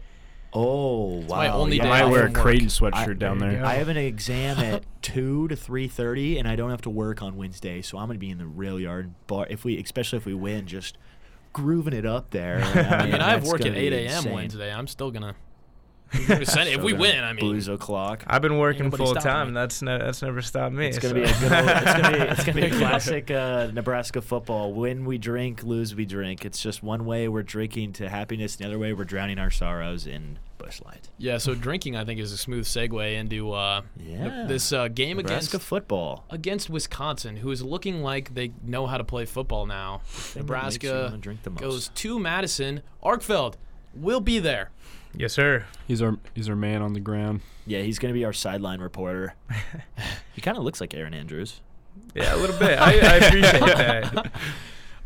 Oh, 0.54 1.22
wow. 1.28 1.38
my 1.38 1.48
only 1.50 1.78
yeah, 1.78 1.84
day 1.84 1.90
I 1.90 1.92
might 2.00 2.04
off 2.04 2.12
wear 2.12 2.22
a 2.22 2.26
from 2.26 2.34
work. 2.34 2.42
Creighton 2.44 2.66
I- 2.68 2.70
sweatshirt 2.70 3.20
down 3.20 3.38
there 3.40 3.54
there. 3.54 3.66
I 3.66 3.76
have 3.76 3.88
an 3.88 3.96
exam 3.98 4.60
at 4.60 4.84
two 5.02 5.48
to 5.50 5.56
three 5.56 5.88
thirty, 5.90 6.38
and 6.38 6.48
I 6.48 6.56
don't 6.56 6.70
have 6.72 6.82
to 6.84 6.90
work 6.90 7.22
on 7.22 7.36
Wednesday, 7.36 7.82
so 7.82 7.98
I'm 7.98 8.08
gonna 8.08 8.20
be 8.20 8.30
in 8.30 8.38
the 8.38 8.46
rail 8.48 8.80
yard 8.80 9.14
bar. 9.28 9.48
If 9.50 9.66
we, 9.66 9.78
especially 9.82 10.18
if 10.18 10.26
we 10.26 10.34
win, 10.34 10.68
just 10.68 10.98
grooving 11.54 11.94
it 11.94 12.06
up 12.06 12.30
there. 12.32 12.60
I 12.64 13.06
mean, 13.06 13.16
I 13.16 13.32
have 13.32 13.42
that's 13.42 13.52
work 13.52 13.62
at 13.62 13.66
gonna 13.68 13.80
be 13.80 13.88
8 13.88 13.94
a.m. 13.94 14.06
insane. 14.18 14.34
Wednesday. 14.34 14.74
I'm 14.74 14.88
still 14.88 15.12
gonna. 15.12 15.28
I'm 15.28 15.34
gonna 15.34 15.36
send 15.36 15.36
it. 15.36 15.36
If 16.14 16.82
we 16.82 16.94
win, 16.94 17.24
I 17.24 17.34
mean, 17.34 17.46
blues 17.46 17.68
o'clock. 17.68 18.24
I've 18.28 18.42
been 18.42 18.58
working 18.58 18.92
full 18.92 19.14
time. 19.16 19.48
me. 19.50 19.54
That's 19.54 19.82
ne- 19.82 19.98
that's 19.98 20.22
never 20.22 20.42
stopped 20.42 20.74
me. 20.76 20.88
It's 20.88 21.00
gonna 21.00 21.26
so. 21.28 21.40
be 21.42 21.46
a 21.46 21.50
good. 21.50 21.52
Old, 21.54 21.70
it's 21.70 21.94
gonna 21.94 22.12
be. 22.12 22.20
It's 22.32 22.44
gonna 22.44 22.62
be 22.62 22.68
a 22.68 22.70
classic 22.80 23.32
uh, 23.32 23.70
Nebraska 23.74 24.22
football. 24.22 24.74
Win 24.74 25.06
we 25.06 25.18
drink, 25.18 25.64
lose 25.64 25.96
we 25.96 26.06
drink. 26.06 26.44
It's 26.46 26.62
just 26.62 26.84
one 26.84 27.06
way 27.06 27.28
we're 27.28 27.44
drinking 27.44 27.94
to 27.94 28.10
happiness, 28.10 28.56
the 28.56 28.66
other 28.66 28.78
way 28.80 28.94
we're 28.94 29.04
drowning 29.06 29.38
our 29.40 29.50
sorrows 29.52 30.06
in 30.08 30.38
Busch 30.58 30.82
Light. 30.82 31.10
yeah. 31.18 31.38
So 31.38 31.56
drinking, 31.56 31.96
I 31.96 32.06
think, 32.06 32.20
is 32.20 32.32
a 32.32 32.38
smooth 32.38 32.66
segue 32.66 33.16
into 33.18 33.52
uh, 33.54 33.82
Yeah. 33.98 34.46
this 34.48 34.72
uh, 34.74 34.88
game 34.90 35.18
Nebraska 35.18 35.56
against 35.58 35.68
football. 35.68 36.26
against 36.30 36.70
Wisconsin, 36.70 37.38
who 37.38 37.52
is 37.52 37.64
looking 37.64 38.02
like 38.04 38.34
they 38.36 38.52
know 38.64 38.86
how 38.86 38.98
to 38.98 39.04
play 39.04 39.26
football 39.26 39.66
now. 39.66 40.02
thing 40.06 40.46
that 40.46 40.54
makes 40.64 40.84
you 40.84 40.90
Nebraska 40.92 41.18
drink 41.20 41.44
the 41.44 41.50
most. 41.52 41.62
goes 41.62 41.88
to 41.90 42.20
Madison. 42.20 42.82
Arkfeld 43.04 43.56
will 43.96 44.22
be 44.22 44.40
there. 44.40 44.70
Yes, 45.16 45.34
sir. 45.34 45.66
He's 45.88 46.02
our 46.02 46.18
he's 46.34 46.48
our 46.50 46.56
man 46.56 46.82
on 46.82 46.94
the 46.94 47.00
ground. 47.00 47.42
Yeah, 47.66 47.82
he's 47.82 48.00
gonna 48.00 48.14
be 48.14 48.26
our 48.26 48.34
sideline 48.34 48.80
reporter. 48.82 49.36
he 50.34 50.42
kind 50.42 50.58
of 50.58 50.64
looks 50.64 50.80
like 50.82 50.94
Erin 50.94 51.14
Andrews. 51.14 51.62
Yeah, 52.16 52.36
a 52.36 52.38
little 52.38 52.58
bit. 52.58 52.80
I, 52.80 52.92
I 52.94 53.16
appreciate 53.18 53.60
that. 53.62 54.14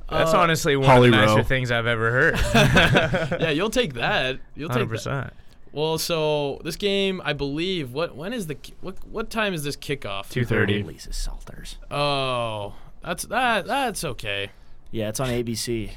That's 0.09 0.33
Uh, 0.33 0.37
honestly 0.39 0.75
one 0.75 0.87
Holly 0.87 1.07
of 1.09 1.13
the 1.13 1.17
nicer 1.21 1.37
Rowe. 1.37 1.43
things 1.43 1.71
I've 1.71 1.87
ever 1.87 2.11
heard. 2.11 2.35
yeah, 3.41 3.49
you'll 3.49 3.71
take 3.71 3.95
that. 3.95 4.39
You'll 4.55 4.69
take 4.69 4.73
Hundred 4.73 4.85
that. 4.85 4.89
percent. 4.89 5.33
Well, 5.71 5.97
so 5.97 6.61
this 6.63 6.75
game, 6.75 7.21
I 7.25 7.33
believe, 7.33 7.91
what 7.91 8.15
when 8.15 8.31
is 8.31 8.45
the 8.47 8.57
what 8.81 8.95
what 9.07 9.29
time 9.31 9.53
is 9.55 9.63
this 9.63 9.75
kickoff? 9.75 10.27
2:30. 10.31 10.85
Lisa 10.85 11.11
Salters. 11.11 11.77
Oh, 11.89 12.75
that's 13.03 13.23
that 13.25 13.65
that's 13.65 14.03
okay. 14.03 14.51
Yeah, 14.91 15.09
it's 15.09 15.19
on 15.19 15.27
ABC. 15.29 15.91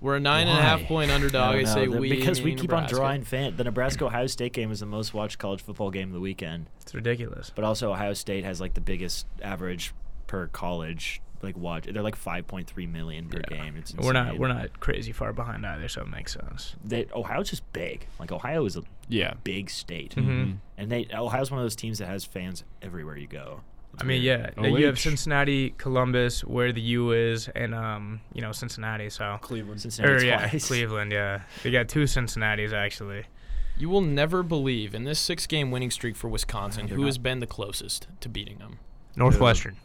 We're 0.00 0.16
a 0.16 0.20
nine 0.20 0.46
and 0.48 0.58
a 0.58 0.62
half 0.62 0.82
Why? 0.82 0.86
point 0.86 1.10
underdog. 1.10 1.54
I, 1.54 1.62
don't 1.62 1.66
say. 1.66 1.86
The- 1.86 1.98
we 1.98 2.08
because 2.10 2.42
we 2.42 2.52
keep 2.54 2.64
Nebraska. 2.70 2.96
on 2.96 3.00
drawing 3.00 3.22
fan. 3.24 3.56
The 3.56 3.64
Nebraska 3.64 4.04
Ohio 4.06 4.26
State 4.26 4.52
game 4.52 4.70
is 4.70 4.80
the 4.80 4.86
most 4.86 5.14
watched 5.14 5.38
college 5.38 5.62
football 5.62 5.90
game 5.90 6.08
of 6.08 6.14
the 6.14 6.20
weekend. 6.20 6.66
It's 6.82 6.94
ridiculous. 6.94 7.50
But 7.54 7.64
also 7.64 7.92
Ohio 7.92 8.12
State 8.12 8.44
has 8.44 8.60
like 8.60 8.74
the 8.74 8.80
biggest 8.80 9.26
average 9.42 9.92
per 10.26 10.48
college 10.48 11.20
like 11.42 11.56
watch. 11.56 11.84
They're 11.84 12.02
like 12.02 12.16
5.3 12.16 12.86
million 12.90 13.28
per 13.28 13.40
Yeah. 13.50 13.62
game. 13.64 13.76
It's 13.76 13.94
We're 13.94 14.12
not 14.12 14.38
we're 14.38 14.48
not 14.48 14.80
crazy 14.80 15.12
far 15.12 15.32
behind 15.32 15.64
either, 15.66 15.86
so 15.88 16.02
it 16.02 16.08
makes 16.08 16.32
sense. 16.32 16.74
They, 16.84 17.06
Ohio's 17.14 17.50
just 17.50 17.70
big. 17.72 18.06
Like 18.18 18.32
Ohio 18.32 18.64
is 18.64 18.76
a 18.76 18.82
Yeah. 19.08 19.34
big 19.44 19.70
state, 19.70 20.14
Mhm. 20.16 20.56
and 20.78 20.90
they 20.90 21.06
Ohio's 21.14 21.50
one 21.50 21.60
of 21.60 21.64
those 21.64 21.76
teams 21.76 21.98
that 21.98 22.06
has 22.06 22.24
fans 22.24 22.64
everywhere 22.82 23.16
you 23.16 23.26
go. 23.28 23.60
It's 23.96 24.02
I 24.02 24.06
mean, 24.06 24.22
weird. 24.22 24.52
yeah, 24.58 24.66
you 24.68 24.86
have 24.86 24.94
OH. 24.96 24.98
Cincinnati, 25.00 25.70
Columbus, 25.78 26.44
where 26.44 26.70
the 26.72 26.80
U 26.82 27.12
is, 27.12 27.48
and 27.48 27.74
um, 27.74 28.20
you 28.34 28.42
know, 28.42 28.52
Cincinnati. 28.52 29.08
So, 29.10 29.38
Cleveland. 29.40 29.78
or 29.78 29.80
Cincinnati's 29.80 30.24
yeah, 30.24 30.48
twice. 30.48 30.66
Cleveland. 30.68 31.12
Yeah, 31.12 31.40
they 31.62 31.70
got 31.70 31.88
two 31.88 32.06
Cincinnati's 32.06 32.72
actually. 32.72 33.24
You 33.78 33.88
will 33.88 34.00
never 34.02 34.42
believe 34.42 34.94
in 34.94 35.04
this 35.04 35.18
six 35.18 35.46
game 35.46 35.70
winning 35.70 35.90
streak 35.90 36.14
for 36.16 36.28
Wisconsin, 36.28 36.88
who 36.88 36.98
not- 36.98 37.06
has 37.06 37.18
been 37.18 37.40
the 37.40 37.46
closest 37.46 38.06
to 38.20 38.28
beating 38.28 38.58
them. 38.58 38.78
Northwestern. 39.16 39.76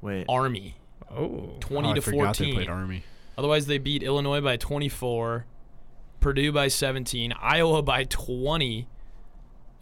Wait, 0.00 0.26
Army, 0.28 0.76
Oh, 1.10 1.54
20 1.60 1.88
Oh, 1.88 1.94
to 1.94 2.00
I 2.00 2.02
forgot 2.02 2.36
they 2.36 2.44
14. 2.44 2.54
played 2.54 2.68
Army. 2.68 3.04
Otherwise, 3.38 3.66
they 3.66 3.78
beat 3.78 4.02
Illinois 4.02 4.40
by 4.40 4.56
24, 4.56 5.46
Purdue 6.20 6.52
by 6.52 6.68
17, 6.68 7.32
Iowa 7.40 7.82
by 7.82 8.04
20, 8.04 8.86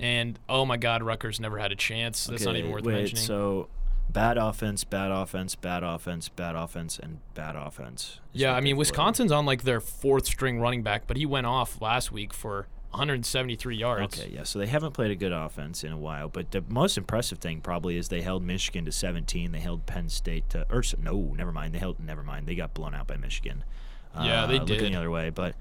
and 0.03 0.38
oh 0.48 0.64
my 0.66 0.76
God, 0.76 1.03
Rutgers 1.03 1.40
never 1.40 1.59
had 1.59 1.72
a 1.72 1.76
chance. 1.76 2.26
That's 2.26 2.44
not 2.44 2.57
even 2.57 2.70
worth 2.70 2.84
wait, 2.84 2.94
mentioning. 2.94 3.24
So, 3.24 3.68
bad 4.11 4.36
offense, 4.36 4.84
bad 4.84 5.11
offense, 5.11 5.55
bad 5.55 5.82
offense, 5.82 6.28
bad 6.28 6.57
offense, 6.57 6.98
and 6.98 7.20
bad 7.34 7.57
offense. 7.57 8.20
yeah, 8.32 8.55
I 8.55 8.61
mean, 8.61 8.76
Wisconsin's 8.76 9.32
on 9.32 9.46
like 9.46 9.62
their 9.62 9.80
fourth 9.80 10.26
string 10.26 10.61
running 10.61 10.82
back, 10.82 11.05
but 11.07 11.16
he 11.16 11.24
went 11.24 11.46
off 11.46 11.80
last 11.80 12.12
week 12.12 12.34
for 12.34 12.66
173 12.90 13.76
yards. 13.76 14.20
Okay, 14.20 14.30
yeah. 14.34 14.42
So 14.42 14.59
they 14.59 14.66
haven't 14.66 14.92
played 14.92 15.11
a 15.11 15.14
good 15.16 15.32
offense 15.32 15.82
in 15.82 15.92
a 15.92 15.96
while, 15.96 16.28
but 16.28 16.50
the 16.50 16.62
most 16.68 16.98
impressive 16.98 17.38
thing 17.38 17.61
probably 17.62 17.96
is 17.96 18.09
they 18.09 18.20
held 18.20 18.42
Michigan 18.42 18.84
to 18.84 18.92
17. 18.92 19.53
They 19.53 19.61
held 19.61 19.86
Penn 19.86 20.09
State 20.11 20.50
to, 20.50 20.66
or 20.70 20.82
no, 21.03 21.32
never 21.36 21.53
mind. 21.53 21.74
They 21.74 21.78
held, 21.78 21.98
never 22.00 22.22
mind. 22.22 22.46
They 22.46 22.55
got 22.55 22.74
blown 22.74 22.94
out 22.94 23.07
by 23.07 23.16
Michigan. 23.16 23.64
Yeah, 24.14 24.44
they 24.44 24.57
Uh, 24.57 24.61
Looking 24.61 24.76
did. 24.76 24.92
the 24.92 24.96
other 24.98 25.11
way, 25.11 25.30
but 25.30 25.55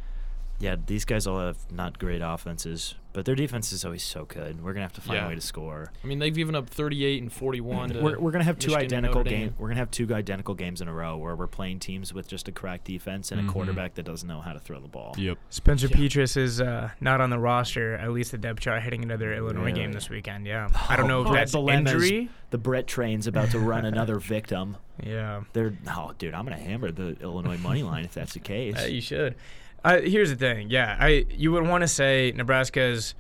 yeah, 0.62 0.76
these 0.86 1.04
guys 1.06 1.28
all 1.28 1.40
have 1.40 1.58
not 1.72 1.98
great 2.00 2.22
offenses, 2.24 2.96
but 3.14 3.26
their 3.26 3.36
defense 3.36 3.72
is 3.74 3.84
always 3.84 4.04
so 4.04 4.24
good. 4.26 4.64
We're 4.64 4.74
gonna 4.74 4.84
have 4.86 4.94
to 4.94 5.02
find 5.02 5.18
Yeah. 5.18 5.26
a 5.26 5.30
way 5.30 5.36
to 5.36 5.42
score. 5.42 5.92
I 6.04 6.08
mean, 6.08 6.20
they've 6.20 6.34
given 6.34 6.56
up 6.56 6.70
38 6.70 7.22
and 7.22 7.34
41. 7.34 7.90
To 7.90 8.00
We're, 8.02 8.20
we're 8.20 8.32
gonna 8.32 8.44
have 8.46 8.60
two 8.60 8.68
Michigan 8.68 8.84
and 8.84 8.94
identical 9.08 9.20
Notre 9.24 9.30
games. 9.30 9.54
We're 9.58 9.68
gonna 9.70 9.80
have 9.80 9.92
two 9.92 10.14
identical 10.14 10.54
games 10.54 10.80
in 10.82 10.88
a 10.88 10.94
row 10.94 11.18
where 11.18 11.36
we're 11.36 11.48
playing 11.48 11.80
teams 11.80 12.14
with 12.14 12.28
just 12.28 12.48
a 12.48 12.52
crack 12.52 12.84
defense 12.84 13.32
and 13.32 13.42
Mhm. 13.42 13.50
a 13.50 13.52
quarterback 13.52 13.96
that 13.96 14.04
doesn't 14.04 14.28
know 14.28 14.40
how 14.40 14.54
to 14.54 14.60
throw 14.60 14.80
the 14.80 14.88
ball. 14.88 15.16
Yep. 15.18 15.38
Spencer 15.50 15.88
Yeah. 15.88 15.98
Petras 15.98 16.38
is 16.38 16.62
uh, 16.62 16.92
not 17.02 17.20
on 17.20 17.32
the 17.32 17.40
roster, 17.40 17.96
at 17.96 18.12
least 18.12 18.32
the 18.32 18.38
depth 18.38 18.60
chart, 18.62 18.82
heading 18.84 19.02
into 19.04 19.18
their 19.18 19.34
Illinois 19.34 19.74
game 19.74 19.92
this 19.92 20.10
weekend. 20.10 20.46
Yeah, 20.46 20.70
I 20.88 20.96
don't 20.96 21.08
know 21.08 21.22
if 21.24 21.28
Oh, 21.28 21.34
that's 21.34 21.54
Bielema's. 21.56 21.92
injury. 21.94 22.30
The 22.52 22.58
Brett 22.60 22.86
train's 22.86 23.28
about 23.28 23.50
to 23.52 23.60
run 23.60 23.84
another 23.86 24.20
victim. 24.20 24.78
Yeah, 25.04 25.42
They're 25.54 25.74
oh, 25.90 26.12
dude, 26.20 26.34
I'm 26.36 26.46
gonna 26.46 26.58
hammer 26.60 26.92
the 26.92 27.18
Illinois 27.22 27.58
money 27.58 27.82
line 27.82 28.06
if 28.06 28.14
that's 28.14 28.34
the 28.34 28.40
case. 28.54 28.76
Uh, 28.82 28.86
you 28.88 29.02
should. 29.02 29.36
Uh, 29.84 30.00
here's 30.02 30.30
the 30.30 30.36
thing. 30.36 30.70
Yeah, 30.70 30.96
I 31.00 31.26
you 31.30 31.52
would 31.52 31.66
want 31.68 31.82
to 31.82 31.88
say 31.88 32.32
Nebraska's 32.36 33.16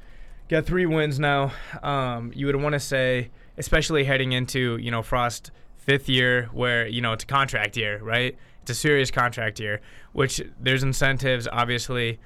got 0.47 0.65
three 0.65 0.85
wins 0.85 1.19
now. 1.19 1.51
Um, 1.81 2.31
you 2.35 2.45
would 2.45 2.55
want 2.55 2.73
to 2.73 2.79
say, 2.79 3.31
especially 3.57 4.03
heading 4.03 4.31
into 4.31 4.77
you 4.77 4.91
know 4.91 5.01
Frost 5.01 5.51
fifth 5.77 6.07
year, 6.07 6.49
where 6.53 6.85
you 6.85 7.01
know 7.01 7.13
it's 7.13 7.23
a 7.23 7.27
contract 7.27 7.77
year, 7.77 7.99
right? 8.03 8.37
It's 8.61 8.71
a 8.71 8.75
serious 8.75 9.09
contract 9.09 9.59
year, 9.59 9.81
which 10.13 10.39
there's 10.59 10.83
incentives, 10.83 11.47
obviously. 11.51 12.19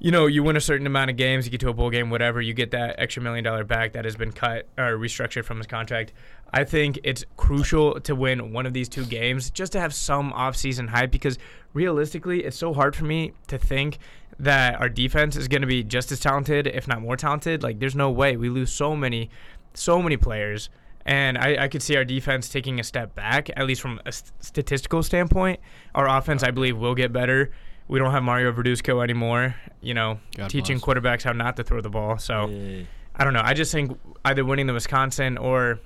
You 0.00 0.12
know, 0.12 0.26
you 0.26 0.44
win 0.44 0.56
a 0.56 0.60
certain 0.60 0.86
amount 0.86 1.10
of 1.10 1.16
games, 1.16 1.44
you 1.44 1.50
get 1.50 1.58
to 1.60 1.70
a 1.70 1.72
bowl 1.72 1.90
game, 1.90 2.08
whatever, 2.08 2.40
you 2.40 2.54
get 2.54 2.70
that 2.70 2.96
extra 2.98 3.20
million 3.20 3.42
dollar 3.42 3.64
back 3.64 3.94
that 3.94 4.04
has 4.04 4.14
been 4.14 4.30
cut 4.30 4.68
or 4.76 4.96
restructured 4.96 5.44
from 5.44 5.56
his 5.56 5.66
contract. 5.66 6.12
I 6.52 6.64
think 6.64 6.98
it's 7.04 7.24
crucial 7.36 8.00
to 8.00 8.14
win 8.14 8.52
one 8.52 8.66
of 8.66 8.72
these 8.72 8.88
two 8.88 9.04
games 9.04 9.50
just 9.50 9.72
to 9.72 9.80
have 9.80 9.92
some 9.92 10.32
offseason 10.32 10.88
hype 10.88 11.10
because 11.10 11.38
realistically, 11.74 12.44
it's 12.44 12.56
so 12.56 12.72
hard 12.72 12.96
for 12.96 13.04
me 13.04 13.32
to 13.48 13.58
think 13.58 13.98
that 14.38 14.80
our 14.80 14.88
defense 14.88 15.36
is 15.36 15.48
going 15.48 15.60
to 15.60 15.66
be 15.66 15.82
just 15.82 16.10
as 16.12 16.20
talented, 16.20 16.66
if 16.66 16.88
not 16.88 17.02
more 17.02 17.16
talented. 17.16 17.62
Like, 17.62 17.80
there's 17.80 17.96
no 17.96 18.10
way. 18.10 18.36
We 18.36 18.48
lose 18.48 18.72
so 18.72 18.96
many, 18.96 19.30
so 19.74 20.00
many 20.00 20.16
players. 20.16 20.70
And 21.04 21.36
I, 21.38 21.64
I 21.64 21.68
could 21.68 21.82
see 21.82 21.96
our 21.96 22.04
defense 22.04 22.48
taking 22.48 22.80
a 22.80 22.84
step 22.84 23.14
back, 23.14 23.50
at 23.56 23.66
least 23.66 23.80
from 23.80 24.00
a 24.06 24.12
st- 24.12 24.32
statistical 24.40 25.02
standpoint. 25.02 25.60
Our 25.94 26.08
offense, 26.08 26.42
I 26.42 26.50
believe, 26.50 26.78
will 26.78 26.94
get 26.94 27.12
better. 27.12 27.50
We 27.88 27.98
don't 27.98 28.10
have 28.10 28.22
Mario 28.22 28.52
Verduzco 28.52 29.02
anymore, 29.02 29.54
you 29.80 29.94
know, 29.94 30.20
God 30.36 30.50
teaching 30.50 30.78
bless. 30.78 30.96
quarterbacks 30.96 31.22
how 31.22 31.32
not 31.32 31.56
to 31.56 31.64
throw 31.64 31.80
the 31.80 31.90
ball. 31.90 32.18
So. 32.18 32.48
Yeah. 32.48 32.82
I 33.20 33.24
don't 33.24 33.32
know. 33.32 33.42
I 33.42 33.52
just 33.52 33.72
think 33.72 33.98
either 34.24 34.44
winning 34.44 34.68
the 34.68 34.72
Wisconsin 34.72 35.38
or 35.38 35.80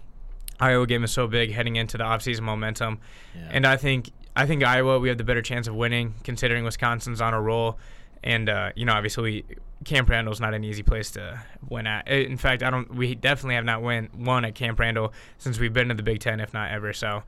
Iowa 0.62 0.86
game 0.86 1.02
is 1.02 1.10
so 1.10 1.26
big 1.26 1.52
heading 1.52 1.76
into 1.76 1.98
the 1.98 2.04
offseason 2.04 2.42
momentum. 2.42 3.00
Yeah. 3.34 3.48
And 3.50 3.66
I 3.66 3.76
think 3.76 4.10
I 4.36 4.46
think 4.46 4.62
Iowa 4.64 4.98
we 5.00 5.08
have 5.08 5.18
the 5.18 5.24
better 5.24 5.42
chance 5.42 5.66
of 5.66 5.74
winning 5.74 6.14
considering 6.22 6.64
Wisconsin's 6.64 7.20
on 7.20 7.34
a 7.34 7.40
roll. 7.40 7.78
And 8.22 8.48
uh, 8.48 8.70
you 8.76 8.84
know, 8.84 8.92
obviously, 8.92 9.44
Camp 9.84 10.08
Randall's 10.08 10.40
not 10.40 10.54
an 10.54 10.62
easy 10.62 10.84
place 10.84 11.10
to 11.12 11.42
win 11.68 11.88
at. 11.88 12.08
Uh, 12.08 12.14
In 12.14 12.36
fact, 12.36 12.62
I 12.62 12.70
don't. 12.70 12.94
We 12.94 13.16
definitely 13.16 13.56
have 13.56 13.64
not 13.64 13.82
win 13.82 14.08
won 14.16 14.44
at 14.44 14.54
Camp 14.54 14.78
Randall 14.78 15.12
since 15.38 15.58
we've 15.58 15.72
been 15.72 15.88
to 15.88 15.94
the 15.94 16.04
Big 16.04 16.20
Ten, 16.20 16.38
if 16.38 16.54
not 16.54 16.70
ever. 16.70 16.92
So, 16.92 17.24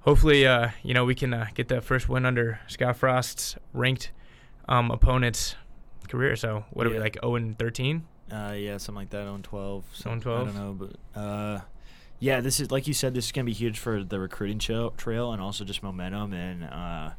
hopefully, 0.00 0.46
uh, 0.46 0.70
you 0.82 0.94
know, 0.94 1.04
we 1.04 1.14
can 1.14 1.34
uh, 1.34 1.48
get 1.54 1.68
that 1.68 1.84
first 1.84 2.08
win 2.08 2.24
under 2.24 2.60
Scott 2.66 2.96
Frost's 2.96 3.56
ranked 3.74 4.10
um, 4.66 4.90
opponent's 4.90 5.54
career. 6.08 6.34
So, 6.34 6.64
what 6.70 6.86
are 6.86 6.90
we 6.90 6.98
like? 6.98 7.18
0 7.20 7.34
and 7.34 7.58
13? 7.58 8.06
Uh, 8.30 8.54
yeah, 8.56 8.76
something 8.78 9.02
like 9.02 9.10
that 9.10 9.26
on 9.26 9.42
12. 9.42 9.84
So 9.92 10.10
on 10.10 10.18
I 10.18 10.22
don't 10.22 10.54
know, 10.54 10.72
but 11.14 11.20
uh, 11.20 11.60
yeah, 12.20 12.40
this 12.40 12.60
is 12.60 12.70
like 12.70 12.86
you 12.86 12.94
said. 12.94 13.14
This 13.14 13.26
is 13.26 13.32
gonna 13.32 13.44
be 13.44 13.52
huge 13.52 13.78
for 13.78 14.02
the 14.02 14.18
recruiting 14.18 14.58
trail, 14.58 14.90
trail 14.90 15.32
and 15.32 15.40
also 15.40 15.64
just 15.64 15.82
momentum 15.82 16.32
and 16.32 16.64
uh, 16.64 17.10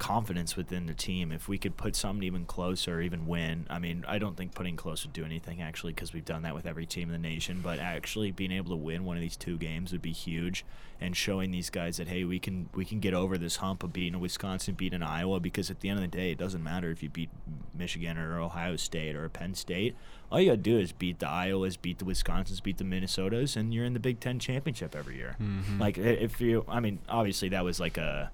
confidence 0.00 0.56
within 0.56 0.86
the 0.86 0.94
team. 0.94 1.30
If 1.30 1.46
we 1.46 1.58
could 1.58 1.76
put 1.76 1.94
something 1.94 2.24
even 2.24 2.46
closer, 2.46 3.00
even 3.02 3.26
win. 3.26 3.66
I 3.70 3.78
mean, 3.78 4.02
I 4.08 4.18
don't 4.18 4.34
think 4.36 4.54
putting 4.54 4.74
close 4.74 5.04
would 5.04 5.12
do 5.12 5.24
anything 5.24 5.60
actually, 5.62 5.92
because 5.92 6.12
we've 6.12 6.24
done 6.24 6.42
that 6.42 6.54
with 6.54 6.66
every 6.66 6.86
team 6.86 7.08
in 7.08 7.12
the 7.12 7.28
nation. 7.28 7.60
But 7.62 7.78
actually, 7.78 8.32
being 8.32 8.50
able 8.50 8.70
to 8.70 8.76
win 8.76 9.04
one 9.04 9.16
of 9.16 9.20
these 9.20 9.36
two 9.36 9.58
games 9.58 9.92
would 9.92 10.02
be 10.02 10.12
huge, 10.12 10.64
and 11.00 11.16
showing 11.16 11.50
these 11.50 11.70
guys 11.70 11.98
that 11.98 12.08
hey, 12.08 12.24
we 12.24 12.38
can 12.40 12.68
we 12.74 12.84
can 12.84 12.98
get 12.98 13.14
over 13.14 13.38
this 13.38 13.56
hump 13.56 13.84
of 13.84 13.92
beating 13.92 14.14
a 14.14 14.18
Wisconsin, 14.18 14.74
beating 14.74 14.96
an 14.96 15.02
Iowa. 15.02 15.38
Because 15.38 15.70
at 15.70 15.80
the 15.80 15.90
end 15.90 15.98
of 16.02 16.10
the 16.10 16.16
day, 16.16 16.32
it 16.32 16.38
doesn't 16.38 16.62
matter 16.64 16.90
if 16.90 17.02
you 17.02 17.10
beat 17.10 17.28
Michigan 17.76 18.16
or 18.18 18.40
Ohio 18.40 18.76
State 18.76 19.14
or 19.14 19.28
Penn 19.28 19.54
State. 19.54 19.94
All 20.32 20.40
you 20.40 20.46
gotta 20.46 20.56
do 20.56 20.78
is 20.78 20.92
beat 20.92 21.18
the 21.18 21.26
Iowas, 21.26 21.80
beat 21.80 21.98
the 21.98 22.04
Wisconsins, 22.06 22.62
beat 22.62 22.78
the 22.78 22.84
Minnesotas, 22.84 23.54
and 23.56 23.74
you're 23.74 23.84
in 23.84 23.92
the 23.92 24.00
Big 24.00 24.18
Ten 24.18 24.38
championship 24.38 24.96
every 24.96 25.16
year. 25.16 25.36
Mhm. 25.40 25.78
Like 25.78 25.98
if 25.98 26.40
you, 26.40 26.64
I 26.68 26.80
mean, 26.80 27.00
obviously 27.08 27.50
that 27.50 27.64
was 27.64 27.78
like 27.80 27.98
a 27.98 28.30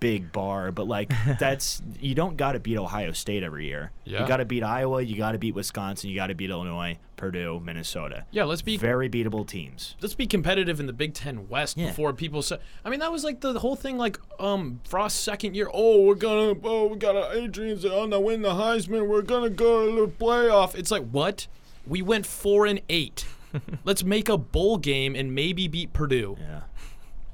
big 0.00 0.32
bar, 0.32 0.72
but 0.72 0.86
like 0.88 1.12
that's 1.38 1.82
you 2.00 2.14
don't 2.14 2.36
got 2.36 2.52
to 2.52 2.60
beat 2.60 2.76
Ohio 2.78 3.12
State 3.12 3.42
every 3.42 3.66
year. 3.66 3.92
Yeah. 4.04 4.22
You 4.22 4.28
got 4.28 4.38
to 4.38 4.44
beat 4.44 4.62
Iowa, 4.62 5.02
you 5.02 5.16
got 5.16 5.32
to 5.32 5.38
beat 5.38 5.54
Wisconsin, 5.54 6.10
you 6.10 6.16
got 6.16 6.28
to 6.28 6.34
beat 6.34 6.50
Illinois, 6.50 6.98
Purdue, 7.16 7.60
Minnesota. 7.64 8.24
Yeah, 8.30 8.44
let's 8.44 8.62
be 8.62 8.76
Very 8.76 9.08
beatable 9.08 9.46
teams. 9.46 9.96
let's 10.00 10.14
be 10.14 10.26
competitive 10.26 10.80
in 10.80 10.86
the 10.86 10.92
Big 10.92 11.14
Ten 11.14 11.48
West 11.48 11.76
Yeah. 11.76 11.88
before 11.88 12.12
people 12.12 12.42
say. 12.42 12.58
I 12.84 12.90
mean, 12.90 13.00
that 13.00 13.12
was 13.12 13.24
like 13.24 13.40
the 13.40 13.58
whole 13.58 13.76
thing. 13.76 13.98
Like, 13.98 14.18
um, 14.40 14.80
Frost's 14.84 15.18
second 15.20 15.54
year. 15.54 15.68
Oh, 15.72 16.02
we're 16.02 16.14
gonna. 16.14 16.54
Oh, 16.64 16.86
we 16.86 16.96
got 16.96 17.16
a 17.16 17.38
Adrian's 17.42 17.84
gonna 17.84 18.20
win 18.20 18.42
the 18.42 18.50
Heisman. 18.52 19.06
We're 19.06 19.22
gonna 19.22 19.50
go 19.50 19.86
to 19.94 20.06
the 20.06 20.12
playoff. 20.12 20.74
It's 20.74 20.90
like 20.90 21.08
what? 21.10 21.46
We 21.86 22.00
went 22.02 22.24
four 22.26 22.66
and 22.66 22.80
eight. 22.88 23.26
let's 23.84 24.02
make 24.02 24.28
a 24.28 24.36
bowl 24.38 24.78
game 24.78 25.14
and 25.14 25.34
maybe 25.34 25.68
beat 25.68 25.92
Purdue. 25.92 26.36
Yeah. 26.40 26.60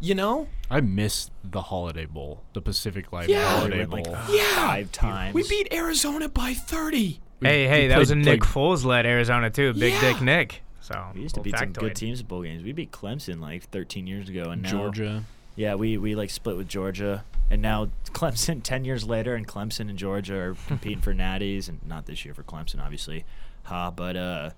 You 0.01 0.15
know? 0.15 0.49
I 0.71 0.81
miss 0.81 1.31
the 1.45 1.61
Holiday 1.63 2.07
Bowl, 2.07 2.43
the 2.55 2.63
Pacific 2.63 3.13
Life 3.13 3.29
Yeah. 3.29 3.47
Holiday 3.59 3.79
went 3.81 3.91
like 3.91 4.05
Bowl. 4.05 4.17
Yeah. 4.31 4.67
five 4.67 4.93
times. 4.93 5.35
We 5.35 5.47
beat 5.49 5.73
Arizona 5.73 6.29
by 6.29 6.55
thirty. 6.55 7.21
Hey, 7.43 7.67
hey, 7.67 7.83
we 7.83 7.89
that 7.89 7.99
was 7.99 8.11
a 8.11 8.15
played, 8.15 8.25
Nick 8.25 8.41
like, 8.45 8.51
Foles 8.51 8.85
led 8.85 9.05
Arizona 9.07 9.51
too. 9.51 9.73
Big 9.75 9.93
Yeah. 9.95 10.01
Dick 10.13 10.23
Nick. 10.23 10.63
So 10.81 11.07
We 11.15 11.23
used 11.23 11.35
to 11.35 11.41
little 11.41 11.53
beat 11.53 11.59
some 11.59 11.69
factoid. 11.73 11.81
good 11.81 11.97
teams 11.97 12.21
at 12.21 12.29
bowl 12.29 12.43
games. 12.43 12.63
We 12.63 12.73
beat 12.73 12.91
Clemson 12.93 13.41
like 13.41 13.65
13 13.71 14.07
years 14.07 14.29
ago, 14.29 14.51
and 14.51 14.63
now 14.63 14.71
Georgia. 14.71 15.25
Yeah, 15.57 15.75
we, 15.75 15.99
we 15.99 16.15
like 16.15 16.31
split 16.31 16.57
with 16.57 16.69
Georgia, 16.69 17.25
and 17.51 17.61
now 17.61 17.91
Clemson. 18.13 18.63
Ten 18.63 18.85
years 18.85 19.05
later, 19.05 19.35
and 19.35 19.47
Clemson 19.47 19.91
and 19.91 19.99
Georgia 19.99 20.35
are 20.37 20.57
competing 20.67 21.01
for 21.01 21.13
natties, 21.15 21.69
and 21.69 21.81
not 21.87 22.07
this 22.07 22.25
year 22.25 22.33
for 22.35 22.43
Clemson, 22.43 22.83
obviously. 22.83 23.25
Ha, 23.65 23.91
but 23.91 24.17
uh, 24.17 24.51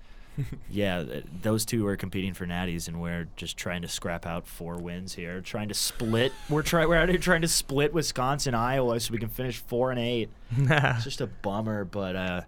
yeah, 0.70 1.04
those 1.42 1.64
two 1.64 1.86
are 1.86 1.96
competing 1.96 2.32
for 2.34 2.46
natties, 2.46 2.88
and 2.88 3.00
we're 3.00 3.28
just 3.36 3.56
trying 3.56 3.82
to 3.82 3.88
scrap 3.88 4.26
out 4.26 4.46
four 4.46 4.76
wins 4.78 5.14
here. 5.14 5.40
Trying 5.40 5.68
to 5.68 5.74
split. 5.74 6.32
we're 6.48 6.62
trying. 6.62 6.88
We're 6.88 6.96
out 6.96 7.08
here 7.08 7.18
trying 7.18 7.42
to 7.42 7.48
split 7.48 7.92
Wisconsin, 7.92 8.54
Iowa, 8.54 8.98
so 9.00 9.12
we 9.12 9.18
can 9.18 9.28
finish 9.28 9.58
four 9.58 9.90
and 9.90 10.00
eight. 10.00 10.30
It's 10.58 11.04
just 11.04 11.20
a 11.20 11.26
bummer, 11.26 11.84
but 11.84 12.16
uh, 12.16 12.40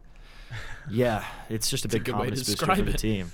yeah, 0.91 1.25
it's 1.49 1.69
just 1.71 1.85
a 1.85 1.89
It's 1.89 1.95
a 1.95 1.99
big 1.99 2.05
good 2.05 2.15
way 2.17 2.31
to 2.31 2.37
confidence 2.37 2.49
booster 2.49 2.67
for 2.67 2.73
describe 2.75 2.87
the 2.87 2.93
it. 2.95 2.99
team. 2.99 3.33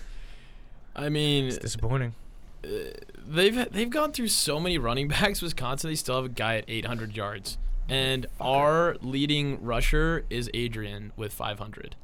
I 0.96 1.09
mean, 1.09 1.46
it's 1.46 1.59
disappointing. 1.59 2.14
they've 2.62 3.72
they've 3.72 3.90
gone 3.90 4.12
through 4.12 4.28
so 4.28 4.59
many 4.61 4.78
running 4.78 5.09
backs. 5.09 5.40
Wisconsin, 5.42 5.90
they 5.90 5.94
still 5.96 6.16
have 6.16 6.24
a 6.24 6.28
guy 6.28 6.57
at 6.57 6.64
800 6.68 7.16
yards, 7.16 7.59
and 7.88 8.26
our 8.40 8.96
leading 9.01 9.62
rusher 9.62 10.24
is 10.30 10.51
Adrian 10.55 11.12
with 11.16 11.32
500. 11.32 11.96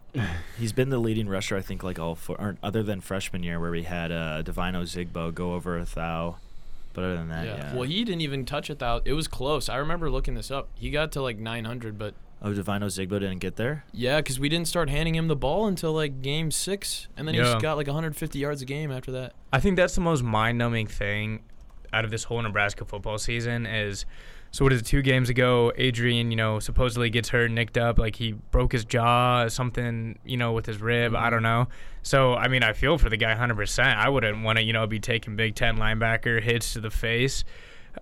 He's 0.58 0.72
been 0.72 0.88
the 0.90 0.98
leading 0.98 1.28
rusher, 1.28 1.56
I 1.56 1.62
think, 1.62 1.82
like 1.82 1.98
all 1.98 2.14
four, 2.14 2.56
other 2.62 2.82
than 2.82 3.00
freshman 3.00 3.42
year 3.42 3.58
where 3.60 3.70
we 3.70 3.82
had 3.84 4.10
uh, 4.12 4.42
Devine 4.42 4.74
Ozigbo 4.74 5.34
go 5.34 5.54
over 5.54 5.78
a 5.78 5.84
thou. 5.84 6.36
But 6.92 7.04
other 7.04 7.16
than 7.16 7.28
that, 7.28 7.44
yeah. 7.44 7.74
Well, 7.74 7.82
he 7.84 8.04
didn't 8.04 8.22
even 8.22 8.46
touch 8.46 8.70
it. 8.70 8.78
Thou- 8.78 9.02
it 9.04 9.12
was 9.12 9.28
close. 9.28 9.68
I 9.68 9.76
remember 9.76 10.08
looking 10.10 10.34
this 10.34 10.50
up. 10.50 10.68
He 10.74 10.90
got 10.90 11.12
to 11.12 11.20
like 11.22 11.38
900, 11.38 11.98
but 11.98 12.14
oh, 12.40 12.54
Devine 12.54 12.80
Ozigbo 12.80 13.10
didn't 13.20 13.40
get 13.40 13.56
there. 13.56 13.84
yeah, 13.92 14.16
because 14.18 14.40
we 14.40 14.48
didn't 14.48 14.68
start 14.68 14.88
handing 14.88 15.14
him 15.14 15.28
the 15.28 15.36
ball 15.36 15.66
until 15.66 15.92
like 15.92 16.22
game 16.22 16.50
six, 16.50 17.08
and 17.16 17.28
then 17.28 17.34
he 17.34 17.40
Yeah. 17.40 17.52
just 17.52 17.62
got 17.62 17.76
like 17.76 17.86
150 17.86 18.38
yards 18.38 18.62
a 18.62 18.64
game 18.64 18.90
after 18.90 19.12
that. 19.12 19.34
I 19.52 19.60
think 19.60 19.76
that's 19.76 19.94
the 19.94 20.00
most 20.00 20.22
mind-numbing 20.22 20.86
thing 20.86 21.42
out 21.92 22.04
of 22.06 22.10
this 22.10 22.24
whole 22.24 22.40
Nebraska 22.40 22.84
football 22.86 23.18
season 23.18 23.66
is 23.66 24.06
so 24.56 24.64
what 24.64 24.72
is 24.72 24.80
it 24.80 24.86
two 24.86 25.02
games 25.02 25.28
ago 25.28 25.70
Adrian 25.76 26.30
you 26.30 26.36
know 26.36 26.58
supposedly 26.60 27.10
gets 27.10 27.28
hurt 27.28 27.50
nicked 27.50 27.76
up 27.76 27.98
like 27.98 28.16
he 28.16 28.32
broke 28.32 28.72
his 28.72 28.86
jaw 28.86 29.48
something 29.48 30.18
you 30.24 30.38
know 30.38 30.52
with 30.52 30.64
his 30.64 30.80
rib 30.80 31.14
I 31.14 31.28
don't 31.28 31.42
know. 31.42 31.68
So 32.02 32.32
I 32.32 32.48
mean 32.48 32.62
I 32.62 32.72
feel 32.72 32.96
for 32.96 33.10
the 33.10 33.18
guy 33.18 33.34
100% 33.34 33.96
I 33.96 34.08
wouldn't 34.08 34.42
want 34.42 34.56
to 34.56 34.64
you 34.64 34.72
know 34.72 34.86
be 34.86 34.98
taking 34.98 35.36
Big 35.36 35.56
10 35.56 35.76
linebacker 35.76 36.42
hits 36.42 36.72
to 36.72 36.80
the 36.80 36.88
face. 36.90 37.44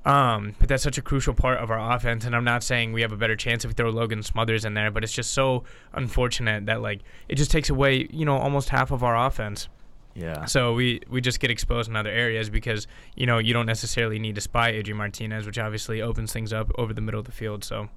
Um, 0.05 0.55
but 0.61 0.69
that's 0.69 0.85
such 0.85 0.97
a 0.97 1.03
crucial 1.03 1.35
part 1.35 1.59
of 1.59 1.73
our 1.73 1.97
offense 1.97 2.25
and 2.25 2.37
I'm 2.37 2.45
not 2.45 2.63
saying 2.63 2.93
we 2.93 3.03
have 3.03 3.11
a 3.11 3.17
better 3.17 3.35
chance 3.35 3.65
if 3.65 3.71
we 3.71 3.75
throw 3.75 3.91
Logan 3.91 4.23
Smothers 4.23 4.65
in 4.65 4.75
there 4.75 4.93
but 4.93 5.03
it's 5.03 5.13
just 5.13 5.33
so 5.33 5.65
unfortunate 5.93 6.67
that 6.67 6.83
like 6.83 7.01
it 7.29 7.35
just 7.35 7.51
takes 7.51 7.69
away 7.69 8.07
you 8.13 8.25
know 8.25 8.37
almost 8.37 8.69
half 8.69 8.93
of 8.93 9.03
our 9.03 9.27
offense 9.27 9.69
Yeah. 10.15 10.45
so 10.45 10.75
we, 10.75 11.01
we 11.11 11.21
just 11.21 11.41
get 11.41 11.51
exposed 11.51 11.89
in 11.91 11.97
other 11.97 12.11
areas 12.11 12.49
because 12.49 12.87
you 13.17 13.27
know 13.27 13.39
you 13.39 13.53
don't 13.53 13.67
necessarily 13.67 14.19
need 14.19 14.37
to 14.37 14.41
spy 14.41 14.69
Adrian 14.71 14.97
Martinez, 14.97 15.47
which 15.47 15.59
obviously 15.59 16.01
opens 16.01 16.33
things 16.33 16.53
up 16.53 16.71
over 16.77 16.93
the 16.95 17.01
middle 17.01 17.19
of 17.21 17.27
the 17.27 17.33
field. 17.33 17.65
So 17.65 17.89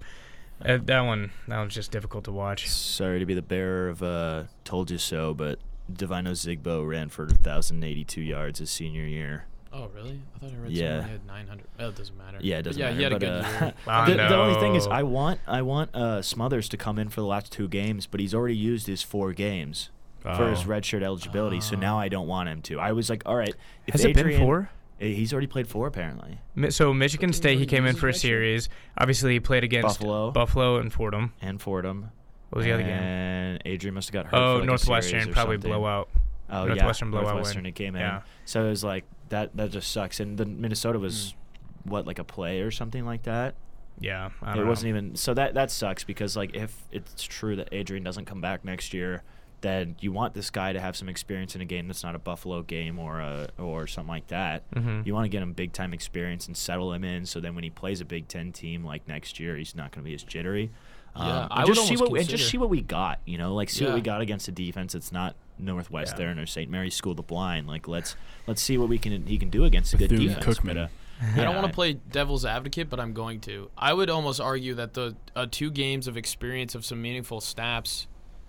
uh, 0.66 0.80
that 0.86 1.02
one 1.02 1.32
that 1.48 1.64
was 1.64 1.74
just 1.74 1.92
difficult 1.92 2.24
to 2.26 2.32
watch. 2.32 2.68
Sorry 2.68 3.20
to 3.20 3.26
be 3.26 3.34
the 3.34 3.42
bearer 3.42 3.90
of 3.90 4.02
uh, 4.02 4.44
told 4.64 4.90
you 4.90 4.98
so, 4.98 5.34
but 5.34 5.60
Devine 5.92 6.26
Ozigbo 6.26 6.88
ran 6.88 7.10
for 7.10 7.26
1,082 7.26 8.22
yards 8.22 8.60
his 8.60 8.70
senior 8.70 9.06
year. 9.06 9.46
Oh, 9.72 9.90
really? 9.94 10.22
I 10.36 10.40
thought 10.40 10.52
I 10.54 10.56
read 10.56 10.72
Yeah. 10.72 11.02
someone 11.02 11.10
had 11.10 11.26
900. 11.28 11.68
Oh, 11.80 11.90
it 11.90 11.96
doesn't 11.96 12.18
matter. 12.18 12.38
Yeah, 12.42 12.58
it 12.58 12.62
doesn't 12.64 12.80
yeah, 12.80 12.86
matter. 12.88 12.98
he 12.98 13.04
had 13.04 13.14
a 13.14 13.20
good 13.20 13.30
uh, 13.30 13.50
year. 13.66 13.74
I 13.88 14.10
the, 14.10 14.16
the 14.16 14.36
only 14.36 14.60
thing 14.60 14.76
is. 14.76 14.88
I 14.88 15.04
want 15.04 15.40
I 15.46 15.62
want 15.62 15.94
uh, 15.94 16.22
Smothers 16.22 16.68
to 16.70 16.78
come 16.78 16.98
in 16.98 17.10
for 17.10 17.22
the 17.22 17.28
last 17.28 17.52
two 17.52 17.68
games, 17.68 18.08
but 18.08 18.20
he's 18.20 18.34
already 18.34 18.56
used 18.56 18.88
his 18.88 19.04
four 19.04 19.34
games 19.34 19.90
for 20.22 20.50
his 20.50 20.64
Oh. 20.64 20.68
redshirt 20.70 21.02
eligibility. 21.04 21.62
So 21.62 21.76
now 21.76 21.98
I 22.00 22.08
don't 22.10 22.28
want 22.28 22.50
him 22.50 22.62
to. 22.64 22.80
I 22.80 22.92
was 22.92 23.10
like, 23.10 23.24
all 23.26 23.36
right, 23.36 23.54
if 23.86 23.94
Has 23.94 24.04
it 24.06 24.16
been 24.16 24.38
four? 24.40 24.70
Eh, 25.00 25.10
He's 25.10 25.32
already 25.32 25.48
played 25.48 25.68
four 25.68 25.88
apparently, 25.88 26.40
So 26.70 26.94
Michigan 26.94 27.28
Didn't 27.30 27.36
State, 27.36 27.60
he 27.60 27.66
came 27.66 27.86
in 27.86 27.96
for 27.96 28.08
a 28.08 28.12
his 28.12 28.18
redshirt? 28.18 28.22
series. 28.22 28.70
Obviously, 28.98 29.34
he 29.34 29.40
played 29.40 29.64
against 29.64 30.00
Buffalo. 30.00 30.32
Buffalo 30.32 30.78
and 30.78 30.92
Fordham. 30.92 31.34
and 31.42 31.62
Fordham. 31.62 32.10
What 32.50 32.58
was 32.58 32.66
the 32.66 32.72
other 32.72 32.84
game? 32.84 32.92
And 32.94 33.62
Adrian 33.66 33.94
must 33.94 34.08
have 34.10 34.14
got 34.14 34.26
hurt. 34.32 34.38
Oh, 34.38 34.40
for 34.40 34.54
like 34.56 34.64
a 34.64 34.66
Northwestern, 34.68 35.30
or 35.30 35.34
probably 35.34 35.56
something. 35.56 35.72
blowout. 35.72 36.10
Oh 36.50 36.66
Northwestern 36.66 37.10
yeah, 37.10 37.12
blowout 37.12 37.26
win. 37.28 37.34
Northwestern. 37.36 37.66
It 37.66 37.76
came 37.76 37.96
in. 37.96 38.02
Yeah. 38.02 38.22
So 38.46 38.66
it 38.66 38.70
was 38.70 38.84
like 38.84 39.04
that. 39.30 39.56
That 39.58 39.70
just 39.72 39.92
sucks. 39.92 40.20
And 40.22 40.38
then 40.38 40.62
Minnesota 40.62 40.98
was 40.98 41.36
Hmm. 41.84 41.90
what 41.92 42.08
like 42.08 42.20
a 42.20 42.24
play 42.24 42.62
or 42.62 42.72
something 42.72 43.06
like 43.06 43.24
that. 43.24 43.56
Yeah, 44.00 44.30
I 44.42 44.54
It 44.54 44.56
don't 44.56 44.68
wasn't 44.68 44.94
know. 44.94 44.98
even. 45.00 45.16
So 45.16 45.34
that 45.34 45.56
that 45.56 45.70
sucks 45.72 46.04
because 46.06 46.38
like 46.38 46.56
if 46.56 46.74
it's 46.92 47.22
true 47.24 47.56
that 47.58 47.68
Adrian 47.74 48.04
doesn't 48.04 48.26
come 48.26 48.40
back 48.42 48.64
next 48.64 48.94
year, 48.94 49.24
then 49.62 49.96
you 50.00 50.12
want 50.12 50.34
this 50.34 50.50
guy 50.50 50.72
to 50.74 50.80
have 50.80 50.96
some 50.96 51.10
experience 51.10 51.56
in 51.56 51.62
a 51.62 51.66
game 51.66 51.88
that's 51.88 52.04
not 52.04 52.14
a 52.16 52.20
Buffalo 52.20 52.62
game 52.62 53.00
or 53.00 53.20
a 53.20 53.50
or 53.58 53.88
something 53.88 54.10
like 54.10 54.28
that. 54.28 54.70
Mhm. 54.72 55.06
You 55.06 55.14
want 55.14 55.26
to 55.26 55.30
get 55.30 55.42
him 55.42 55.54
big 55.54 55.74
time 55.74 55.94
experience 55.94 56.48
and 56.48 56.56
settle 56.56 56.94
him 56.94 57.04
in, 57.04 57.26
so 57.26 57.40
then 57.40 57.56
when 57.56 57.64
he 57.64 57.70
plays 57.70 58.00
a 58.02 58.06
Big 58.06 58.28
Ten 58.28 58.52
team 58.52 58.84
like 58.84 59.08
next 59.08 59.40
year, 59.40 59.56
he's 59.58 59.76
not 59.76 59.92
going 59.92 60.04
to 60.04 60.10
be 60.10 60.14
as 60.14 60.24
jittery. 60.24 60.70
Yeah, 61.16 61.24
Um, 61.24 61.48
I 61.50 61.60
and 61.62 61.70
would 61.70 61.76
just 61.76 61.88
see 61.88 61.96
almost 61.96 62.12
what 62.12 62.20
and 62.22 62.30
just 62.30 62.50
see 62.50 62.58
what 62.60 62.70
we 62.70 62.82
got. 62.82 63.20
You 63.26 63.40
know, 63.40 63.56
like 63.56 63.70
see 63.72 63.86
what 63.86 63.96
we 63.96 64.02
got 64.02 64.22
against 64.22 64.48
a 64.48 64.52
defense 64.52 64.94
that's 64.94 65.12
not 65.12 65.36
Northwestern 65.58 66.38
or 66.40 66.46
St. 66.46 66.70
Mary's 66.70 66.96
School 66.96 67.12
of 67.12 67.18
the 67.18 67.24
Blind. 67.24 67.68
Like 67.68 67.88
let's 67.88 68.16
let's 68.46 68.62
see 68.62 68.78
what 68.78 68.90
we 68.90 68.98
can 69.00 69.26
he 69.26 69.38
can 69.38 69.50
do 69.50 69.64
against 69.66 69.94
a 69.94 69.98
good 69.98 70.10
Bethune 70.10 70.28
defense. 70.36 70.60
Cookman. 70.60 70.66
But, 70.66 70.78
uh, 70.78 70.88
I 71.36 71.44
don't 71.44 71.56
want 71.56 71.66
to 71.66 71.74
play 71.74 71.94
devil's 71.94 72.46
advocate, 72.46 72.90
but 72.92 73.00
I'm 73.00 73.14
going 73.14 73.40
to. 73.42 73.72
I 73.76 73.92
would 73.94 74.10
almost 74.12 74.40
argue 74.40 74.76
that 74.76 74.94
the 74.94 75.16
uh, 75.36 75.48
two 75.50 75.72
games 75.72 76.08
of 76.08 76.16
experience 76.16 76.76
of 76.76 76.86
some 76.86 77.02
meaningful 77.02 77.42
snaps 77.42 78.06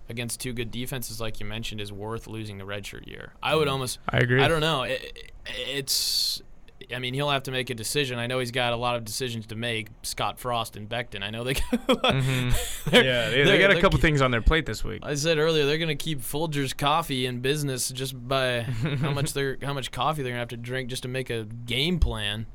against 0.09 0.39
two 0.41 0.53
good 0.53 0.71
defenses, 0.71 1.21
like 1.21 1.39
you 1.39 1.45
mentioned, 1.45 1.79
is 1.79 1.91
worth 1.93 2.27
losing 2.27 2.57
the 2.57 2.63
redshirt 2.65 3.07
year. 3.07 3.33
I 3.41 3.55
would 3.55 3.67
almost. 3.67 3.99
I 4.09 4.17
agree. 4.17 4.41
I 4.41 4.47
don't 4.47 4.61
know. 4.61 4.83
It, 4.83 5.01
it- 5.03 5.31
it's. 5.67 6.41
I 6.95 6.97
mean, 6.99 7.13
he'll 7.13 7.29
have 7.29 7.43
to 7.43 7.51
make 7.51 7.69
a 7.69 7.75
decision. 7.75 8.17
I 8.19 8.25
know 8.27 8.39
he's 8.39 8.51
got 8.51 8.71
a 8.73 8.75
lot 8.75 8.95
of 8.95 9.03
decisions 9.03 9.45
to 9.47 9.55
make. 9.55 9.89
Scott 10.01 10.39
Frost 10.39 10.75
and 10.77 10.87
Beckton. 10.89 11.23
I 11.23 11.29
know 11.29 11.43
they. 11.43 11.53
Mhm. 11.55 12.53
Yeah, 12.91 13.29
they, 13.29 13.43
they 13.43 13.59
got 13.59 13.71
a 13.71 13.81
couple 13.81 13.99
things 13.99 14.21
on 14.21 14.31
their 14.31 14.41
plate 14.41 14.65
this 14.65 14.83
week. 14.83 15.01
I 15.03 15.13
said 15.15 15.37
earlier 15.37 15.65
they're 15.65 15.77
gonna 15.77 15.95
keep 15.95 16.21
Folgers 16.21 16.75
coffee 16.75 17.25
in 17.25 17.41
business 17.41 17.89
just 17.89 18.15
by 18.27 18.61
how 19.01 19.11
much 19.11 19.33
they're 19.33 19.57
how 19.61 19.73
much 19.73 19.91
coffee 19.91 20.23
they're 20.23 20.31
gonna 20.31 20.39
have 20.39 20.47
to 20.49 20.57
drink 20.57 20.89
just 20.89 21.03
to 21.03 21.09
make 21.09 21.29
a 21.29 21.43
game 21.43 21.99
plan. 21.99 22.45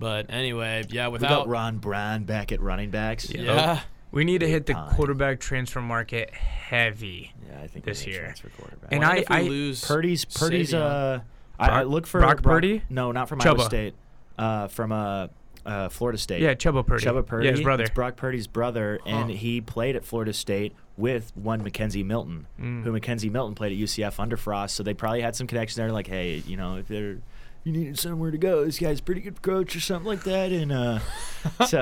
But 0.00 0.26
anyway, 0.30 0.84
yeah, 0.90 1.08
we 1.08 1.18
got 1.18 1.22
without 1.22 1.48
Ron 1.48 1.78
Brown 1.78 2.24
back 2.24 2.52
at 2.52 2.60
running 2.60 2.90
backs. 2.90 3.30
Yeah. 3.30 3.42
yeah, 3.42 3.80
We 4.10 4.24
need 4.24 4.40
to 4.40 4.48
hit 4.48 4.66
the 4.66 4.72
time. 4.74 4.94
quarterback 4.94 5.38
transfer 5.40 5.80
market 5.80 6.30
heavy. 6.32 7.32
Yeah, 7.48 7.60
I 7.62 7.66
think 7.66 7.84
This 7.84 8.04
we 8.06 8.12
need 8.12 8.18
a 8.18 8.20
year. 8.22 8.34
quarterback. 8.56 8.92
And 8.92 9.04
I- 9.04 9.16
if 9.18 9.28
we 9.28 9.36
I- 9.36 9.42
lose 9.42 9.84
Purdy's 9.84 10.24
Purdy's 10.24 10.72
Savion? 10.72 10.80
uh 10.80 11.20
I, 11.60 11.80
I 11.80 11.82
look 11.82 12.06
for 12.06 12.20
Brock 12.20 12.42
Purdy? 12.42 12.82
No, 12.88 13.10
not 13.12 13.28
from 13.28 13.40
Chubba. 13.40 13.58
Iowa 13.58 13.64
State. 13.64 13.94
Uh 14.38 14.68
from 14.68 14.92
uh, 14.92 15.26
uh 15.66 15.88
Florida 15.88 16.16
State. 16.18 16.40
Yeah, 16.40 16.54
Chubba 16.54 16.86
Purdy. 16.86 17.04
Chubba 17.04 17.26
Purdy. 17.26 17.46
Yeah, 17.46 17.52
his 17.52 17.60
brother. 17.62 17.82
It's 17.84 17.92
Brock 17.92 18.16
Purdy's 18.16 18.46
brother, 18.46 19.00
and 19.04 19.28
he 19.28 19.60
played 19.60 19.96
at 19.96 20.04
Florida 20.04 20.32
State 20.32 20.72
with 20.96 21.32
one 21.36 21.62
McKenzie 21.68 22.04
Milton, 22.04 22.46
Mm. 22.60 22.84
who 22.84 22.92
McKenzie 22.92 23.30
Milton 23.30 23.54
played 23.54 23.72
at 23.72 23.78
UCF 23.78 24.18
under 24.20 24.36
Frost. 24.36 24.74
So 24.76 24.82
they 24.82 24.94
probably 24.94 25.20
had 25.20 25.34
some 25.36 25.46
connection 25.46 25.82
there. 25.82 25.92
Like, 25.92 26.06
hey, 26.06 26.42
you 26.46 26.56
know, 26.56 26.76
if 26.76 26.86
they're 26.88 27.18
you 27.64 27.72
needed 27.72 27.98
somewhere 27.98 28.30
to 28.30 28.38
go, 28.38 28.64
this 28.64 28.78
guy's 28.78 29.00
a 29.00 29.02
pretty 29.02 29.20
good 29.20 29.42
coach 29.42 29.76
or 29.76 29.80
something 29.80 30.06
like 30.06 30.24
that. 30.24 30.52
And 30.52 30.72
uh, 30.72 31.00
so 31.66 31.80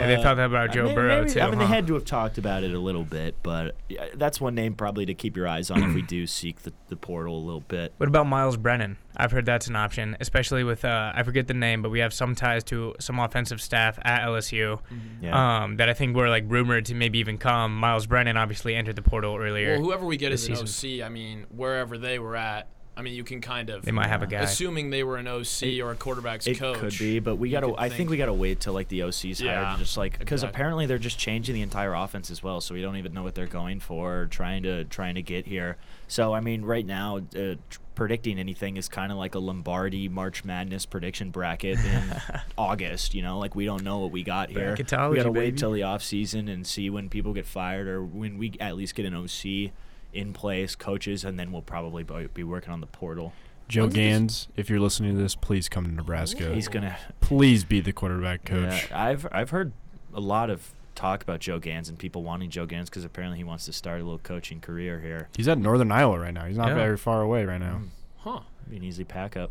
And 0.00 0.10
they 0.10 0.16
uh, 0.16 0.22
thought 0.22 0.34
that 0.36 0.46
about 0.46 0.72
Joe 0.72 0.84
maybe- 0.84 0.94
Burrow 0.94 1.20
maybe- 1.20 1.30
too. 1.34 1.40
I 1.40 1.44
mean, 1.50 1.54
huh? 1.54 1.60
they 1.60 1.66
had 1.66 1.86
to 1.86 1.94
have 1.94 2.04
talked 2.04 2.38
about 2.38 2.64
it 2.64 2.72
a 2.74 2.78
little 2.78 3.04
bit, 3.04 3.36
but 3.42 3.76
yeah, 3.88 4.06
that's 4.14 4.40
one 4.40 4.54
name 4.54 4.74
probably 4.74 5.06
to 5.06 5.14
keep 5.14 5.36
your 5.36 5.46
eyes 5.46 5.70
on 5.70 5.82
if 5.82 5.94
we 5.94 6.02
do 6.02 6.26
seek 6.26 6.62
the, 6.62 6.72
the 6.88 6.96
portal 6.96 7.36
a 7.38 7.44
little 7.44 7.60
bit. 7.60 7.92
What 7.98 8.08
about 8.08 8.26
Myles 8.26 8.56
Brennan? 8.56 8.96
I've 9.16 9.32
heard 9.32 9.44
that's 9.46 9.66
an 9.66 9.76
option, 9.76 10.16
especially 10.20 10.64
with 10.64 10.84
uh, 10.84 11.12
I 11.14 11.22
forget 11.22 11.46
the 11.48 11.54
name, 11.54 11.82
but 11.82 11.90
we 11.90 11.98
have 12.00 12.12
some 12.14 12.34
ties 12.34 12.64
to 12.64 12.94
some 13.00 13.18
offensive 13.18 13.60
staff 13.60 13.98
at 14.02 14.22
LSU 14.26 14.80
Yeah. 15.20 15.62
um, 15.64 15.76
that 15.76 15.88
I 15.88 15.94
think 15.94 16.16
were 16.16 16.28
like 16.28 16.44
rumored 16.48 16.86
to 16.86 16.94
maybe 16.94 17.18
even 17.18 17.36
come. 17.36 17.76
Myles 17.76 18.06
Brennan 18.06 18.36
obviously 18.36 18.74
entered 18.74 18.96
the 18.96 19.02
portal 19.02 19.36
earlier. 19.36 19.74
well, 19.74 19.84
whoever 19.84 20.06
we 20.06 20.16
get 20.16 20.30
this 20.30 20.48
as 20.48 20.60
an. 20.84 21.00
OC, 21.00 21.04
I 21.04 21.08
mean, 21.08 21.46
wherever 21.54 21.98
they 21.98 22.18
were 22.18 22.36
at, 22.36 22.68
I 23.00 23.02
mean, 23.02 23.14
you 23.14 23.24
can 23.24 23.40
kind 23.40 23.70
of 23.70 23.82
they 23.82 23.92
might 23.92 24.08
have 24.08 24.22
a 24.22 24.26
guy. 24.26 24.40
assuming 24.42 24.90
they 24.90 25.02
were 25.02 25.16
an 25.16 25.26
OC 25.26 25.62
It- 25.62 25.80
or 25.80 25.90
a 25.90 25.94
quarterback's 25.96 26.46
It 26.46 26.58
coach. 26.58 26.78
could 26.78 26.98
be, 26.98 27.18
but 27.18 27.36
we 27.36 27.48
gotta. 27.48 27.74
I 27.78 27.88
think. 27.88 27.96
think- 27.96 28.10
we 28.10 28.18
gotta 28.18 28.34
wait 28.34 28.60
till 28.60 28.74
like 28.74 28.88
the 28.88 29.02
OC's 29.04 29.40
Yeah, 29.40 29.64
hired, 29.64 29.78
just 29.78 29.96
like 29.96 30.18
because 30.18 30.40
exactly. 30.42 30.54
apparently 30.54 30.86
they're 30.86 30.98
just 30.98 31.18
changing 31.18 31.54
the 31.54 31.62
entire 31.62 31.94
offense 31.94 32.30
as 32.30 32.42
well. 32.42 32.60
So 32.60 32.74
we 32.74 32.82
don't 32.82 32.96
even 32.98 33.14
know 33.14 33.22
what 33.22 33.34
they're 33.34 33.46
going 33.46 33.80
for, 33.80 34.20
or 34.20 34.26
trying 34.26 34.62
to 34.64 34.84
trying 34.84 35.14
to 35.14 35.22
get 35.22 35.46
here. 35.46 35.78
So 36.08 36.34
I 36.34 36.40
mean, 36.40 36.62
right 36.62 36.84
now, 36.84 37.20
uh, 37.34 37.54
predicting 37.94 38.38
anything 38.38 38.76
is 38.76 38.88
kind 38.88 39.10
of 39.12 39.18
like 39.18 39.34
a 39.34 39.38
Lunardi 39.38 40.10
March 40.10 40.44
Madness 40.44 40.84
prediction 40.86 41.30
bracket 41.30 41.78
in 41.78 42.02
August. 42.58 43.14
You 43.14 43.22
know, 43.22 43.38
like 43.38 43.54
we 43.54 43.64
don't 43.64 43.82
know 43.82 43.98
what 43.98 44.10
we 44.10 44.22
got 44.22 44.50
here. 44.50 44.74
Bracketology, 44.76 45.10
we 45.10 45.16
gotta 45.16 45.30
wait 45.32 45.40
baby. 45.46 45.56
till 45.58 45.72
the 45.72 45.82
off 45.84 46.02
season 46.02 46.48
and 46.48 46.66
see 46.66 46.90
when 46.90 47.08
people 47.08 47.32
get 47.32 47.46
fired, 47.46 47.88
or 47.88 48.04
when 48.04 48.36
we 48.36 48.52
at 48.60 48.76
least 48.76 48.94
get 48.94 49.06
an 49.06 49.14
OC 49.14 49.72
in 50.12 50.32
place, 50.32 50.74
coaches, 50.74 51.24
and 51.24 51.38
then 51.38 51.52
we'll 51.52 51.62
probably 51.62 52.02
be 52.34 52.42
working 52.44 52.72
on 52.72 52.80
the 52.80 52.86
portal. 52.86 53.32
Joe 53.68 53.82
When's 53.82 53.94
this- 53.94 54.00
Ganz, 54.02 54.48
if 54.56 54.68
you're 54.70 54.80
listening 54.80 55.14
to 55.16 55.22
this, 55.22 55.34
please 55.36 55.68
come 55.68 55.84
to 55.84 55.92
Nebraska. 55.92 56.52
He's 56.54 56.66
gonna 56.68 56.96
please 57.20 57.64
be 57.64 57.80
the 57.80 57.92
quarterback 57.92 58.44
coach. 58.44 58.88
Yeah, 58.90 59.02
I've 59.04 59.26
I've 59.30 59.50
heard 59.50 59.72
a 60.12 60.20
lot 60.20 60.50
of 60.50 60.72
talk 60.96 61.22
about 61.22 61.38
Joe 61.40 61.58
Ganz 61.60 61.88
and 61.88 61.96
people 61.98 62.22
wanting 62.24 62.50
Joe 62.50 62.66
Ganz 62.66 62.90
because 62.90 63.04
apparently 63.04 63.38
he 63.38 63.44
wants 63.44 63.64
to 63.66 63.72
start 63.72 64.00
a 64.00 64.04
little 64.04 64.18
coaching 64.18 64.60
career 64.60 64.98
here. 65.00 65.28
He's 65.36 65.46
at 65.48 65.56
Northern 65.56 65.92
Iowa 65.92 66.18
right 66.18 66.34
now. 66.34 66.46
He's 66.46 66.58
not 66.58 66.68
Yeah. 66.68 66.74
very 66.74 66.96
far 66.96 67.22
away 67.22 67.44
right 67.44 67.60
now. 67.60 67.74
Mm, 67.76 67.88
Huh. 68.18 68.40
be 68.68 68.76
an 68.76 68.82
easy 68.84 69.04
pack 69.04 69.36
up. 69.36 69.50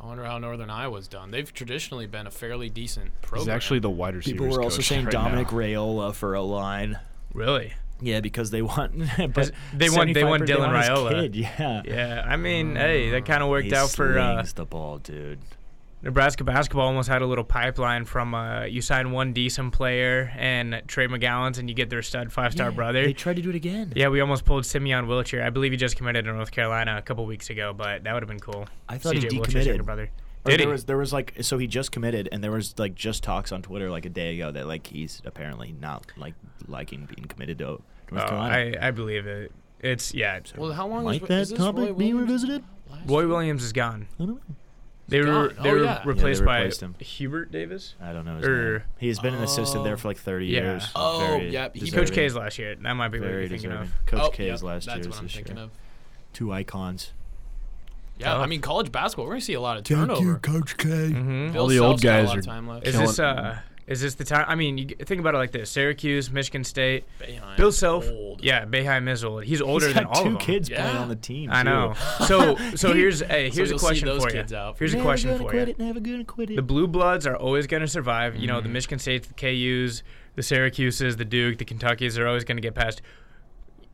I 0.00 0.06
wonder 0.06 0.24
how 0.24 0.38
Northern 0.38 0.70
Iowa's 0.70 1.08
done. 1.08 1.30
They've 1.32 1.52
traditionally 1.52 2.06
been 2.06 2.26
a 2.26 2.30
fairly 2.30 2.68
decent 2.68 3.10
program. 3.22 3.40
He's 3.46 3.48
actually 3.48 3.80
the 3.80 3.90
wide 3.90 4.14
receivers 4.14 4.40
People 4.40 4.56
were 4.56 4.62
also 4.62 4.80
saying 4.82 5.06
right 5.06 5.10
Dominic 5.12 5.50
now. 5.50 5.58
Raiola 5.58 6.14
for 6.14 6.34
a 6.34 6.42
line. 6.42 6.98
really? 7.34 7.72
Yeah, 8.00 8.20
because 8.20 8.50
they 8.50 8.62
want. 8.62 8.92
but 9.34 9.50
they 9.74 9.90
want- 9.90 10.14
they 10.14 10.24
want 10.24 10.44
Dylan 10.44 10.70
Raiola. 10.70 11.10
Kid, 11.10 11.36
yeah. 11.36 11.82
Yeah, 11.84 12.24
I 12.26 12.36
mean, 12.36 12.76
hey, 12.76 13.10
that 13.10 13.26
kind 13.26 13.42
of 13.42 13.48
worked 13.48 13.66
he 13.66 13.74
out 13.74 13.90
for 13.90 14.18
uh, 14.18 14.44
the 14.54 14.64
ball, 14.64 14.98
dude. 14.98 15.40
Nebraska 16.00 16.44
basketball. 16.44 16.86
Almost 16.86 17.08
had 17.08 17.22
a 17.22 17.26
little 17.26 17.42
pipeline 17.42 18.04
from 18.04 18.32
uh, 18.34 18.64
you 18.64 18.80
sign 18.80 19.10
one 19.10 19.32
decent 19.32 19.72
player 19.72 20.32
and 20.36 20.80
Trey 20.86 21.08
McGowens, 21.08 21.58
and 21.58 21.68
you 21.68 21.74
get 21.74 21.90
their 21.90 22.02
stud 22.02 22.32
five 22.32 22.52
star 22.52 22.70
Yeah, 22.70 22.76
brother. 22.76 23.04
They 23.04 23.12
tried 23.12 23.36
to 23.36 23.42
do 23.42 23.50
it 23.50 23.56
again. 23.56 23.92
Yeah, 23.96 24.08
we 24.08 24.20
almost 24.20 24.44
pulled 24.44 24.64
Simeon 24.64 25.06
Wilcher. 25.06 25.44
I 25.44 25.50
believe 25.50 25.72
he 25.72 25.76
just 25.76 25.96
committed 25.96 26.24
to 26.26 26.32
North 26.32 26.52
Carolina 26.52 26.96
a 26.98 27.02
couple 27.02 27.26
weeks 27.26 27.50
ago, 27.50 27.72
but 27.76 28.04
that 28.04 28.14
would 28.14 28.22
have 28.22 28.28
been 28.28 28.38
cool. 28.38 28.68
I 28.88 28.98
thought 28.98 29.14
he 29.16 29.20
CJ 29.22 29.38
Wilcher's 29.40 29.66
decommitted. 29.66 29.84
brother. 29.84 30.10
Or 30.48 30.50
Did 30.52 30.60
there 30.60 30.66
he? 30.66 30.72
was 30.72 30.84
there 30.86 30.96
was 30.98 31.12
like 31.12 31.34
so 31.42 31.58
he 31.58 31.66
just 31.66 31.92
committed 31.92 32.28
and 32.32 32.42
there 32.42 32.50
was 32.50 32.78
like 32.78 32.94
just 32.94 33.22
talks 33.22 33.52
on 33.52 33.62
Twitter 33.62 33.90
like 33.90 34.04
a 34.06 34.10
day 34.10 34.34
ago 34.34 34.50
that 34.50 34.66
like 34.66 34.86
he's 34.86 35.20
apparently 35.24 35.72
not 35.80 36.06
like 36.16 36.34
liking 36.66 37.06
being 37.14 37.28
committed 37.28 37.58
to 37.58 37.64
North 37.64 37.82
Oh, 38.12 38.28
Carolina. 38.28 38.78
I, 38.80 38.88
I 38.88 38.90
believe 38.90 39.26
it. 39.26 39.52
It's 39.80 40.12
yeah. 40.14 40.40
Well, 40.56 40.72
how 40.72 40.86
long 40.88 41.04
Might 41.04 41.22
is, 41.22 41.28
that 41.28 41.40
is 41.42 41.50
this 41.50 41.58
Roy 41.60 41.66
topic 41.66 41.84
be 41.86 41.92
Williams 42.12 42.20
revisited? 42.22 42.64
last 42.90 43.00
Roy 43.08 43.20
year? 43.20 43.28
Williams 43.28 43.62
is 43.62 43.72
gone. 43.72 44.08
I 44.18 44.24
don't 44.24 44.28
know. 44.34 44.40
They 45.06 45.20
were 45.20 45.26
gone. 45.26 45.56
they 45.62 45.70
Oh, 45.70 45.72
were 45.72 45.78
yeah. 45.78 45.84
Yeah, 45.84 45.98
they 46.02 46.08
replaced 46.08 46.40
replaced 46.42 46.80
by 46.80 46.86
him. 46.86 46.94
Hubert 46.98 47.50
Davis. 47.52 47.94
I 48.00 48.12
don't 48.12 48.24
know 48.26 48.36
his 48.36 48.46
Er, 48.46 48.78
name. 48.80 48.82
He's 48.98 49.18
been 49.20 49.34
an 49.34 49.42
assistant 49.42 49.84
there 49.84 49.96
for 49.96 50.08
like 50.08 50.18
30 50.18 50.46
yeah. 50.46 50.60
years. 50.60 50.88
Oh, 50.96 51.20
Very 51.20 51.50
yeah, 51.50 51.68
he- 51.72 51.80
Coach 51.80 51.90
deserving. 52.08 52.14
K's 52.14 52.34
last 52.36 52.58
year. 52.58 52.74
That 52.74 52.92
might 52.94 53.08
be 53.08 53.18
what 53.20 53.28
Very 53.28 53.40
you're 53.42 53.48
thinking 53.48 53.70
deserving. 53.70 53.88
of. 53.98 54.06
Coach 54.06 54.20
oh, 54.22 54.30
K's 54.30 54.46
yep, 54.46 54.62
last 54.62 54.86
that's 54.86 54.98
year 54.98 55.08
what 55.08 55.18
I'm 55.18 55.24
this 55.24 55.34
thinking 55.34 55.56
year. 55.56 55.64
of. 55.64 55.70
Two 56.34 56.52
icons. 56.52 57.12
Yeah, 58.18 58.36
I 58.38 58.46
mean 58.46 58.60
college 58.60 58.90
basketball. 58.92 59.26
We're 59.26 59.32
gonna 59.32 59.40
see 59.42 59.54
a 59.54 59.60
lot 59.60 59.76
of 59.78 59.84
turnover. 59.84 60.38
Coach 60.38 60.76
K. 60.76 60.88
Mm-hmm. 60.88 61.56
All 61.56 61.66
the 61.68 61.78
old 61.78 62.00
Self's 62.00 62.02
got 62.02 62.20
a 62.20 62.26
guys 62.26 62.36
are 62.36 62.42
time 62.42 62.66
left. 62.68 62.86
Is 62.86 62.92
Killing- 62.94 63.06
this 63.06 63.18
uh 63.18 63.58
is 63.86 64.02
this 64.02 64.16
the 64.16 64.24
time? 64.24 64.44
I 64.46 64.54
mean, 64.54 64.76
you 64.76 64.86
think 64.86 65.18
about 65.18 65.34
it 65.34 65.38
like 65.38 65.50
this: 65.52 65.70
Syracuse, 65.70 66.30
Michigan 66.30 66.62
State, 66.62 67.04
Boeheim, 67.20 67.56
Bill 67.56 67.72
Self. 67.72 68.06
old. 68.06 68.44
Yeah, 68.44 68.66
Boeheim 68.66 69.08
is 69.08 69.24
old. 69.24 69.44
He's 69.44 69.62
older 69.62 69.86
He's 69.86 69.94
than 69.94 70.04
all 70.04 70.14
two 70.24 70.26
of 70.28 70.32
them. 70.34 70.40
kids 70.42 70.68
playing 70.68 70.96
on 70.98 71.08
the 71.08 71.16
team. 71.16 71.48
I 71.50 71.62
know. 71.62 71.94
So 72.26 72.56
so 72.74 72.92
here's 72.92 73.20
hey 73.20 73.48
So 73.48 73.56
here's 73.56 73.70
a 73.70 73.78
question 73.78 74.06
those 74.06 74.22
for 74.22 74.28
you. 74.28 74.34
kids 74.34 74.52
out. 74.52 74.76
Here's 74.78 74.92
a 74.92 75.00
question 75.00 75.30
gonna 75.30 75.42
for 75.42 75.48
quit 75.48 75.68
you. 75.68 75.72
It, 75.72 75.78
never 75.78 76.00
gonna 76.00 76.24
quit 76.24 76.50
it. 76.50 76.56
The 76.56 76.62
Blue 76.62 76.86
Bloods 76.86 77.26
are 77.26 77.36
always 77.36 77.66
going 77.66 77.80
to 77.80 77.88
survive. 77.88 78.36
You 78.36 78.46
know, 78.48 78.60
the 78.60 78.68
Mhm. 78.68 78.72
Michigan 78.72 78.98
States, 78.98 79.26
the 79.26 79.32
KU's, 79.34 80.02
the 80.34 80.42
Syracuses, 80.42 81.16
the 81.16 81.24
Duke, 81.24 81.56
the 81.56 81.64
Kentuckys 81.64 82.18
are 82.18 82.26
always 82.28 82.44
going 82.44 82.58
to 82.58 82.62
get 82.62 82.74
past. 82.74 83.00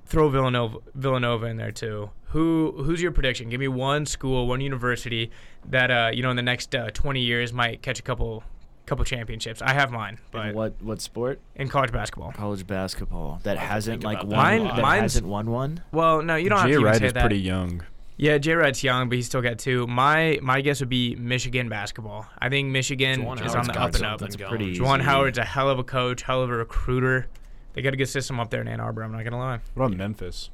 Throw 0.07 0.29
Villanova, 0.29 0.79
Villanova 0.95 1.47
in 1.47 1.57
there 1.57 1.71
too. 1.73 2.11
Who 2.35 2.73
who's 2.85 3.01
your 3.01 3.11
prediction? 3.13 3.49
Give 3.49 3.61
me 3.61 3.69
one 3.69 4.07
school, 4.07 4.47
one 4.47 4.61
university 4.61 5.31
that 5.71 5.91
uh, 5.91 6.11
you 6.13 6.23
know 6.23 6.31
in 6.31 6.37
the 6.37 6.43
next 6.43 6.75
uh, 6.75 6.91
20 6.91 7.21
years 7.21 7.53
might 7.53 7.81
catch 7.81 7.99
a 7.99 8.03
couple 8.03 8.45
couple 8.87 9.05
championships. 9.05 9.63
I 9.63 9.73
have 9.73 9.91
mine, 9.91 10.19
but 10.31 10.49
In 10.49 10.55
what 10.55 10.75
what 10.83 11.01
sport? 11.01 11.41
in 11.57 11.69
college 11.69 11.93
basketball. 11.93 12.33
College 12.33 12.67
basketball 12.67 13.41
that 13.45 13.57
have 13.57 13.69
hasn't 13.71 14.05
like 14.05 14.19
about 14.19 14.29
won. 14.29 14.37
that. 14.37 14.43
Mine- 14.65 14.77
that 14.77 14.83
mine's- 14.83 15.03
hasn't 15.15 15.27
won 15.27 15.51
one. 15.51 15.83
Well, 15.93 16.23
no, 16.23 16.37
you 16.37 16.49
don't 16.51 16.59
have 16.59 16.67
Jay 16.67 16.73
to 16.75 16.81
even 16.81 16.85
Wright 16.85 16.99
say 17.01 17.07
is 17.07 17.13
that. 17.15 17.21
pretty 17.21 17.39
young. 17.41 17.83
Yeah, 18.17 18.39
J. 18.39 18.55
Red's 18.55 18.85
young, 18.85 19.09
but 19.09 19.17
he's 19.17 19.27
still 19.27 19.41
got 19.43 19.59
two. 19.59 19.87
My 19.87 20.39
my 20.43 20.61
guess 20.61 20.81
would 20.81 20.89
be 20.89 21.17
Michigan 21.17 21.69
basketball. 21.69 22.27
I 22.39 22.49
think 22.49 22.69
Michigan 22.71 23.23
Juwan 23.23 23.35
is 23.45 23.53
Howard's 23.53 23.69
on 23.69 23.75
the 23.75 23.81
up 23.81 23.95
and 23.95 24.05
up. 24.05 24.21
That's 24.21 24.37
going. 24.37 24.51
pretty 24.51 24.77
Juwan 24.79 24.99
easy. 24.99 25.05
Howard's 25.05 25.39
a 25.39 25.45
hell 25.45 25.71
of 25.71 25.79
a 25.79 25.85
coach, 25.85 26.23
hell 26.23 26.43
of 26.43 26.51
a 26.51 26.57
recruiter. 26.57 27.27
They 27.73 27.83
got 27.83 27.95
a 27.95 27.97
good 27.97 28.09
system 28.09 28.39
up 28.39 28.51
there 28.51 28.61
in 28.61 28.69
Ann 28.69 28.81
Arbor. 28.81 29.03
I'm 29.03 29.13
not 29.13 29.25
gonna 29.25 29.39
lie. 29.39 29.61
What 29.75 29.87
about 29.87 29.97
Memphis? 29.97 30.51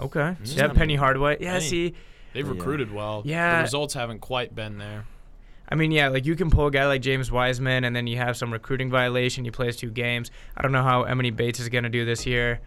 Okay. 0.00 0.20
Mm. 0.20 0.56
Yeah, 0.56 0.68
Penny 0.68 0.96
Hardaway. 0.96 1.38
Yeah, 1.40 1.54
Penny. 1.54 1.64
see, 1.64 1.94
They've 2.32 2.44
Yeah. 2.44 2.52
recruited 2.52 2.92
well. 2.92 3.22
Yeah. 3.24 3.58
The 3.58 3.62
results 3.62 3.94
haven't 3.94 4.18
quite 4.20 4.54
been 4.56 4.78
there. 4.78 5.04
I 5.68 5.76
mean, 5.76 5.92
yeah, 5.92 6.08
like 6.08 6.26
you 6.26 6.34
can 6.34 6.50
pull 6.50 6.66
a 6.66 6.70
guy 6.70 6.84
like 6.86 7.00
James 7.00 7.30
Wiseman, 7.30 7.84
and 7.84 7.94
then 7.94 8.06
you 8.08 8.16
have 8.16 8.36
some 8.36 8.52
recruiting 8.52 8.90
violation. 8.90 9.44
He 9.44 9.50
plays 9.52 9.76
two 9.76 9.90
games. 9.90 10.30
I 10.56 10.62
don't 10.62 10.72
know 10.72 10.82
how 10.82 11.04
Emoni 11.04 11.34
Bates 11.34 11.60
is 11.60 11.68
gonna 11.68 11.88
do 11.88 12.04
this 12.04 12.26
year, 12.26 12.60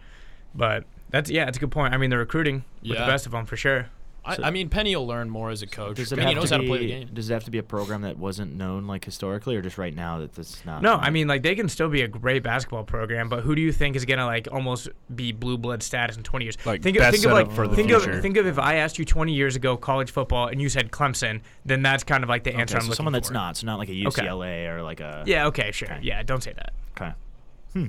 but 0.54 0.84
that's 1.10 1.30
yeah, 1.30 1.46
it's 1.48 1.58
a 1.58 1.60
good 1.60 1.70
point. 1.70 1.92
I 1.94 1.98
mean, 1.98 2.08
they're 2.10 2.18
recruiting 2.18 2.64
with 2.82 2.92
Yeah. 2.92 3.04
the 3.04 3.10
best 3.12 3.26
of 3.26 3.32
them 3.32 3.44
for 3.44 3.56
sure. 3.58 3.86
I, 4.28 4.36
So- 4.36 4.42
I 4.44 4.50
mean, 4.50 4.68
Penny 4.68 4.94
will 4.94 5.06
learn 5.06 5.30
more 5.30 5.50
as 5.50 5.62
a 5.62 5.66
coach. 5.66 5.96
Does 5.96 6.12
it 6.12 6.16
Penny 6.16 6.32
have 6.34 6.36
knows 6.42 6.48
to 6.50 6.54
how 6.54 6.58
to 6.58 6.62
be, 6.62 6.68
play 6.68 6.78
the 6.78 6.86
game. 6.88 7.10
Does 7.12 7.30
it 7.30 7.32
have 7.32 7.44
to 7.44 7.50
be 7.50 7.58
a 7.58 7.62
program 7.62 8.02
that 8.02 8.18
wasn't 8.18 8.54
known 8.54 8.86
like 8.86 9.04
historically, 9.04 9.56
or 9.56 9.62
just 9.62 9.78
right 9.78 9.94
now 9.94 10.18
that 10.18 10.34
this 10.34 10.50
is 10.54 10.64
not? 10.66 10.82
No, 10.82 10.94
like- 10.96 11.06
I 11.06 11.10
mean 11.10 11.26
like 11.28 11.42
they 11.42 11.54
can 11.54 11.68
still 11.68 11.88
be 11.88 12.02
a 12.02 12.08
great 12.08 12.42
basketball 12.42 12.84
program, 12.84 13.28
but 13.28 13.40
who 13.42 13.54
do 13.54 13.62
you 13.62 13.72
think 13.72 13.96
is 13.96 14.04
gonna 14.04 14.26
like 14.26 14.48
almost 14.52 14.88
be 15.14 15.32
blue 15.32 15.56
blood 15.58 15.82
status 15.82 16.16
in 16.16 16.22
20 16.22 16.44
years? 16.44 16.56
Like, 16.66 16.82
think 16.82 16.98
best 16.98 17.12
think 17.16 17.26
of 17.26 17.32
like 17.32 17.50
for 17.52 17.66
the 17.66 17.74
think 17.76 17.88
future. 17.88 18.10
of 18.12 18.22
think 18.22 18.36
of 18.36 18.46
if 18.46 18.58
I 18.58 18.74
asked 18.76 18.98
you 18.98 19.04
20 19.04 19.32
years 19.32 19.56
ago 19.56 19.76
college 19.76 20.10
football 20.10 20.48
and 20.48 20.60
you 20.60 20.68
said 20.68 20.90
Clemson, 20.90 21.40
then 21.64 21.82
that's 21.82 22.04
kind 22.04 22.22
of 22.22 22.28
like 22.28 22.44
the 22.44 22.50
Okay, 22.52 22.60
answer 22.60 22.76
I'm 22.76 22.82
so 22.82 22.86
looking 22.88 22.96
someone 22.96 23.12
that's 23.14 23.30
not, 23.30 23.56
so 23.56 23.66
not 23.66 23.78
like 23.78 23.88
a 23.88 23.92
Okay. 24.06 24.22
UCLA 24.22 24.68
or 24.68 24.82
like 24.82 25.00
a. 25.00 25.24
Yeah. 25.26 25.46
Okay. 25.46 25.72
Sure. 25.72 25.88
Okay. 25.90 26.00
Yeah. 26.02 26.22
Don't 26.22 26.42
say 26.42 26.52
that. 26.52 26.72
Okay. 27.00 27.12
Hmm, 27.72 27.86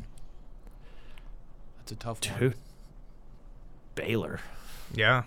that's 1.78 1.92
a 1.92 1.96
tough 1.96 2.20
one. 2.30 2.40
Dude. 2.40 2.56
Baylor. 3.96 4.40
Yeah. 4.94 5.24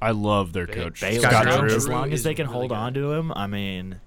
I 0.00 0.10
love 0.12 0.52
their 0.52 0.66
coach, 0.66 1.00
Baylor. 1.00 1.20
Scott 1.20 1.42
Scott 1.44 1.58
Drew. 1.60 1.68
Drew. 1.68 1.76
As 1.76 1.88
long 1.88 2.12
as 2.12 2.22
they 2.22 2.34
can 2.34 2.46
really 2.46 2.58
hold 2.58 2.68
good. 2.70 2.76
on 2.76 2.94
to 2.94 3.12
him, 3.12 3.32
I 3.34 3.46
mean, 3.46 4.00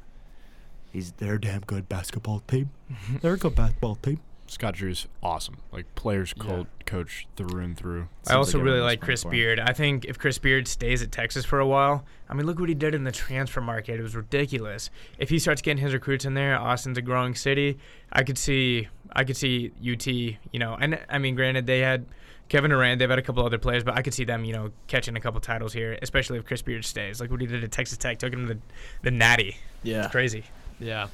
he's 0.92 1.12
they're 1.14 1.36
a 1.36 1.42
damn 1.42 1.62
good 1.62 1.88
basketball 1.90 2.42
team. 2.42 2.70
they're 3.22 3.34
a 3.34 3.38
good 3.38 3.56
basketball 3.56 3.96
team. 3.96 4.20
Scott 4.48 4.74
Drew's 4.76 5.08
awesome. 5.24 5.60
Like 5.72 5.86
players 5.96 6.34
Yeah. 6.38 6.64
coach 6.86 7.26
through 7.38 7.62
and 7.62 7.78
through. 7.78 8.10
I 8.28 8.34
also 8.34 8.58
like 8.58 8.66
really 8.66 8.80
like 8.82 9.00
Chris. 9.00 9.24
Beard. 9.24 9.62
I 9.62 9.72
think 9.72 10.04
if 10.04 10.20
Chris 10.20 10.38
Beard 10.40 10.68
stays 10.68 11.02
at 11.02 11.10
Texas 11.10 11.46
for 11.46 11.60
a 11.62 11.66
while, 11.66 12.04
I 12.30 12.34
mean, 12.34 12.46
look 12.46 12.60
what 12.60 12.68
he 12.68 12.76
did 12.76 12.94
in 12.94 13.06
the 13.06 13.14
transfer 13.14 13.62
market. 13.62 13.98
It 13.98 14.04
was 14.04 14.14
ridiculous. 14.14 14.90
If 15.18 15.30
he 15.30 15.40
starts 15.40 15.62
getting 15.62 15.82
his 15.82 15.94
recruits 15.94 16.26
in 16.26 16.34
there, 16.34 16.60
Austin's 16.60 16.98
a 16.98 17.02
growing 17.02 17.34
city. 17.34 17.78
I 18.12 18.24
could 18.24 18.38
see, 18.38 18.90
I 19.14 19.24
could 19.24 19.38
see 19.38 19.72
UT. 19.82 20.06
You 20.08 20.60
know, 20.60 20.76
and 20.78 21.00
I 21.10 21.18
mean, 21.18 21.36
granted, 21.36 21.66
they 21.66 21.80
had 21.80 22.06
Kevin 22.52 22.70
Durant. 22.72 23.00
They've 23.00 23.10
had 23.10 23.18
a 23.18 23.22
couple 23.22 23.46
other 23.46 23.58
players, 23.58 23.86
but 23.86 23.96
I 23.96 24.02
could 24.02 24.14
see 24.14 24.26
them, 24.26 24.44
you 24.44 24.52
know, 24.52 24.72
catching 24.88 25.16
a 25.16 25.22
couple 25.22 25.40
titles 25.40 25.72
here, 25.72 25.98
especially 26.02 26.38
if 26.38 26.44
Chris 26.46 26.62
Beard 26.62 26.84
stays. 26.84 27.22
Like 27.22 27.32
what 27.32 27.40
he 27.40 27.48
did 27.48 27.64
at 27.64 27.72
Texas 27.72 27.98
Tech, 27.98 28.20
took 28.20 28.34
him 28.34 28.46
to 28.46 28.56
the, 28.56 28.60
the 29.04 29.12
Natty. 29.12 29.56
Yeah. 29.84 30.10
Crazy. 30.10 30.44
Yeah. 30.78 31.08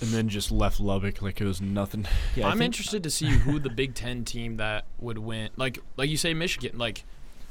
And 0.00 0.10
then 0.10 0.28
just 0.28 0.52
left 0.52 0.78
Lubbock 0.78 1.20
like 1.20 1.40
it 1.40 1.44
was 1.46 1.60
nothing. 1.60 2.06
yeah 2.36 2.46
I 2.46 2.50
I'm 2.52 2.62
interested 2.62 3.02
to 3.02 3.10
see 3.10 3.26
who 3.26 3.58
the 3.58 3.70
Big 3.70 3.94
Ten 3.96 4.24
team 4.24 4.58
that 4.58 4.84
would 5.00 5.18
win. 5.18 5.50
Like, 5.56 5.80
like 5.96 6.10
you 6.10 6.16
say, 6.16 6.32
Michigan. 6.32 6.78
Like, 6.78 7.02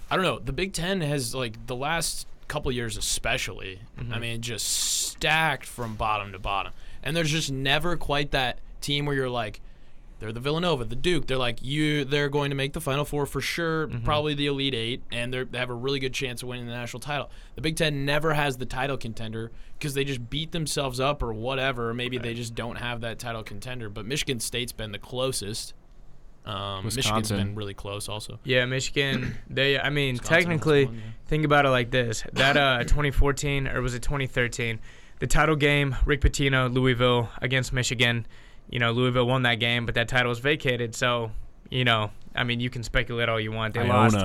I 0.09 0.15
don't 0.15 0.23
know. 0.23 0.39
The 0.39 0.53
Big 0.53 0.71
Ten 0.71 1.01
has 1.01 1.35
like 1.35 1.67
the 1.67 1.75
last 1.75 2.25
couple 2.47 2.71
years, 2.71 2.95
especially. 2.95 3.81
I 3.97 4.03
Mhm. 4.03 4.21
mean, 4.21 4.41
just 4.41 4.65
stacked 4.67 5.65
from 5.65 5.95
bottom 5.95 6.31
to 6.31 6.39
bottom, 6.39 6.71
and 7.03 7.13
there's 7.15 7.31
just 7.31 7.51
never 7.51 7.97
quite 7.97 8.31
that 8.31 8.59
team 8.79 9.05
where 9.05 9.15
you're 9.15 9.29
like, 9.29 9.59
they're 10.23 10.31
the 10.31 10.39
Villanova, 10.39 10.85
the 10.85 10.95
Duke. 10.95 11.27
They're 11.27 11.35
like 11.35 11.61
you. 11.61 12.05
They're 12.05 12.29
going 12.29 12.49
to 12.49 12.55
make 12.55 12.71
the 12.71 12.79
Final 12.79 13.03
Four 13.03 13.25
for 13.25 13.41
sure. 13.41 13.89
Mhm. 13.89 14.05
Probably 14.05 14.33
the 14.33 14.45
Elite 14.45 14.73
Eight, 14.73 15.03
and 15.11 15.33
they're, 15.33 15.43
they 15.43 15.57
have 15.57 15.69
a 15.69 15.73
really 15.73 15.99
good 15.99 16.13
chance 16.13 16.41
of 16.41 16.47
winning 16.47 16.65
the 16.65 16.71
national 16.71 17.01
title. 17.01 17.29
The 17.55 17.61
Big 17.61 17.75
Ten 17.75 18.05
never 18.05 18.33
has 18.33 18.55
the 18.55 18.65
title 18.65 18.95
contender 18.95 19.51
because 19.77 19.95
they 19.95 20.05
just 20.05 20.29
beat 20.29 20.53
themselves 20.53 21.01
up 21.01 21.21
or 21.21 21.33
whatever. 21.33 21.93
Maybe 21.93 22.17
they 22.17 22.33
just 22.33 22.55
don't 22.55 22.77
have 22.77 23.01
that 23.01 23.19
title 23.19 23.43
contender. 23.43 23.89
But 23.89 24.05
Michigan 24.05 24.39
State's 24.39 24.71
been 24.71 24.93
the 24.93 24.97
closest. 24.97 25.73
Um, 26.45 26.85
Michigan's 26.85 27.29
been 27.29 27.53
really 27.53 27.73
close 27.73 28.07
also. 28.07 28.39
Yeah, 28.45 28.65
Michigan. 28.65 29.35
They, 29.49 29.77
I 29.77 29.89
mean, 29.89 30.13
Wisconsin 30.13 30.35
technically, 30.37 30.83
yeah. 30.83 30.89
think 31.27 31.43
about 31.43 31.65
it 31.65 31.69
like 31.69 31.91
this: 31.91 32.23
that 32.31 32.55
uh, 32.55 32.79
2014 32.83 33.67
or 33.67 33.81
was 33.81 33.93
it 33.93 34.01
2013? 34.01 34.79
The 35.19 35.27
title 35.27 35.57
game, 35.57 35.97
Rick 36.05 36.21
Pitino, 36.21 36.73
Louisville 36.73 37.29
against 37.41 37.73
Michigan. 37.73 38.25
You 38.69 38.79
know, 38.79 38.91
Louisville 38.91 39.27
won 39.27 39.43
that 39.43 39.55
game, 39.55 39.85
but 39.85 39.95
that 39.95 40.07
title 40.07 40.29
was 40.29 40.39
vacated. 40.39 40.95
So, 40.95 41.31
you 41.69 41.83
know, 41.83 42.11
I 42.35 42.43
mean, 42.43 42.59
you 42.59 42.69
can 42.69 42.83
speculate 42.83 43.29
all 43.29 43.39
you 43.39 43.51
want. 43.51 43.73
They 43.75 43.87
lost. 43.87 44.17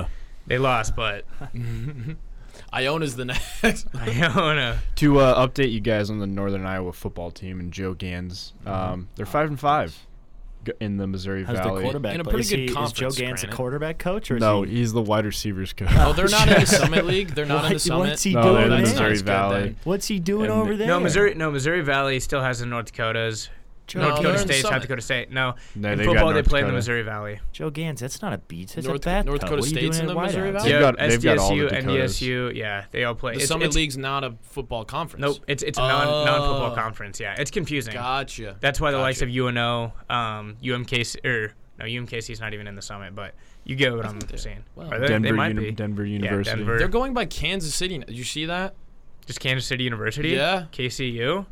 They 0.47 0.57
lost, 0.57 0.95
but 0.95 1.25
Iona's 2.73 3.15
the 3.15 3.25
next. 3.25 3.87
Iona. 3.95 4.79
To 4.95 5.19
uh, 5.19 5.47
update 5.47 5.71
you 5.71 5.79
guys 5.79 6.09
on 6.09 6.19
the 6.19 6.27
Northern 6.27 6.65
Iowa 6.65 6.93
football 6.93 7.31
team 7.31 7.59
and 7.59 7.71
Joe 7.71 7.93
Ganz, 7.93 8.53
um, 8.65 9.07
they're 9.15 9.25
five 9.25 9.47
and 9.49 9.59
five 9.59 9.95
in 10.81 10.97
the 10.97 11.07
Missouri 11.07 11.43
How's 11.43 11.57
the 11.57 11.63
Valley. 11.63 11.83
quarterback? 11.83 12.15
In 12.15 12.21
a 12.21 12.23
pretty 12.23 12.39
Is 12.41 12.49
good 12.49 12.59
he- 12.59 12.65
Is 12.65 12.71
Joe 12.73 12.79
conference, 12.81 13.17
Ganz 13.17 13.43
a 13.43 13.47
quarterback 13.47 13.97
coach 13.97 14.29
or 14.29 14.35
is 14.35 14.41
No, 14.41 14.63
he? 14.63 14.71
he's 14.77 14.91
the 14.93 15.01
wide 15.01 15.25
receivers 15.25 15.73
coach. 15.73 15.87
oh, 15.93 16.13
they're 16.13 16.27
not 16.27 16.47
in 16.47 16.59
the 16.59 16.65
Summit 16.65 17.05
League. 17.05 17.29
They're 17.29 17.45
not 17.45 17.65
in 17.65 17.73
the 17.73 17.79
Summit. 17.79 18.09
what's 18.09 18.23
he 18.23 18.33
No, 18.33 18.41
doing 18.43 18.63
in 18.63 18.69
the? 18.71 18.77
Missouri 18.79 19.09
That's 19.09 19.21
good 19.21 19.25
Valley. 19.25 19.75
What's 19.83 20.07
he 20.07 20.19
doing 20.19 20.45
And 20.45 20.53
over 20.53 20.75
there? 20.75 20.87
No, 20.87 20.99
Missouri. 20.99 21.33
No, 21.35 21.49
Missouri 21.51 21.81
Valley 21.81 22.19
still 22.19 22.41
has 22.41 22.59
the 22.59 22.65
North 22.65 22.91
Dakotas. 22.91 23.49
Joe, 23.89 23.99
North 23.99 24.09
No, 24.09 24.15
Dakota 24.17 24.27
they're 24.29 24.41
in 24.41 24.47
State, 24.47 24.61
South 24.61 24.69
Summit. 24.71 24.81
Dakota 24.83 25.01
State. 25.01 25.31
No, 25.31 25.55
No, 25.75 25.91
in 25.91 25.97
they've 25.97 26.05
got 26.07 26.13
football 26.13 26.27
they 26.29 26.33
North 26.35 26.47
play 26.49 26.59
in 26.59 26.65
the 26.65 26.69
Dakota. 26.69 26.75
Missouri 26.77 27.01
Valley. 27.03 27.39
Joe 27.51 27.69
Ganz, 27.69 27.99
that's 28.01 28.21
not 28.21 28.33
a 28.33 28.37
beat. 28.37 28.69
That's 28.69 28.87
North- 28.87 29.01
a 29.01 29.05
bad 29.05 29.25
North 29.25 29.41
cut. 29.41 29.47
Dakota 29.47 29.59
What 29.61 29.65
are 29.65 29.69
you 29.69 29.75
State's 29.75 29.97
doing 29.97 30.09
in 30.09 30.15
the 30.15 30.19
at 30.21 30.25
Missouri 30.25 30.49
wideouts? 30.49 30.53
Valley? 30.53 30.69
yeah, 30.69 30.73
They've 30.79 30.81
got- 30.81 31.09
they've 31.09 31.21
got 31.23 31.37
all 31.39 31.49
the 31.49 31.55
SDSU, 31.55 31.69
Dakotas. 31.69 32.21
NDSU. 32.21 32.51
Yeah, 32.55 32.83
they 32.91 33.03
all 33.03 33.15
play. 33.15 33.31
The 33.33 33.35
It's- 33.37 33.47
Summit 33.49 33.63
it's- 33.65 33.75
League's 33.75 33.97
not 33.97 34.23
a 34.23 34.33
football 34.43 34.85
conference. 34.85 35.21
Nope, 35.21 35.37
it's 35.47 35.63
it's 35.63 35.77
a 35.77 35.81
non 35.81 36.07
non 36.25 36.39
football 36.49 36.71
Oh. 36.71 36.75
conference. 36.75 37.19
Yeah, 37.19 37.35
it's 37.37 37.51
confusing. 37.51 37.93
Gotcha. 37.93 38.55
That's 38.59 38.79
why 38.79 38.91
the 38.91 38.97
likes 38.97 39.19
Gotcha. 39.19 39.29
of 39.31 39.35
UNO, 39.35 39.93
um, 40.09 40.55
UMKC, 40.61 41.25
or 41.25 41.53
no, 41.79 41.85
UMKC's 41.85 42.39
not 42.39 42.53
even 42.53 42.67
in 42.67 42.75
the 42.75 42.81
summit, 42.81 43.15
but 43.15 43.33
you 43.63 43.75
get 43.75 43.95
what 43.95 44.05
I'm 44.05 44.19
think 44.19 44.27
they're- 44.29 44.37
saying. 44.37 44.63
well, 44.75 44.93
Are 44.93 44.99
they, 44.99 45.07
Denver, 45.07 45.27
they 45.29 45.31
might 45.33 45.47
Uni- 45.55 45.65
be. 45.65 45.71
Denver 45.71 46.05
University. 46.05 46.57
Denver. 46.57 46.77
They're 46.77 46.87
going 46.87 47.13
by 47.13 47.25
Kansas 47.25 47.73
City. 47.73 47.97
Did 47.99 48.11
you 48.17 48.23
see 48.23 48.45
that? 48.45 48.75
Just 49.25 49.39
Kansas 49.39 49.65
City 49.67 49.83
University. 49.83 50.29
Yeah. 50.29 50.65
KCU. 50.71 51.45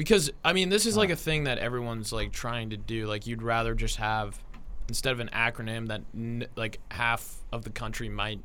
Because 0.00 0.30
I 0.42 0.54
mean, 0.54 0.70
this 0.70 0.86
is 0.86 0.96
like 0.96 1.10
a 1.10 1.14
thing 1.16 1.44
that 1.44 1.58
everyone's 1.58 2.10
like 2.10 2.32
trying 2.32 2.70
to 2.70 2.78
do. 2.78 3.06
Like, 3.06 3.26
you'd 3.26 3.42
rather 3.42 3.74
just 3.74 3.96
have 3.96 4.42
instead 4.88 5.12
of 5.12 5.20
an 5.20 5.28
acronym 5.30 5.88
that 5.88 6.00
n- 6.14 6.46
like 6.56 6.80
half 6.90 7.34
of 7.52 7.64
the 7.64 7.70
country 7.70 8.08
might 8.08 8.40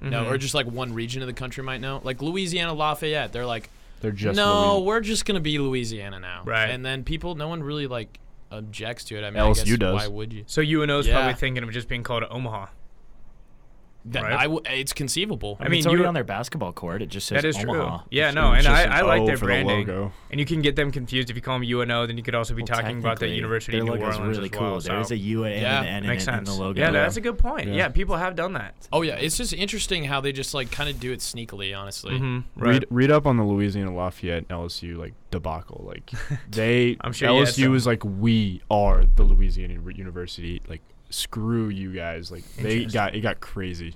know, 0.00 0.22
Mhm. 0.24 0.30
or 0.30 0.38
just 0.38 0.54
like 0.54 0.66
one 0.66 0.94
region 0.94 1.20
of 1.20 1.26
the 1.26 1.34
country 1.34 1.64
might 1.64 1.80
know. 1.80 2.00
Like 2.04 2.22
Louisiana 2.22 2.74
Lafayette, 2.74 3.32
they're 3.32 3.44
like, 3.44 3.70
They're 4.02 4.12
just 4.12 4.36
no, 4.36 4.76
Louis- 4.76 4.86
we're 4.86 5.00
just 5.00 5.24
gonna 5.24 5.40
be 5.40 5.58
Louisiana 5.58 6.20
now. 6.20 6.42
Right. 6.44 6.70
And 6.70 6.86
then 6.86 7.02
people, 7.02 7.34
no 7.34 7.48
one 7.48 7.60
really 7.64 7.88
like 7.88 8.20
objects 8.52 9.02
to 9.06 9.16
it. 9.18 9.24
I 9.24 9.30
mean, 9.30 9.42
LSU 9.42 9.62
I 9.62 9.64
guess 9.64 9.78
does. 9.78 9.94
why 9.94 10.06
would 10.06 10.32
you? 10.32 10.44
So 10.46 10.60
UNO's 10.62 11.08
Yeah. 11.08 11.14
probably 11.14 11.34
thinking 11.34 11.64
of 11.64 11.72
just 11.72 11.88
being 11.88 12.04
called 12.04 12.22
Omaha. 12.30 12.66
That, 14.06 14.22
Right. 14.22 14.32
I 14.32 14.42
w- 14.44 14.62
it's 14.64 14.94
conceivable. 14.94 15.58
I 15.60 15.64
I 15.64 15.66
mean, 15.66 15.72
mean, 15.72 15.78
it's 15.80 15.86
already 15.86 16.02
you- 16.02 16.08
on 16.08 16.14
their 16.14 16.24
basketball 16.24 16.72
court. 16.72 17.02
It 17.02 17.10
just 17.10 17.26
says 17.26 17.42
That 17.42 17.48
is 17.48 17.58
Omaha. 17.58 17.98
true. 17.98 18.06
Yeah, 18.10 18.28
It's 18.28 18.34
no, 18.34 18.52
and 18.52 18.66
I, 18.66 18.84
I 18.98 19.00
like 19.02 19.26
their 19.26 19.36
for 19.36 19.44
the 19.44 19.62
branding. 19.62 20.10
And 20.30 20.40
you 20.40 20.46
can 20.46 20.62
get 20.62 20.74
them 20.74 20.90
confused 20.90 21.28
if 21.28 21.36
you 21.36 21.42
call 21.42 21.58
them 21.58 21.68
UNO. 21.68 22.06
Then 22.06 22.16
you 22.16 22.22
could 22.22 22.34
also 22.34 22.54
be 22.54 22.62
Well, 22.62 22.68
talking 22.68 22.98
about 22.98 23.18
the 23.20 23.28
University 23.28 23.76
of 23.78 23.84
New 23.84 23.90
logo's 23.92 24.16
Orleans 24.16 24.38
really 24.38 24.48
as 24.50 24.56
cool. 24.58 24.70
well. 24.70 24.80
There's 24.80 25.08
so 25.08 25.14
a 25.14 25.18
U 25.18 25.44
and 25.44 25.60
Yeah, 25.60 25.80
an 25.82 25.86
N 25.86 26.02
in, 26.04 26.08
makes 26.08 26.26
it- 26.26 26.30
in 26.30 26.34
sense. 26.46 26.48
the 26.56 26.62
logo. 26.62 26.80
Yeah, 26.80 26.90
that's 26.92 27.16
a 27.18 27.20
good 27.20 27.36
point. 27.36 27.68
Yeah. 27.68 27.74
Yeah. 27.74 27.88
people 27.90 28.16
have 28.16 28.36
done 28.36 28.54
that. 28.54 28.74
Oh 28.90 29.02
yeah, 29.02 29.16
it's 29.16 29.36
just 29.36 29.52
interesting 29.52 30.04
how 30.04 30.22
they 30.22 30.32
just 30.32 30.54
like 30.54 30.70
kind 30.70 30.88
of 30.88 30.98
do 30.98 31.12
it 31.12 31.18
sneakily. 31.20 31.76
Honestly, 31.76 32.16
hmm 32.16 32.38
Read 32.56 32.86
read 32.88 33.10
up 33.10 33.26
on 33.26 33.36
the 33.36 33.44
Louisiana 33.44 33.94
Lafayette 33.94 34.48
LSU 34.48 34.96
like 34.96 35.12
debacle. 35.30 35.84
Like 35.86 36.10
they 36.50 36.96
I'm 37.02 37.12
sure 37.12 37.28
LSU 37.28 37.64
some. 37.64 37.72
was 37.72 37.86
like 37.86 38.02
we 38.02 38.62
are 38.70 39.04
the 39.16 39.24
Louisiana 39.24 39.74
University. 39.74 40.62
Like 40.68 40.80
screw 41.10 41.68
you 41.68 41.92
guys. 41.92 42.30
Like 42.30 42.44
they 42.56 42.84
got 42.86 43.14
it 43.14 43.20
got 43.20 43.40
crazy. 43.40 43.94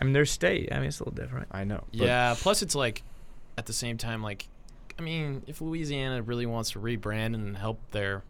I 0.00 0.04
mean, 0.04 0.12
their 0.12 0.26
state. 0.26 0.68
I 0.72 0.76
mean, 0.78 0.88
it's 0.88 1.00
a 1.00 1.04
little 1.04 1.16
different. 1.20 1.48
I 1.50 1.64
know. 1.64 1.82
but 1.92 2.06
yeah. 2.06 2.34
Plus, 2.38 2.62
it's 2.62 2.74
like 2.74 3.02
at 3.56 3.66
the 3.66 3.72
same 3.72 3.96
time, 3.98 4.22
like 4.22 4.46
I 4.98 5.02
mean, 5.02 5.42
if 5.46 5.60
Louisiana 5.60 6.22
really 6.22 6.46
wants 6.46 6.72
to 6.72 6.80
rebrand 6.80 7.34
and 7.34 7.56
help 7.56 7.78
their 7.92 8.22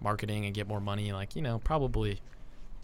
marketing 0.00 0.44
and 0.46 0.54
get 0.54 0.66
more 0.66 0.80
money, 0.80 1.12
like 1.12 1.36
you 1.36 1.42
know, 1.42 1.58
probably, 1.58 2.20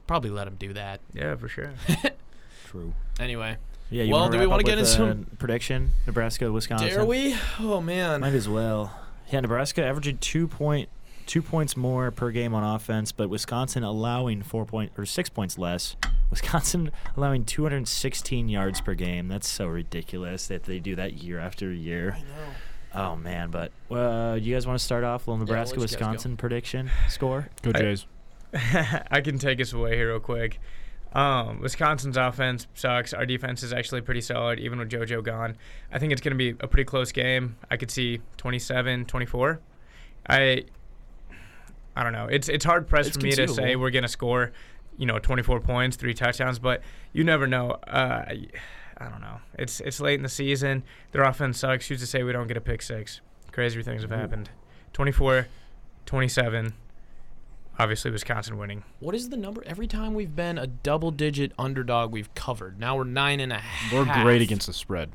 probably 0.07 0.31
let 0.31 0.45
them 0.45 0.57
do 0.59 0.73
that. 0.75 1.01
Yeah, 1.13 1.35
for 1.37 1.49
sure. 1.49 1.73
True. 2.67 2.93
Anyway, 3.19 3.57
Yeah. 3.91 4.03
You 4.05 4.13
Well, 4.13 4.29
do 4.29 4.39
we 4.39 4.47
wanna 4.47 4.63
get 4.63 4.79
into 4.79 4.91
some- 4.91 5.27
prediction? 5.39 5.91
Nebraska, 6.07 6.53
Wisconsin. 6.53 6.89
dare 6.89 7.05
we? 7.05 7.35
Oh 7.59 7.81
man. 7.81 8.21
Might 8.21 8.35
as 8.35 8.49
well. 8.49 8.95
Yeah, 9.33 9.41
Nebraska 9.41 9.85
averaging 9.85 10.19
two 10.19 10.47
point 10.47 10.89
two 11.29 11.43
points 11.43 11.77
more 11.77 12.11
per 12.11 12.33
game 12.33 12.55
on 12.55 12.65
offense, 12.65 13.13
but 13.13 13.29
Wisconsin 13.29 13.85
allowing 13.85 14.43
four 14.43 14.65
point 14.65 14.91
or 14.99 15.07
six 15.07 15.29
points 15.29 15.57
less. 15.57 15.95
Wisconsin 16.31 16.91
allowing 17.17 17.45
216 17.45 18.49
yards 18.49 18.81
per 18.81 18.95
game. 18.95 19.29
That's 19.29 19.49
so 19.49 19.67
ridiculous 19.67 20.49
that 20.49 20.65
they 20.65 20.81
do 20.81 20.97
that 20.97 21.23
year 21.23 21.39
after 21.39 21.73
year. 21.73 22.17
I 22.17 22.21
know. 22.21 23.13
Oh 23.13 23.17
man, 23.17 23.51
but 23.51 23.71
uh, 23.91 24.35
you 24.41 24.55
guys 24.55 24.67
want 24.67 24.79
to 24.79 24.85
start 24.85 25.05
off 25.05 25.29
little 25.29 25.37
Yeah, 25.37 25.39
we'll 25.39 25.47
Nebraska 25.47 25.79
let 25.79 25.83
you 25.83 25.97
guys 25.97 25.97
go. 25.97 26.07
Wisconsin 26.07 26.37
prediction 26.37 26.91
score? 27.09 27.49
go 27.63 27.71
I- 27.75 27.79
Jays. 27.79 28.07
I 29.11 29.21
can 29.21 29.39
take 29.39 29.61
us 29.61 29.75
away 29.75 29.95
here 29.95 30.09
real 30.09 30.21
quick. 30.21 30.59
Um, 31.13 31.61
Wisconsin's 31.61 32.17
offense 32.17 32.67
sucks. 32.75 33.13
Our 33.13 33.27
defense 33.27 33.63
is 33.63 33.73
actually 33.75 34.01
pretty 34.01 34.21
solid, 34.23 34.59
even 34.59 34.79
with 34.79 34.91
JoJo 34.91 35.23
gone. 35.23 35.57
I 35.93 35.99
think 35.99 36.13
it's 36.13 36.21
going 36.23 36.33
to 36.33 36.39
be 36.39 36.51
a 36.61 36.67
pretty 36.67 36.85
close 36.85 37.13
game. 37.13 37.57
I 37.71 37.77
could 37.77 37.91
see 37.91 38.21
27, 38.39 39.05
24. 39.05 39.61
I, 40.29 40.65
I 41.99 42.05
don't 42.05 42.13
know. 42.13 42.29
It's 42.31 42.49
it's 42.49 42.65
hard 42.65 42.87
pressed 42.87 43.15
for 43.15 43.21
me 43.21 43.33
to 43.33 43.49
say 43.49 43.75
we're 43.75 43.91
going 43.91 44.05
to 44.05 44.09
score, 44.09 44.53
you 44.97 45.05
know, 45.05 45.19
24 45.19 45.59
points, 45.59 45.97
three 45.97 46.15
touchdowns, 46.15 46.61
but 46.61 46.81
you 47.13 47.25
never 47.25 47.49
know. 47.49 47.73
Uh, 47.89 48.25
I, 48.25 48.47
I 48.99 49.09
don't 49.09 49.21
know. 49.21 49.41
It's 49.59 49.81
it's 49.81 50.01
late 50.01 50.15
in 50.15 50.23
the 50.23 50.29
season. 50.29 50.85
Their 51.11 51.25
offense 51.25 51.59
sucks. 51.59 51.89
Who's 51.89 51.99
to 51.99 52.07
say 52.07 52.23
we 52.23 52.31
don't 52.31 52.47
get 52.47 52.57
a 52.57 52.61
pick 52.61 52.83
six? 52.83 53.21
Crazier 53.51 53.83
things 53.83 54.03
have 54.03 54.13
Ooh. 54.13 54.15
happened. 54.15 54.49
24, 54.93 55.49
27. 56.07 56.73
Obviously, 57.81 58.13
Wisconsin 58.13 58.59
winning. 58.59 58.85
What 59.01 59.17
is 59.17 59.31
the 59.31 59.37
number? 59.37 59.65
Every 59.67 59.89
time 59.89 60.15
we've 60.15 60.37
been 60.37 60.57
a 60.57 60.69
double-digit 60.69 61.51
underdog, 61.59 62.13
we've 62.13 62.33
covered. 62.35 62.79
Now 62.79 62.97
we're 62.97 63.05
nine 63.05 63.41
and 63.41 63.53
a 63.53 63.59
half. 63.59 63.93
We're 63.93 64.23
great 64.23 64.43
against 64.43 64.69
the 64.69 64.73
spread. 64.73 65.11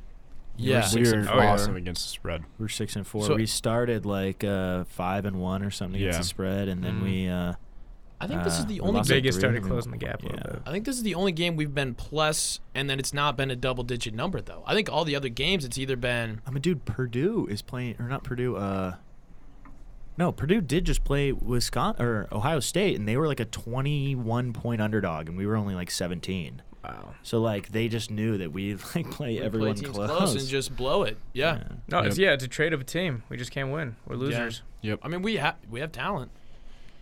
Yeah. 0.56 0.78
We're 0.78 0.82
six 0.84 1.12
We're 1.12 1.20
and 1.20 1.26
yeah. 1.28 1.51
awesome 1.54 1.76
against 1.76 2.04
the 2.06 2.10
spread. 2.10 2.43
We're 2.60 2.68
six 2.68 2.95
and 2.95 3.06
four. 3.08 3.24
So- 3.26 3.36
we 3.36 3.45
started 3.45 4.06
like 4.06 4.43
uh, 4.43 4.84
five 4.86 5.26
and 5.26 5.38
one 5.39 5.64
or 5.64 5.72
something 5.72 5.99
against 5.99 6.18
Yeah. 6.18 6.22
the 6.22 6.28
spread, 6.28 6.68
and 6.68 6.84
then 6.84 6.99
Mm. 6.99 7.04
we. 7.04 7.28
Uh, 7.28 7.54
I 8.22 8.28
think 8.28 8.43
this 8.45 8.54
is 8.58 8.62
uh, 8.64 8.68
the 8.68 8.74
we 8.76 8.80
only 8.82 8.93
lost 8.93 9.10
like 9.10 9.18
Vegas 9.18 9.36
started 9.36 9.64
closing 9.64 9.91
the 9.91 9.97
gap 9.97 10.22
a 10.22 10.28
little 10.28 10.39
Yeah. 10.45 10.51
bit. 10.54 10.62
I 10.66 10.72
think 10.72 10.86
this 10.86 10.95
is 10.95 11.04
the 11.04 11.16
only 11.16 11.34
game 11.34 11.58
we've 11.58 11.74
been 11.76 11.93
plus, 11.93 12.62
and 12.74 12.89
then 12.89 12.97
it's 12.97 13.14
not 13.14 13.36
been 13.36 13.51
a 13.51 13.56
double-digit 13.56 14.14
number 14.14 14.39
though. 14.39 14.64
I 14.66 14.74
think 14.74 14.89
all 14.89 15.04
the 15.04 15.16
other 15.16 15.28
games, 15.28 15.66
it's 15.66 15.78
either 15.78 15.97
been 15.97 16.39
I 16.47 16.51
mean, 16.51 16.62
dude, 16.62 16.86
Purdue 16.86 17.47
is 17.49 17.62
playing, 17.62 17.95
or 17.99 18.08
not 18.08 18.24
Purdue. 18.24 18.56
Uh, 18.56 18.95
no, 20.18 20.32
Purdue 20.32 20.62
did 20.62 20.86
just 20.86 21.04
play 21.04 21.32
Wisconsin 21.34 22.06
or 22.06 22.28
Ohio 22.32 22.60
State, 22.62 22.97
and 22.97 23.08
they 23.08 23.18
were 23.18 23.28
like 23.28 23.39
a 23.41 23.45
21 23.45 24.54
point 24.54 24.80
underdog, 24.82 25.28
and 25.28 25.38
we 25.38 25.45
were 25.45 25.58
only 25.58 25.76
like 25.76 25.89
17. 25.91 26.62
Wow. 26.84 27.13
So 27.23 27.39
like 27.39 27.69
they 27.71 27.88
just 27.88 28.11
knew 28.11 28.38
that 28.39 28.51
we 28.51 28.75
like 28.95 29.09
play 29.11 29.36
we 29.36 29.41
everyone 29.41 29.75
play 29.75 29.84
teams 29.84 29.95
close. 29.95 30.36
and 30.36 30.47
just 30.47 30.75
blow 30.75 31.03
it. 31.03 31.17
Yeah. 31.31 31.63
No, 31.88 31.99
it's 31.99 32.17
yeah, 32.17 32.34
it's 32.34 32.43
a 32.43 32.47
trade 32.47 32.73
of 32.73 32.81
a 32.81 32.84
team. 32.84 33.23
We 33.29 33.38
just 33.38 33.51
can't 33.51 33.71
win. 33.71 33.95
We're 34.05 34.15
losers. 34.15 34.61
Yep. 34.81 34.99
I 35.01 35.07
mean, 35.07 35.21
we 35.21 35.38
have 35.38 35.55
we 35.69 35.79
have 35.79 35.91
talent. 35.91 36.31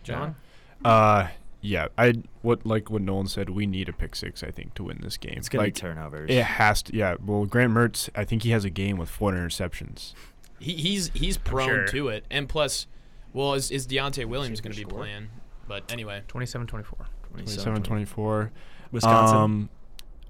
John, 0.04 0.36
Uh, 0.84 1.28
yeah. 1.60 1.88
I 1.96 2.14
what 2.42 2.64
like 2.66 2.90
what 2.90 3.02
Nolan 3.02 3.26
said. 3.28 3.50
We 3.50 3.66
need 3.66 3.88
a 3.88 3.92
pick 3.92 4.14
six. 4.16 4.42
I 4.42 4.50
think 4.50 4.74
to 4.74 4.84
win 4.84 5.00
this 5.02 5.16
game. 5.16 5.34
It's 5.36 5.48
gonna 5.48 5.64
like, 5.64 5.74
be 5.74 5.80
turnovers. 5.80 6.30
It 6.30 6.44
has 6.44 6.82
to. 6.84 6.96
Yeah. 6.96 7.16
Well, 7.24 7.44
Graham 7.44 7.74
Mertz. 7.74 8.08
I 8.14 8.24
think 8.24 8.42
he 8.42 8.50
has 8.50 8.64
a 8.64 8.70
game 8.70 8.98
with 8.98 9.08
four 9.08 9.32
interceptions. 9.32 10.14
he, 10.60 10.74
he's 10.74 11.10
he's 11.14 11.36
prone 11.36 11.68
sure. 11.68 11.86
to 11.86 12.08
it, 12.08 12.24
and 12.30 12.48
plus, 12.48 12.86
well, 13.32 13.54
is, 13.54 13.70
is 13.70 13.86
Deontay 13.86 14.26
Williams 14.26 14.60
going 14.60 14.72
to 14.72 14.78
be 14.78 14.88
score. 14.88 15.00
playing? 15.00 15.28
But 15.68 15.90
anyway, 15.92 16.22
27-24. 16.28 16.84
27 17.32 17.82
24. 17.82 18.50
27 18.92 19.00
24. 19.00 19.22
Wisconsin. 19.22 19.36
Um, 19.36 19.68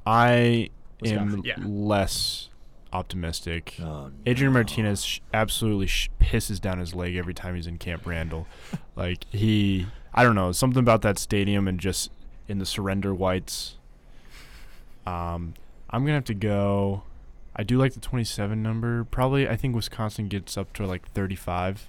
I 0.07 0.71
Wisconsin. 1.01 1.39
am 1.39 1.45
Yeah. 1.45 1.55
less 1.67 2.49
optimistic. 2.93 3.77
Oh, 3.81 4.11
Adrian 4.27 4.53
no. 4.53 4.59
Martinez 4.59 5.05
sh- 5.05 5.21
absolutely 5.33 5.87
sh- 5.87 6.11
pisses 6.21 6.61
down 6.61 6.79
his 6.79 6.95
leg 6.95 7.17
every 7.17 7.35
time 7.35 7.55
he's 7.55 7.67
in 7.67 7.79
Camp 7.79 8.07
Randall. 8.07 8.47
like 8.97 9.25
he, 9.31 9.87
I 10.15 10.23
don't 10.25 10.35
know, 10.35 10.53
something 10.53 10.81
about 10.81 11.03
that 11.03 11.19
stadium 11.19 11.67
and 11.69 11.79
just 11.81 12.11
in 12.49 12.59
the 12.59 12.67
surrender 12.67 13.15
whites. 13.15 13.77
Um, 15.07 15.55
I'm 15.91 16.03
gonna 16.03 16.15
have 16.15 16.25
to 16.25 16.35
go. 16.35 17.03
I 17.55 17.63
do 17.65 17.77
like 17.79 17.93
the 17.95 18.01
27 18.01 18.63
number. 18.63 19.05
Probably, 19.05 19.49
I 19.49 19.57
think 19.57 19.75
Wisconsin 19.75 20.29
gets 20.29 20.57
up 20.57 20.73
to 20.75 20.87
like 20.87 21.07
35. 21.11 21.89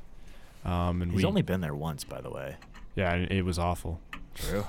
Um, 0.66 1.02
and 1.02 1.12
He's 1.12 1.22
we, 1.22 1.26
only 1.26 1.42
been 1.42 1.62
there 1.62 1.76
once, 1.76 2.04
by 2.04 2.22
the 2.22 2.30
way. 2.30 2.56
yeah, 2.96 3.14
it, 3.14 3.32
it 3.32 3.42
was 3.46 3.60
awful. 3.60 4.00
True. 4.36 4.66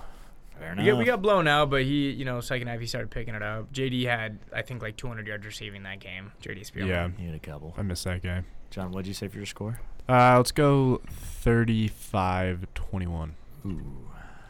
Fair 0.64 0.74
We 0.76 0.84
got, 0.84 0.98
we 0.98 1.04
got 1.04 1.22
blown 1.22 1.46
out, 1.46 1.70
but 1.70 1.82
he, 1.82 2.10
you 2.10 2.24
know, 2.24 2.40
second 2.40 2.68
half 2.68 2.80
he 2.80 2.86
started 2.86 3.10
picking 3.10 3.34
it 3.34 3.42
up. 3.42 3.72
JD 3.72 4.06
had, 4.06 4.38
I 4.52 4.62
think, 4.62 4.80
like 4.82 4.96
200 4.96 5.26
yards 5.26 5.44
receiving 5.44 5.82
that 5.82 6.00
game. 6.00 6.32
JD 6.42 6.70
Spielman. 6.70 6.88
Yeah, 6.88 7.08
He 7.18 7.26
had 7.26 7.34
a 7.34 7.38
couple. 7.38 7.74
I 7.76 7.82
miss 7.82 8.04
that 8.04 8.22
game. 8.22 8.46
John, 8.70 8.90
what'd 8.90 9.06
you 9.06 9.14
say 9.14 9.28
for 9.28 9.36
your 9.36 9.46
score? 9.46 9.78
Uh, 10.08 10.36
let's 10.36 10.52
go 10.52 11.00
35-21. 11.44 13.30
Ooh. 13.66 13.82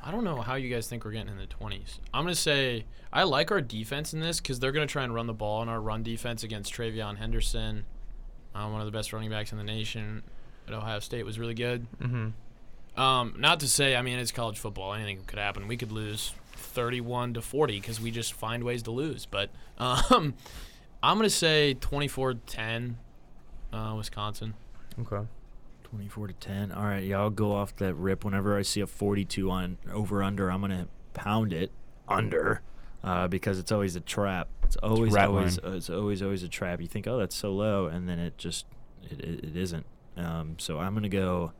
I 0.02 0.10
don't 0.10 0.24
know 0.24 0.40
how 0.40 0.54
you 0.56 0.72
guys 0.72 0.86
think 0.86 1.04
we're 1.04 1.12
getting 1.12 1.28
in 1.32 1.38
the 1.38 1.46
20s. 1.46 1.98
I'm 2.12 2.24
going 2.24 2.34
to 2.34 2.40
say 2.40 2.84
I 3.12 3.22
like 3.24 3.50
our 3.50 3.60
defense 3.60 4.12
in 4.12 4.20
this 4.20 4.40
because 4.40 4.60
they're 4.60 4.72
going 4.72 4.86
to 4.86 4.92
try 4.92 5.02
and 5.04 5.14
run 5.14 5.26
the 5.26 5.32
ball, 5.34 5.62
and 5.62 5.70
our 5.70 5.80
run 5.80 6.02
defense 6.02 6.42
against 6.42 6.74
TreVeyon 6.74 7.16
Henderson, 7.16 7.86
uh, 8.54 8.68
one 8.68 8.80
of 8.80 8.86
the 8.86 8.92
best 8.92 9.12
running 9.12 9.30
backs 9.30 9.52
in 9.52 9.58
the 9.58 9.64
nation 9.64 10.22
at 10.68 10.74
Ohio 10.74 10.98
State, 11.00 11.24
was 11.24 11.38
really 11.38 11.54
good. 11.54 11.86
Mm-hmm. 12.02 12.28
Um, 12.96 13.34
not 13.38 13.60
to 13.60 13.68
say, 13.68 13.96
I 13.96 14.02
mean, 14.02 14.18
it's 14.18 14.32
college 14.32 14.58
football. 14.58 14.94
Anything 14.94 15.22
could 15.26 15.38
happen. 15.38 15.66
We 15.66 15.76
could 15.76 15.92
lose 15.92 16.32
31 16.52 17.34
to 17.34 17.42
40 17.42 17.80
because 17.80 18.00
we 18.00 18.10
just 18.10 18.32
find 18.32 18.62
ways 18.64 18.82
to 18.84 18.90
lose. 18.90 19.26
But 19.26 19.50
um, 19.78 20.34
I'm 21.02 21.16
going 21.18 21.28
to 21.28 21.34
say 21.34 21.74
24 21.74 22.34
10, 22.34 22.98
uh, 23.72 23.94
Wisconsin. 23.96 24.54
Okay. 25.00 25.26
24 25.84 26.28
to 26.28 26.32
10. 26.34 26.72
All 26.72 26.84
right, 26.84 27.04
y'all 27.04 27.30
go 27.30 27.52
off 27.52 27.76
that 27.76 27.94
rip. 27.94 28.24
Whenever 28.24 28.56
I 28.56 28.62
see 28.62 28.80
a 28.80 28.86
42 28.86 29.50
on 29.50 29.78
over 29.92 30.22
under, 30.22 30.50
I'm 30.50 30.60
going 30.60 30.72
to 30.72 30.88
pound 31.12 31.52
it 31.52 31.70
under 32.08 32.62
uh, 33.04 33.28
because 33.28 33.58
it's 33.58 33.70
always 33.70 33.94
a 33.94 34.00
trap. 34.00 34.48
It's 34.64 34.76
always 34.76 35.12
rat 35.12 35.28
always 35.28 35.58
uh, 35.58 35.72
it's 35.72 35.90
always 35.90 36.22
always 36.22 36.42
a 36.42 36.48
trap. 36.48 36.80
You 36.80 36.88
think, 36.88 37.06
"Oh, 37.06 37.18
that's 37.18 37.36
so 37.36 37.52
low." 37.52 37.86
And 37.86 38.08
then 38.08 38.18
it 38.18 38.38
just 38.38 38.66
it, 39.08 39.20
it, 39.20 39.44
it 39.44 39.56
isn't. 39.56 39.86
Um, 40.16 40.56
so 40.58 40.78
I'm 40.78 40.94
going 40.94 41.04
to 41.04 41.08
go 41.08 41.52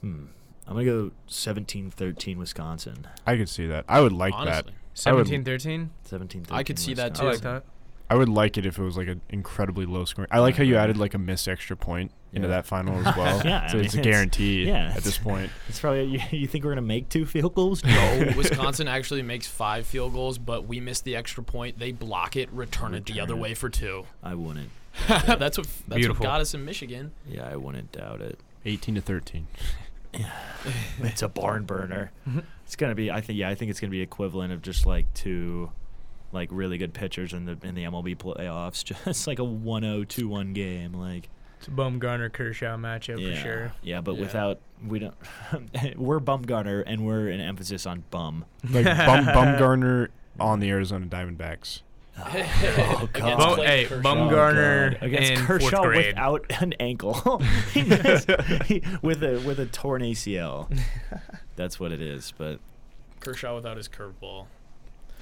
hmm. 0.00 0.26
I'm 0.68 0.74
going 0.74 0.84
to 0.86 1.10
go 1.10 1.14
17-13 1.28 2.36
Wisconsin. 2.38 3.06
I 3.26 3.36
could 3.36 3.48
see 3.48 3.66
that. 3.68 3.84
I 3.88 4.00
would 4.00 4.12
like 4.12 4.34
Honestly. 4.34 4.72
I 5.06 5.12
would- 5.12 5.26
17 5.28 5.44
13. 5.44 5.90
17 6.04 6.46
I 6.50 6.62
could 6.62 6.78
see 6.78 6.94
that 6.94 7.12
I 7.18 7.20
too. 7.20 7.26
like 7.26 7.40
that. 7.42 7.64
that. 7.64 7.64
I 8.08 8.14
would 8.14 8.28
like 8.28 8.56
it 8.56 8.64
if 8.66 8.78
it 8.78 8.82
was 8.82 8.96
like 8.96 9.08
an 9.08 9.20
incredibly 9.28 9.84
low 9.84 10.04
scoring. 10.04 10.28
I 10.32 10.38
like 10.38 10.54
how 10.56 10.62
you 10.62 10.76
added 10.76 10.96
like 10.96 11.14
a 11.14 11.18
missed 11.18 11.48
extra 11.48 11.76
point 11.76 12.12
into 12.32 12.48
Yeah. 12.48 12.54
that 12.54 12.66
final 12.66 12.94
as 13.06 13.16
well. 13.16 13.42
Yeah, 13.44 13.64
I 13.64 13.70
so 13.72 13.78
it's 13.78 13.94
a 13.94 13.96
mean, 13.98 14.00
it's- 14.06 14.14
guarantee 14.16 14.64
yeah, 14.66 14.92
at 14.96 15.02
this 15.04 15.18
point. 15.18 15.50
It's 15.68 15.78
probably 15.80 16.04
you, 16.04 16.20
you 16.30 16.46
think 16.46 16.64
we're 16.64 16.70
going 16.70 16.76
to 16.76 16.82
make 16.82 17.08
two 17.08 17.26
field 17.26 17.54
goals? 17.54 17.84
No, 17.84 18.32
Wisconsin 18.36 18.88
actually 18.88 19.22
makes 19.22 19.46
five 19.46 19.86
field 19.86 20.12
goals, 20.14 20.38
but 20.38 20.66
we 20.66 20.80
miss 20.80 21.00
the 21.00 21.14
extra 21.16 21.42
point. 21.44 21.78
They 21.78 21.92
block 21.92 22.36
it, 22.36 22.50
return, 22.52 22.94
it 22.94 23.06
the 23.06 23.20
other 23.20 23.34
it. 23.34 23.38
way 23.40 23.54
for 23.54 23.68
two. 23.68 24.06
I 24.22 24.34
wouldn't. 24.34 24.70
that's 25.08 25.58
what 25.58 25.66
that's 25.88 25.94
Beautiful. 25.98 26.24
what 26.24 26.30
got 26.30 26.40
us 26.40 26.54
in 26.54 26.64
Michigan. 26.64 27.12
Yeah, 27.28 27.48
I 27.52 27.56
wouldn't 27.56 27.92
doubt 27.92 28.20
it. 28.22 28.40
18 28.64 28.94
to 28.96 29.00
13. 29.00 29.46
It's 31.00 31.22
a 31.22 31.28
barn 31.28 31.64
burner. 31.64 32.10
Mm-hmm. 32.28 32.40
It's 32.64 32.76
gonna 32.76 32.94
be. 32.94 33.10
I 33.10 33.20
think. 33.20 33.38
Yeah, 33.38 33.48
I 33.48 33.54
think 33.54 33.70
it's 33.70 33.80
gonna 33.80 33.90
be 33.90 34.00
equivalent 34.00 34.52
of 34.52 34.62
just 34.62 34.86
like 34.86 35.12
two, 35.14 35.70
like 36.32 36.48
really 36.52 36.78
good 36.78 36.92
pitchers 36.94 37.32
in 37.32 37.44
the 37.44 37.56
in 37.62 37.74
the 37.74 37.84
MLB 37.84 38.16
playoffs. 38.16 38.82
Just 39.04 39.26
like 39.26 39.38
a 39.38 39.42
1-0, 39.42 40.06
2-1 40.06 40.52
game. 40.54 40.92
Like 40.92 41.28
It's 41.58 41.68
a 41.68 41.70
Bumgarner 41.70 42.32
Kershaw 42.32 42.76
matchup 42.76 43.20
yeah, 43.20 43.34
for 43.36 43.40
sure. 43.40 43.72
yeah. 43.82 44.00
But 44.00 44.14
Yeah. 44.16 44.20
without 44.22 44.60
we 44.84 44.98
don't. 44.98 45.14
we're 45.96 46.20
Bumgarner 46.20 46.82
and 46.86 47.06
we're 47.06 47.28
an 47.28 47.40
emphasis 47.40 47.86
on 47.86 48.02
bum. 48.10 48.44
Like 48.68 48.84
Bum 48.84 49.24
Bumgarner 49.26 50.08
on 50.40 50.60
the 50.60 50.68
Arizona 50.70 51.06
Diamondbacks. 51.06 51.82
Oh 52.18 53.08
Against 53.10 53.12
god. 53.12 53.38
Bum, 53.38 53.58
hey, 53.58 53.84
Kershaw. 53.84 54.02
Bumgarner 54.02 54.86
oh, 54.86 54.90
God. 54.92 55.02
against 55.02 55.30
in 55.32 55.38
Kershaw 55.38 55.82
grade. 55.84 56.06
without 56.06 56.46
an 56.62 56.72
ankle, 56.80 57.38
He 57.72 57.82
just- 57.88 58.28
with 59.02 59.22
a 59.22 59.42
with 59.46 59.58
a 59.60 59.66
torn 59.66 60.02
ACL. 60.02 60.70
That's 61.56 61.78
what 61.78 61.92
it 61.92 62.00
is. 62.00 62.32
But 62.36 62.60
Kershaw 63.20 63.54
without 63.54 63.76
his 63.76 63.88
curveball. 63.88 64.46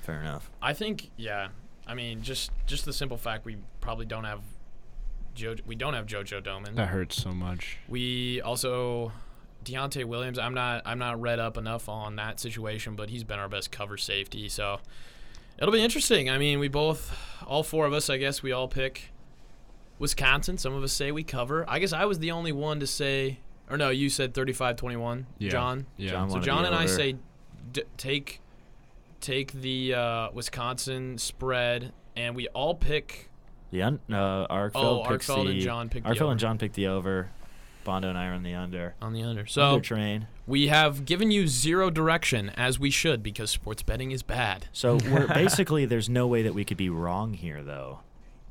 fair 0.03 0.21
enough. 0.21 0.51
I 0.63 0.73
think, 0.73 1.11
yeah. 1.17 1.49
I 1.87 1.95
mean, 1.95 2.23
just 2.23 2.51
just 2.67 2.85
the 2.85 2.93
simple 2.93 3.17
fact 3.17 3.45
we 3.45 3.57
probably 3.81 4.07
don't 4.07 4.25
have 4.25 4.41
Jo. 5.35 5.57
We 5.67 5.75
don't 5.75 5.95
have 5.95 6.07
JoJo 6.07 6.43
Domann. 6.43 6.77
That 6.77 6.89
hurts 6.89 7.21
so 7.21 7.33
much. 7.33 7.79
We 7.89 8.41
also 8.41 9.13
Deontay 9.65 10.05
Williams. 10.05 10.39
I'm 10.39 10.55
not 10.55 10.83
I'm 10.87 10.99
not 10.99 11.21
read 11.21 11.39
up 11.41 11.57
enough 11.57 11.89
on 11.89 12.17
that 12.17 12.39
situation, 12.39 12.95
but 12.95 13.11
he's 13.11 13.25
been 13.25 13.39
our 13.39 13.49
best 13.49 13.71
cover 13.73 13.97
safety. 13.97 14.49
So 14.49 14.81
it'll 15.59 15.73
be 15.73 15.83
interesting. 15.83 16.31
I 16.31 16.39
mean, 16.39 16.59
we 16.59 16.69
both, 16.69 17.17
all 17.47 17.63
four 17.63 17.87
of 17.87 17.93
us, 17.93 18.09
I 18.11 18.17
guess, 18.17 18.43
we 18.43 18.53
all 18.53 18.69
pick 18.69 19.11
Wisconsin. 19.99 20.59
Some 20.59 20.75
of 20.75 20.83
us 20.83 20.93
say 20.93 21.13
we 21.13 21.23
cover. 21.23 21.65
I 21.69 21.79
guess 21.79 21.93
I 21.93 22.05
was 22.05 22.19
the 22.19 22.31
only 22.33 22.53
one 22.53 22.81
to 22.81 22.87
say, 22.87 23.39
or 23.71 23.77
no, 23.77 23.91
you 23.91 24.09
said 24.11 24.35
35-21, 24.35 25.25
Yeah. 25.39 25.51
John. 25.51 25.87
Yeah. 25.97 26.11
John 26.11 26.31
So 26.31 26.41
John 26.41 26.63
the 26.63 26.69
and 26.69 26.77
I 26.77 26.87
say 26.87 27.17
d- 27.73 27.83
take 27.97 28.41
take 29.21 29.53
the 29.53 29.95
uh, 29.95 30.29
Wisconsin 30.35 31.17
spread, 31.17 31.93
and 32.15 32.37
we 32.37 32.47
all 32.49 32.75
pick. 32.75 33.31
The 33.71 33.83
un, 33.83 33.99
uh, 34.11 34.47
Arkfeld 34.49 34.71
Oh, 34.75 35.05
picks 35.09 35.27
Arkfeld 35.29 35.45
the 35.47 35.51
and 35.53 35.61
John 35.61 35.89
picked 35.89 36.07
the 36.07 36.13
Arkfeld 36.15 36.21
over. 36.23 36.31
and 36.33 36.41
John 36.41 36.59
picked 36.59 36.75
the 36.75 36.87
over. 36.89 37.31
Bondo 37.85 38.09
and 38.09 38.19
I 38.19 38.27
are 38.27 38.33
on 38.33 38.43
the 38.43 38.55
under. 38.55 38.95
on 39.03 39.13
the 39.13 39.23
under. 39.23 39.41
Under 39.43 39.47
So 39.47 39.81
train. 39.81 40.27
we 40.47 40.69
have 40.69 41.05
given 41.05 41.31
you 41.31 41.47
zero 41.47 41.91
direction 41.91 42.51
as 42.57 42.79
we 42.79 42.91
should 42.91 43.23
because 43.23 43.51
sports 43.51 43.83
betting 43.83 44.11
is 44.11 44.23
bad. 44.23 44.67
So 44.73 44.99
we're 45.11 45.27
basically 45.35 45.85
there's 45.85 46.09
no 46.09 46.27
way 46.27 46.43
that 46.43 46.55
we 46.55 46.65
could 46.65 46.77
be 46.77 46.89
wrong 46.89 47.35
here 47.35 47.63
though, 47.63 48.01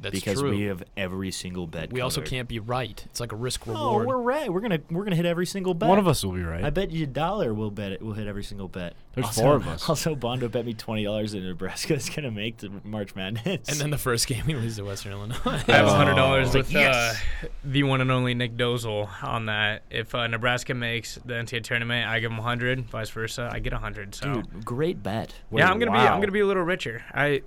That's 0.03 0.15
because 0.15 0.39
true. 0.39 0.51
we 0.51 0.63
have 0.63 0.83
every 0.95 1.31
single 1.31 1.65
bet. 1.67 1.91
We 1.91 2.01
also 2.01 2.21
can't 2.21 2.47
be 2.47 2.59
right. 2.59 3.01
It's 3.05 3.19
like 3.19 3.31
a 3.31 3.35
risk 3.35 3.67
Oh, 3.67 3.71
reward. 3.97 4.07
we're 4.07 4.17
right. 4.21 4.51
We're 4.51 4.61
gonna 4.61 4.79
we're 4.91 5.03
gonna 5.03 5.15
hit 5.15 5.25
every 5.25 5.45
single 5.45 5.73
bet. 5.73 5.89
One 5.89 5.99
of 5.99 6.07
us 6.07 6.23
will 6.23 6.33
be 6.33 6.43
right. 6.43 6.63
I 6.63 6.69
bet 6.69 6.91
you 6.91 7.03
a 7.03 7.07
dollar 7.07 7.53
we'll 7.53 7.71
bet 7.71 7.91
it. 7.91 8.01
We'll 8.01 8.13
hit 8.13 8.27
every 8.27 8.43
single 8.43 8.67
bet. 8.67 8.93
There's 9.13 9.25
also, 9.27 9.41
four 9.41 9.55
of 9.55 9.67
us. 9.67 9.87
Also, 9.89 10.15
Bondo 10.15 10.47
bet 10.47 10.65
me 10.65 10.73
twenty 10.73 11.03
dollars 11.03 11.33
that 11.33 11.41
Nebraska 11.41 11.93
is 11.95 12.09
gonna 12.09 12.31
make 12.31 12.57
the 12.57 12.71
March 12.83 13.15
Madness. 13.15 13.69
and 13.69 13.77
then 13.79 13.89
the 13.91 13.97
first 13.97 14.27
game 14.27 14.43
we 14.47 14.55
lose 14.55 14.75
to 14.77 14.83
Western 14.85 15.11
Illinois. 15.13 15.35
I 15.45 15.57
have 15.57 15.87
Oh. 15.87 15.93
hundred 15.95 16.15
dollars 16.15 16.47
It's 16.47 16.55
like, 16.55 16.63
with 16.65 16.71
yes. 16.73 17.21
uh, 17.43 17.47
the 17.63 17.83
one 17.83 18.01
and 18.01 18.11
only 18.11 18.33
Nick 18.33 18.57
Dozel 18.57 19.07
on 19.23 19.45
that. 19.45 19.83
If 19.89 20.13
uh, 20.15 20.27
Nebraska 20.27 20.73
makes 20.73 21.15
the 21.25 21.35
NCAA 21.35 21.63
tournament, 21.63 22.09
I 22.09 22.19
give 22.19 22.31
him 22.31 22.39
hundred. 22.39 22.85
Vice 22.89 23.09
versa, 23.11 23.49
I 23.51 23.59
get 23.59 23.73
hundred. 23.73 24.15
So 24.15 24.33
dude, 24.33 24.65
great 24.65 25.03
bet. 25.03 25.33
yeah, 25.51 25.69
I'm 25.69 25.79
gonna 25.79 25.91
be 25.91 25.97
I'm 25.97 26.19
gonna 26.19 26.31
be 26.31 26.39
a 26.41 26.47
little 26.47 26.63
richer. 26.63 27.03
I 27.13 27.23
God 27.33 27.43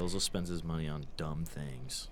Dozel 0.00 0.20
spends 0.20 0.48
his 0.48 0.64
money 0.64 0.88
on 0.88 1.04
dumb 1.18 1.44
things. 1.44 2.08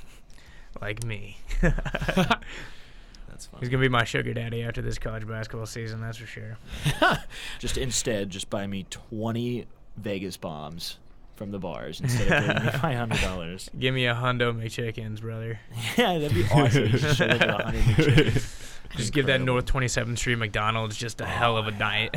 like 0.80 1.02
me. 1.04 1.38
That's 1.62 3.46
fun. 3.46 3.60
He's 3.60 3.70
gonna 3.70 3.80
be 3.80 3.88
my 3.88 4.04
sugar 4.04 4.34
daddy 4.34 4.62
after 4.62 4.82
this 4.82 4.98
college 4.98 5.26
basketball 5.26 5.64
season. 5.66 6.02
That's 6.02 6.18
for 6.18 6.26
sure. 6.26 6.58
Just 7.58 7.78
instead, 7.78 8.28
just 8.30 8.50
buy 8.50 8.66
me 8.66 8.84
twenty 8.90 9.66
Vegas 9.96 10.36
bombs 10.36 10.98
from 11.36 11.50
the 11.50 11.58
bars 11.58 12.00
instead 12.00 12.30
of 12.30 12.46
giving 12.46 12.64
me 12.64 12.78
my 12.82 12.94
hundred 12.94 13.20
dollars. 13.20 13.70
Give 13.78 13.94
me 13.94 14.06
a 14.06 14.14
hundo 14.14 14.52
McChickens, 14.52 15.20
brother. 15.20 15.60
yeah, 15.96 16.18
that'd 16.18 16.34
be 16.34 16.44
awesome. 16.52 16.86
You 16.86 16.98
just 16.98 17.16
show 17.16 17.26
up 17.26 17.40
with 17.40 17.48
100 17.48 17.74
McChickens. 17.84 18.67
Just 18.96 19.12
give 19.12 19.26
that 19.26 19.40
North 19.40 19.66
27th 19.66 20.18
Street 20.18 20.36
McDonald's 20.36 20.96
just 20.96 21.20
a 21.20 21.26
hell 21.26 21.56
of 21.56 21.66
a 21.66 21.72
night. 21.72 22.14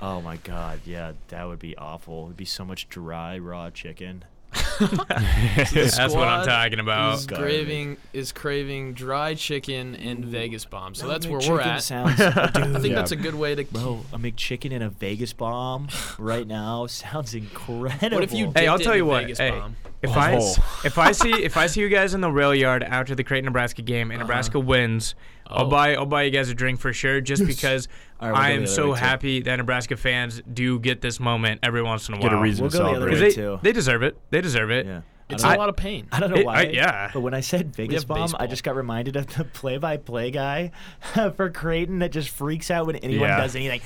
Oh 0.00 0.20
my 0.20 0.36
god, 0.38 0.80
yeah, 0.84 1.12
that 1.28 1.46
would 1.46 1.58
be 1.58 1.76
awful. 1.76 2.24
It'd 2.24 2.36
be 2.36 2.44
so 2.44 2.64
much 2.64 2.88
dry 2.88 3.38
raw 3.38 3.70
chicken. 3.70 4.24
That's 4.80 6.14
what 6.14 6.28
I'm 6.28 6.46
talking 6.46 6.80
about. 6.80 7.18
is 7.18 7.26
craving 7.26 7.96
is 8.12 8.32
craving 8.32 8.94
dry 8.94 9.34
chicken 9.34 9.94
and 9.96 10.24
Vegas 10.24 10.64
bombs. 10.64 10.98
So 10.98 11.08
that's 11.08 11.26
where 11.26 11.40
we're 11.48 11.60
at. 11.60 11.82
Sounds, 11.82 12.16
dude, 12.16 12.26
I 12.36 12.50
think 12.50 12.86
Yeah. 12.86 12.94
that's 12.94 13.12
a 13.12 13.16
good 13.16 13.34
way 13.34 13.54
to. 13.54 13.64
Bro, 13.64 14.04
a 14.12 14.18
McChicken 14.18 14.72
and 14.72 14.82
a 14.82 14.88
Vegas 14.88 15.32
bomb 15.32 15.88
right 16.18 16.46
now 16.46 16.86
sounds 16.86 17.34
incredible. 17.34 18.16
What 18.16 18.24
if 18.24 18.32
you? 18.32 18.52
Hey, 18.54 18.66
I'll 18.68 18.78
tell 18.78 18.96
you 18.96 19.04
what. 19.06 19.22
Vegas 19.24 19.38
Hey, 19.38 19.50
bomb? 19.50 19.76
if 20.02 20.16
I 20.16 20.36
Oh. 20.36 20.54
if 20.84 20.98
I 20.98 21.12
see 21.12 21.30
if 21.32 21.56
I 21.56 21.66
see 21.66 21.80
you 21.80 21.88
guys 21.88 22.14
in 22.14 22.20
the 22.20 22.30
rail 22.32 22.54
yard 22.54 22.82
after 22.82 23.14
the 23.14 23.22
Creighton 23.24 23.46
Nebraska 23.46 23.82
game 23.82 24.10
and 24.10 24.20
uh-huh. 24.20 24.26
Nebraska 24.26 24.58
wins, 24.58 25.14
I'll 25.46 25.66
Oh. 25.66 25.68
buy 25.70 25.94
I'll 25.94 26.06
buy 26.06 26.22
you 26.22 26.30
guys 26.30 26.48
a 26.48 26.54
drink 26.54 26.80
for 26.80 26.92
sure. 26.92 27.20
Just 27.20 27.46
because 27.54 27.86
All 28.20 28.30
right, 28.30 28.32
we'll 28.32 28.42
I 28.42 28.50
am 28.52 28.66
so 28.66 28.88
way, 28.92 28.98
too. 28.98 29.04
happy 29.04 29.42
that 29.42 29.56
Nebraska 29.56 29.96
fans 29.96 30.40
do 30.52 30.78
get 30.78 31.00
this 31.02 31.20
moment 31.20 31.60
every 31.62 31.82
once 31.82 32.08
in 32.08 32.14
a 32.14 32.18
while. 32.18 32.30
Get 32.30 32.38
a 32.38 32.40
reason 32.40 32.62
We'll 32.62 32.70
to 32.70 32.78
go 32.78 32.84
the 32.84 32.90
other 32.90 32.94
celebrate. 32.96 33.14
way. 33.14 33.20
Because 33.20 33.36
they, 33.36 33.42
too. 33.42 33.58
they 33.62 33.72
deserve 33.72 34.02
it. 34.02 34.16
They 34.30 34.40
deserve 34.40 34.69
it. 34.69 34.69
Yeah. 34.70 35.00
It's 35.28 35.44
I 35.44 35.54
a 35.54 35.58
lot 35.58 35.68
of 35.68 35.76
pain. 35.76 36.08
I 36.10 36.18
don't 36.18 36.30
know 36.30 36.36
It- 36.40 36.46
why. 36.46 36.58
I- 36.58 36.70
yeah. 36.70 37.10
But 37.14 37.20
when 37.20 37.34
I 37.34 37.40
said 37.40 37.74
Vegas 37.76 38.04
bomb, 38.04 38.34
I 38.40 38.48
just 38.48 38.64
got 38.64 38.74
reminded 38.74 39.14
of 39.14 39.28
the 39.36 39.44
play-by-play 39.44 40.32
guy 40.32 40.72
for 41.36 41.50
Creighton 41.50 42.00
that 42.00 42.10
just 42.10 42.30
freaks 42.30 42.68
out 42.70 42.86
when 42.86 42.96
anyone 42.96 43.28
Yeah. 43.28 43.40
does 43.40 43.54
anything. 43.54 43.80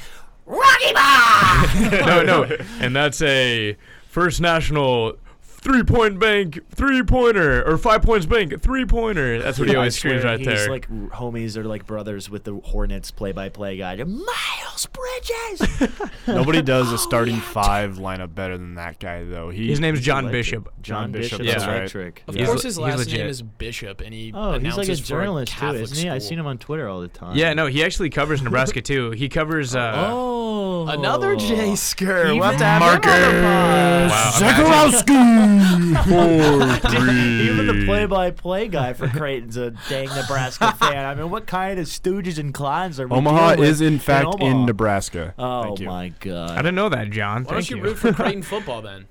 Rocky 0.47 0.93
bomb. 0.95 1.91
no, 2.07 2.23
no. 2.23 2.57
And 2.81 2.95
that's 2.97 3.21
a 3.23 3.77
First 4.09 4.41
National 4.41 5.17
three 5.43 5.83
point 5.83 6.19
bank 6.21 6.61
three 6.71 7.03
pointer 7.03 7.63
or 7.67 7.79
five 7.79 8.03
points 8.03 8.27
bank 8.27 8.61
three 8.61 8.85
pointer. 8.85 9.41
That's 9.43 9.59
what 9.59 9.69
he 9.69 9.75
always 9.77 9.97
screams 9.97 10.23
right 10.25 10.39
he's 10.39 10.47
there. 10.47 10.69
like 10.71 10.89
homies 10.91 11.57
or 11.57 11.65
like 11.65 11.87
brothers 11.87 12.29
with 12.29 12.45
the 12.45 12.55
Hornets 12.57 13.11
play-by-play 13.11 13.79
guy. 13.79 13.97
Miles 14.05 14.74
Bridges. 14.93 16.11
Nobody 16.27 16.63
does 16.63 16.91
Oh, 16.93 16.95
a 16.95 16.99
starting 16.99 17.37
yeah. 17.37 17.41
five 17.43 17.97
lineup 17.97 18.35
better 18.35 18.59
than 18.59 18.75
that 18.75 18.99
guy, 18.99 19.25
though. 19.25 19.51
He, 19.51 19.69
His 19.69 19.81
name's 19.81 20.01
John 20.01 20.25
Electric. 20.25 20.41
Bishop. 20.41 20.69
John 20.83 21.03
John 21.05 21.13
Bishop. 21.13 21.39
Bishop, 21.39 21.47
That's 21.55 21.65
that's 21.65 21.67
right. 21.95 22.03
electric. 22.03 22.25
Of 22.29 22.35
He's 22.35 22.47
course, 22.47 22.63
his 22.63 22.79
last 22.79 22.99
legit. 22.99 23.19
name 23.21 23.27
is 23.29 23.43
Bishop, 23.43 24.01
and 24.01 24.13
he 24.15 24.33
Oh, 24.35 24.53
he's 24.53 24.63
like 24.63 24.63
a 24.63 24.65
announces 24.83 25.01
for 25.01 25.07
journalist 25.07 25.53
too, 25.53 25.59
Catholic 25.61 25.83
isn't 25.83 25.99
he? 25.99 26.11
I've 26.11 26.23
seen 26.23 26.39
him 26.39 26.47
on 26.47 26.59
Twitter 26.59 26.89
all 26.89 27.01
the 27.01 27.09
time. 27.09 27.37
Yeah, 27.37 27.55
no, 27.55 27.67
he 27.67 27.83
actually 27.85 28.11
covers 28.11 28.43
Nebraska 28.43 28.83
too. 28.83 29.11
He 29.13 29.29
covers. 29.29 29.75
Uh, 29.75 29.93
Oh, 29.97 30.87
Another 30.89 31.35
J. 31.37 31.73
Skur. 31.73 32.25
Even 32.27 32.39
We'll 32.39 32.51
have 32.51 32.59
to 32.59 32.65
have 32.65 32.83
him 32.83 32.89
on 32.89 34.03
the 34.03 34.09
Wow, 34.11 35.03
pod. 35.03 36.95
Even 36.95 37.67
the 37.67 37.85
play-by-play 37.87 38.69
guy 38.69 38.93
for 38.93 39.09
Creighton's 39.09 39.57
a 39.57 39.71
dang 39.89 40.09
Nebraska 40.09 40.73
fan. 40.73 41.05
I 41.05 41.15
mean, 41.15 41.31
what 41.31 41.47
kind 41.47 41.79
of 41.79 41.87
stooges 41.87 42.39
and 42.39 42.53
clowns 42.53 42.99
are 43.01 43.07
we 43.07 43.17
Omaha 43.17 43.55
dealing 43.55 43.61
with 43.61 43.69
is 43.69 43.81
in 43.81 43.99
fact 43.99 44.37
in, 44.41 44.64
Omaha? 44.65 44.73
Nebraska. 44.73 45.35
Oh 45.39 45.63
Thank 45.65 45.81
you. 45.81 45.87
my 45.87 46.05
I 46.05 46.09
god! 46.21 46.57
didn't 46.57 46.75
know 46.75 46.89
that, 46.89 47.11
John. 47.11 47.45
Why 47.45 47.51
Thank 47.55 47.67
don't 47.67 47.71
you 47.71 47.77
you. 47.79 47.83
root 47.83 47.99
for 47.99 48.13
Creighton 48.13 48.43
football 48.53 48.83
then? 48.83 49.07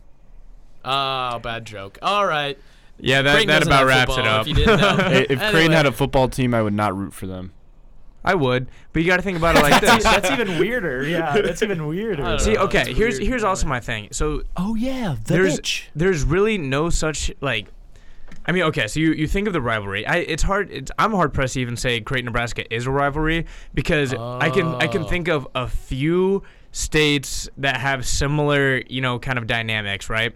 Oh, 0.86 1.40
bad 1.40 1.66
joke. 1.66 1.98
All 2.02 2.26
right. 2.26 2.58
yeah, 3.00 3.22
that, 3.22 3.32
Creighton 3.34 3.48
that 3.48 3.60
doesn't 3.60 3.72
about 3.74 3.80
have 3.80 3.88
wraps 3.88 4.12
it 4.12 4.16
football, 4.16 4.34
up. 4.36 4.42
if 4.42 4.48
you 4.48 4.56
didn't 4.56 4.80
know. 4.80 4.96
Hey, 5.10 5.22
if 5.30 5.40
Crane 5.40 5.56
Anyway. 5.56 5.76
had 5.76 5.86
a 5.86 5.92
football 5.92 6.28
team, 6.28 6.54
I 6.54 6.62
would 6.62 6.74
not 6.74 6.96
root 6.96 7.14
for 7.14 7.26
them. 7.28 7.54
I 8.26 8.36
would, 8.36 8.70
but 8.94 9.02
you 9.02 9.08
got 9.10 9.18
to 9.18 9.22
think 9.22 9.38
about 9.38 9.58
it 9.58 9.62
like 9.64 9.82
That's, 9.82 9.96
this. 9.96 10.04
that's 10.06 10.32
even 10.32 10.58
weirder. 10.58 11.04
Yeah, 11.08 11.42
that's 11.42 11.62
even 11.62 11.86
weirder. 11.88 12.40
See, 12.40 12.54
know, 12.54 12.62
okay, 12.62 12.86
that's 12.86 12.98
here's 12.98 13.16
weird, 13.20 13.28
here's 13.28 13.42
by 13.42 13.50
also 13.50 13.68
my 13.68 13.80
thing. 13.82 14.08
So 14.12 14.44
Oh 14.56 14.76
yeah, 14.76 15.16
the 15.26 15.34
there's 15.34 15.60
bitch. 15.60 15.84
there's 15.94 16.24
really 16.24 16.58
no 16.58 16.90
such 16.90 17.34
like 17.42 17.68
I 18.46 18.52
mean, 18.52 18.64
okay, 18.64 18.88
so 18.88 19.00
you, 19.00 19.14
you 19.14 19.28
think 19.28 19.48
of 19.48 19.54
the 19.54 19.62
rivalry. 19.62 20.06
I 20.06 20.18
it's 20.18 20.44
hard. 20.44 20.70
It's, 20.72 20.92
I'm 21.00 21.12
hard 21.14 21.34
pressed 21.34 21.54
to 21.54 21.62
even 21.62 21.78
say 21.78 22.02
Creighton 22.02 22.26
Nebraska 22.26 22.72
is 22.74 22.86
a 22.86 22.92
rivalry 22.92 23.46
because 23.74 24.14
I 24.14 24.50
can 24.50 24.76
I 24.76 24.88
can 24.88 25.04
Oh. 25.04 25.08
think 25.08 25.28
of 25.30 25.48
a 25.56 25.68
few 25.68 26.44
states 26.72 27.48
that 27.58 27.78
have 27.78 28.06
similar 28.06 28.82
you 28.88 29.00
know 29.02 29.20
kind 29.20 29.38
of 29.38 29.48
dynamics, 29.48 30.10
right? 30.10 30.36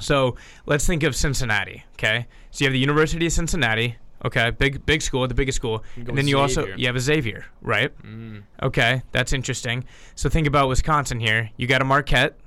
So 0.00 0.36
let's 0.66 0.86
think 0.86 1.02
of 1.02 1.14
Cincinnati. 1.16 1.84
Okay, 1.94 2.26
so 2.50 2.64
you 2.64 2.66
have 2.68 2.72
the 2.72 2.78
University 2.78 3.26
of 3.26 3.32
Cincinnati. 3.32 3.96
Okay, 4.24 4.50
big 4.50 4.86
big 4.86 5.02
school, 5.02 5.26
the 5.26 5.34
biggest 5.34 5.56
school, 5.56 5.82
and 5.96 6.16
then 6.16 6.28
you 6.28 6.38
also 6.38 6.66
you 6.76 6.86
have 6.86 6.94
a 6.94 7.00
Xavier, 7.00 7.44
right? 7.60 7.90
Mm. 8.02 8.44
Okay, 8.62 9.02
that's 9.10 9.32
interesting. 9.32 9.84
So 10.14 10.28
think 10.28 10.46
about 10.46 10.68
Wisconsin 10.68 11.18
here. 11.18 11.50
You 11.56 11.66
got 11.66 11.82
a 11.82 11.84
Marquette, 11.84 12.38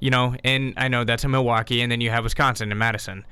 you 0.00 0.08
know, 0.10 0.36
and 0.42 0.72
I 0.78 0.88
know 0.88 1.04
that's 1.04 1.24
in 1.24 1.30
Milwaukee, 1.30 1.82
and 1.82 1.92
then 1.92 2.00
you 2.00 2.08
have 2.10 2.24
Wisconsin 2.24 2.70
and 2.72 2.78
Madison. 2.78 3.26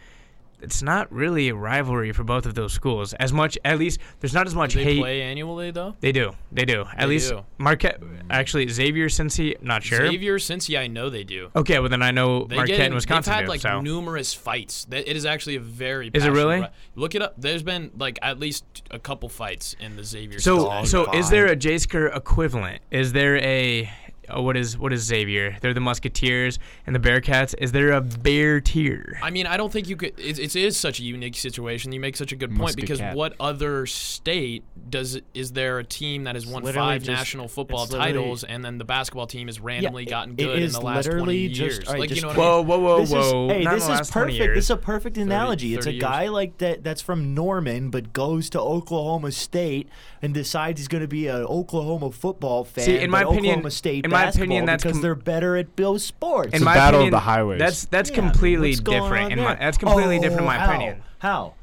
It's 0.60 0.82
not 0.82 1.12
really 1.12 1.48
a 1.48 1.54
rivalry 1.54 2.12
for 2.12 2.24
both 2.24 2.46
of 2.46 2.54
those 2.54 2.72
schools. 2.72 3.12
As 3.14 3.32
much, 3.32 3.58
at 3.64 3.78
least, 3.78 4.00
there's 4.20 4.32
not 4.34 4.46
as 4.46 4.54
much 4.54 4.72
Do 4.72 4.78
they 4.78 4.84
hate. 4.94 5.00
play 5.00 5.22
annually 5.22 5.70
though? 5.70 5.94
They 6.00 6.12
do. 6.12 6.32
They 6.52 6.64
do. 6.64 6.82
At 6.92 7.00
They 7.00 7.06
least 7.06 7.30
do. 7.30 7.44
Marquette. 7.58 8.00
Actually, 8.30 8.66
Xavier, 8.68 9.08
since 9.08 9.36
he 9.36 9.56
not 9.60 9.82
sure. 9.82 10.06
Xavier, 10.08 10.38
since 10.38 10.68
I 10.74 10.86
know 10.86 11.10
they 11.10 11.24
do. 11.24 11.50
Okay, 11.54 11.78
well 11.78 11.88
then 11.88 12.02
I 12.02 12.10
know 12.10 12.44
They 12.44 12.56
Marquette 12.56 12.76
get 12.78 12.84
and 12.84 12.92
in, 12.92 12.94
Wisconsin 12.94 13.30
They've 13.32 13.36
had 13.36 13.44
do. 13.44 13.50
like 13.50 13.60
so. 13.60 13.80
numerous 13.80 14.34
fights. 14.34 14.86
It 14.90 15.08
is 15.16 15.24
actually 15.26 15.56
a 15.56 15.60
very. 15.60 16.10
Is 16.12 16.24
it 16.24 16.30
really? 16.30 16.60
ri- 16.60 16.68
Look 16.94 17.14
it 17.14 17.22
up. 17.22 17.34
There's 17.38 17.62
been 17.62 17.90
like 17.98 18.18
at 18.22 18.38
least 18.40 18.64
a 18.90 18.98
couple 18.98 19.28
fights 19.28 19.76
in 19.78 19.96
the 19.96 20.04
Xavier. 20.04 20.38
So, 20.40 20.84
so 20.84 21.12
is 21.12 21.28
there 21.30 21.46
a 21.46 21.56
J-Sker 21.56 22.06
equivalent? 22.08 22.80
Is 22.90 23.12
there 23.12 23.36
a 23.38 23.90
uh, 24.34 24.40
what 24.40 24.56
is 24.56 24.76
what 24.78 24.92
is 24.92 25.02
Xavier? 25.02 25.56
They're 25.60 25.74
the 25.74 25.80
Musketeers 25.80 26.58
and 26.86 26.94
the 26.94 27.00
Bearcats. 27.00 27.54
Is 27.58 27.72
there 27.72 27.92
a 27.92 28.00
Bear 28.00 28.60
tier? 28.60 29.18
I 29.22 29.30
mean, 29.30 29.46
I 29.46 29.56
don't 29.56 29.72
think 29.72 29.88
you 29.88 29.96
could. 29.96 30.18
It, 30.18 30.38
it 30.38 30.56
is 30.56 30.76
such 30.76 31.00
a 31.00 31.02
unique 31.02 31.36
situation. 31.36 31.92
You 31.92 32.00
make 32.00 32.16
such 32.16 32.32
a 32.32 32.36
good 32.36 32.50
point 32.50 32.60
Musket 32.60 32.80
because 32.80 32.98
cat. 32.98 33.16
what 33.16 33.34
other 33.40 33.86
state 33.86 34.64
does 34.90 35.20
is 35.34 35.52
there 35.52 35.78
a 35.78 35.84
team 35.84 36.24
that 36.24 36.34
has 36.34 36.46
won 36.46 36.64
five 36.64 37.02
just- 37.02 37.08
national 37.16 37.48
football 37.48 37.86
titles 37.86 38.44
and 38.44 38.64
then 38.64 38.78
the 38.78 38.84
basketball 38.84 39.26
team 39.26 39.48
has 39.48 39.60
randomly 39.60 40.04
it- 40.04 40.10
gotten 40.10 40.32
it 40.34 40.36
good 40.38 40.62
in 40.62 40.72
the 40.72 40.80
last 40.80 41.06
literally 41.06 41.46
20 41.46 41.48
just- 41.48 41.60
years? 41.60 41.88
all 41.88 41.92
right, 41.94 42.00
like 42.00 42.10
you 42.10 42.16
just 42.16 42.22
know 42.22 42.28
what 42.28 42.38
whoa, 42.38 42.62
whoa, 42.62 42.78
whoa, 42.78 43.00
this 43.00 43.10
whoa! 43.12 43.46
Is, 43.46 43.52
hey, 43.52 43.64
Not 43.64 43.74
this 43.74 43.88
is 43.88 44.10
perfect. 44.10 44.54
This 44.54 44.64
is 44.64 44.70
a 44.70 44.76
perfect 44.76 45.16
analogy. 45.18 45.74
it's 45.74 45.86
a 45.86 45.90
30 45.90 45.98
guy 45.98 46.22
years. 46.22 46.32
like 46.32 46.58
that 46.58 46.84
that's 46.84 47.00
from 47.02 47.34
Norman 47.34 47.90
but 47.90 48.12
goes 48.12 48.50
to 48.50 48.60
Oklahoma 48.60 49.32
State 49.32 49.88
and 50.22 50.34
decides 50.34 50.80
he's 50.80 50.88
going 50.88 51.02
to 51.02 51.08
be 51.08 51.26
an 51.28 51.42
Oklahoma 51.42 52.10
football 52.10 52.64
fan. 52.64 52.84
See, 52.84 52.98
in 52.98 53.10
my 53.10 53.22
opinion- 53.22 53.44
Oklahoma 53.46 53.70
State 53.70 54.04
in 54.04 54.10
my 54.24 54.28
opinion, 54.28 54.64
that's 54.66 54.82
because 54.82 54.96
com- 54.96 55.02
they're 55.02 55.14
better 55.14 55.56
at 55.56 55.76
Bill's 55.76 56.04
sports. 56.04 56.52
in 56.54 56.62
a 56.62 56.64
my 56.64 56.74
battle 56.74 57.00
of 57.00 57.04
opinion, 57.04 57.10
the 57.12 57.20
highways. 57.20 57.58
That's 57.58 57.84
that's 57.86 58.10
Yeah, 58.10 58.16
completely 58.16 58.74
different. 58.74 59.26
on 59.26 59.32
In 59.32 59.40
my, 59.40 59.54
that's 59.54 59.78
completely 59.78 60.18
different 60.18 60.40
in 60.42 60.44
Oh, 60.44 60.46
my 60.46 60.58
how? 60.58 60.68
opinion. 60.70 61.02
How? 61.18 61.54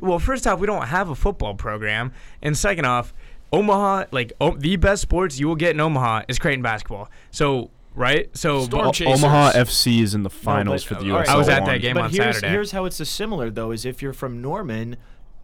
Well, 0.00 0.18
first 0.18 0.46
off, 0.46 0.58
we 0.58 0.66
don't 0.66 0.86
have 0.86 1.08
a 1.10 1.14
football 1.14 1.54
program, 1.54 2.12
and 2.42 2.56
second 2.56 2.86
off, 2.86 3.12
Omaha, 3.52 4.04
like 4.10 4.32
o- 4.40 4.56
the 4.56 4.76
best 4.76 5.02
sports 5.02 5.38
you 5.38 5.46
will 5.46 5.56
get 5.56 5.72
in 5.72 5.80
Omaha 5.80 6.22
is 6.28 6.38
Creighton 6.38 6.62
basketball. 6.62 7.10
So 7.30 7.70
right, 7.94 8.34
so 8.34 8.62
Storm 8.62 8.86
O- 8.88 9.12
Omaha 9.12 9.52
FC 9.52 10.00
is 10.00 10.14
in 10.14 10.22
the 10.22 10.30
finals 10.30 10.84
but- 10.84 10.96
for 10.98 11.04
the 11.04 11.10
all 11.10 11.18
right, 11.18 11.26
USL 11.28 11.34
I 11.34 11.36
was 11.36 11.48
at 11.50 11.66
that 11.66 11.82
game 11.82 11.94
but 11.94 12.04
on 12.04 12.10
here's, 12.10 12.36
Saturday. 12.36 12.48
Here's 12.48 12.70
how 12.72 12.86
it's 12.86 13.00
a 13.00 13.04
similar 13.04 13.50
though: 13.50 13.70
is 13.70 13.84
if 13.84 14.00
you're 14.00 14.14
from 14.14 14.40
Norman, 14.40 14.96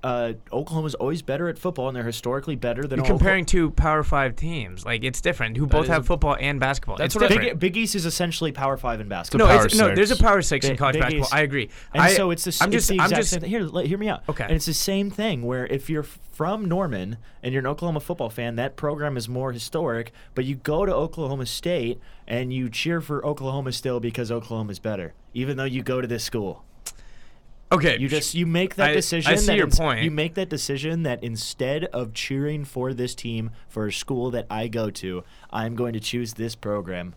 uh, 0.02 0.34
Oklahoma's 0.52 0.94
always 0.94 1.22
better 1.22 1.48
at 1.48 1.58
football, 1.58 1.88
and 1.88 1.96
they're 1.96 2.04
historically 2.04 2.54
better 2.56 2.82
than 2.82 2.98
You're 2.98 3.04
Oklahoma- 3.06 3.18
comparing 3.18 3.44
two 3.46 3.70
Power 3.72 4.02
Five 4.04 4.36
teams. 4.36 4.84
Like 4.84 5.02
it's 5.02 5.20
different. 5.20 5.56
Who 5.56 5.66
both 5.66 5.88
have 5.88 6.02
a- 6.02 6.06
football 6.06 6.36
and 6.38 6.60
basketball. 6.60 6.96
That's 6.96 7.14
it's 7.16 7.20
what 7.20 7.30
I- 7.30 7.34
different. 7.34 7.58
Big, 7.60 7.72
Big 7.74 7.82
East 7.82 7.94
is 7.94 8.06
essentially 8.06 8.52
Power 8.52 8.76
Five 8.76 9.00
in 9.00 9.08
basketball. 9.08 9.48
no, 9.48 9.62
it's, 9.64 9.74
no, 9.76 9.94
there's 9.94 10.10
a 10.12 10.16
Power 10.16 10.40
Six 10.42 10.66
in 10.66 10.76
college 10.76 10.94
Big 10.94 11.02
basketball. 11.02 11.26
East. 11.26 11.34
I 11.34 11.40
agree. 11.40 11.68
And 11.92 12.02
I, 12.02 12.10
so 12.14 12.30
it's 12.30 12.44
the, 12.44 12.48
s- 12.50 12.62
I'm 12.62 12.68
it's 12.68 12.86
just, 12.86 12.88
the 12.88 13.00
I'm 13.00 13.10
just, 13.10 13.30
same 13.30 13.40
thing. 13.40 13.50
Here, 13.50 13.62
let- 13.62 13.86
hear 13.86 13.98
me 13.98 14.08
out. 14.08 14.22
Okay. 14.28 14.44
And 14.44 14.52
it's 14.52 14.66
the 14.66 14.74
same 14.74 15.10
thing 15.10 15.42
where 15.42 15.66
if 15.66 15.90
you're 15.90 16.02
from 16.04 16.66
Norman 16.66 17.16
and 17.42 17.52
you're 17.52 17.60
an 17.60 17.66
Oklahoma 17.66 17.98
football 18.00 18.30
fan, 18.30 18.54
that 18.56 18.76
program 18.76 19.16
is 19.16 19.28
more 19.28 19.52
historic. 19.52 20.12
But 20.36 20.44
you 20.44 20.54
go 20.54 20.86
to 20.86 20.94
Oklahoma 20.94 21.46
State 21.46 21.98
and 22.26 22.52
you 22.52 22.68
cheer 22.70 23.00
for 23.00 23.24
Oklahoma 23.26 23.72
still 23.72 23.98
because 23.98 24.30
Oklahoma's 24.30 24.78
better, 24.78 25.14
even 25.34 25.56
though 25.56 25.64
you 25.64 25.82
go 25.82 26.00
to 26.00 26.06
this 26.06 26.22
school. 26.22 26.64
Okay. 27.72 27.98
You 27.98 28.08
just 28.08 28.34
you 28.34 28.46
make 28.46 28.74
that 28.76 28.90
I- 28.90 28.94
decision. 28.94 29.32
I 29.32 29.36
see 29.36 29.54
your 29.56 29.66
ins- 29.66 29.78
point. 29.78 30.02
You 30.02 30.10
make 30.10 30.34
that 30.34 30.48
decision 30.48 31.02
that 31.04 31.22
instead 31.22 31.84
of 31.86 32.12
cheering 32.14 32.64
for 32.64 32.92
this 32.94 33.14
team 33.14 33.50
for 33.68 33.86
a 33.86 33.92
school 33.92 34.30
that 34.32 34.46
I 34.50 34.68
go 34.68 34.90
to, 34.90 35.24
I'm 35.50 35.74
going 35.74 35.92
to 35.94 36.00
choose 36.00 36.34
this 36.34 36.54
program 36.54 37.14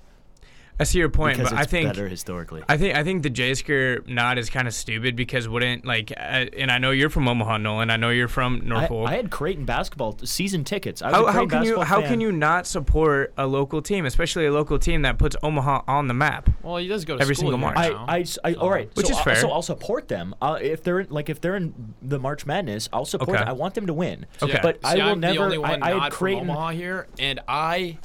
I 0.80 0.84
see 0.84 0.98
your 1.00 1.10
point, 1.10 1.38
because 1.38 1.52
but 1.52 1.60
it's 1.60 1.68
I 1.68 1.70
think 1.70 1.90
better 1.90 2.08
historically. 2.08 2.64
I 2.68 2.78
think 2.78 2.96
I 2.96 3.04
think 3.04 3.22
the 3.24 3.30
Jaysker 3.30 4.08
nod 4.08 4.38
is 4.40 4.50
kind 4.50 4.68
of 4.68 4.74
stupid 4.74 5.16
because 5.16 5.48
wouldn't 5.48 5.86
like, 5.86 6.12
uh, 6.12 6.46
and 6.58 6.72
I 6.72 6.80
know 6.80 6.90
you're 6.92 7.10
from 7.12 7.28
Omaha, 7.28 7.58
Nolan. 7.58 7.92
I 7.92 7.98
know 7.98 8.10
you're 8.10 8.28
from 8.28 8.62
Norfolk. 8.68 9.08
I 9.08 9.16
had 9.16 9.30
Creighton 9.30 9.66
basketball 9.66 10.18
season 10.24 10.64
tickets. 10.64 11.02
I 11.04 11.08
was 11.12 11.16
how, 11.18 11.26
a 11.28 11.32
how 11.32 11.46
can 11.46 11.64
you 11.64 11.82
how 11.82 12.00
fan. 12.02 12.10
can 12.10 12.22
you 12.22 12.32
not 12.32 12.66
support 12.66 13.34
a 13.38 13.46
local 13.46 13.82
team, 13.82 14.06
especially 14.06 14.46
a 14.48 14.52
local 14.52 14.80
team 14.80 15.04
that 15.04 15.20
puts 15.20 15.36
Omaha 15.44 15.82
on 15.88 16.08
the 16.08 16.14
map? 16.16 16.50
Well, 16.64 16.78
he 16.78 16.88
does 16.88 17.06
go 17.06 17.16
to 17.18 17.22
Every 17.22 17.36
school 17.36 17.52
single 17.52 17.60
here 17.70 17.76
March. 17.76 17.78
I, 17.78 17.90
now, 17.90 18.06
I, 18.08 18.20
s- 18.22 18.40
I- 18.44 18.54
all 18.56 18.72
right, 18.72 18.90
Which 18.96 19.06
so 19.06 19.12
is 19.12 19.18
I'll- 19.18 19.24
fair. 19.24 19.36
So 19.36 19.52
I'll 19.52 19.62
support 19.62 20.08
them. 20.08 20.34
Uh, 20.42 20.58
if 20.62 20.82
they're 20.84 21.02
in, 21.02 21.08
like 21.10 21.30
if 21.30 21.42
they're 21.42 21.56
in 21.58 21.94
the 22.02 22.18
March 22.18 22.46
Madness, 22.48 22.90
I'll 22.92 23.06
support. 23.06 23.30
Okay. 23.30 23.40
them. 23.40 23.48
I 23.48 23.52
want 23.54 23.76
them 23.76 23.86
to 23.88 23.94
win. 23.94 24.26
Okay. 24.42 24.60
but 24.64 24.80
I 24.84 24.96
will 24.96 25.02
I'm 25.04 25.20
never. 25.20 25.34
The 25.36 25.44
only 25.44 25.58
one 25.60 25.84
I, 25.84 25.98
I 25.98 26.04
had 26.06 26.12
Creighton. 26.12 26.46
from 26.48 26.50
Omaha 26.52 26.70
here, 26.72 27.08
and 27.20 27.40
I, 27.48 27.98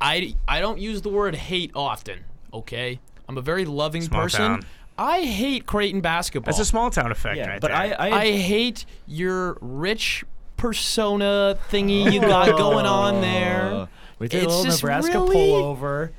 I, 0.00 0.34
I 0.46 0.60
don't 0.60 0.78
use 0.78 1.02
the 1.02 1.08
word 1.08 1.34
hate 1.34 1.70
often. 1.74 2.20
Okay, 2.52 3.00
I'm 3.28 3.36
a 3.38 3.42
very 3.42 3.64
loving 3.64 4.02
Small 4.02 4.22
person. 4.22 4.40
town. 4.40 4.62
I 4.98 5.22
hate 5.22 5.66
Creighton 5.66 6.00
basketball. 6.00 6.50
That's 6.52 6.60
a 6.60 6.64
small 6.64 6.90
town 6.90 7.10
effect, 7.12 7.36
Yeah, 7.36 7.48
right 7.48 7.60
but 7.60 7.68
there. 7.68 7.76
I, 7.76 7.90
I, 7.90 8.20
I 8.22 8.32
hate 8.32 8.86
your 9.06 9.58
rich 9.60 10.24
persona 10.56 11.58
thingy 11.70 12.10
you 12.12 12.20
got 12.20 12.56
going 12.56 12.86
on 12.86 13.20
there. 13.20 13.88
We 14.18 14.28
did 14.28 14.44
It's 14.44 14.54
a 14.54 14.56
little 14.56 14.72
Nebraska 14.74 15.12
really- 15.20 15.36
pullover. 15.36 16.10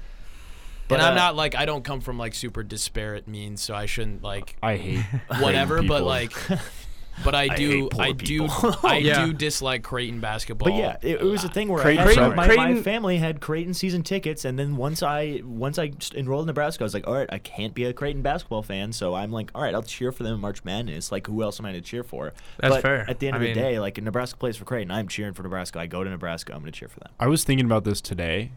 But 0.88 1.00
and 1.00 1.08
I'm 1.08 1.14
uh, 1.14 1.16
not 1.16 1.36
like 1.36 1.54
I 1.54 1.66
don't 1.66 1.84
come 1.84 2.00
from 2.00 2.18
like 2.18 2.34
super 2.34 2.64
disparate 2.64 3.28
means, 3.28 3.62
so 3.62 3.76
I 3.76 3.88
shouldn't 3.88 4.24
like 4.24 4.56
I 4.64 4.78
hate 4.78 5.00
whatever. 5.42 5.80
Creighton 5.80 5.88
But 5.90 6.04
like, 6.04 6.32
but 7.24 7.34
I 7.36 7.47
do, 7.47 7.70
hate 7.84 7.89
poor 7.91 8.03
I 8.05 8.11
do. 8.11 8.47
I 8.84 8.97
Yeah. 8.97 9.26
do 9.26 9.34
dislike 9.34 9.84
Creighton 9.84 10.20
basketball. 10.20 10.72
But 10.72 10.78
yeah, 10.78 10.97
it, 11.01 11.22
it 11.22 11.24
was 11.24 11.43
a 11.43 11.49
thing 11.49 11.68
where 11.70 11.82
Creighton- 11.82 12.03
I 12.03 12.07
had, 12.07 12.15
Creighton- 12.18 12.36
my, 12.36 12.45
Creighton- 12.47 12.76
my 12.76 12.82
family 12.82 13.18
had 13.18 13.41
Creighton 13.41 13.74
season 13.74 14.03
tickets, 14.03 14.45
and 14.45 14.57
then 14.57 14.76
once 14.78 15.01
I 15.03 15.41
once 15.43 15.78
I 15.80 15.91
s- 15.99 16.11
enrolled 16.15 16.43
in 16.43 16.47
Nebraska, 16.47 16.84
I 16.84 16.86
was 16.86 16.93
like, 16.93 17.07
all 17.07 17.13
right, 17.15 17.30
I 17.32 17.38
can't 17.39 17.74
be 17.74 17.86
a 17.86 17.93
Creighton 17.93 18.22
basketball 18.22 18.63
fan, 18.63 18.91
so 18.93 19.15
I'm 19.15 19.32
like, 19.32 19.51
all 19.55 19.61
right, 19.61 19.74
I'll 19.74 19.84
cheer 19.84 20.11
for 20.11 20.24
them 20.24 20.36
in 20.36 20.39
March 20.41 20.63
Madness. 20.63 21.11
Like, 21.11 21.28
who 21.28 21.41
else 21.43 21.59
am 21.59 21.65
I 21.65 21.72
to 21.74 21.82
cheer 21.82 22.03
for? 22.03 22.34
That's 22.59 22.76
but 22.76 22.82
fair. 22.82 23.09
At 23.09 23.20
the 23.20 23.28
end 23.28 23.36
I 23.36 23.38
of 23.39 23.43
mean- 23.43 23.53
the 23.55 23.59
day, 23.61 23.80
like, 23.80 23.97
if 23.97 24.03
Nebraska 24.03 24.38
plays 24.38 24.57
for 24.57 24.65
Creighton, 24.65 24.91
I'm 24.91 25.07
cheering 25.07 25.34
for 25.34 25.43
Nebraska. 25.43 25.80
I 25.80 25.88
go 25.88 26.03
to 26.03 26.09
Nebraska, 26.09 26.53
I'm 26.53 26.61
going 26.61 26.72
to 26.72 26.80
cheer 26.80 26.88
for 26.89 26.99
them. 26.99 27.09
I 27.20 27.28
was 27.28 27.43
thinking 27.43 27.65
about 27.65 27.84
this 27.84 28.01
today. 28.01 28.51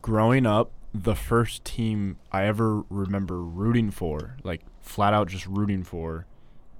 Growing 0.00 0.46
up, 0.46 0.70
the 0.94 1.14
first 1.14 1.64
team 1.64 2.18
I 2.32 2.44
ever 2.44 2.82
remember 2.90 3.40
rooting 3.42 3.90
for, 3.90 4.36
like 4.42 4.60
flat 4.80 5.14
out 5.14 5.28
just 5.28 5.46
rooting 5.46 5.84
for, 5.84 6.26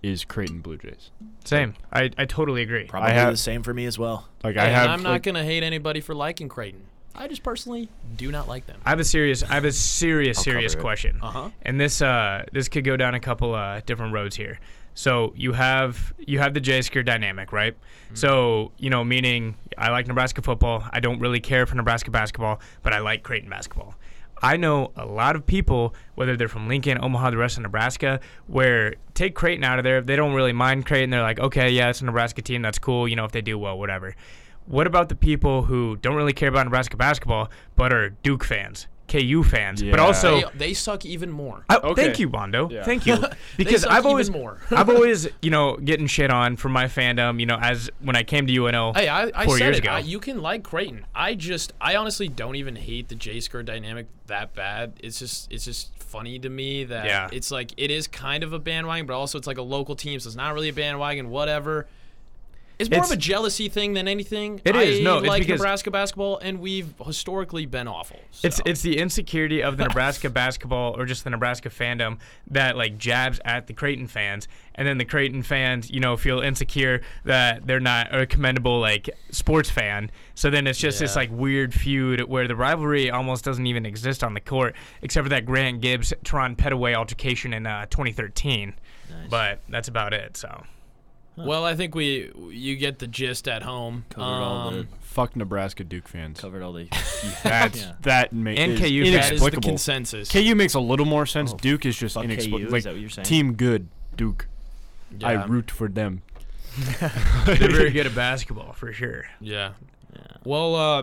is 0.02 0.24
Creighton 0.24 0.60
Blue 0.60 0.76
Jays. 0.76 1.10
Same. 1.44 1.74
I, 1.92 2.10
I 2.18 2.24
totally 2.24 2.62
agree. 2.62 2.84
Probably 2.84 3.12
have- 3.12 3.32
the 3.32 3.36
same 3.36 3.62
for 3.62 3.72
me 3.72 3.86
as 3.86 3.98
well. 3.98 4.28
Like 4.42 4.54
Hey, 4.56 4.62
I 4.62 4.64
and 4.66 4.74
have. 4.74 4.90
I'm 4.90 5.02
not 5.02 5.10
like, 5.10 5.22
gonna 5.22 5.44
hate 5.44 5.62
anybody 5.62 6.00
for 6.00 6.14
liking 6.14 6.48
Creighton. 6.48 6.82
I 7.14 7.28
just 7.28 7.42
personally 7.42 7.88
do 8.16 8.32
not 8.32 8.48
like 8.48 8.66
them. 8.66 8.80
I 8.86 8.90
have 8.90 9.00
a 9.00 9.04
serious 9.04 9.42
I 9.42 9.54
have 9.54 9.64
a 9.66 9.72
serious 9.72 10.42
serious 10.42 10.74
question. 10.74 11.18
Uh-huh. 11.22 11.50
And 11.62 11.78
this 11.78 12.00
uh 12.00 12.44
this 12.52 12.68
could 12.68 12.84
go 12.84 12.96
down 12.96 13.14
a 13.14 13.20
couple 13.20 13.54
uh 13.54 13.80
different 13.84 14.14
roads 14.14 14.34
here. 14.34 14.58
So 14.94 15.32
you 15.36 15.52
have 15.52 16.12
you 16.18 16.38
have 16.38 16.54
the 16.54 16.60
Jaysker 16.60 17.04
dynamic, 17.04 17.52
right? 17.52 17.76
So, 18.14 18.72
you 18.78 18.90
know, 18.90 19.04
meaning 19.04 19.56
I 19.78 19.90
like 19.90 20.06
Nebraska 20.06 20.42
football. 20.42 20.84
I 20.90 21.00
don't 21.00 21.18
really 21.20 21.40
care 21.40 21.64
for 21.66 21.74
Nebraska 21.76 22.10
basketball, 22.10 22.60
but 22.82 22.92
I 22.92 22.98
like 23.00 23.22
Creighton 23.22 23.48
basketball. 23.50 23.94
I 24.42 24.56
know 24.56 24.90
a 24.96 25.06
lot 25.06 25.36
of 25.36 25.46
people, 25.46 25.94
whether 26.16 26.36
they're 26.36 26.48
from 26.48 26.66
Lincoln, 26.66 26.98
Omaha, 27.00 27.30
the 27.30 27.36
rest 27.36 27.56
of 27.58 27.62
Nebraska, 27.62 28.18
where 28.48 28.96
take 29.14 29.36
Creighton 29.36 29.62
out 29.62 29.78
of 29.78 29.84
there. 29.84 30.00
They 30.00 30.16
don't 30.16 30.34
really 30.34 30.52
mind 30.52 30.84
Creighton. 30.84 31.10
They're 31.10 31.22
like, 31.22 31.38
okay, 31.38 31.70
yeah, 31.70 31.90
it's 31.90 32.00
a 32.00 32.04
Nebraska 32.04 32.42
team. 32.42 32.60
That's 32.60 32.78
cool. 32.78 33.06
You 33.06 33.14
know, 33.14 33.24
if 33.24 33.30
they 33.30 33.40
do 33.40 33.56
well, 33.56 33.78
whatever. 33.78 34.16
What 34.66 34.86
about 34.86 35.08
the 35.08 35.14
people 35.14 35.62
who 35.62 35.96
don't 35.96 36.16
really 36.16 36.32
care 36.32 36.48
about 36.48 36.64
Nebraska 36.66 36.96
basketball, 36.96 37.50
but 37.76 37.92
are 37.92 38.10
Duke 38.10 38.44
fans, 38.44 38.88
KU 39.12 39.42
fans, 39.42 39.82
but 39.82 40.00
also 40.00 40.40
they, 40.52 40.58
they 40.68 40.74
suck 40.74 41.04
even 41.04 41.30
more. 41.30 41.64
I, 41.68 41.76
Okay. 41.82 42.04
Thank 42.06 42.18
you, 42.18 42.28
Bondo. 42.28 42.70
Yeah. 42.70 42.84
Thank 42.84 43.06
you. 43.06 43.18
Because 43.56 43.82
suck 43.82 43.90
I've 43.90 43.98
even 44.00 44.10
always, 44.10 44.30
more. 44.30 44.58
I've 44.70 44.88
always, 44.88 45.28
you 45.42 45.50
know, 45.50 45.76
getting 45.76 46.06
shit 46.06 46.30
on 46.30 46.56
from 46.56 46.72
my 46.72 46.86
fandom. 46.86 47.38
You 47.40 47.46
know, 47.46 47.58
as 47.60 47.90
when 48.00 48.16
I 48.16 48.22
came 48.22 48.46
to 48.46 48.52
UNO. 48.56 48.92
Hey, 48.94 49.08
I, 49.08 49.30
I 49.34 49.44
four 49.44 49.58
said 49.58 49.64
years 49.66 49.76
it. 49.78 49.82
ago. 49.84 49.90
I, 49.92 49.98
you 49.98 50.18
can 50.20 50.40
like 50.40 50.62
Creighton. 50.62 51.04
I 51.14 51.34
just, 51.34 51.72
I 51.80 51.96
honestly 51.96 52.28
don't 52.28 52.56
even 52.56 52.76
hate 52.76 53.08
the 53.08 53.14
Jaysker 53.14 53.64
dynamic 53.64 54.06
that 54.28 54.54
bad. 54.54 54.94
It's 55.02 55.18
just, 55.18 55.52
it's 55.52 55.64
just 55.64 55.94
funny 55.98 56.38
to 56.38 56.48
me 56.48 56.84
that 56.84 57.06
Yeah. 57.06 57.28
it's 57.32 57.50
like 57.50 57.72
it 57.76 57.90
is 57.90 58.06
kind 58.06 58.42
of 58.44 58.52
a 58.52 58.58
bandwagon, 58.58 59.06
but 59.06 59.14
also 59.14 59.38
it's 59.38 59.46
like 59.46 59.58
a 59.58 59.62
local 59.62 59.96
team, 59.96 60.20
so 60.20 60.28
it's 60.28 60.36
not 60.36 60.54
really 60.54 60.68
a 60.68 60.72
bandwagon. 60.72 61.30
Whatever. 61.30 61.86
It's 62.82 62.90
more 62.90 62.98
It's- 62.98 63.10
of 63.10 63.16
a 63.16 63.20
jealousy 63.20 63.68
thing 63.68 63.94
than 63.94 64.06
anything. 64.08 64.60
It 64.64 64.76
is, 64.76 65.00
I 65.00 65.02
no, 65.02 65.18
it's 65.18 65.26
like 65.26 65.42
because- 65.42 65.60
Nebraska 65.60 65.90
basketball, 65.90 66.38
and 66.38 66.60
we've 66.60 66.92
historically 67.04 67.66
been 67.66 67.88
awful. 67.88 68.20
It's 68.42 68.56
so. 68.56 68.62
it's 68.66 68.82
the 68.82 68.98
insecurity 68.98 69.62
of 69.62 69.76
the 69.76 69.84
Nebraska 69.88 70.28
basketball 70.30 70.94
or 70.98 71.06
just 71.06 71.24
the 71.24 71.30
Nebraska 71.30 71.70
fandom 71.70 72.18
that 72.50 72.76
like 72.76 72.98
jabs 72.98 73.40
at 73.44 73.66
the 73.66 73.72
Creighton 73.72 74.06
fans, 74.06 74.48
and 74.74 74.86
then 74.86 74.98
the 74.98 75.04
Creighton 75.04 75.42
fans, 75.42 75.90
you 75.90 76.00
know, 76.00 76.16
feel 76.16 76.40
insecure 76.40 77.00
that 77.24 77.66
they're 77.66 77.80
not 77.80 78.14
a 78.14 78.26
commendable 78.26 78.80
like 78.80 79.08
sports 79.30 79.70
fan. 79.70 80.10
So 80.34 80.50
then 80.50 80.66
it's 80.66 80.78
just 80.78 80.98
this 80.98 81.16
like 81.16 81.30
weird 81.32 81.72
feud 81.74 82.22
where 82.22 82.46
the 82.48 82.56
rivalry 82.56 83.10
almost 83.10 83.44
doesn't 83.44 83.66
even 83.66 83.86
exist 83.86 84.24
on 84.24 84.34
the 84.34 84.40
court, 84.40 84.74
except 85.02 85.24
for 85.24 85.28
that 85.30 85.46
Grant 85.46 85.80
Gibbs 85.80 86.12
Terran 86.24 86.56
Petteway 86.56 86.94
altercation 86.94 87.52
in 87.52 87.66
uh, 87.66 87.86
2013. 87.86 88.74
But 89.28 89.60
that's 89.68 89.88
about 89.88 90.12
it. 90.14 90.36
So 90.36 90.64
Well, 91.36 91.64
I 91.64 91.74
think 91.74 91.94
we 91.94 92.30
you 92.50 92.76
get 92.76 92.98
the 92.98 93.06
gist 93.06 93.48
at 93.48 93.62
home. 93.62 94.04
Covered 94.10 94.24
all 94.26 94.70
the 94.70 94.78
Um, 94.80 94.88
fuck 95.00 95.34
Nebraska 95.34 95.82
Duke 95.84 96.06
fans. 96.08 96.38
covered 96.40 96.62
all 96.62 96.72
the. 96.74 96.88
That's 97.42 97.80
Yeah. 97.80 97.92
that 98.02 98.32
ma- 98.32 98.50
And 98.50 98.72
is 98.72 98.80
KU 98.80 98.84
fans. 98.84 98.88
that 98.88 99.04
is 99.04 99.10
the 99.12 99.14
inexplicable. 99.46 99.68
consensus. 99.68 100.30
KU 100.30 100.54
makes 100.54 100.74
a 100.74 100.80
little 100.80 101.06
more 101.06 101.24
sense. 101.26 101.52
Oh, 101.52 101.56
Duke 101.56 101.86
is 101.86 101.96
just 101.96 102.14
fuck 102.14 102.24
KU, 102.24 102.30
inexplicable. 102.32 102.66
is 102.66 102.72
Like 102.72 102.82
that 102.84 102.92
what 102.92 103.00
you're 103.00 103.10
saying? 103.10 103.24
team 103.24 103.54
good 103.54 103.88
Duke. 104.16 104.46
I 105.24 105.32
Yeah. 105.34 105.46
root 105.48 105.70
for 105.70 105.88
them. 105.88 106.22
They're 107.00 107.56
very 107.70 107.90
good 107.90 108.06
at 108.06 108.14
basketball 108.14 108.72
for 108.72 108.92
sure. 108.92 109.24
Yeah. 109.40 109.72
Yeah. 110.14 110.20
Well, 110.44 110.74
uh, 110.74 111.02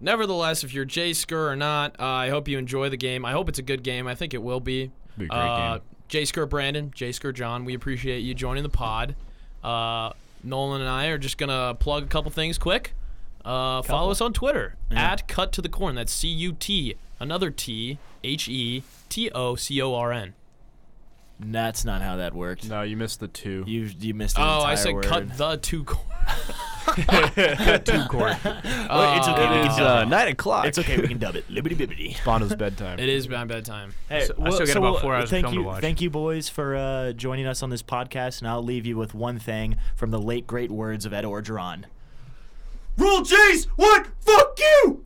nevertheless, 0.00 0.64
if 0.64 0.72
you're 0.74 0.86
Jaysker 0.86 1.50
or 1.50 1.56
not, 1.56 1.96
uh, 1.98 2.04
I 2.04 2.28
hope 2.30 2.48
you 2.48 2.58
enjoy 2.58 2.88
the 2.88 2.96
game. 2.96 3.24
I 3.24 3.32
hope 3.32 3.48
it's 3.48 3.58
a 3.58 3.62
good 3.62 3.82
game. 3.82 4.06
I 4.06 4.14
think 4.14 4.34
it 4.34 4.42
will 4.42 4.60
be. 4.60 4.90
Be 5.18 5.24
a 5.26 5.28
great 5.28 5.38
Uh, 5.38 5.78
game. 5.78 5.82
Jaysker 6.08 6.48
Brandon, 6.48 6.90
Jaysker 6.94 7.34
John, 7.34 7.64
we 7.64 7.74
appreciate 7.74 8.20
you 8.20 8.32
joining 8.34 8.62
the 8.62 8.68
pod. 8.68 9.16
Uh, 9.66 10.12
Nolan 10.44 10.80
and 10.80 10.88
I 10.90 11.06
are 11.06 11.18
just 11.18 11.38
gonna 11.38 11.74
plug 11.78 12.04
a 12.04 12.06
couple 12.06 12.30
things 12.30 12.56
quick. 12.58 12.94
Uh, 13.44 13.82
follow 13.82 14.10
us 14.10 14.20
on 14.20 14.32
Twitter 14.32 14.74
Yeah. 14.90 15.12
at 15.12 15.26
Cut 15.28 15.52
to 15.52 15.62
the 15.62 15.68
Corn. 15.68 15.94
That's 15.96 16.12
C 16.12 16.28
U 16.28 16.52
T 16.52 16.94
another 17.18 17.50
T 17.50 17.98
H 18.22 18.48
E 18.48 18.82
T 19.08 19.30
O 19.30 19.56
C 19.56 19.80
O 19.82 19.94
R 19.94 20.12
N. 20.12 20.34
That's 21.38 21.84
not 21.84 22.00
how 22.00 22.16
that 22.16 22.34
worked. 22.34 22.68
No, 22.68 22.80
you 22.82 22.96
missed 22.96 23.20
the 23.20 23.28
two. 23.28 23.62
You 23.66 23.90
you 23.98 24.14
missed. 24.14 24.38
An 24.38 24.44
Oh, 24.44 24.56
entire 24.60 24.72
I 24.72 24.74
said 24.74 24.94
word. 24.94 25.04
cut 25.04 25.36
the 25.36 25.56
two 25.58 25.84
corn. 25.84 26.02
Two 27.84 28.04
court. 28.08 28.36
Well, 28.44 29.18
it's 29.18 29.28
okay. 29.28 29.44
Uh, 29.44 29.62
we 29.62 29.68
can 29.68 29.78
dub 29.78 29.98
uh, 29.98 30.02
it. 30.02 30.08
nine 30.08 30.28
o'clock. 30.28 30.66
It's 30.66 30.78
okay. 30.78 30.96
We 30.98 31.08
can 31.08 31.18
dub 31.18 31.34
it. 31.36 31.46
Libbity 31.50 31.76
bibbity. 31.76 32.24
Bondo's 32.24 32.54
bedtime. 32.54 32.98
It 33.00 33.08
is 33.08 33.28
my 33.28 33.44
bedtime. 33.44 33.92
Hey, 34.08 34.24
So- 34.26 34.34
I 34.40 34.50
still 34.50 34.66
got 34.66 34.76
about 34.76 35.00
four 35.00 35.14
hours 35.14 35.24
of 35.24 35.30
thank 35.30 35.44
film 35.46 35.54
to 35.54 35.60
you, 35.60 35.66
watch. 35.66 35.80
Thank 35.80 36.00
you, 36.00 36.08
boys, 36.08 36.48
for 36.48 36.76
uh, 36.76 37.12
joining 37.12 37.46
us 37.46 37.62
on 37.62 37.70
this 37.70 37.82
podcast. 37.82 38.38
And 38.40 38.48
I'll 38.48 38.62
leave 38.62 38.86
you 38.86 38.96
with 38.96 39.12
one 39.14 39.38
thing 39.40 39.76
from 39.96 40.10
the 40.12 40.20
late 40.20 40.46
great 40.46 40.70
words 40.70 41.04
of 41.04 41.12
Ed 41.12 41.24
Orgeron. 41.24 41.84
Rule 42.96 43.22
Jace, 43.22 43.64
what? 43.76 44.06
Fuck 44.20 44.58
you! 44.58 45.04